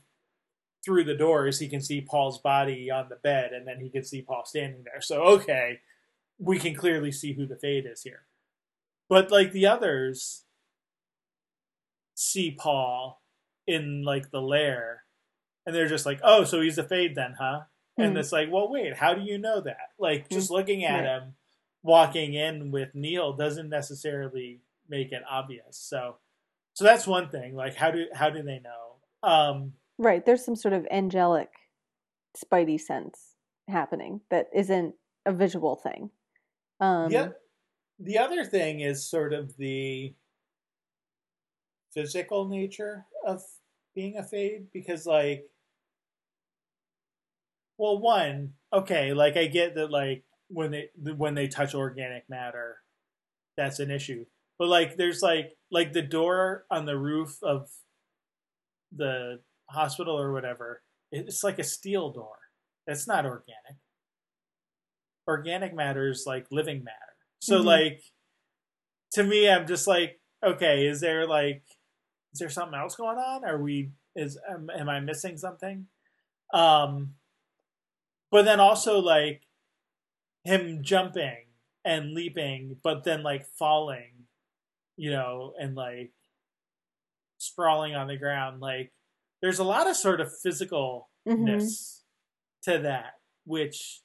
through 0.85 1.03
the 1.03 1.15
doors. 1.15 1.59
He 1.59 1.67
can 1.67 1.81
see 1.81 1.99
Paul's 2.01 2.37
body 2.37 2.89
on 2.91 3.09
the 3.09 3.15
bed, 3.17 3.51
and 3.53 3.67
then 3.67 3.79
he 3.81 3.89
can 3.89 4.03
see 4.03 4.21
Paul 4.21 4.45
standing 4.45 4.83
there. 4.83 5.01
So 5.01 5.23
okay, 5.23 5.81
we 6.39 6.59
can 6.59 6.75
clearly 6.75 7.11
see 7.11 7.33
who 7.33 7.45
the 7.47 7.55
fade 7.57 7.85
is 7.87 8.03
here. 8.03 8.27
But 9.09 9.31
like 9.31 9.51
the 9.53 9.65
others, 9.65 10.43
see 12.13 12.51
Paul 12.51 13.21
in 13.65 14.03
like 14.03 14.29
the 14.31 14.41
lair, 14.41 15.03
and 15.67 15.75
they're 15.75 15.87
just 15.89 16.07
like, 16.07 16.21
oh, 16.23 16.45
so 16.45 16.61
he's 16.61 16.79
a 16.79 16.83
fade 16.87 17.15
then, 17.15 17.35
huh? 17.39 17.65
And 17.99 18.13
Hmm. 18.13 18.17
it's 18.17 18.31
like, 18.31 18.49
well, 18.51 18.71
wait, 18.71 18.95
how 18.95 19.13
do 19.13 19.21
you 19.21 19.37
know 19.37 19.61
that? 19.61 19.91
Like, 19.99 20.29
just 20.29 20.49
looking 20.49 20.85
at 20.85 21.03
Right. 21.03 21.21
him, 21.21 21.35
walking 21.83 22.33
in 22.33 22.71
with 22.71 22.95
Neil 22.95 23.33
doesn't 23.33 23.69
necessarily 23.69 24.61
make 24.89 25.11
it 25.11 25.23
obvious. 25.29 25.77
So, 25.77 26.17
so 26.73 26.85
that's 26.85 27.07
one 27.07 27.29
thing. 27.29 27.55
Like, 27.55 27.75
how 27.75 27.91
do 27.91 28.07
how 28.13 28.31
do 28.31 28.43
they 28.43 28.59
know? 28.59 28.97
Um, 29.23 29.73
Right. 29.99 30.25
There's 30.25 30.45
some 30.45 30.55
sort 30.55 30.73
of 30.73 30.87
angelic 30.91 31.49
spidey 32.37 32.79
sense 32.79 33.35
happening 33.67 34.21
that 34.31 34.49
isn't 34.53 34.95
a 35.25 35.33
visual 35.33 35.75
thing. 35.75 36.11
Um 36.79 37.11
the, 37.11 37.35
the 37.99 38.17
other 38.19 38.45
thing 38.45 38.81
is 38.81 39.09
sort 39.09 39.33
of 39.33 39.57
the 39.57 40.15
physical 41.93 42.47
nature 42.47 43.05
of 43.25 43.41
being 43.95 44.17
a 44.17 44.23
fade 44.23 44.67
because, 44.71 45.05
like, 45.05 45.49
well, 47.77 47.99
one, 47.99 48.53
okay, 48.73 49.13
like 49.13 49.37
I 49.37 49.47
get 49.47 49.75
that, 49.75 49.91
like 49.91 50.23
when 50.49 50.71
they 50.71 50.89
when 50.95 51.35
they 51.35 51.47
touch 51.47 51.75
organic 51.75 52.29
matter, 52.29 52.77
that's 53.57 53.79
an 53.79 53.91
issue. 53.91 54.25
But 54.59 54.69
like, 54.69 54.97
there's 54.97 55.21
like 55.21 55.57
like 55.71 55.93
the 55.93 56.01
door 56.01 56.65
on 56.71 56.85
the 56.85 56.97
roof 56.97 57.37
of 57.43 57.69
the 58.95 59.41
hospital 59.69 60.17
or 60.19 60.31
whatever. 60.31 60.81
It's 61.11 61.43
like 61.43 61.59
a 61.59 61.63
steel 61.63 62.11
door. 62.11 62.37
It's 62.87 63.07
not 63.07 63.25
organic. 63.25 63.77
Organic 65.27 65.73
matter 65.75 66.09
is 66.09 66.23
like 66.25 66.47
living 66.51 66.83
matter. 66.83 66.97
So 67.39 67.61
Mhm. 67.61 67.65
like, 67.65 68.01
to 69.13 69.23
me, 69.23 69.49
I'm 69.49 69.67
just 69.67 69.87
like, 69.87 70.19
okay, 70.43 70.87
is 70.87 71.01
there 71.01 71.27
like, 71.27 71.63
is 72.33 72.39
there 72.39 72.49
something 72.49 72.77
else 72.77 72.95
going 72.95 73.17
on? 73.17 73.45
Are 73.45 73.61
we 73.61 73.91
is 74.15 74.39
am, 74.49 74.69
am 74.69 74.89
I 74.89 74.99
missing 74.99 75.37
something? 75.37 75.87
Um, 76.53 77.16
but 78.31 78.45
then 78.45 78.59
also 78.59 78.99
like 78.99 79.41
him 80.43 80.79
jumping 80.81 81.45
and 81.85 82.13
leaping, 82.13 82.77
but 82.83 83.03
then 83.03 83.23
like 83.23 83.45
falling, 83.57 84.25
you 84.95 85.11
know, 85.11 85.53
and 85.59 85.75
like 85.75 86.11
sprawling 87.37 87.95
on 87.95 88.07
the 88.07 88.17
ground. 88.17 88.61
Like 88.61 88.91
there's 89.41 89.59
a 89.59 89.63
lot 89.63 89.89
of 89.89 89.95
sort 89.95 90.21
of 90.21 90.31
physicalness 90.45 91.03
mhm. 91.27 92.01
to 92.63 92.79
that, 92.79 93.13
which 93.45 94.01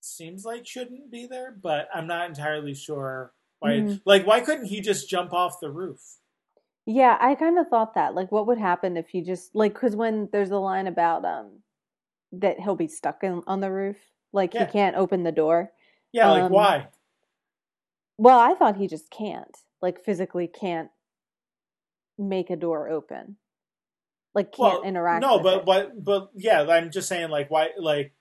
seems 0.00 0.44
like 0.44 0.66
shouldn't 0.66 1.10
be 1.10 1.26
there, 1.26 1.56
but 1.62 1.88
I'm 1.94 2.06
not 2.06 2.28
entirely 2.28 2.74
sure 2.74 3.32
why. 3.60 3.72
Mhm. 3.72 4.00
Like, 4.04 4.26
why 4.26 4.40
couldn't 4.40 4.66
he 4.66 4.80
just 4.80 5.08
jump 5.08 5.32
off 5.32 5.60
the 5.60 5.70
roof? 5.70 6.18
Yeah, 6.86 7.16
I 7.20 7.34
kind 7.34 7.58
of 7.58 7.68
thought 7.68 7.94
that. 7.94 8.14
Like 8.14 8.32
what 8.32 8.46
would 8.46 8.58
happen 8.58 8.96
if 8.96 9.14
you 9.14 9.22
just 9.24 9.54
like 9.54 9.74
cuz 9.74 9.94
when 9.94 10.28
there's 10.32 10.50
a 10.50 10.58
line 10.58 10.86
about 10.86 11.24
um 11.24 11.59
that 12.32 12.60
he'll 12.60 12.76
be 12.76 12.88
stuck 12.88 13.22
in, 13.22 13.42
on 13.46 13.60
the 13.60 13.70
roof, 13.70 13.96
like 14.32 14.54
Yeah. 14.54 14.66
he 14.66 14.72
can't 14.72 14.96
open 14.96 15.22
the 15.24 15.32
door. 15.32 15.72
Yeah, 16.12 16.30
like 16.30 16.44
Um, 16.44 16.52
why? 16.52 16.88
Well, 18.18 18.38
I 18.38 18.54
thought 18.54 18.76
he 18.76 18.86
just 18.86 19.10
can't. 19.10 19.56
Like 19.82 20.04
physically 20.04 20.46
can't 20.46 20.90
make 22.18 22.50
a 22.50 22.56
door 22.56 22.88
open. 22.90 23.36
Like 24.34 24.52
can't 24.52 24.58
Well, 24.58 24.82
interact 24.82 25.22
no, 25.22 25.36
with 25.38 25.42
but 25.44 25.58
it. 25.58 25.64
but 25.64 26.04
but 26.04 26.30
yeah, 26.34 26.62
I'm 26.62 26.90
just 26.90 27.08
saying 27.08 27.30
like 27.30 27.50
why 27.50 27.70
like 27.78 28.12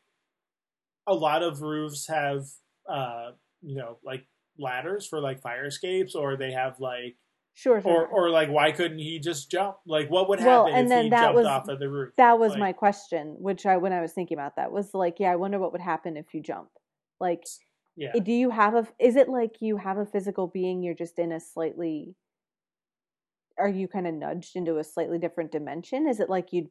a 1.08 1.14
lot 1.14 1.44
of 1.44 1.62
roofs 1.62 2.08
have 2.08 2.46
uh 2.88 3.32
you 3.62 3.76
know 3.76 4.00
like 4.04 4.26
ladders 4.58 5.06
for 5.08 5.20
like 5.20 5.42
fire 5.42 5.66
escapes 5.66 6.16
or 6.16 6.36
they 6.38 6.52
have 6.52 6.80
like 6.80 7.18
Sure, 7.56 7.82
sure. 7.82 7.92
or 7.92 8.08
or 8.08 8.30
like 8.30 8.50
why 8.50 8.72
couldn't 8.72 9.00
he 9.00 9.20
just 9.20 9.52
jump? 9.52 9.78
Like 9.86 10.10
what 10.10 10.30
would 10.30 10.40
Well, 10.40 10.66
happen 10.68 10.78
and 10.80 10.86
if 10.86 10.90
then 10.90 11.04
he 11.06 11.10
that 11.10 11.22
jumped 11.24 11.36
was- 11.38 11.46
off 11.48 11.68
of 11.68 11.80
the 11.80 11.90
roof? 11.90 12.14
that 12.18 12.40
was 12.40 12.52
Like, 12.52 12.60
my 12.60 12.74
question, 12.74 13.36
which 13.40 13.66
I 13.66 13.78
when 13.78 13.92
I 13.94 14.02
was 14.02 14.14
thinking 14.14 14.38
about 14.38 14.56
that 14.56 14.72
was 14.72 14.94
like, 14.94 15.20
yeah, 15.20 15.32
I 15.32 15.36
wonder 15.36 15.60
what 15.60 15.72
would 15.74 15.82
happen 15.82 16.16
if 16.18 16.34
you 16.34 16.42
jump. 16.42 16.70
Like 17.20 17.44
yeah. 17.98 18.12
Eh, 18.16 18.20
do 18.20 18.32
you 18.32 18.50
have 18.50 18.76
a 18.76 18.88
is 18.98 19.16
it 19.18 19.28
like 19.28 19.62
you 19.62 19.76
have 19.78 19.98
a 19.98 20.06
physical 20.06 20.48
being 20.48 20.82
you're 20.84 20.94
just 20.94 21.20
in 21.20 21.32
a 21.34 21.40
slightly 21.40 22.16
are 23.58 23.68
you 23.68 23.90
kind 23.90 24.08
of 24.08 24.14
nudged 24.14 24.56
into 24.56 24.78
a 24.78 24.84
slightly 24.86 25.20
different 25.20 25.52
dimension 25.52 26.08
is 26.08 26.22
it 26.22 26.30
like 26.30 26.54
you'd 26.54 26.70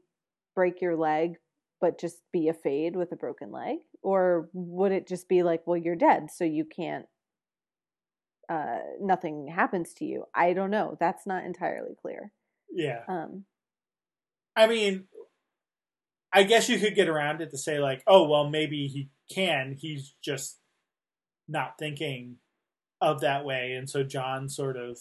break 0.54 0.80
your 0.80 0.96
leg 0.96 1.36
but 1.82 2.00
just 2.00 2.22
be 2.32 2.48
a 2.48 2.54
fade 2.54 2.96
with 2.96 3.12
a 3.12 3.16
broken 3.16 3.52
leg 3.52 3.76
or 4.02 4.48
would 4.54 4.90
it 4.90 5.06
just 5.06 5.28
be 5.28 5.42
like 5.42 5.66
well 5.66 5.76
you're 5.76 5.94
dead 5.96 6.30
so 6.30 6.44
you 6.44 6.64
can't 6.64 7.04
uh, 8.48 8.78
nothing 9.00 9.48
happens 9.48 9.92
to 9.94 10.04
you. 10.04 10.24
I 10.34 10.52
don't 10.52 10.70
know. 10.70 10.96
That's 10.98 11.26
not 11.26 11.44
entirely 11.44 11.94
clear. 12.00 12.32
Yeah. 12.70 13.02
Um, 13.08 13.44
I 14.56 14.66
mean, 14.66 15.04
I 16.32 16.42
guess 16.42 16.68
you 16.68 16.78
could 16.78 16.94
get 16.94 17.08
around 17.08 17.40
it 17.40 17.50
to 17.50 17.58
say 17.58 17.78
like, 17.78 18.02
oh 18.06 18.28
well, 18.28 18.48
maybe 18.48 18.86
he 18.88 19.10
can. 19.32 19.76
He's 19.78 20.14
just 20.22 20.58
not 21.46 21.78
thinking 21.78 22.36
of 23.00 23.20
that 23.20 23.44
way, 23.44 23.74
and 23.78 23.88
so 23.88 24.02
John 24.02 24.48
sort 24.48 24.76
of 24.76 24.98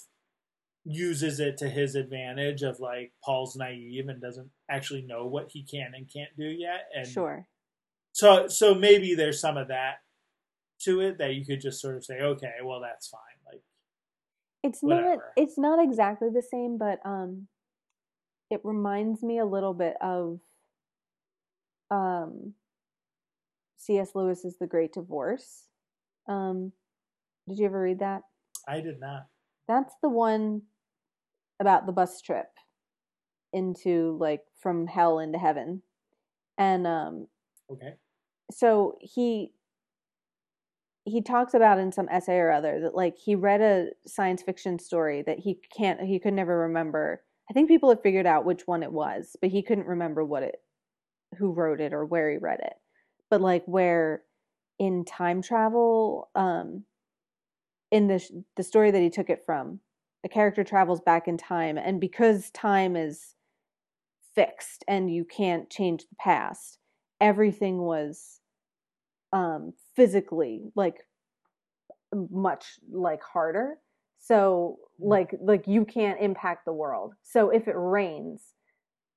uses 0.89 1.39
it 1.41 1.57
to 1.57 1.69
his 1.69 1.95
advantage 1.95 2.61
of 2.61 2.79
like 2.79 3.11
Paul's 3.23 3.57
naive 3.57 4.07
and 4.07 4.21
doesn't 4.21 4.49
actually 4.69 5.01
know 5.01 5.25
what 5.25 5.47
he 5.49 5.63
can 5.63 5.91
and 5.93 6.11
can't 6.11 6.35
do 6.37 6.45
yet. 6.45 6.87
And 6.95 7.07
sure. 7.07 7.47
So 8.13 8.47
so 8.47 8.73
maybe 8.73 9.13
there's 9.13 9.41
some 9.41 9.57
of 9.57 9.67
that 9.67 9.95
to 10.83 11.01
it 11.01 11.17
that 11.17 11.33
you 11.33 11.45
could 11.45 11.59
just 11.59 11.81
sort 11.81 11.97
of 11.97 12.05
say, 12.05 12.19
okay, 12.21 12.53
well 12.63 12.79
that's 12.79 13.07
fine. 13.07 13.19
It's 14.67 14.83
not 14.83 15.19
it's 15.37 15.57
not 15.57 15.81
exactly 15.81 16.27
the 16.29 16.41
same, 16.41 16.77
but 16.77 16.99
um 17.05 17.47
it 18.49 18.59
reminds 18.65 19.23
me 19.23 19.39
a 19.39 19.45
little 19.45 19.73
bit 19.73 19.95
of 20.01 20.41
um 21.89 22.53
C.S. 23.77 24.11
Lewis's 24.13 24.57
The 24.59 24.67
Great 24.67 24.91
Divorce. 24.91 25.67
Um 26.27 26.73
did 27.47 27.59
you 27.59 27.65
ever 27.65 27.79
read 27.79 27.99
that? 27.99 28.23
I 28.67 28.81
did 28.81 28.99
not. 28.99 29.27
That's 29.69 29.93
the 30.03 30.09
one 30.09 30.63
about 31.61 31.85
the 31.85 31.93
bus 31.93 32.19
trip 32.21 32.49
into 33.53 34.17
like 34.19 34.41
from 34.59 34.85
hell 34.85 35.19
into 35.19 35.37
heaven. 35.39 35.81
And 36.57 36.85
um 36.85 37.27
Okay. 37.71 37.93
so 38.51 38.97
he 38.99 39.53
he 41.07 41.21
talks 41.21 41.53
about 41.53 41.79
in 41.79 41.91
some 41.91 42.09
essay 42.09 42.37
or 42.37 42.51
other 42.51 42.81
that 42.81 42.95
like 42.95 43.17
he 43.17 43.33
read 43.33 43.61
a 43.61 43.87
science 44.05 44.43
fiction 44.43 44.77
story 44.77 45.21
that 45.21 45.39
he 45.39 45.59
can't 45.75 46.01
he 46.01 46.19
could 46.19 46.33
never 46.33 46.59
remember. 46.59 47.23
I 47.49 47.53
think 47.53 47.69
people 47.69 47.89
have 47.89 48.01
figured 48.01 48.25
out 48.25 48.45
which 48.45 48.67
one 48.67 48.83
it 48.83 48.91
was 48.91 49.35
but 49.41 49.49
he 49.49 49.61
couldn't 49.61 49.87
remember 49.87 50.23
what 50.25 50.43
it 50.43 50.57
who 51.37 51.51
wrote 51.53 51.79
it 51.79 51.93
or 51.93 52.05
where 52.05 52.29
he 52.29 52.37
read 52.37 52.59
it. 52.59 52.73
But 53.29 53.41
like 53.41 53.63
where 53.65 54.23
in 54.79 55.05
time 55.05 55.41
travel 55.41 56.29
um 56.35 56.83
in 57.89 58.07
the 58.07 58.43
the 58.57 58.63
story 58.63 58.91
that 58.91 59.01
he 59.01 59.09
took 59.09 59.29
it 59.29 59.43
from 59.45 59.79
a 60.25 60.29
character 60.29 60.63
travels 60.63 60.99
back 60.99 61.27
in 61.27 61.37
time 61.37 61.77
and 61.77 62.01
because 62.01 62.51
time 62.51 62.95
is 62.97 63.35
fixed 64.35 64.83
and 64.87 65.13
you 65.13 65.23
can't 65.23 65.69
change 65.69 66.01
the 66.09 66.15
past 66.19 66.79
everything 67.21 67.79
was 67.79 68.39
um 69.31 69.73
physically 69.97 70.71
like 70.75 70.97
much 72.31 72.79
like 72.89 73.21
harder. 73.21 73.79
So 74.19 74.77
like 74.99 75.35
like 75.41 75.67
you 75.67 75.83
can't 75.83 76.21
impact 76.21 76.63
the 76.65 76.73
world. 76.73 77.15
So 77.23 77.49
if 77.49 77.67
it 77.67 77.75
rains 77.75 78.53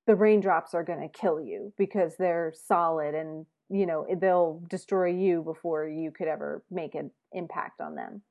the 0.07 0.15
raindrops 0.15 0.73
are 0.73 0.83
going 0.83 0.99
to 0.99 1.19
kill 1.19 1.39
you 1.39 1.71
because 1.77 2.15
they're 2.17 2.53
solid 2.65 3.13
and 3.13 3.45
you 3.69 3.85
know 3.85 4.05
they'll 4.19 4.61
destroy 4.69 5.07
you 5.07 5.43
before 5.43 5.87
you 5.87 6.11
could 6.11 6.27
ever 6.27 6.63
make 6.69 6.95
an 6.95 7.11
impact 7.31 7.79
on 7.79 7.95
them. 7.95 8.21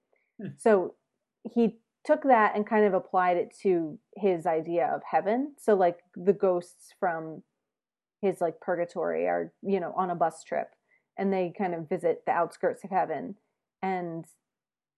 Hmm. 0.40 0.48
so 0.59 0.94
he 1.55 1.78
took 2.05 2.22
that 2.24 2.55
and 2.56 2.66
kind 2.66 2.85
of 2.85 2.94
applied 2.94 3.36
it 3.36 3.55
to 3.62 3.98
his 4.16 4.47
idea 4.47 4.86
of 4.86 5.02
heaven. 5.09 5.55
So 5.59 5.74
like 5.74 5.98
the 6.16 6.32
ghosts 6.32 6.94
from 6.98 7.43
his 8.20 8.40
like 8.40 8.60
purgatory 8.60 9.27
are 9.27 9.52
you 9.62 9.81
know 9.81 9.94
on 9.97 10.10
a 10.10 10.14
bus 10.14 10.43
trip 10.44 10.68
and 11.20 11.32
they 11.32 11.52
kind 11.56 11.74
of 11.74 11.88
visit 11.88 12.24
the 12.26 12.32
outskirts 12.32 12.82
of 12.82 12.90
heaven 12.90 13.36
and 13.82 14.24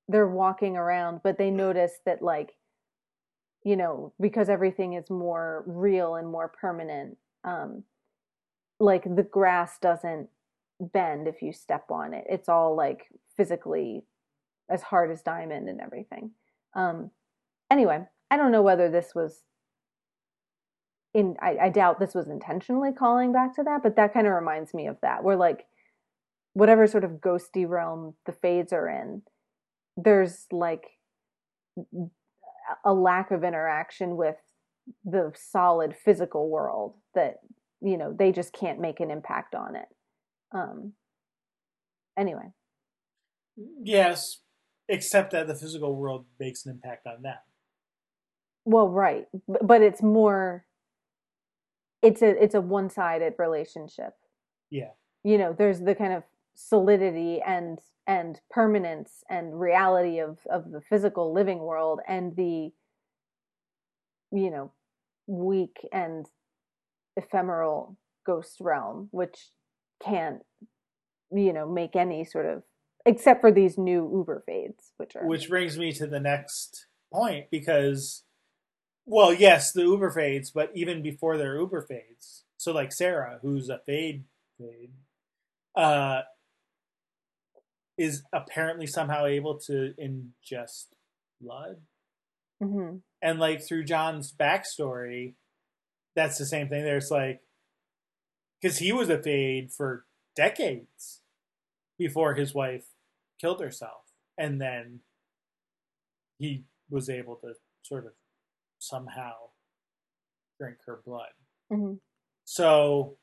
they're 0.08 0.28
walking 0.28 0.76
around 0.76 1.20
but 1.22 1.36
they 1.36 1.50
notice 1.50 1.98
that 2.06 2.22
like 2.22 2.54
you 3.64 3.76
know 3.76 4.12
because 4.20 4.48
everything 4.48 4.94
is 4.94 5.10
more 5.10 5.62
real 5.66 6.14
and 6.14 6.28
more 6.28 6.48
permanent 6.48 7.18
um 7.44 7.82
like 8.80 9.04
the 9.04 9.22
grass 9.22 9.78
doesn't 9.78 10.28
bend 10.80 11.28
if 11.28 11.42
you 11.42 11.52
step 11.52 11.84
on 11.90 12.12
it. 12.12 12.24
It's 12.28 12.48
all 12.48 12.74
like 12.74 13.06
physically 13.36 14.02
as 14.68 14.82
hard 14.82 15.12
as 15.12 15.22
diamond 15.22 15.68
and 15.68 15.80
everything. 15.80 16.32
Um 16.74 17.10
anyway 17.72 18.04
i 18.30 18.36
don't 18.36 18.52
know 18.52 18.62
whether 18.62 18.90
this 18.90 19.14
was 19.14 19.44
in 21.14 21.36
I, 21.40 21.56
I 21.62 21.68
doubt 21.70 21.98
this 21.98 22.14
was 22.14 22.28
intentionally 22.28 22.92
calling 22.92 23.32
back 23.32 23.56
to 23.56 23.62
that 23.64 23.82
but 23.82 23.96
that 23.96 24.12
kind 24.12 24.26
of 24.26 24.34
reminds 24.34 24.72
me 24.74 24.86
of 24.86 24.98
that. 25.02 25.24
Where 25.24 25.36
like 25.36 25.66
whatever 26.54 26.86
sort 26.86 27.04
of 27.04 27.12
ghosty 27.12 27.66
realm 27.68 28.14
the 28.26 28.32
fades 28.32 28.72
are 28.72 28.88
in 28.88 29.22
there's 29.96 30.46
like 30.50 30.84
a 32.84 32.92
lack 32.92 33.30
of 33.30 33.44
interaction 33.44 34.16
with 34.16 34.36
the 35.04 35.32
solid 35.34 35.94
physical 35.96 36.48
world 36.50 36.94
that 37.14 37.36
you 37.80 37.96
know 37.96 38.14
they 38.18 38.32
just 38.32 38.52
can't 38.52 38.80
make 38.80 39.00
an 39.00 39.10
impact 39.10 39.54
on 39.54 39.76
it 39.76 39.88
um 40.52 40.92
anyway 42.18 42.46
Yes, 43.84 44.38
except 44.88 45.32
that 45.32 45.46
the 45.46 45.54
physical 45.54 45.94
world 45.94 46.24
makes 46.40 46.64
an 46.64 46.72
impact 46.72 47.06
on 47.06 47.20
them. 47.22 47.36
well 48.64 48.88
right 48.88 49.26
but 49.46 49.82
it's 49.82 50.02
more 50.02 50.64
it's 52.02 52.22
a 52.22 52.42
it's 52.42 52.54
a 52.54 52.60
one-sided 52.60 53.34
relationship 53.38 54.14
Yeah. 54.70 54.90
you 55.22 55.38
know 55.38 55.54
there's 55.56 55.80
the 55.80 55.94
kind 55.94 56.12
of 56.14 56.22
solidity 56.54 57.40
and 57.46 57.78
and 58.06 58.40
permanence 58.50 59.22
and 59.30 59.58
reality 59.58 60.18
of 60.18 60.38
of 60.50 60.70
the 60.70 60.80
physical 60.80 61.32
living 61.32 61.60
world 61.60 62.00
and 62.08 62.34
the 62.36 62.70
you 64.32 64.50
know 64.50 64.72
weak 65.26 65.76
and 65.92 66.26
ephemeral 67.16 67.96
ghost 68.26 68.56
realm 68.60 69.08
which 69.12 69.50
can't 70.04 70.40
you 71.32 71.52
know 71.52 71.68
make 71.68 71.94
any 71.96 72.24
sort 72.24 72.46
of 72.46 72.62
except 73.06 73.40
for 73.40 73.52
these 73.52 73.78
new 73.78 74.10
uber 74.12 74.42
fades 74.46 74.92
which 74.96 75.14
are 75.16 75.26
Which 75.26 75.48
brings 75.48 75.78
me 75.78 75.92
to 75.92 76.06
the 76.06 76.20
next 76.20 76.86
point 77.12 77.46
because, 77.50 78.24
well, 79.04 79.32
yes, 79.32 79.72
the 79.72 79.82
Uber 79.82 80.10
fades, 80.10 80.50
but 80.50 80.70
even 80.74 81.02
before 81.02 81.36
their 81.36 81.56
Uber 81.56 81.82
fades, 81.82 82.44
so 82.56 82.72
like 82.72 82.92
Sarah, 82.92 83.38
who's 83.42 83.68
a 83.68 83.80
fade 83.84 84.24
fade, 84.58 84.92
uh, 85.76 86.22
is 87.98 88.22
apparently 88.32 88.86
somehow 88.86 89.26
able 89.26 89.58
to 89.60 89.94
ingest 90.00 90.88
blood. 91.40 91.86
Mhm. 92.62 93.02
And 93.20 93.38
like 93.38 93.62
through 93.62 93.84
John's 93.84 94.32
backstory, 94.32 95.36
that's 96.14 96.38
the 96.38 96.46
same 96.46 96.68
thing. 96.68 96.84
There's 96.84 97.10
like, 97.10 97.40
because 98.60 98.78
he 98.78 98.92
was 98.92 99.08
a 99.08 99.22
fade 99.22 99.72
for 99.72 100.06
decades 100.36 101.22
before 101.98 102.34
his 102.34 102.54
wife 102.54 102.86
killed 103.40 103.60
herself, 103.60 104.12
and 104.38 104.60
then 104.60 105.02
he 106.38 106.64
was 106.88 107.08
able 107.10 107.36
to 107.36 107.54
sort 107.82 108.06
of 108.06 108.12
somehow 108.78 109.50
drink 110.58 110.78
her 110.86 111.02
blood. 111.04 111.32
Mhm. 111.70 112.00
So 112.44 113.18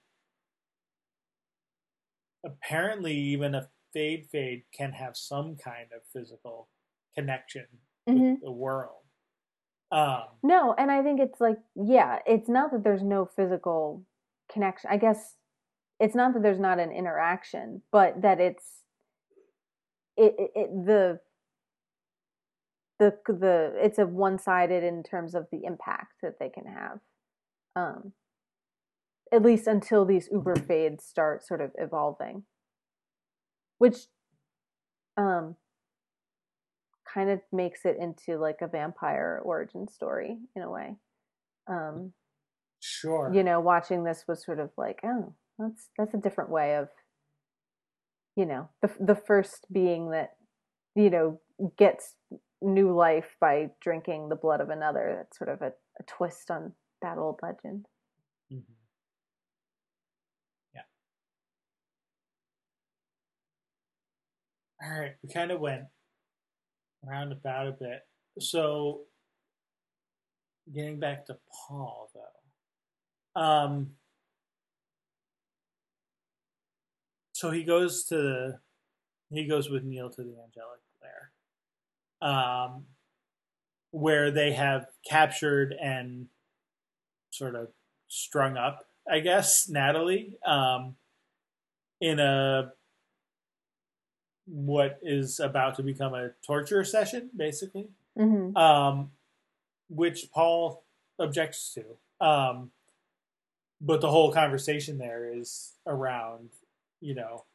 apparently, 2.43 3.13
even 3.17 3.55
a 3.55 3.69
fade 3.93 4.27
fade 4.31 4.63
can 4.71 4.91
have 4.91 5.15
some 5.17 5.55
kind 5.55 5.91
of 5.95 6.01
physical 6.13 6.69
connection 7.15 7.65
Mhm. 8.07 8.31
with 8.33 8.41
the 8.41 8.51
world. 8.51 9.03
Um, 9.91 10.39
No, 10.43 10.73
and 10.73 10.91
I 10.91 11.01
think 11.03 11.19
it's 11.19 11.41
like, 11.41 11.57
yeah, 11.75 12.19
it's 12.25 12.47
not 12.47 12.71
that 12.71 12.83
there's 12.83 13.03
no 13.03 13.25
physical 13.25 14.05
connection. 14.51 14.89
I 14.91 14.97
guess 14.97 15.37
it's 15.99 16.15
not 16.15 16.33
that 16.33 16.43
there's 16.43 16.59
not 16.59 16.79
an 16.79 16.91
interaction, 16.91 17.83
but 17.91 18.21
that 18.21 18.39
it's 18.39 18.83
it, 20.15 20.35
it, 20.37 20.51
it 20.55 20.85
the 20.85 21.21
the 22.99 23.17
the 23.27 23.73
it's 23.77 23.97
a 23.97 24.05
one-sided 24.05 24.83
in 24.83 25.03
terms 25.03 25.33
of 25.33 25.47
the 25.51 25.63
impact 25.63 26.13
that 26.21 26.37
they 26.39 26.49
can 26.49 26.65
have. 26.65 26.99
Um 27.75 28.13
at 29.31 29.43
least 29.43 29.67
until 29.67 30.05
these 30.05 30.27
uber 30.31 30.55
fades 30.55 31.05
start 31.05 31.43
sort 31.43 31.61
of 31.61 31.71
evolving. 31.77 32.45
Which 33.79 34.07
um 35.17 35.55
kind 37.13 37.29
of 37.29 37.41
makes 37.51 37.85
it 37.85 37.97
into 37.99 38.37
like 38.37 38.61
a 38.61 38.67
vampire 38.67 39.41
origin 39.43 39.87
story 39.87 40.37
in 40.55 40.61
a 40.61 40.69
way. 40.69 40.95
Um, 41.67 42.13
sure. 42.79 43.31
you 43.33 43.43
know, 43.43 43.59
watching 43.59 44.03
this 44.03 44.25
was 44.27 44.43
sort 44.43 44.59
of 44.59 44.69
like, 44.77 44.99
oh, 45.03 45.33
that's 45.57 45.89
that's 45.97 46.13
a 46.13 46.17
different 46.17 46.49
way 46.49 46.75
of, 46.75 46.89
you 48.35 48.45
know, 48.45 48.69
the 48.81 48.91
the 48.99 49.15
first 49.15 49.65
being 49.71 50.11
that, 50.11 50.35
you 50.95 51.09
know, 51.09 51.39
gets 51.77 52.15
new 52.61 52.95
life 52.95 53.35
by 53.39 53.69
drinking 53.81 54.29
the 54.29 54.35
blood 54.35 54.61
of 54.61 54.69
another. 54.69 55.15
That's 55.17 55.37
sort 55.37 55.49
of 55.49 55.61
a, 55.61 55.73
a 55.99 56.03
twist 56.07 56.51
on 56.51 56.73
that 57.01 57.17
old 57.17 57.39
legend. 57.41 57.85
Mhm. 58.51 58.63
All 64.81 64.97
right, 64.97 65.15
we 65.21 65.29
kind 65.29 65.51
of 65.51 65.59
went 65.59 65.83
round 67.03 67.33
about 67.33 67.67
a 67.67 67.71
bit. 67.71 68.01
So, 68.39 69.01
getting 70.73 70.99
back 70.99 71.25
to 71.25 71.37
Paul, 71.67 72.09
though. 72.13 73.41
Um, 73.41 73.91
so 77.33 77.51
he 77.51 77.63
goes 77.63 78.05
to 78.05 78.15
the, 78.15 78.59
he 79.31 79.45
goes 79.47 79.69
with 79.69 79.83
Neil 79.83 80.09
to 80.09 80.23
the 80.23 80.35
angelic 80.43 80.79
lair, 81.01 81.31
um, 82.21 82.85
where 83.91 84.31
they 84.31 84.53
have 84.53 84.87
captured 85.07 85.73
and 85.81 86.27
sort 87.31 87.55
of 87.55 87.67
strung 88.07 88.55
up, 88.55 88.85
I 89.11 89.19
guess, 89.19 89.67
Natalie, 89.67 90.37
um, 90.45 90.95
in 91.99 92.19
a 92.19 92.71
what 94.51 94.99
is 95.01 95.39
about 95.39 95.75
to 95.75 95.83
become 95.83 96.13
a 96.13 96.31
torture 96.45 96.83
session, 96.83 97.29
basically, 97.35 97.87
hmm 98.17 98.55
um, 98.55 99.11
which 99.89 100.31
Paul 100.31 100.83
objects 101.19 101.75
to. 101.75 102.25
Um, 102.25 102.71
but 103.81 104.01
the 104.01 104.09
whole 104.09 104.31
conversation 104.31 104.97
there 104.97 105.31
is 105.33 105.73
around, 105.87 106.49
you 106.99 107.15
know, 107.15 107.45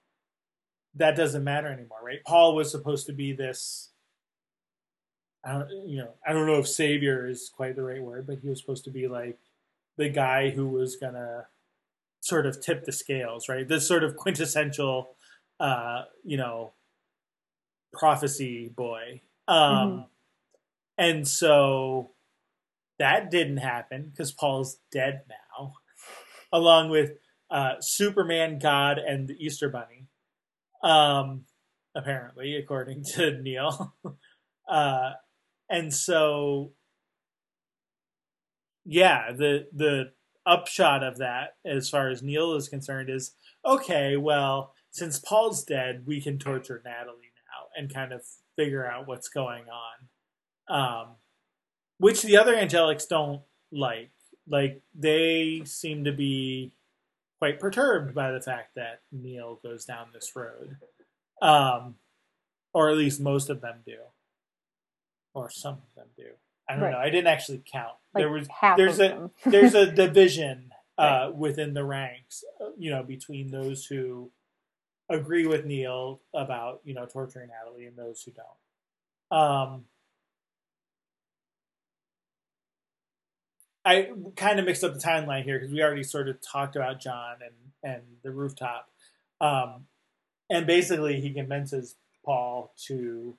that 0.95 1.17
doesn't 1.17 1.45
matter 1.45 1.69
anymore, 1.69 1.99
right? 2.03 2.25
Paul 2.25 2.55
was 2.55 2.71
supposed 2.71 3.07
to 3.07 3.13
be 3.13 3.33
this. 3.33 3.91
I 5.45 5.53
don't, 5.53 5.71
you 5.87 5.99
know, 5.99 6.11
I 6.27 6.33
don't 6.33 6.47
know 6.47 6.59
if 6.59 6.69
savior 6.69 7.29
is 7.29 7.51
quite 7.55 7.77
the 7.77 7.83
right 7.83 8.03
word, 8.03 8.27
but 8.27 8.39
he 8.39 8.49
was 8.49 8.61
supposed 8.61 8.85
to 8.85 8.91
be 8.91 9.07
like 9.09 9.39
the 9.99 10.09
guy 10.09 10.51
who 10.51 10.67
was 10.67 10.97
gonna 10.97 11.47
sort 12.21 12.47
of 12.47 12.61
tip 12.61 12.85
the 12.85 12.93
scales, 12.93 13.49
right? 13.49 13.69
This 13.69 13.87
sort 13.87 14.03
of 14.03 14.17
quintessential, 14.17 15.17
uh, 15.61 16.05
you 16.25 16.39
know, 16.39 16.73
prophecy 17.95 18.69
boy. 18.69 19.23
Um, 19.49 19.57
Mhm. 19.59 20.09
And 20.97 21.27
so 21.29 22.15
that 22.99 23.31
didn't 23.31 23.57
happen 23.59 24.11
because 24.11 24.33
Paul's 24.33 24.79
dead 24.93 25.23
now, 25.29 25.75
along 26.53 26.91
with 26.91 27.13
uh, 27.51 27.75
Superman, 27.81 28.59
God, 28.59 28.99
and 28.99 29.29
the 29.29 29.35
Easter 29.45 29.69
Bunny. 29.69 30.07
Um, 30.83 31.47
apparently, 31.95 32.57
according 32.57 33.05
to 33.15 33.33
Neil. 33.43 33.95
uh, 34.69 35.13
and 35.69 35.93
so, 35.93 36.73
yeah, 38.85 39.33
the 39.33 39.69
the 39.73 40.13
upshot 40.47 41.03
of 41.03 41.19
that, 41.19 41.57
as 41.65 41.89
far 41.89 42.09
as 42.11 42.23
Neil 42.23 42.55
is 42.55 42.69
concerned, 42.69 43.09
is 43.11 43.35
okay. 43.65 44.17
Well, 44.17 44.75
since 44.91 45.19
Paul's 45.19 45.65
dead, 45.65 46.05
we 46.07 46.21
can 46.21 46.39
torture 46.39 46.83
Natalie 46.85 47.33
and 47.77 47.93
kind 47.93 48.13
of 48.13 48.23
figure 48.57 48.87
out 48.87 49.07
what's 49.09 49.29
going 49.29 49.65
on, 50.69 50.77
um, 50.77 51.09
which 51.99 52.23
the 52.23 52.37
other 52.37 52.55
angelics 52.55 53.09
don't 53.09 53.43
like. 53.73 54.11
Like 54.49 54.83
they 54.95 55.63
seem 55.65 56.05
to 56.05 56.13
be 56.13 56.73
quite 57.39 57.59
perturbed 57.59 58.15
by 58.15 58.31
the 58.33 58.41
fact 58.41 58.75
that 58.77 59.01
Neil 59.11 59.59
goes 59.63 59.85
down 59.85 60.09
this 60.13 60.35
road, 60.37 60.77
um, 61.43 61.97
or 62.73 62.91
at 62.91 62.97
least 62.97 63.21
most 63.21 63.49
of 63.51 63.61
them 63.61 63.79
do, 63.87 63.97
or 65.35 65.51
some 65.51 65.75
of 65.75 65.95
them 65.97 66.07
do. 66.17 66.27
I 66.69 66.75
don't 66.75 66.83
Right. 66.85 66.93
know. 66.93 66.99
I 66.99 67.11
didn't 67.11 67.27
actually 67.27 67.63
count. 67.71 67.95
Like 68.15 68.23
there 68.23 68.31
was 68.31 68.49
half 68.49 68.77
there's 68.77 68.99
of 68.99 69.07
a 69.07 69.09
them. 69.15 69.31
there's 69.47 69.75
a 69.75 69.91
division 69.91 70.71
uh, 70.97 71.31
within 71.35 71.75
the 71.75 71.85
ranks, 71.85 72.45
uh, 72.61 72.71
you 72.79 72.91
know, 72.91 73.03
between 73.03 73.51
those 73.51 73.85
who 73.87 74.31
agree 75.09 75.47
with 75.47 75.65
Neil 75.65 76.21
about 76.35 76.81
you 76.85 76.95
know 76.95 77.07
torturing 77.07 77.49
Natalie 77.49 77.87
and 77.87 77.97
those 77.97 78.23
who 78.23 78.33
don't. 78.33 79.39
Um, 79.41 79.85
I 83.85 84.11
kind 84.37 84.59
of 84.59 84.65
mixed 84.65 84.83
up 84.83 84.95
the 84.95 85.01
timeline 85.01 85.45
here 85.45 85.59
because 85.59 85.73
we 85.73 85.83
already 85.83 86.05
sort 86.05 86.29
of 86.29 86.39
talked 86.41 86.77
about 86.77 87.01
John 87.01 87.37
and 87.43 87.55
and 87.83 88.03
the 88.23 88.31
rooftop, 88.31 88.91
um, 89.41 89.87
and 90.49 90.67
basically 90.67 91.21
he 91.21 91.33
convinces 91.33 91.97
Paul 92.25 92.73
to, 92.87 93.37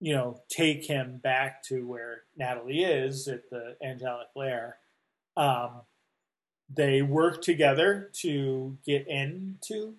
you 0.00 0.14
know, 0.14 0.40
take 0.48 0.84
him 0.84 1.18
back 1.22 1.62
to 1.64 1.86
where 1.86 2.22
Natalie 2.36 2.82
is 2.82 3.28
at 3.28 3.48
the 3.50 3.76
angelic 3.82 4.28
lair. 4.34 4.78
Um, 5.36 5.82
they 6.68 7.00
work 7.02 7.40
together 7.40 8.10
to 8.20 8.76
get 8.84 9.06
into 9.06 9.94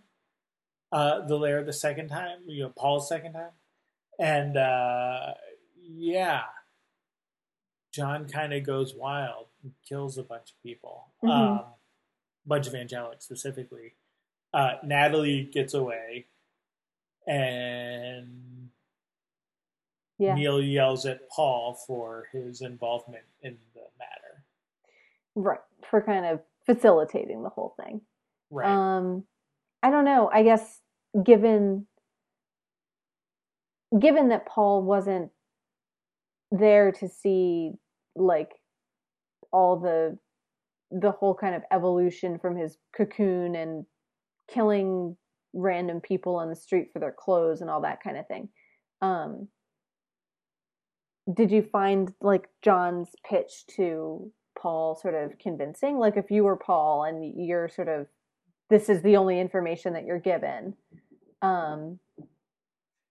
uh, 0.92 1.22
the 1.26 1.38
lair 1.38 1.64
the 1.64 1.74
second 1.74 2.10
time, 2.10 2.40
you 2.48 2.64
know, 2.64 2.70
Paul's 2.70 3.08
second 3.10 3.34
time, 3.34 3.52
and 4.20 4.58
uh, 4.58 5.34
yeah, 5.82 6.44
John 7.92 8.28
kind 8.28 8.54
of 8.54 8.64
goes 8.64 8.94
wild 8.96 9.48
and 9.64 9.74
kills 9.88 10.18
a 10.18 10.24
bunch 10.24 10.52
of 10.52 10.62
people, 10.64 11.08
Mhm. 11.24 11.30
um, 11.30 11.66
bunch 12.46 12.68
of 12.68 12.76
angelic 12.76 13.22
specifically. 13.22 13.96
Uh, 14.54 14.76
Natalie 14.84 15.44
gets 15.46 15.74
away, 15.74 16.28
and 17.28 18.72
Yeah. 20.18 20.34
Neil 20.36 20.62
yells 20.62 21.06
at 21.06 21.30
Paul 21.30 21.76
for 21.76 22.28
his 22.34 22.62
involvement 22.62 23.26
in 23.42 23.58
the 23.74 23.88
matter. 23.98 24.44
Right. 25.36 25.62
For 25.90 26.02
kind 26.02 26.26
of 26.26 26.44
facilitating 26.66 27.42
the 27.44 27.50
whole 27.50 27.70
thing. 27.78 28.02
Right. 28.50 28.68
Um, 28.68 29.26
I 29.82 29.90
don't 29.90 30.06
know. 30.06 30.30
I 30.32 30.44
guess 30.44 30.82
given 31.24 31.88
given 34.00 34.30
that 34.30 34.46
Paul 34.46 34.84
wasn't 34.84 35.32
there 36.52 36.92
to 36.92 37.08
see 37.08 37.72
like 38.16 38.52
all 39.52 39.80
the 39.80 40.18
the 40.92 41.12
whole 41.12 41.36
kind 41.36 41.56
of 41.56 41.64
evolution 41.72 42.40
from 42.40 42.56
his 42.56 42.78
cocoon 42.96 43.56
and 43.56 43.86
killing 44.52 45.16
random 45.54 46.02
people 46.02 46.36
on 46.36 46.50
the 46.50 46.56
street 46.56 46.90
for 46.92 47.00
their 47.00 47.12
clothes 47.18 47.62
and 47.62 47.70
all 47.70 47.82
that 47.82 48.02
kind 48.04 48.18
of 48.18 48.28
thing. 48.28 48.50
Um, 49.02 49.48
did 51.32 51.52
you 51.52 51.62
find 51.62 52.12
like 52.22 52.50
John's 52.64 53.10
pitch 53.28 53.66
to 53.76 54.32
Paul 54.60 54.96
sort 54.96 55.14
of 55.14 55.38
convincing? 55.38 55.98
Like 55.98 56.18
if 56.18 56.32
you 56.32 56.44
were 56.44 56.58
Paul 56.58 57.04
and 57.04 57.34
you're 57.38 57.70
sort 57.70 57.88
of 57.88 58.08
this 58.70 58.90
is 58.90 59.02
the 59.02 59.18
only 59.18 59.40
information 59.40 59.94
that 59.94 60.06
you're 60.06 60.20
given. 60.20 60.76
Um, 61.42 62.00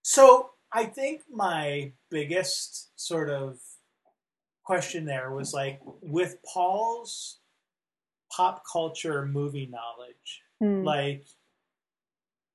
So 0.03 0.51
I 0.73 0.85
think 0.85 1.23
my 1.31 1.93
biggest 2.11 2.99
sort 2.99 3.31
of 3.31 3.59
question 4.65 5.05
there 5.05 5.33
was 5.33 5.53
like 5.53 5.81
with 6.03 6.37
Paul's 6.45 7.39
pop 8.31 8.63
culture 8.71 9.27
movie 9.27 9.67
knowledge, 9.67 10.43
hmm. 10.61 10.85
like 10.85 11.27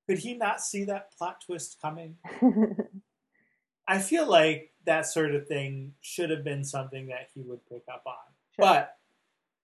could 0.08 0.20
he 0.20 0.36
not 0.36 0.62
see 0.62 0.86
that 0.86 1.12
plot 1.18 1.42
twist 1.46 1.78
coming? 1.82 2.18
I 3.88 4.00
feel 4.00 4.28
like 4.28 4.72
that 4.86 5.06
sort 5.06 5.34
of 5.34 5.48
thing 5.48 5.94
should 6.02 6.30
have 6.30 6.44
been 6.44 6.64
something 6.64 7.08
that 7.08 7.30
he 7.34 7.42
would 7.42 7.66
pick 7.68 7.84
up 7.92 8.04
on. 8.06 8.14
Sure. 8.56 8.66
But 8.66 8.96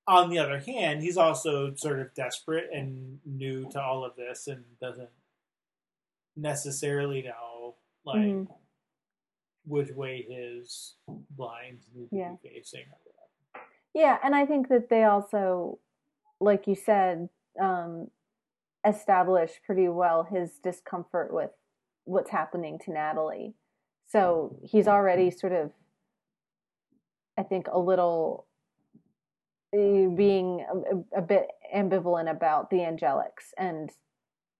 on 0.09 0.31
the 0.31 0.39
other 0.39 0.57
hand, 0.59 1.03
he's 1.03 1.17
also 1.17 1.75
sort 1.75 1.99
of 1.99 2.11
desperate 2.15 2.67
and 2.73 3.19
new 3.25 3.69
to 3.69 3.79
all 3.79 4.03
of 4.03 4.15
this 4.15 4.47
and 4.47 4.65
doesn't 4.81 5.11
necessarily 6.35 7.21
know 7.21 7.75
like 8.05 8.17
Mhm. 8.17 8.47
which 9.65 9.91
way 9.91 10.23
his 10.23 10.95
blinds 11.07 11.87
need 11.93 12.09
to 12.09 12.15
Yeah. 12.15 12.35
be 12.41 12.49
facing. 12.49 12.91
Yeah, 13.93 14.19
and 14.23 14.35
I 14.35 14.47
think 14.47 14.67
that 14.69 14.89
they 14.89 15.03
also, 15.03 15.79
like 16.39 16.65
you 16.65 16.73
said, 16.73 17.29
um, 17.59 18.09
establish 18.83 19.61
pretty 19.63 19.89
well 19.89 20.23
his 20.23 20.57
discomfort 20.57 21.31
with 21.31 21.51
what's 22.05 22.31
happening 22.31 22.79
to 22.79 22.91
Natalie. 22.91 23.53
So 24.07 24.59
he's 24.63 24.87
already 24.87 25.29
sort 25.29 25.53
of, 25.53 25.71
I 27.37 27.43
think, 27.43 27.67
a 27.67 27.77
little 27.77 28.47
being 29.71 30.65
a, 31.13 31.19
a 31.19 31.21
bit 31.21 31.47
ambivalent 31.75 32.29
about 32.29 32.69
the 32.69 32.77
angelics 32.77 33.53
and 33.57 33.91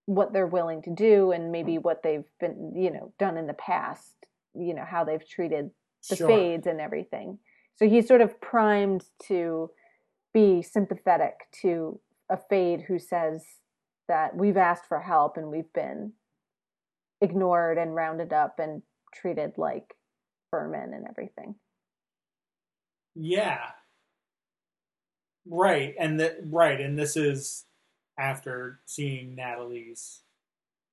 what 0.06 0.32
they're 0.32 0.46
willing 0.46 0.82
to 0.82 0.94
do 0.94 1.32
and 1.32 1.52
maybe 1.52 1.78
what 1.78 2.02
they've 2.02 2.24
been, 2.38 2.72
you 2.76 2.90
know, 2.90 3.12
done 3.18 3.36
in 3.36 3.46
the 3.46 3.54
past, 3.54 4.26
you 4.54 4.74
know, 4.74 4.84
how 4.84 5.04
they've 5.04 5.26
treated 5.28 5.70
the 6.08 6.16
Sure. 6.16 6.28
fades 6.28 6.66
and 6.66 6.80
everything. 6.80 7.38
So 7.76 7.88
he's 7.88 8.08
sort 8.08 8.20
of 8.20 8.40
primed 8.40 9.04
to 9.26 9.70
be 10.32 10.62
sympathetic 10.62 11.34
to 11.62 12.00
a 12.30 12.36
fade 12.36 12.82
who 12.82 12.98
says 12.98 13.44
that 14.08 14.36
we've 14.36 14.56
asked 14.56 14.86
for 14.86 15.00
help 15.00 15.36
and 15.36 15.48
we've 15.50 15.72
been 15.72 16.12
ignored 17.20 17.78
and 17.78 17.94
rounded 17.94 18.32
up 18.32 18.58
and 18.58 18.82
treated 19.14 19.52
like 19.56 19.94
vermin 20.50 20.94
and 20.94 21.06
everything. 21.08 21.54
Yeah. 23.14 23.70
Right, 25.46 25.94
and 25.98 26.20
that 26.20 26.38
right, 26.44 26.80
and 26.80 26.98
this 26.98 27.16
is 27.16 27.64
after 28.18 28.80
seeing 28.86 29.34
Natalie's 29.34 30.20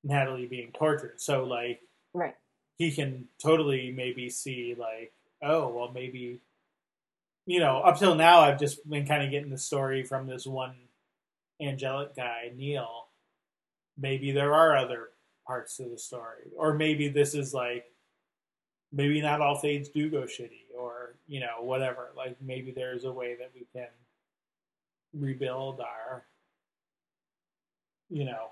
Natalie 0.04 0.46
being 0.48 0.72
tortured. 0.72 1.20
So 1.20 1.44
like 1.44 1.82
Right. 2.14 2.36
he 2.78 2.92
can 2.92 3.28
totally 3.42 3.92
maybe 3.92 4.30
see 4.30 4.76
like, 4.78 5.14
oh 5.44 5.68
well, 5.70 5.92
maybe 5.92 6.40
you 7.46 7.60
know, 7.60 7.78
up 7.80 7.98
till 7.98 8.16
now 8.16 8.42
I've 8.42 8.60
just 8.60 8.88
been 8.90 9.06
kind 9.08 9.24
of 9.24 9.32
getting 9.32 9.50
the 9.50 9.58
story 9.58 10.04
from 10.04 10.28
this 10.28 10.46
one 10.46 10.76
angelic 11.62 12.16
guy, 12.16 12.52
Neil. 12.56 13.08
Maybe 13.98 14.32
there 14.32 14.54
are 14.54 14.78
other 14.78 15.10
parts 15.46 15.78
to 15.78 15.84
the 15.90 15.98
story, 15.98 16.52
or 16.58 16.74
maybe 16.74 17.08
this 17.10 17.34
is 17.34 17.54
like, 17.54 17.86
maybe 18.92 19.22
not 19.22 19.42
all 19.42 19.58
fades 19.58 19.90
do 19.90 20.10
go 20.10 20.24
shitty, 20.24 20.66
or 20.78 21.16
you 21.28 21.40
know, 21.40 21.62
whatever. 21.62 22.12
Like 22.16 22.38
maybe 22.42 22.72
there's 22.72 23.06
a 23.06 23.12
way 23.12 23.36
that 23.36 23.52
we 23.56 23.66
can 23.74 23.88
rebuild 25.14 25.80
our, 25.82 26.26
you 28.10 28.26
know, 28.26 28.52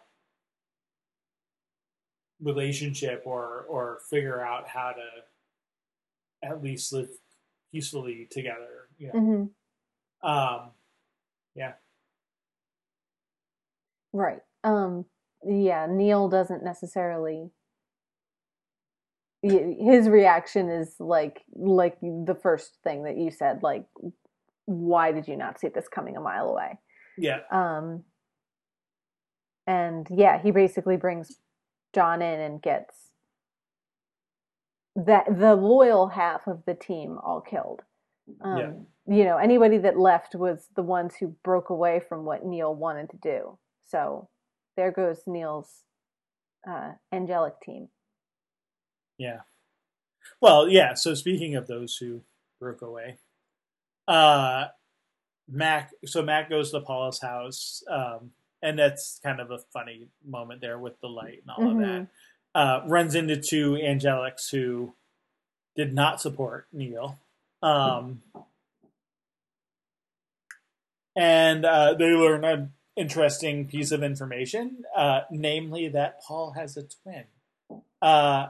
relationship, 2.42 3.24
or 3.26 3.66
or 3.70 4.00
figure 4.10 4.42
out 4.42 4.68
how 4.68 4.92
to 4.92 6.48
at 6.48 6.62
least 6.64 6.94
live 6.94 7.10
peacefully 7.72 8.28
together. 8.32 8.90
You 8.98 9.08
know. 9.14 9.50
hmm 10.22 10.28
Um, 10.28 10.72
yeah. 11.56 11.74
Right. 14.14 14.42
Um. 14.64 15.06
Yeah. 15.46 15.88
Neil 15.90 16.30
doesn't 16.30 16.64
necessarily. 16.64 17.52
His 19.42 20.10
reaction 20.10 20.70
is 20.70 20.96
like 21.00 21.44
like 21.56 22.00
the 22.02 22.38
first 22.42 22.78
thing 22.84 23.04
that 23.04 23.18
you 23.18 23.30
said. 23.30 23.62
Like, 23.62 23.86
why 24.66 25.12
did 25.12 25.28
you 25.28 25.38
not 25.38 25.60
see 25.60 25.70
this 25.70 25.88
coming 25.88 26.18
a 26.18 26.22
mile 26.22 26.50
away? 26.50 26.80
Yeah. 27.18 27.40
Um. 27.52 28.04
And 29.68 30.08
yeah, 30.12 30.42
he 30.42 30.52
basically 30.52 30.98
brings 30.98 31.40
John 31.94 32.22
in 32.22 32.40
and 32.40 32.62
gets 32.62 33.10
that 34.96 35.26
the 35.40 35.56
loyal 35.56 36.10
half 36.10 36.48
of 36.48 36.64
the 36.66 36.76
team 36.76 37.18
all 37.24 37.42
killed. 37.42 37.82
Um, 38.42 38.58
Yeah. 38.58 38.72
You 39.08 39.24
know, 39.24 39.38
anybody 39.38 39.78
that 39.80 40.00
left 40.00 40.34
was 40.36 40.70
the 40.76 40.82
ones 40.84 41.16
who 41.20 41.36
broke 41.44 41.70
away 41.70 42.02
from 42.08 42.26
what 42.26 42.46
Neil 42.46 42.74
wanted 42.74 43.10
to 43.12 43.18
do. 43.18 43.58
So 43.86 44.30
there 44.76 44.92
goes 44.92 45.22
Neil's 45.28 45.84
uh, 46.68 46.94
angelic 47.14 47.60
team. 47.62 47.90
Yeah. 49.18 49.42
Well, 50.42 50.68
yeah. 50.68 50.96
So 50.96 51.14
speaking 51.14 51.56
of 51.56 51.68
those 51.68 51.98
who 51.98 52.22
broke 52.60 52.82
away, 52.82 53.18
uh, 54.08 54.66
Mac. 55.50 55.92
So 56.06 56.22
Mac 56.22 56.50
goes 56.50 56.72
to 56.72 56.82
Paula's 56.82 57.20
house, 57.22 57.84
um, 57.90 58.32
and 58.62 58.78
that's 58.78 59.20
kind 59.24 59.40
of 59.40 59.52
a 59.52 59.60
funny 59.74 60.08
moment 60.26 60.62
there 60.62 60.80
with 60.80 61.00
the 61.02 61.08
light 61.08 61.42
and 61.42 61.52
all 61.52 61.72
of 61.72 61.78
that. 61.80 62.08
Uh, 62.54 62.82
runs 62.88 63.16
into 63.16 63.36
two 63.36 63.74
angelics 63.74 64.50
who 64.50 64.94
did 65.76 65.94
not 65.94 66.22
support 66.22 66.68
Neil. 66.72 67.20
Um, 67.62 68.22
and 71.16 71.66
uh, 71.66 71.94
they 71.96 72.12
learn 72.12 72.46
an 72.46 72.74
interesting 72.96 73.68
piece 73.68 73.92
of 73.92 74.04
information, 74.04 74.84
uh, 74.96 75.22
namely 75.30 75.90
that 75.90 76.22
Paul 76.22 76.52
has 76.52 76.78
a 76.78 76.84
twin. 76.84 77.26
Uh, 78.02 78.48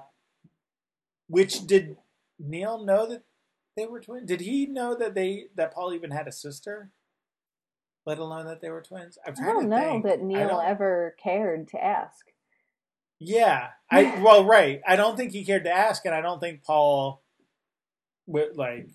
which 1.27 1.65
did 1.65 1.97
Neil 2.39 2.83
know 2.83 3.07
that 3.07 3.23
they 3.75 3.85
were 3.85 3.99
twins? 3.99 4.27
Did 4.27 4.41
he 4.41 4.65
know 4.65 4.95
that 4.95 5.13
they 5.15 5.45
that 5.55 5.73
Paul 5.73 5.93
even 5.93 6.11
had 6.11 6.27
a 6.27 6.31
sister? 6.31 6.91
Let 8.05 8.19
alone 8.19 8.45
that 8.45 8.61
they 8.61 8.69
were 8.69 8.81
twins. 8.83 9.17
I 9.25 9.31
don't 9.31 9.69
know 9.69 9.79
think. 9.93 10.05
that 10.05 10.21
Neil 10.21 10.61
ever 10.63 11.15
cared 11.21 11.67
to 11.69 11.83
ask. 11.83 12.27
Yeah, 13.19 13.69
I 13.89 14.21
well, 14.23 14.45
right. 14.45 14.81
I 14.87 14.95
don't 14.95 15.17
think 15.17 15.31
he 15.31 15.43
cared 15.45 15.63
to 15.63 15.71
ask, 15.71 16.05
and 16.05 16.13
I 16.13 16.21
don't 16.21 16.39
think 16.39 16.63
Paul, 16.63 17.23
like, 18.27 18.87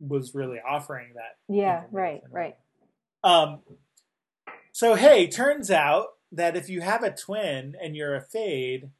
was 0.00 0.34
really 0.34 0.58
offering 0.60 1.14
that. 1.14 1.38
Yeah, 1.48 1.82
right, 1.90 2.22
right. 2.30 2.56
Um. 3.24 3.60
So 4.72 4.94
hey, 4.94 5.26
turns 5.26 5.70
out 5.70 6.06
that 6.32 6.56
if 6.56 6.68
you 6.70 6.80
have 6.80 7.02
a 7.02 7.10
twin 7.14 7.74
and 7.82 7.94
you're 7.96 8.14
a 8.14 8.22
fade, 8.22 8.90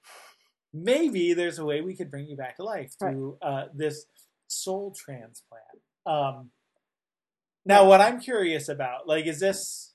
maybe 0.72 1.32
there's 1.34 1.58
a 1.58 1.64
way 1.64 1.80
we 1.80 1.94
could 1.96 2.10
bring 2.10 2.26
you 2.26 2.36
back 2.36 2.56
to 2.56 2.64
life 2.64 2.92
Right. 3.00 3.12
through 3.12 3.38
uh, 3.40 3.64
this 3.74 4.04
soul 4.52 4.94
transplant. 4.96 5.62
Um. 6.06 6.50
Now, 7.64 7.86
what 7.86 8.00
I'm 8.00 8.20
curious 8.20 8.68
about, 8.68 9.06
like, 9.06 9.26
is 9.26 9.38
this 9.38 9.94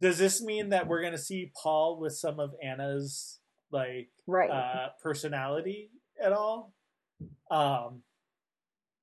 does 0.00 0.18
this 0.18 0.40
mean 0.42 0.68
that 0.68 0.86
we're 0.86 1.00
going 1.00 1.12
to 1.12 1.18
see 1.18 1.50
Paul 1.60 1.98
with 2.00 2.12
some 2.12 2.38
of 2.38 2.54
Anna's 2.62 3.40
like 3.72 4.08
Right. 4.26 4.50
uh, 4.50 4.88
personality 5.02 5.90
at 6.22 6.32
all? 6.32 6.72
Um, 7.50 8.02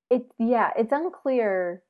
it 0.09 0.23
yeah 0.37 0.69
it's 0.77 0.91
unclear 0.91 1.81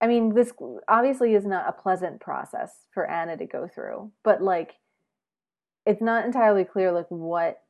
i 0.00 0.06
mean 0.06 0.34
this 0.34 0.52
obviously 0.88 1.34
is 1.34 1.44
not 1.44 1.68
a 1.68 1.80
pleasant 1.80 2.20
process 2.20 2.70
for 2.92 3.08
anna 3.08 3.36
to 3.36 3.46
go 3.46 3.68
through 3.72 4.10
but 4.24 4.42
like 4.42 4.72
it's 5.86 6.02
not 6.02 6.24
entirely 6.24 6.64
clear 6.64 6.92
like 6.92 7.06
what 7.08 7.60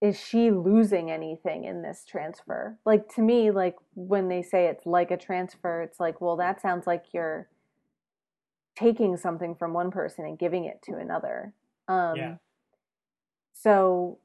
is 0.00 0.18
she 0.18 0.50
losing 0.50 1.10
anything 1.10 1.64
in 1.64 1.82
this 1.82 2.04
transfer 2.06 2.78
like 2.86 3.12
to 3.12 3.20
me 3.20 3.50
like 3.50 3.76
when 3.94 4.28
they 4.28 4.42
say 4.42 4.66
it's 4.66 4.86
like 4.86 5.10
a 5.10 5.16
transfer 5.16 5.82
it's 5.82 5.98
like 5.98 6.20
well 6.20 6.36
that 6.36 6.60
sounds 6.60 6.86
like 6.86 7.06
you're 7.12 7.48
taking 8.76 9.16
something 9.16 9.54
from 9.56 9.72
one 9.72 9.90
person 9.90 10.24
and 10.24 10.38
giving 10.38 10.64
it 10.64 10.80
to 10.82 10.96
another 10.96 11.52
um 11.88 12.16
Yeah. 12.16 12.34
so 13.52 14.18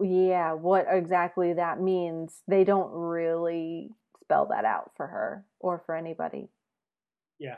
yeah, 0.00 0.52
what 0.52 0.86
exactly 0.88 1.54
that 1.54 1.80
means, 1.80 2.42
they 2.46 2.64
don't 2.64 2.90
really 2.92 3.90
spell 4.22 4.46
that 4.46 4.64
out 4.64 4.92
for 4.96 5.06
her 5.06 5.44
or 5.58 5.82
for 5.84 5.96
anybody. 5.96 6.48
Yeah. 7.38 7.56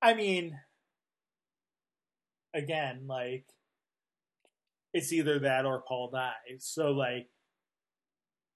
I 0.00 0.14
mean, 0.14 0.58
again, 2.54 3.06
like 3.06 3.44
it's 4.92 5.12
either 5.12 5.38
that 5.40 5.66
or 5.66 5.82
Paul 5.86 6.10
dies. 6.10 6.60
So 6.60 6.92
like, 6.92 7.28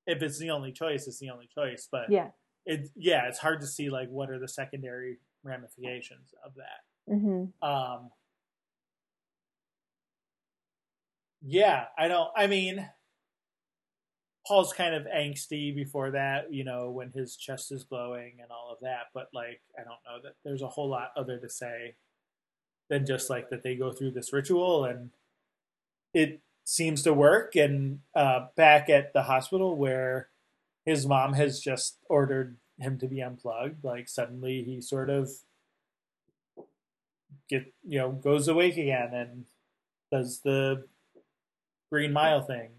if 0.07 0.23
it's 0.23 0.39
the 0.39 0.51
only 0.51 0.73
choice, 0.73 1.07
it's 1.07 1.19
the 1.19 1.31
only 1.31 1.49
choice. 1.55 1.89
But 1.91 2.11
Yeah. 2.11 2.31
it 2.67 2.89
yeah, 2.97 3.29
it's 3.29 3.39
hard 3.39 3.61
to 3.61 3.67
see 3.67 3.91
like 3.91 4.09
what 4.09 4.31
are 4.31 4.39
the 4.39 4.49
secondary 4.49 5.19
ramifications 5.43 6.35
of 6.45 6.53
that. 6.57 7.15
hmm 7.15 7.45
Um, 7.67 8.11
yeah, 11.43 11.87
I 11.97 12.09
don't. 12.09 12.31
I 12.37 12.47
mean, 12.47 12.89
Paul's 14.47 14.73
kind 14.73 14.95
of 14.95 15.05
angsty 15.05 15.75
before 15.75 16.11
that, 16.13 16.53
you 16.53 16.65
know, 16.65 16.91
when 16.91 17.13
his 17.13 17.37
chest 17.37 17.73
is 17.73 17.85
glowing 17.85 18.39
and 18.43 18.51
all 18.51 18.71
of 18.73 18.79
that. 18.83 19.05
But 19.15 19.29
like, 19.33 19.61
I 19.79 19.83
don't 19.83 20.01
know 20.05 20.21
that 20.25 20.35
there's 20.45 20.63
a 20.63 20.69
whole 20.69 20.89
lot 20.89 21.13
other 21.17 21.39
to 21.39 21.49
say 21.49 21.95
than 22.89 23.07
just 23.07 23.31
like 23.31 23.49
that 23.51 23.63
they 23.63 23.77
go 23.77 23.93
through 23.93 24.11
this 24.11 24.33
ritual 24.33 24.85
and 24.85 25.11
it 26.15 26.41
seems 26.65 27.03
to 27.03 27.13
work. 27.13 27.57
And 27.57 28.01
uh, 28.15 28.47
back 28.57 28.89
at 28.89 29.13
the 29.13 29.23
hospital 29.25 29.77
where 29.77 30.29
his 30.85 31.07
mom 31.07 31.35
has 31.35 31.61
just 31.61 31.99
ordered 32.09 32.57
him 32.79 32.99
to 32.99 33.07
be 33.07 33.21
unplugged, 33.21 33.85
like 33.85 34.09
suddenly 34.09 34.63
he 34.63 34.81
sort 34.81 35.11
of 35.11 35.31
get 37.49 37.73
you 37.87 37.99
know 37.99 38.13
goes 38.13 38.49
awake 38.49 38.77
again 38.77 39.13
and 39.13 39.45
does 40.13 40.41
the 40.41 40.85
green 41.91 42.13
mile 42.13 42.41
thing 42.43 42.71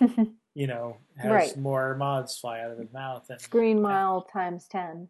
and 0.00 0.36
you 0.54 0.66
know 0.66 0.96
has 1.16 1.30
Right. 1.30 1.56
more 1.56 1.96
moths 1.96 2.38
fly 2.38 2.60
out 2.60 2.70
of 2.70 2.78
his 2.78 2.92
mouth 2.92 3.28
and 3.28 3.40
Green 3.50 3.82
mile 3.82 4.22
times 4.22 4.66
10. 4.68 5.08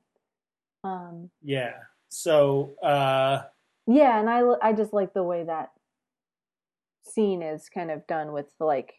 Um, 0.84 1.30
yeah 1.42 1.74
so 2.08 2.70
uh 2.82 3.42
yeah, 3.86 4.20
and 4.20 4.30
I, 4.30 4.42
I 4.62 4.72
just 4.72 4.92
like 4.92 5.14
the 5.14 5.22
way 5.22 5.42
that 5.44 5.72
scene 7.12 7.42
is 7.42 7.68
kind 7.68 7.90
of 7.90 8.06
done 8.06 8.32
with 8.32 8.46
like 8.58 8.94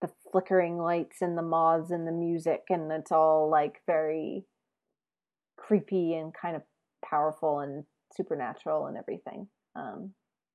the 0.00 0.10
flickering 0.30 0.78
lights 0.78 1.20
and 1.20 1.36
the 1.36 1.42
moths 1.42 1.90
and 1.90 2.06
the 2.06 2.12
music, 2.12 2.62
and 2.70 2.90
it's 2.90 3.12
all 3.12 3.50
like 3.50 3.80
very 3.86 4.44
creepy 5.56 6.14
and 6.14 6.32
kind 6.34 6.56
of 6.56 6.62
powerful 7.04 7.60
and 7.60 7.84
supernatural 8.16 8.86
and 8.86 8.96
everything. 8.96 9.48
Um, 9.76 10.14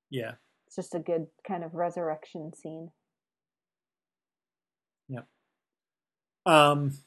yeah 0.10 0.34
it's 0.68 0.76
just 0.76 0.96
a 0.96 1.00
good 1.00 1.28
kind 1.48 1.64
of 1.64 1.74
resurrection 1.74 2.52
scene. 2.54 2.92
Yeah. 5.08 5.22
Um 6.46 6.98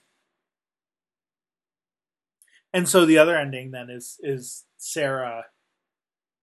and 2.73 2.89
so 2.89 3.05
the 3.05 3.19
other 3.19 3.36
ending 3.36 3.70
then 3.73 3.90
is 3.90 4.19
is 4.23 4.65
sarah 4.77 5.44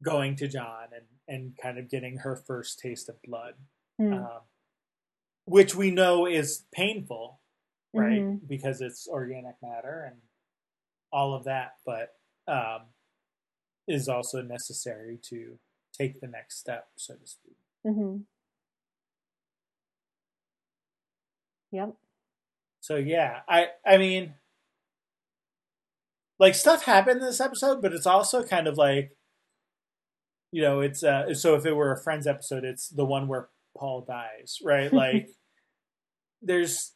going 0.06 0.36
to 0.38 0.48
john 0.48 0.88
and 0.96 1.06
and 1.28 1.58
kind 1.62 1.78
of 1.80 1.90
getting 1.90 2.18
her 2.18 2.36
first 2.36 2.80
taste 2.80 3.10
of 3.10 3.22
blood 3.24 3.56
Hmm. 4.00 4.14
um, 4.14 4.42
which 5.46 5.76
we 5.76 5.92
know 5.92 6.26
is 6.26 6.66
painful 6.74 7.40
right 7.94 8.22
Mhm. 8.22 8.48
because 8.48 8.82
it's 8.82 9.08
organic 9.08 9.56
matter 9.62 10.04
and 10.12 10.22
all 11.12 11.34
of 11.34 11.46
that 11.46 11.78
but 11.86 12.16
um, 12.48 12.82
is 13.88 14.08
also 14.10 14.42
necessary 14.42 15.18
to 15.30 15.58
take 15.94 16.20
the 16.22 16.28
next 16.28 16.58
step 16.60 16.90
so 16.96 17.16
to 17.16 17.28
speak 17.28 17.58
hmm 17.84 18.18
Yep. 21.72 21.96
So 22.80 22.96
yeah, 22.96 23.42
I 23.50 23.68
I 23.86 23.98
mean, 23.98 24.36
like 26.40 26.56
stuff 26.56 26.84
happened 26.86 27.20
in 27.20 27.26
this 27.26 27.42
episode, 27.42 27.82
but 27.82 27.94
it's 27.94 28.06
also 28.06 28.44
kind 28.44 28.68
of 28.68 28.78
like, 28.78 29.15
you 30.56 30.62
know, 30.62 30.80
it's 30.80 31.04
uh. 31.04 31.34
So 31.34 31.56
if 31.56 31.66
it 31.66 31.74
were 31.74 31.92
a 31.92 32.02
Friends 32.02 32.28
episode, 32.28 32.64
it's 32.64 32.88
the 32.90 33.06
one 33.06 33.28
where 33.28 33.50
Paul 33.78 34.02
dies, 34.08 34.60
right? 34.64 34.92
Like, 35.04 35.30
there's. 36.42 36.94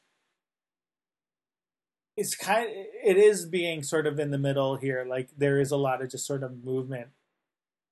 It's 2.16 2.36
kind. 2.36 2.68
It 3.06 3.18
is 3.18 3.46
being 3.46 3.84
sort 3.84 4.06
of 4.08 4.20
in 4.20 4.32
the 4.32 4.38
middle 4.38 4.76
here. 4.78 5.06
Like 5.08 5.30
there 5.38 5.60
is 5.60 5.72
a 5.72 5.78
lot 5.78 6.02
of 6.02 6.10
just 6.12 6.26
sort 6.26 6.44
of 6.44 6.64
movement. 6.64 7.10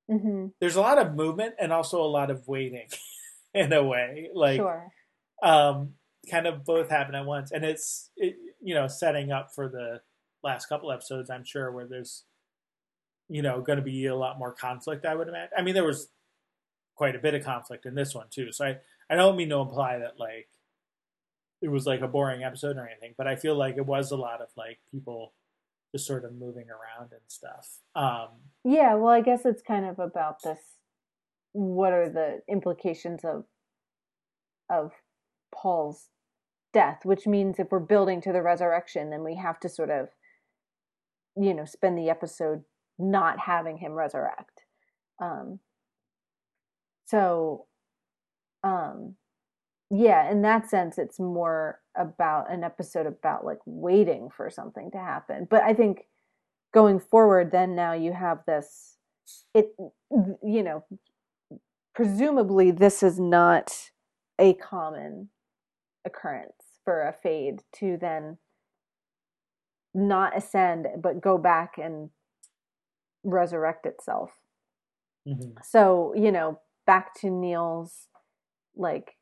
hmm 0.09 0.47
There's 0.59 0.75
a 0.75 0.81
lot 0.81 0.97
of 0.97 1.15
movement 1.15 1.55
and 1.59 1.71
also 1.73 2.01
a 2.01 2.07
lot 2.07 2.29
of 2.31 2.47
waiting, 2.47 2.87
in 3.53 3.73
a 3.73 3.83
way. 3.83 4.29
Like 4.33 4.57
Sure. 4.57 4.91
um, 5.43 5.93
kind 6.29 6.47
of 6.47 6.65
both 6.65 6.89
happen 6.89 7.15
at 7.15 7.25
once, 7.25 7.51
and 7.51 7.63
it's 7.65 8.11
it, 8.17 8.35
you 8.61 8.75
know 8.75 8.87
setting 8.87 9.31
up 9.31 9.49
for 9.55 9.69
the 9.69 10.01
last 10.43 10.67
couple 10.67 10.91
episodes. 10.91 11.29
I'm 11.29 11.45
sure 11.45 11.71
where 11.71 11.87
there's 11.87 12.23
you 13.29 13.41
know 13.41 13.61
going 13.61 13.77
to 13.77 13.83
be 13.83 14.05
a 14.05 14.15
lot 14.15 14.39
more 14.39 14.53
conflict. 14.53 15.05
I 15.05 15.15
would 15.15 15.27
imagine. 15.27 15.51
I 15.57 15.61
mean, 15.61 15.73
there 15.73 15.83
was 15.83 16.09
quite 16.95 17.15
a 17.15 17.19
bit 17.19 17.35
of 17.35 17.43
conflict 17.43 17.85
in 17.85 17.95
this 17.95 18.13
one 18.15 18.27
too. 18.29 18.51
So 18.51 18.65
I 18.65 18.77
I 19.09 19.15
don't 19.15 19.37
mean 19.37 19.49
to 19.49 19.57
imply 19.57 19.99
that 19.99 20.19
like 20.19 20.49
it 21.61 21.69
was 21.69 21.85
like 21.85 22.01
a 22.01 22.07
boring 22.07 22.43
episode 22.43 22.77
or 22.77 22.87
anything, 22.87 23.15
but 23.17 23.27
I 23.27 23.35
feel 23.35 23.55
like 23.55 23.77
it 23.77 23.85
was 23.85 24.11
a 24.11 24.17
lot 24.17 24.41
of 24.41 24.49
like 24.55 24.79
people 24.91 25.33
just 25.91 26.05
sort 26.05 26.25
of 26.25 26.33
moving 26.33 26.67
around 26.69 27.11
and 27.11 27.21
stuff. 27.27 27.79
Um, 27.95 28.27
Yeah, 28.63 28.95
well, 28.95 29.13
I 29.13 29.21
guess 29.21 29.45
it's 29.45 29.61
kind 29.61 29.85
of 29.85 29.99
about 29.99 30.43
this. 30.43 30.59
What 31.53 31.93
are 31.93 32.09
the 32.09 32.41
implications 32.47 33.23
of 33.23 33.45
of 34.69 34.91
Paul's 35.53 36.09
death? 36.73 36.99
Which 37.03 37.25
means 37.25 37.57
if 37.57 37.71
we're 37.71 37.79
building 37.79 38.21
to 38.21 38.33
the 38.33 38.41
resurrection, 38.41 39.09
then 39.09 39.23
we 39.23 39.35
have 39.35 39.59
to 39.61 39.69
sort 39.69 39.89
of, 39.89 40.09
you 41.35 41.53
know, 41.53 41.65
spend 41.65 41.97
the 41.97 42.09
episode 42.09 42.63
not 42.99 43.39
having 43.39 43.77
him 43.77 43.93
resurrect. 43.93 44.63
Um, 45.21 45.59
so, 47.05 47.65
um, 48.63 49.15
yeah, 49.89 50.29
in 50.29 50.41
that 50.41 50.69
sense, 50.69 50.97
it's 50.97 51.19
more 51.19 51.79
about 51.95 52.51
an 52.51 52.63
episode 52.63 53.05
about 53.05 53.45
like 53.45 53.59
waiting 53.65 54.29
for 54.35 54.49
something 54.49 54.91
to 54.91 54.97
happen. 54.97 55.47
But 55.49 55.63
I 55.63 55.73
think 55.73 56.07
going 56.73 56.99
forward, 56.99 57.51
then 57.51 57.75
now 57.75 57.93
you 57.93 58.11
have 58.13 58.39
this. 58.45 58.97
It, 59.53 59.73
you 60.09 60.63
know, 60.63 60.83
presumably 61.97 62.71
this 62.71 63.01
is 63.01 63.19
not 63.19 63.89
a 64.39 64.53
common 64.53 65.29
occurrence 66.05 66.53
for 66.85 67.01
a 67.01 67.11
fade 67.11 67.61
to 67.75 67.97
then 67.99 68.37
not 69.93 70.37
ascend 70.37 70.85
but 71.01 71.19
go 71.19 71.39
back 71.39 71.73
and 71.77 72.11
resurrect 73.23 73.85
itself 73.85 74.31
mhm. 75.27 75.53
so 75.63 76.13
you 76.15 76.31
know 76.31 76.59
back 76.85 77.13
to 77.13 77.29
neil's 77.29 78.07
like 78.75 79.15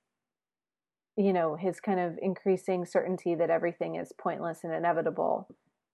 you 1.17 1.33
know 1.33 1.55
his 1.55 1.79
kind 1.79 1.99
of 1.99 2.17
increasing 2.21 2.85
certainty 2.85 3.35
that 3.35 3.49
everything 3.49 3.95
is 3.95 4.11
pointless 4.17 4.63
and 4.63 4.73
inevitable 4.73 5.47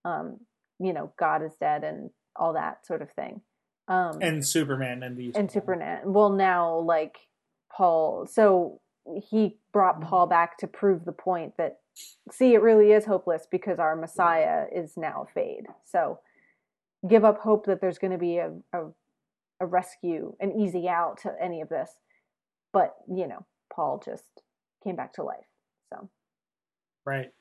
um 0.04 0.40
you 0.80 0.94
know 0.94 1.12
god 1.18 1.44
is 1.44 1.54
dead 1.60 1.84
and 1.84 2.10
all 2.36 2.54
that 2.54 2.86
sort 2.86 3.02
of 3.02 3.12
thing 3.12 3.42
um 3.88 4.20
and 4.22 4.46
Superman 4.46 5.04
and 5.04 5.18
these 5.18 5.36
and 5.36 5.52
Superman. 5.52 6.00
Well, 6.06 6.30
now 6.30 6.78
like 6.80 7.18
Paul, 7.76 8.26
so 8.26 8.80
he 9.30 9.58
brought 9.74 10.02
Paul 10.02 10.28
back 10.28 10.58
to 10.60 10.68
prove 10.68 11.04
the 11.04 11.12
point 11.12 11.58
that 11.58 11.80
see, 12.32 12.54
it 12.54 12.62
really 12.62 12.92
is 12.92 13.06
hopeless 13.06 13.48
because 13.52 13.80
our 13.80 13.96
Messiah 13.96 14.66
is 14.74 14.94
now 14.96 15.28
a 15.28 15.34
fade. 15.34 15.66
So 15.86 16.20
give 17.08 17.26
up 17.26 17.40
hope 17.40 17.66
that 17.66 17.82
there's 17.82 18.00
going 18.00 18.12
to 18.14 18.18
be 18.20 18.38
a, 18.38 18.52
a 18.74 18.86
a 19.62 19.66
rescue, 19.66 20.34
an 20.40 20.60
easy 20.60 20.90
out 20.90 21.20
to 21.22 21.34
any 21.42 21.62
of 21.62 21.70
this. 21.70 21.92
But 22.74 22.96
you 23.08 23.28
know, 23.28 23.46
Paul 23.74 24.02
just 24.04 24.26
came 24.84 24.96
back 24.96 25.14
to 25.14 25.24
life. 25.24 25.46
So 25.94 26.10
Right. 27.06 27.32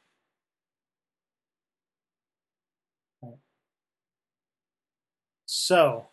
So, 5.46 6.06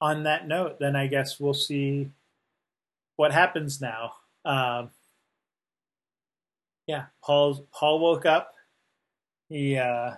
on 0.00 0.22
that 0.24 0.46
note, 0.46 0.78
then 0.78 0.94
I 0.96 1.08
guess 1.08 1.40
we'll 1.40 1.54
see 1.54 2.10
what 3.16 3.32
happens 3.32 3.80
now. 3.80 4.12
Um, 4.44 4.90
yeah, 6.86 7.06
Paul 7.22 7.66
Paul 7.72 7.98
woke 7.98 8.26
up. 8.26 8.54
He 9.48 9.76
uh, 9.76 10.14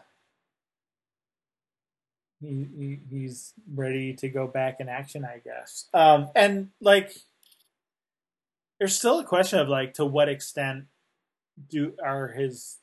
he, 2.41 2.67
he 2.77 3.01
he's 3.11 3.53
ready 3.75 4.15
to 4.15 4.29
go 4.29 4.47
back 4.47 4.77
in 4.81 4.89
action, 4.89 5.25
I 5.25 5.41
guess. 5.45 5.87
Um, 5.93 6.29
and 6.35 6.69
like, 6.81 7.13
there's 8.79 8.97
still 8.97 9.19
a 9.21 9.25
question 9.25 9.59
of 9.59 9.69
like 9.69 9.95
to 9.95 10.05
what 10.05 10.29
extent 10.29 10.85
do 11.69 11.95
are 12.05 12.29
his 12.29 12.79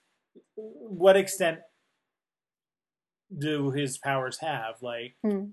what 0.56 1.16
extent 1.16 1.60
do 3.38 3.72
his 3.72 3.98
powers 3.98 4.38
have 4.40 4.76
like 4.82 5.16
Hmm. 5.24 5.46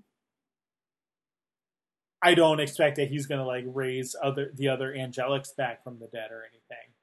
i 2.21 2.33
don't 2.33 2.59
expect 2.59 2.97
that 2.97 3.07
he's 3.07 3.25
gonna 3.25 3.45
like 3.45 3.63
raise 3.67 4.15
other 4.21 4.51
the 4.53 4.67
other 4.67 4.93
angelics 4.93 5.55
back 5.55 5.83
from 5.83 5.99
the 5.99 6.07
dead 6.07 6.31
or 6.31 6.43
anything 6.43 6.93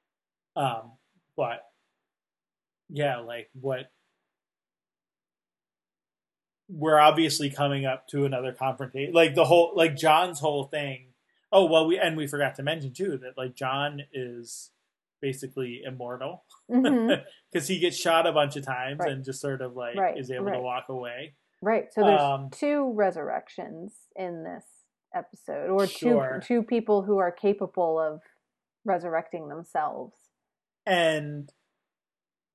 um 0.55 0.91
but 1.35 1.65
yeah 2.89 3.17
like 3.17 3.49
what 3.59 3.91
we're 6.73 6.99
obviously 6.99 7.49
coming 7.49 7.85
up 7.85 8.07
to 8.07 8.25
another 8.25 8.53
confrontation 8.53 9.13
like 9.13 9.35
the 9.35 9.43
whole 9.45 9.73
like 9.75 9.95
john's 9.95 10.39
whole 10.39 10.63
thing 10.65 11.07
oh 11.51 11.65
well 11.65 11.85
we 11.85 11.99
and 11.99 12.15
we 12.15 12.25
forgot 12.27 12.55
to 12.55 12.63
mention 12.63 12.93
too 12.93 13.17
that 13.17 13.37
like 13.37 13.53
john 13.55 14.01
is 14.13 14.71
basically 15.21 15.81
immortal 15.85 16.43
because 16.69 17.67
he 17.67 17.77
gets 17.79 17.97
shot 17.97 18.25
a 18.25 18.31
bunch 18.31 18.55
of 18.55 18.65
times 18.65 18.99
Right. 18.99 19.11
and 19.11 19.23
just 19.25 19.41
sort 19.41 19.61
of 19.61 19.75
like 19.75 19.95
Right, 19.97 20.17
is 20.17 20.31
able 20.31 20.45
right. 20.45 20.55
to 20.55 20.61
walk 20.61 20.85
away. 20.89 21.35
right. 21.61 21.93
So 21.93 22.01
there's 22.03 22.19
Um, 22.21 22.49
two 22.51 22.91
resurrections 22.95 23.93
in 24.15 24.43
this 24.43 24.65
episode, 25.13 25.69
or 25.69 25.85
Sure. 25.85 26.39
two 26.41 26.61
two 26.61 26.63
people 26.63 27.03
who 27.03 27.17
are 27.19 27.31
capable 27.31 27.99
of 27.99 28.21
resurrecting 28.85 29.47
themselves. 29.49 30.15
And 30.87 31.51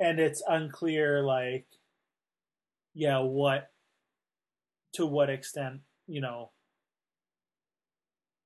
and 0.01 0.19
it's 0.19 0.43
unclear 0.49 1.23
like 1.23 1.67
yeah, 2.95 3.21
what 3.21 3.71
to 4.95 5.07
what 5.07 5.31
extent, 5.31 5.81
you 6.07 6.21
know, 6.21 6.51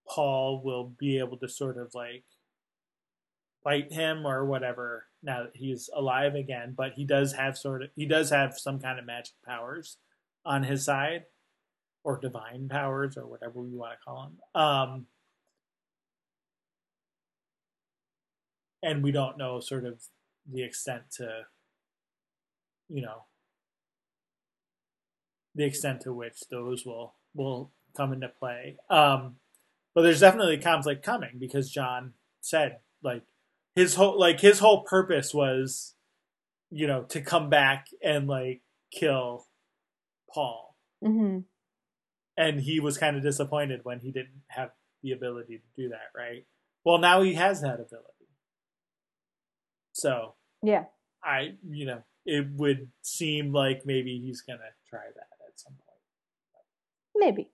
Paul 0.08 0.62
will 0.64 0.88
be 0.98 1.18
able 1.18 1.36
to 1.38 1.48
sort 1.48 1.78
of 1.78 1.94
like 1.94 2.24
fight 3.62 3.92
him 3.92 4.26
or 4.26 4.44
whatever 4.44 5.06
now 5.22 5.44
that 5.44 5.54
he's 5.54 5.88
alive 5.94 6.34
again, 6.34 6.74
but 6.76 6.92
he 6.94 7.04
does 7.04 7.32
have 7.34 7.56
sort 7.56 7.82
of 7.82 7.90
he 7.94 8.06
does 8.06 8.30
have 8.30 8.58
some 8.58 8.80
kind 8.80 8.98
of 8.98 9.06
magic 9.06 9.34
powers 9.46 9.98
on 10.44 10.62
his 10.62 10.84
side 10.84 11.24
or 12.02 12.18
divine 12.18 12.68
powers 12.68 13.16
or 13.16 13.26
whatever 13.26 13.66
you 13.66 13.78
want 13.78 13.92
to 13.92 14.04
call 14.04 14.32
them. 14.54 14.62
Um 14.62 15.06
and 18.82 19.02
we 19.02 19.12
don't 19.12 19.38
know 19.38 19.60
sort 19.60 19.84
of 19.84 20.02
the 20.50 20.62
extent 20.62 21.02
to 21.12 21.42
you 22.88 23.02
know 23.02 23.24
the 25.55 25.64
extent 25.64 26.01
to 26.02 26.12
which 26.12 26.40
those 26.51 26.85
will 26.86 27.14
will 27.35 27.72
come 27.97 28.12
into 28.12 28.28
play. 28.28 28.77
Um 28.89 29.36
but 29.94 30.02
there's 30.02 30.20
definitely 30.20 30.59
conflict 30.59 31.05
coming 31.05 31.39
because 31.39 31.70
John 31.70 32.14
said 32.40 32.78
like 33.02 33.22
his 33.74 33.94
whole 33.97 34.18
like 34.18 34.40
his 34.40 34.59
whole 34.60 34.82
purpose 34.85 35.32
was 35.35 35.94
you 36.70 36.86
know 36.86 37.02
to 37.05 37.20
come 37.20 37.51
back 37.51 37.86
and 38.02 38.27
like 38.28 38.62
kill 38.93 39.47
Paul 40.32 40.77
Mm-hmm. 41.02 41.39
and 42.36 42.60
he 42.60 42.78
was 42.78 42.98
kind 42.98 43.16
of 43.16 43.22
disappointed 43.22 43.81
when 43.85 44.01
he 44.01 44.10
didn't 44.12 44.43
have 44.48 44.70
the 45.02 45.12
ability 45.12 45.56
to 45.59 45.82
do 45.82 45.89
that 45.89 46.10
right 46.14 46.44
well 46.85 46.98
now 46.98 47.22
he 47.22 47.32
has 47.35 47.62
that 47.62 47.81
ability 47.81 48.28
so 49.93 50.35
Yeah. 50.62 50.85
i 51.24 51.55
you 51.68 51.86
know 51.86 52.02
it 52.27 52.47
would 52.52 52.89
seem 53.02 53.52
like 53.52 53.86
maybe 53.86 54.20
he's 54.20 54.43
gonna 54.43 54.60
try 54.89 55.01
that 55.01 55.06
at 55.06 55.16
some 55.18 55.39
point 55.39 55.39
Maybe. 57.20 57.51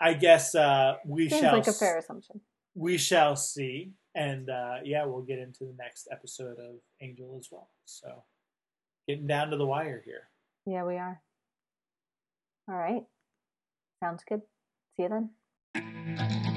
i 0.00 0.14
guess 0.14 0.54
uh 0.54 0.94
we 1.06 1.28
Seems 1.28 1.42
shall 1.42 1.52
like 1.52 1.66
a 1.68 1.72
fair 1.72 1.98
assumption. 1.98 2.40
we 2.74 2.96
shall 2.98 3.36
see 3.36 3.92
and 4.16 4.48
uh 4.50 4.76
yeah 4.84 5.04
we'll 5.04 5.22
get 5.22 5.38
into 5.38 5.64
the 5.64 5.74
next 5.78 6.08
episode 6.10 6.58
of 6.58 6.76
angel 7.00 7.36
as 7.38 7.48
well 7.52 7.68
so 7.84 8.24
getting 9.06 9.26
down 9.28 9.50
to 9.50 9.56
the 9.56 9.66
wire 9.66 10.02
here 10.04 10.28
Yeah, 10.66 10.84
we 10.84 10.96
are. 10.96 11.20
All 12.68 12.74
right. 12.76 13.04
Sounds 14.02 14.22
good. 14.26 14.40
See 14.96 15.02
you 15.02 15.10
then. 15.74 16.53